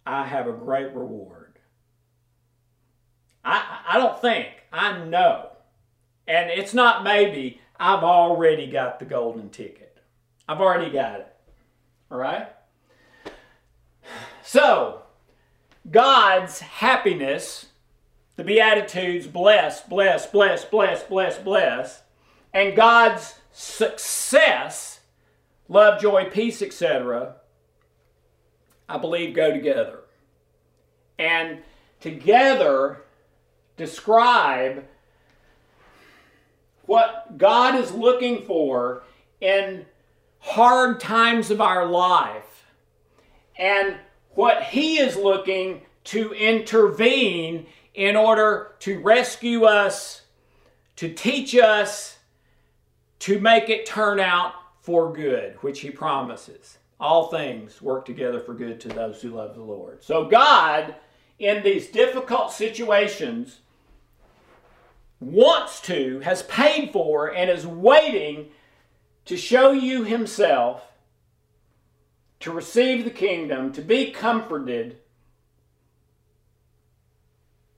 I 0.06 0.26
have 0.26 0.48
a 0.48 0.54
great 0.54 0.94
reward. 0.94 1.60
I, 3.44 3.80
I 3.88 3.98
don't 3.98 4.20
think, 4.20 4.48
I 4.72 5.04
know. 5.06 5.50
And 6.28 6.50
it's 6.50 6.74
not 6.74 7.04
maybe, 7.04 7.62
I've 7.80 8.04
already 8.04 8.68
got 8.68 9.00
the 9.00 9.06
golden 9.06 9.50
ticket. 9.50 9.98
I've 10.48 10.62
already 10.62 10.92
got 10.92 11.22
it. 11.22 11.36
All 12.12 12.18
right? 12.18 12.48
So, 14.44 15.04
God's 15.90 16.60
happiness, 16.60 17.68
the 18.36 18.44
Beatitudes, 18.44 19.28
bless, 19.28 19.82
bless, 19.82 20.26
bless, 20.26 20.66
bless, 20.66 21.04
bless, 21.04 21.38
bless, 21.38 22.04
and 22.54 22.76
God's 22.76 23.36
success, 23.52 25.02
love, 25.68 26.02
joy, 26.02 26.30
peace, 26.32 26.62
etc., 26.62 27.36
I 28.90 28.98
believe 28.98 29.36
go 29.36 29.52
together. 29.52 30.00
And 31.20 31.60
together 32.02 33.04
describe 33.78 34.86
what 36.88 37.38
God 37.38 37.76
is 37.76 37.92
looking 37.92 38.46
for 38.46 39.04
in 39.40 39.86
hard 40.40 41.00
times 41.00 41.52
of 41.52 41.62
our 41.62 41.86
life 41.86 42.66
and 43.58 43.96
what 44.32 44.64
He 44.64 44.98
is 44.98 45.16
looking 45.16 45.84
to 46.06 46.34
intervene 46.34 47.68
in 47.94 48.16
order 48.16 48.72
to 48.80 49.00
rescue 49.02 49.66
us, 49.66 50.22
to 50.96 51.14
teach 51.14 51.56
us, 51.56 52.18
to 53.20 53.40
make 53.40 53.70
it 53.70 53.86
turn 53.86 54.20
out 54.20 54.54
for 54.82 55.14
good, 55.14 55.58
which 55.62 55.82
He 55.82 55.92
promises. 55.92 56.79
All 57.00 57.28
things 57.28 57.82
work 57.82 58.06
together 58.06 58.40
for 58.40 58.54
good 58.54 58.80
to 58.82 58.90
those 58.90 59.22
who 59.22 59.30
love 59.30 59.56
the 59.56 59.64
Lord. 59.64 60.04
So, 60.04 60.26
God, 60.26 60.96
in 61.38 61.64
these 61.64 61.88
difficult 61.88 62.52
situations, 62.52 63.60
wants 65.22 65.82
to, 65.82 66.20
has 66.20 66.44
paid 66.44 66.92
for, 66.92 67.34
and 67.34 67.50
is 67.50 67.66
waiting 67.66 68.50
to 69.26 69.38
show 69.38 69.72
you 69.72 70.04
Himself 70.04 70.84
to 72.40 72.52
receive 72.52 73.04
the 73.04 73.12
kingdom, 73.12 73.72
to 73.74 73.82
be 73.82 74.12
comforted, 74.12 74.98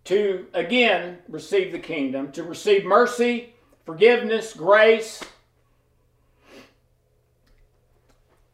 to 0.03 0.47
again 0.53 1.19
receive 1.27 1.71
the 1.71 1.79
kingdom, 1.79 2.31
to 2.31 2.43
receive 2.43 2.85
mercy, 2.85 3.53
forgiveness, 3.85 4.53
grace, 4.53 5.23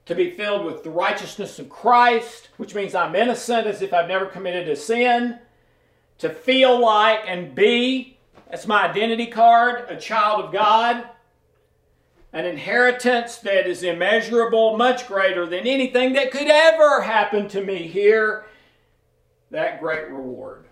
to 0.08 0.16
be 0.16 0.32
filled 0.32 0.66
with 0.66 0.84
the 0.84 0.90
righteousness 0.90 1.60
of 1.60 1.70
Christ, 1.70 2.50
which 2.58 2.74
means 2.74 2.96
I'm 2.96 3.16
innocent 3.16 3.68
as 3.68 3.82
if 3.82 3.94
I've 3.94 4.08
never 4.08 4.26
committed 4.26 4.68
a 4.68 4.76
sin, 4.76 5.40
to 6.18 6.30
feel 6.30 6.80
like 6.80 7.22
and 7.28 7.54
be, 7.54 8.18
that's 8.50 8.68
my 8.68 8.88
identity 8.88 9.28
card, 9.28 9.86
a 9.90 9.98
child 9.98 10.46
of 10.46 10.52
God 10.52 11.08
an 12.34 12.46
inheritance 12.46 13.38
that 13.38 13.68
is 13.68 13.84
immeasurable, 13.84 14.78
much 14.78 15.08
greater 15.08 15.46
than 15.46 15.66
anything 15.66 16.14
that 16.14 16.32
could 16.32 16.48
ever 16.48 17.02
happen 17.02 17.48
to 17.48 17.64
me 17.64 17.88
here, 17.88 18.46
that 19.50 19.80
great 19.80 20.08
reward? 20.10 20.66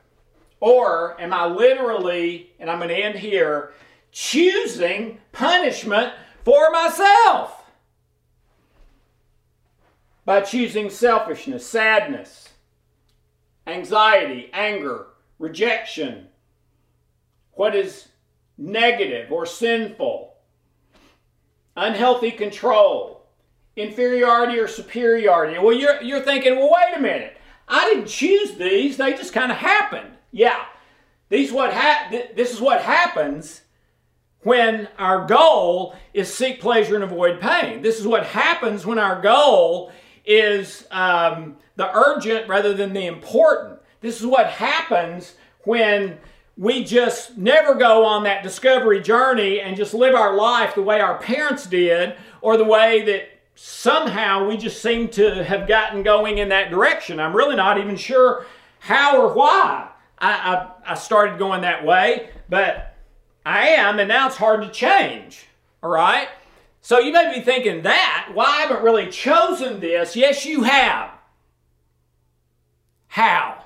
Or 0.60 1.20
am 1.20 1.34
I 1.34 1.46
literally, 1.48 2.52
and 2.60 2.70
I'm 2.70 2.80
going 2.80 2.90
to 2.90 2.96
end 2.96 3.18
here, 3.18 3.74
choosing 4.12 5.20
punishment 5.32 6.14
for 6.44 6.72
myself? 6.72 7.55
By 10.26 10.42
choosing 10.42 10.90
selfishness, 10.90 11.66
sadness, 11.66 12.50
anxiety, 13.68 14.50
anger, 14.54 15.08
rejection, 15.38 16.28
what 17.52 17.76
is 17.76 18.08
negative 18.58 19.32
or 19.32 19.46
sinful, 19.46 20.34
unhealthy 21.78 22.32
control, 22.32 23.28
inferiority 23.76 24.58
or 24.58 24.68
superiority. 24.68 25.60
Well, 25.60 25.76
you're, 25.76 26.02
you're 26.02 26.22
thinking, 26.22 26.56
well, 26.56 26.74
wait 26.76 26.98
a 26.98 27.02
minute. 27.02 27.38
I 27.68 27.90
didn't 27.90 28.08
choose 28.08 28.56
these, 28.56 28.98
they 28.98 29.14
just 29.14 29.34
kind 29.34 29.52
of 29.52 29.58
happened. 29.58 30.12
Yeah, 30.32 30.66
these 31.30 31.52
what 31.52 31.74
ha- 31.74 32.08
th- 32.10 32.32
this 32.36 32.54
is 32.54 32.62
what 32.62 32.82
happens 32.82 33.62
when 34.42 34.88
our 35.00 35.26
goal 35.26 35.96
is 36.14 36.32
seek 36.34 36.62
pleasure 36.62 36.96
and 36.96 37.04
avoid 37.04 37.40
pain. 37.40 37.82
This 37.82 38.00
is 38.00 38.06
what 38.06 38.26
happens 38.26 38.86
when 38.86 39.00
our 39.00 39.22
goal 39.22 39.92
is 40.26 40.88
um, 40.92 41.58
the 41.76 41.90
urgent 41.96 42.48
rather 42.48 42.74
than 42.74 42.94
the 42.94 43.06
important. 43.06 43.80
This 44.02 44.20
is 44.20 44.26
what 44.26 44.48
happens 44.48 45.36
when 45.64 46.18
we 46.58 46.84
just 46.84 47.38
never 47.38 47.76
go 47.76 48.06
on 48.06 48.24
that 48.24 48.44
discovery 48.44 49.02
journey 49.02 49.60
and 49.60 49.76
just 49.76 49.94
live 49.94 50.16
our 50.16 50.36
life 50.36 50.76
the 50.76 50.82
way 50.82 51.02
our 51.02 51.18
parents 51.18 51.66
did 51.66 52.16
or 52.42 52.58
the 52.58 52.64
way 52.64 53.02
that 53.04 53.30
somehow 53.56 54.48
we 54.48 54.58
just 54.58 54.82
seem 54.82 55.08
to 55.10 55.44
have 55.44 55.68
gotten 55.68 56.04
going 56.04 56.38
in 56.38 56.50
that 56.50 56.70
direction. 56.70 57.20
I'm 57.20 57.36
really 57.36 57.56
not 57.56 57.78
even 57.78 57.96
sure 57.96 58.46
how 58.80 59.22
or 59.22 59.34
why 59.34 59.90
I, 60.20 60.32
I, 60.32 60.92
I 60.92 60.94
started 60.96 61.40
going 61.40 61.62
that 61.62 61.86
way, 61.86 62.30
but 62.50 62.96
I 63.46 63.70
am, 63.70 64.00
and 64.00 64.08
now 64.08 64.28
it's 64.28 64.38
hard 64.38 64.62
to 64.62 64.70
change. 64.70 65.46
All 65.84 65.90
right? 65.90 66.30
So 66.86 67.00
you 67.00 67.12
may 67.12 67.34
be 67.34 67.42
thinking 67.42 67.82
that, 67.82 68.32
well, 68.36 68.46
I 68.46 68.58
haven't 68.58 68.84
really 68.84 69.10
chosen 69.10 69.80
this. 69.80 70.16
Yes, 70.16 70.46
you 70.46 70.62
have. 70.62 71.10
How? 73.08 73.64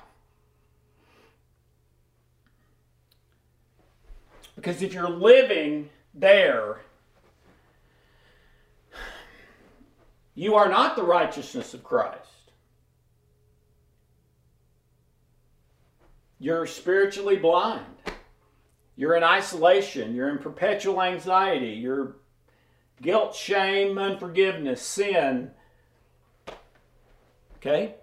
Because 4.56 4.80
if 4.80 4.94
you're 4.94 5.10
living 5.10 5.90
there, 6.14 6.80
you 10.34 10.54
are 10.54 10.70
not 10.70 10.96
the 10.96 11.02
righteousness 11.02 11.74
of 11.74 11.84
Christ. 11.84 12.16
You're 16.38 16.66
spiritually 16.66 17.36
blind. 17.36 17.84
You're 18.96 19.14
in 19.14 19.22
isolation. 19.22 20.14
You're 20.14 20.30
in 20.30 20.38
perpetual 20.38 21.02
anxiety. 21.02 21.72
You're 21.72 22.16
guilt, 23.02 23.34
shame, 23.34 23.98
unforgiveness, 23.98 24.82
sin. 24.82 25.50
Okay? 27.56 27.94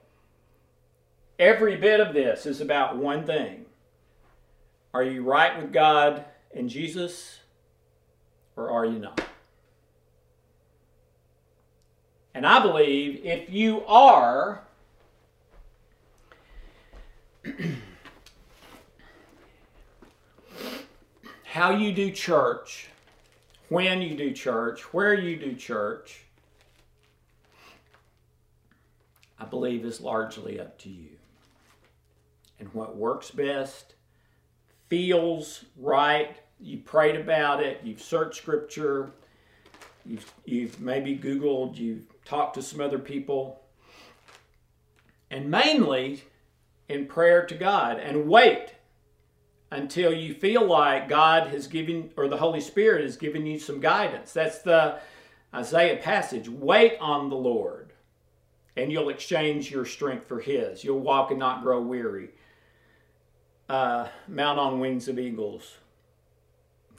Every 1.40 1.76
bit 1.78 2.00
of 2.00 2.14
this 2.14 2.46
is 2.46 2.62
about 2.62 2.98
one 2.98 3.26
thing. 3.26 3.66
Are 4.94 5.04
you 5.04 5.24
right 5.24 5.62
with 5.62 5.72
God 5.72 6.26
and 6.56 6.70
Jesus 6.70 7.40
or 8.56 8.70
are 8.72 8.86
you 8.86 9.00
not? 9.00 9.22
And 12.34 12.46
I 12.46 12.62
believe 12.62 13.26
if 13.26 13.50
you 13.50 13.84
are, 13.86 14.62
how 21.46 21.72
you 21.72 21.92
do 21.94 22.12
church, 22.12 22.90
when 23.70 24.02
you 24.02 24.16
do 24.16 24.32
church, 24.32 24.82
where 24.94 25.14
you 25.14 25.36
do 25.36 25.54
church, 25.56 26.22
I 29.40 29.46
believe 29.46 29.86
is 29.86 30.02
largely 30.02 30.60
up 30.60 30.78
to 30.80 30.90
you. 30.90 31.10
And 32.60 32.74
what 32.74 32.96
works 32.96 33.30
best, 33.30 33.94
feels 34.88 35.66
right, 35.78 36.38
you 36.60 36.78
prayed 36.78 37.16
about 37.16 37.62
it, 37.62 37.82
you've 37.84 38.02
searched 38.02 38.42
scripture, 38.42 39.12
you've, 40.06 40.32
you've 40.46 40.80
maybe 40.80 41.18
Googled, 41.18 41.78
you've 41.78 42.06
talked 42.26 42.56
to 42.56 42.62
some 42.62 42.82
other 42.82 42.98
people, 42.98 43.62
and 45.30 45.52
mainly 45.52 46.24
in 46.90 47.06
prayer 47.06 47.46
to 47.46 47.54
God. 47.54 48.00
And 48.00 48.28
wait 48.28 48.77
until 49.72 50.14
you 50.14 50.34
feel 50.34 50.66
like 50.66 51.10
God 51.10 51.48
has 51.48 51.68
given, 51.68 52.12
or 52.16 52.28
the 52.28 52.38
Holy 52.38 52.62
Spirit 52.62 53.04
has 53.04 53.18
given 53.18 53.46
you 53.46 53.60
some 53.60 53.80
guidance. 53.80 54.32
That's 54.32 54.60
the 54.60 55.00
Isaiah 55.54 55.98
passage. 55.98 56.48
Wait 56.48 56.98
on 57.00 57.30
the 57.30 57.36
Lord, 57.36 57.94
and 58.76 58.92
you'll 58.92 59.10
exchange 59.10 59.72
your 59.72 59.86
strength 59.86 60.28
for 60.28 60.40
His. 60.40 60.84
You'll 60.84 61.00
walk 61.00 61.32
and 61.32 61.40
not 61.40 61.64
grow 61.64 61.82
weary. 61.82 62.30
Uh, 63.68 64.08
mount 64.28 64.60
on 64.60 64.80
wings 64.80 65.10
of 65.10 65.20
eagles. 65.20 65.78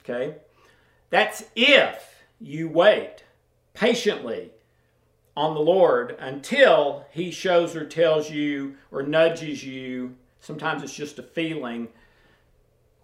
Okay? 0.01 0.35
That's 1.09 1.45
if 1.55 2.23
you 2.39 2.69
wait 2.69 3.23
patiently 3.73 4.51
on 5.35 5.55
the 5.55 5.59
Lord 5.59 6.15
until 6.19 7.05
He 7.11 7.31
shows 7.31 7.75
or 7.75 7.85
tells 7.85 8.29
you 8.29 8.75
or 8.91 9.01
nudges 9.01 9.63
you. 9.63 10.15
Sometimes 10.39 10.83
it's 10.83 10.93
just 10.93 11.17
a 11.17 11.23
feeling 11.23 11.87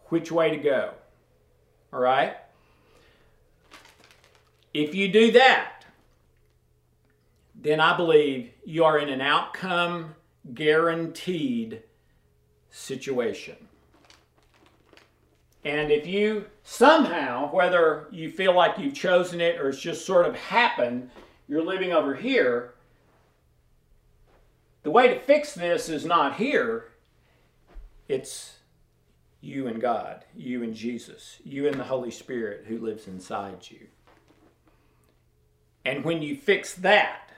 which 0.09 0.31
way 0.31 0.49
to 0.51 0.57
go. 0.57 0.91
All 1.93 1.99
right? 1.99 2.35
If 4.73 4.93
you 4.93 5.11
do 5.11 5.31
that, 5.31 5.85
then 7.55 7.79
I 7.79 7.95
believe 7.95 8.51
you 8.65 8.83
are 8.83 8.99
in 8.99 9.09
an 9.09 9.21
outcome 9.21 10.15
guaranteed 10.53 11.81
situation. 12.69 13.55
And 15.63 15.91
if 15.91 16.05
you 16.05 16.45
somehow, 16.63 17.51
whether 17.51 18.07
you 18.11 18.29
feel 18.29 18.53
like 18.53 18.77
you've 18.77 18.93
chosen 18.93 19.41
it 19.41 19.59
or 19.59 19.69
it's 19.69 19.79
just 19.79 20.05
sort 20.05 20.27
of 20.27 20.35
happened, 20.35 21.09
you're 21.47 21.63
living 21.63 21.91
over 21.91 22.13
here, 22.13 22.75
the 24.83 24.91
way 24.91 25.07
to 25.07 25.19
fix 25.19 25.53
this 25.53 25.89
is 25.89 26.05
not 26.05 26.35
here, 26.35 26.91
it's 28.07 28.57
you 29.45 29.67
and 29.67 29.79
God, 29.79 30.25
you 30.35 30.63
and 30.63 30.73
Jesus, 30.73 31.37
you 31.43 31.67
and 31.67 31.79
the 31.79 31.83
Holy 31.83 32.09
Spirit 32.09 32.65
who 32.67 32.79
lives 32.79 33.07
inside 33.07 33.69
you. 33.69 33.87
And 35.85 36.03
when 36.03 36.23
you 36.23 36.35
fix 36.35 36.73
that, 36.73 37.29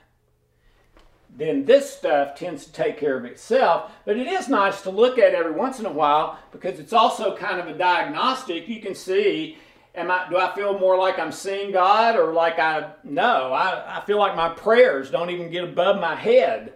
then 1.36 1.66
this 1.66 1.94
stuff 1.94 2.36
tends 2.36 2.66
to 2.66 2.72
take 2.72 2.98
care 2.98 3.18
of 3.18 3.26
itself. 3.26 3.92
But 4.06 4.16
it 4.16 4.26
is 4.26 4.48
nice 4.48 4.82
to 4.84 4.90
look 4.90 5.20
at 5.20 5.36
every 5.36 5.52
once 5.52 5.80
in 5.80 5.86
a 5.86 5.92
while 5.92 6.40
because 6.54 6.80
it's 6.80 6.94
also 6.94 7.36
kind 7.36 7.60
of 7.60 7.68
a 7.68 7.78
diagnostic. 7.78 8.70
You 8.70 8.80
can 8.82 8.96
see, 8.96 9.58
am 9.94 10.10
I, 10.10 10.28
do 10.30 10.38
I 10.38 10.56
feel 10.56 10.80
more 10.80 10.98
like 10.98 11.20
I'm 11.20 11.34
seeing 11.34 11.74
God 11.74 12.16
or 12.16 12.32
like 12.32 12.58
I, 12.58 12.92
no, 13.04 13.52
I, 13.52 14.00
I 14.00 14.06
feel 14.06 14.18
like 14.18 14.38
my 14.38 14.50
prayers 14.50 15.12
don't 15.12 15.30
even 15.30 15.52
get 15.52 15.66
above 15.66 16.00
my 16.00 16.16
head. 16.16 16.74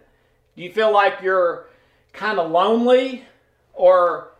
Do 0.58 0.62
you 0.62 0.74
feel 0.74 0.92
like 0.92 1.22
you're 1.22 1.70
kind 2.12 2.38
of 2.38 2.52
lonely 2.52 3.24
or 3.74 4.31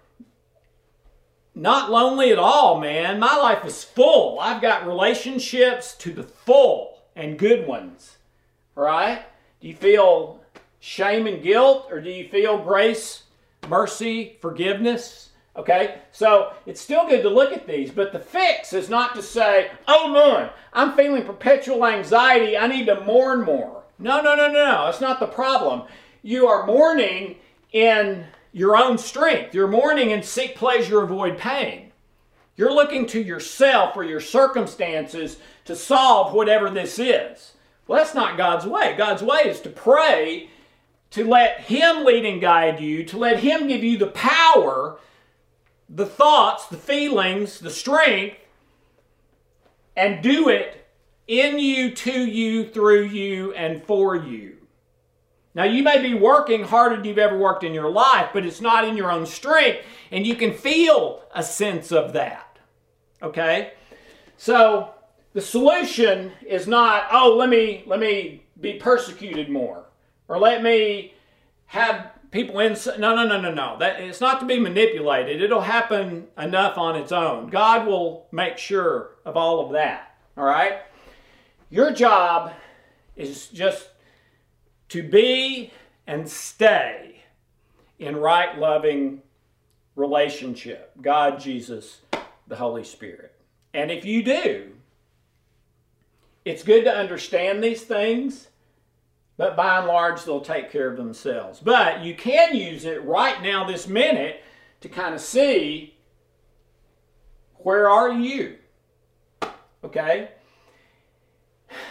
not 1.54 1.92
lonely 1.92 2.32
at 2.32 2.40
all, 2.40 2.80
man. 2.80 3.20
My 3.20 3.36
life 3.36 3.66
is 3.66 3.84
full. 3.84 4.40
I've 4.40 4.62
got 4.62 4.88
relationships 4.88 5.96
to 6.00 6.14
the 6.14 6.24
full 6.24 7.00
and 7.16 7.38
good 7.38 7.68
ones. 7.68 8.18
Right? 8.76 9.24
Do 9.60 9.68
you 9.68 9.76
feel 9.76 10.40
shame 10.80 11.28
and 11.28 11.44
guilt 11.44 11.88
or 11.92 12.02
do 12.02 12.10
you 12.10 12.28
feel 12.30 12.58
grace, 12.58 13.24
mercy, 13.68 14.38
forgiveness? 14.42 15.30
Okay, 15.56 16.00
so 16.14 16.54
it's 16.66 16.80
still 16.80 17.06
good 17.08 17.24
to 17.24 17.30
look 17.30 17.52
at 17.52 17.68
these, 17.68 17.92
but 17.92 18.14
the 18.14 18.20
fix 18.20 18.72
is 18.72 18.90
not 18.90 19.14
to 19.16 19.22
say, 19.22 19.70
oh 19.86 20.08
man, 20.08 20.50
I'm 20.72 20.94
feeling 20.94 21.26
perpetual 21.26 21.86
anxiety, 21.86 22.58
I 22.58 22.68
need 22.68 22.86
to 22.86 23.02
mourn 23.02 23.44
more. 23.44 23.84
No, 24.00 24.22
no, 24.22 24.36
no, 24.36 24.48
no, 24.48 24.54
no, 24.54 24.86
that's 24.86 25.02
not 25.02 25.20
the 25.20 25.28
problem. 25.28 25.84
You 26.24 26.48
are 26.48 26.66
mourning 26.66 27.36
in 27.74 28.26
your 28.52 28.76
own 28.76 28.98
strength. 28.98 29.56
You're 29.56 29.68
mourning 29.68 30.12
and 30.12 30.24
seek 30.24 30.56
pleasure, 30.56 31.02
avoid 31.02 31.38
pain. 31.38 31.92
You're 32.56 32.74
looking 32.74 33.06
to 33.08 33.22
yourself 33.22 33.96
or 33.96 34.04
your 34.04 34.20
circumstances 34.20 35.38
to 35.66 35.76
solve 35.76 36.34
whatever 36.34 36.70
this 36.70 37.00
is. 37.00 37.54
Well, 37.88 37.98
that's 38.00 38.16
not 38.16 38.38
God's 38.38 38.66
way. 38.66 38.96
God's 38.98 39.24
way 39.24 39.42
is 39.46 39.62
to 39.62 39.70
pray, 39.70 40.50
to 41.12 41.28
let 41.28 41.62
Him 41.62 42.06
lead 42.06 42.26
and 42.26 42.42
guide 42.42 42.80
you, 42.80 43.04
to 43.06 43.18
let 43.18 43.40
Him 43.40 43.68
give 43.68 43.84
you 43.84 43.98
the 43.98 44.08
power, 44.08 45.00
the 45.90 46.06
thoughts, 46.06 46.68
the 46.68 46.78
feelings, 46.78 47.60
the 47.60 47.70
strength, 47.70 48.38
and 49.96 50.22
do 50.22 50.50
it 50.50 50.88
in 51.28 51.60
you, 51.60 51.94
to 51.96 52.26
you, 52.26 52.70
through 52.70 53.04
you, 53.04 53.54
and 53.54 53.84
for 53.84 54.16
you. 54.16 54.58
Now, 55.54 55.64
you 55.66 55.84
may 55.84 56.02
be 56.02 56.14
working 56.14 56.64
harder 56.64 56.96
than 56.96 57.06
you've 57.06 57.18
ever 57.18 57.38
worked 57.38 57.64
in 57.64 57.74
your 57.74 57.90
life, 57.90 58.30
but 58.34 58.46
it's 58.46 58.62
not 58.62 58.88
in 58.88 58.96
your 58.96 59.12
own 59.12 59.26
strength, 59.26 59.86
and 60.10 60.26
you 60.26 60.36
can 60.36 60.54
feel 60.54 61.24
a 61.36 61.44
sense 61.44 61.92
of 61.92 62.14
that. 62.14 62.58
Okay? 63.22 63.74
So, 64.38 64.94
the 65.34 65.42
solution 65.42 66.32
is 66.48 66.68
not, 66.68 67.08
oh, 67.12 67.36
let 67.36 67.50
me 67.50 67.84
let 67.86 68.00
me 68.00 68.44
be 68.60 68.74
persecuted 68.74 69.50
more 69.50 69.86
or 70.28 70.40
let 70.40 70.62
me 70.64 71.14
have 71.68 72.12
people 72.32 72.60
in 72.60 72.78
no 73.00 73.16
no 73.16 73.28
no 73.28 73.40
no 73.40 73.52
no 73.52 73.76
that 73.80 74.00
it's 74.00 74.22
not 74.22 74.40
to 74.40 74.46
be 74.46 74.58
manipulated 74.58 75.42
it'll 75.42 75.62
happen 75.62 76.28
enough 76.38 76.78
on 76.78 76.96
its 76.96 77.12
own 77.12 77.50
god 77.50 77.86
will 77.86 78.28
make 78.32 78.58
sure 78.58 79.12
of 79.26 79.36
all 79.36 79.66
of 79.66 79.74
that 79.74 80.16
all 80.38 80.46
right 80.46 80.84
your 81.70 81.92
job 81.92 82.54
is 83.18 83.48
just 83.48 83.90
to 84.92 85.02
be 85.02 85.72
and 86.06 86.30
stay 86.30 87.24
in 87.98 88.18
right 88.18 88.58
loving 88.58 89.22
relationship 89.96 90.92
God, 91.02 91.40
Jesus, 91.40 92.02
the 92.48 92.56
Holy 92.56 92.84
Spirit. 92.84 93.34
And 93.74 93.90
if 93.90 94.04
you 94.04 94.22
do, 94.22 94.72
it's 96.44 96.64
good 96.64 96.84
to 96.84 96.94
understand 96.94 97.64
these 97.64 97.84
things, 97.84 98.48
but 99.38 99.56
by 99.56 99.78
and 99.78 99.88
large, 99.88 100.24
they'll 100.24 100.42
take 100.42 100.72
care 100.72 100.90
of 100.90 100.98
themselves. 100.98 101.62
But 101.62 102.04
you 102.04 102.14
can 102.14 102.54
use 102.54 102.84
it 102.84 103.04
right 103.06 103.42
now, 103.42 103.64
this 103.64 103.88
minute, 103.88 104.42
to 104.82 104.90
kind 104.90 105.16
of 105.16 105.22
see 105.22 105.96
where 107.58 107.90
are 107.90 108.12
you? 108.12 108.58
Okay? 109.84 110.32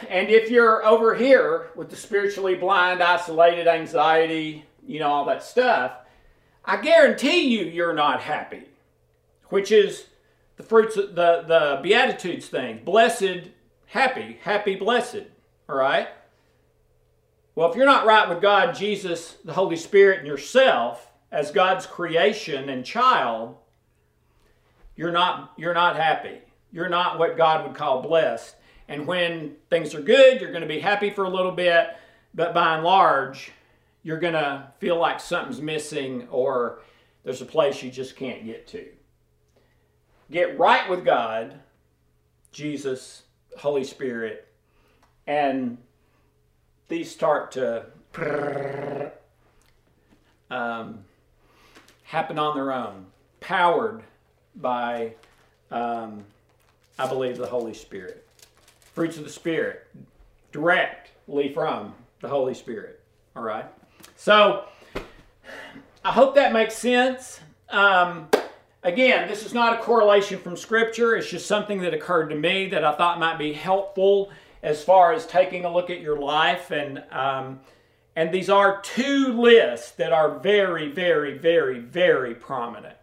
And 0.08 0.28
if 0.28 0.50
you're 0.50 0.84
over 0.84 1.14
here 1.14 1.70
with 1.74 1.90
the 1.90 1.96
spiritually 1.96 2.54
blind, 2.54 3.02
isolated, 3.02 3.66
anxiety, 3.66 4.64
you 4.86 4.98
know, 4.98 5.08
all 5.08 5.24
that 5.26 5.42
stuff, 5.42 5.92
I 6.64 6.80
guarantee 6.80 7.48
you 7.48 7.64
you're 7.64 7.94
not 7.94 8.20
happy, 8.20 8.64
which 9.48 9.72
is 9.72 10.06
the 10.56 10.62
fruits 10.62 10.96
of 10.96 11.14
the, 11.14 11.44
the 11.46 11.80
Beatitudes 11.82 12.46
thing. 12.46 12.82
Blessed, 12.84 13.48
happy, 13.86 14.38
happy, 14.42 14.76
blessed. 14.76 15.24
All 15.68 15.76
right? 15.76 16.08
Well, 17.54 17.70
if 17.70 17.76
you're 17.76 17.86
not 17.86 18.06
right 18.06 18.28
with 18.28 18.40
God, 18.40 18.74
Jesus, 18.74 19.36
the 19.44 19.52
Holy 19.52 19.76
Spirit, 19.76 20.18
and 20.18 20.26
yourself 20.26 21.10
as 21.32 21.50
God's 21.50 21.86
creation 21.86 22.68
and 22.68 22.84
child, 22.84 23.56
you're 24.96 25.12
not, 25.12 25.52
you're 25.56 25.74
not 25.74 25.96
happy. 25.96 26.38
You're 26.72 26.88
not 26.88 27.18
what 27.18 27.36
God 27.36 27.66
would 27.66 27.76
call 27.76 28.02
blessed. 28.02 28.54
And 28.90 29.06
when 29.06 29.54
things 29.70 29.94
are 29.94 30.02
good, 30.02 30.40
you're 30.40 30.50
going 30.50 30.62
to 30.62 30.68
be 30.68 30.80
happy 30.80 31.10
for 31.10 31.22
a 31.22 31.30
little 31.30 31.52
bit, 31.52 31.96
but 32.34 32.52
by 32.52 32.74
and 32.74 32.82
large, 32.82 33.52
you're 34.02 34.18
going 34.18 34.34
to 34.34 34.66
feel 34.80 34.98
like 34.98 35.20
something's 35.20 35.60
missing 35.60 36.26
or 36.28 36.80
there's 37.22 37.40
a 37.40 37.46
place 37.46 37.84
you 37.84 37.90
just 37.92 38.16
can't 38.16 38.44
get 38.44 38.66
to. 38.66 38.88
Get 40.28 40.58
right 40.58 40.90
with 40.90 41.04
God, 41.04 41.60
Jesus, 42.50 43.22
Holy 43.56 43.84
Spirit, 43.84 44.48
and 45.24 45.78
these 46.88 47.12
start 47.12 47.52
to 47.52 47.86
um, 50.50 50.98
happen 52.02 52.40
on 52.40 52.56
their 52.56 52.72
own, 52.72 53.06
powered 53.38 54.02
by, 54.56 55.14
um, 55.70 56.24
I 56.98 57.06
believe, 57.06 57.36
the 57.36 57.46
Holy 57.46 57.74
Spirit 57.74 58.26
fruits 59.00 59.16
of 59.16 59.24
the 59.24 59.30
Spirit 59.30 59.86
directly 60.52 61.54
from 61.54 61.94
the 62.20 62.28
Holy 62.28 62.52
Spirit. 62.52 63.00
All 63.34 63.42
right? 63.42 63.64
So, 64.14 64.66
I 66.04 66.12
hope 66.12 66.34
that 66.34 66.52
makes 66.52 66.76
sense. 66.76 67.40
Um, 67.70 68.28
again, 68.82 69.26
this 69.26 69.46
is 69.46 69.54
not 69.54 69.72
a 69.72 69.82
correlation 69.82 70.38
from 70.38 70.54
Scripture. 70.54 71.16
It's 71.16 71.30
just 71.30 71.46
something 71.46 71.80
that 71.80 71.94
occurred 71.94 72.28
to 72.28 72.34
me 72.34 72.68
that 72.68 72.84
I 72.84 72.94
thought 72.94 73.18
might 73.18 73.38
be 73.38 73.54
helpful 73.54 74.30
as 74.62 74.84
far 74.84 75.14
as 75.14 75.24
taking 75.24 75.64
a 75.64 75.72
look 75.72 75.88
at 75.88 76.02
your 76.02 76.20
life. 76.20 76.70
And, 76.70 77.02
um, 77.10 77.60
and 78.16 78.30
these 78.30 78.50
are 78.50 78.82
two 78.82 79.32
lists 79.32 79.92
that 79.92 80.12
are 80.12 80.38
very, 80.40 80.92
very, 80.92 81.38
very, 81.38 81.78
very 81.78 82.34
prominent 82.34 82.98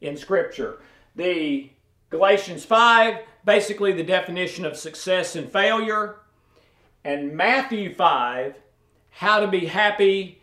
in 0.00 0.16
Scripture. 0.16 0.80
The 1.16 1.68
Galatians 2.08 2.64
5, 2.64 3.18
basically 3.44 3.92
the 3.92 4.02
definition 4.02 4.64
of 4.64 4.76
success 4.76 5.36
and 5.36 5.50
failure, 5.50 6.16
and 7.04 7.36
Matthew 7.36 7.94
5, 7.94 8.54
how 9.10 9.40
to 9.40 9.48
be 9.48 9.66
happy, 9.66 10.40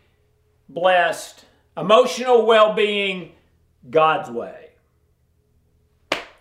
blessed, 0.68 1.44
emotional 1.76 2.46
well 2.46 2.74
being, 2.74 3.32
God's 3.90 4.30
way. 4.30 4.70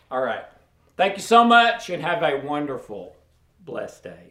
All 0.09 0.21
right. 0.21 0.45
Thank 0.97 1.15
you 1.15 1.23
so 1.23 1.43
much 1.43 1.89
and 1.89 2.03
have 2.03 2.21
a 2.21 2.37
wonderful, 2.45 3.15
blessed 3.59 4.03
day. 4.03 4.30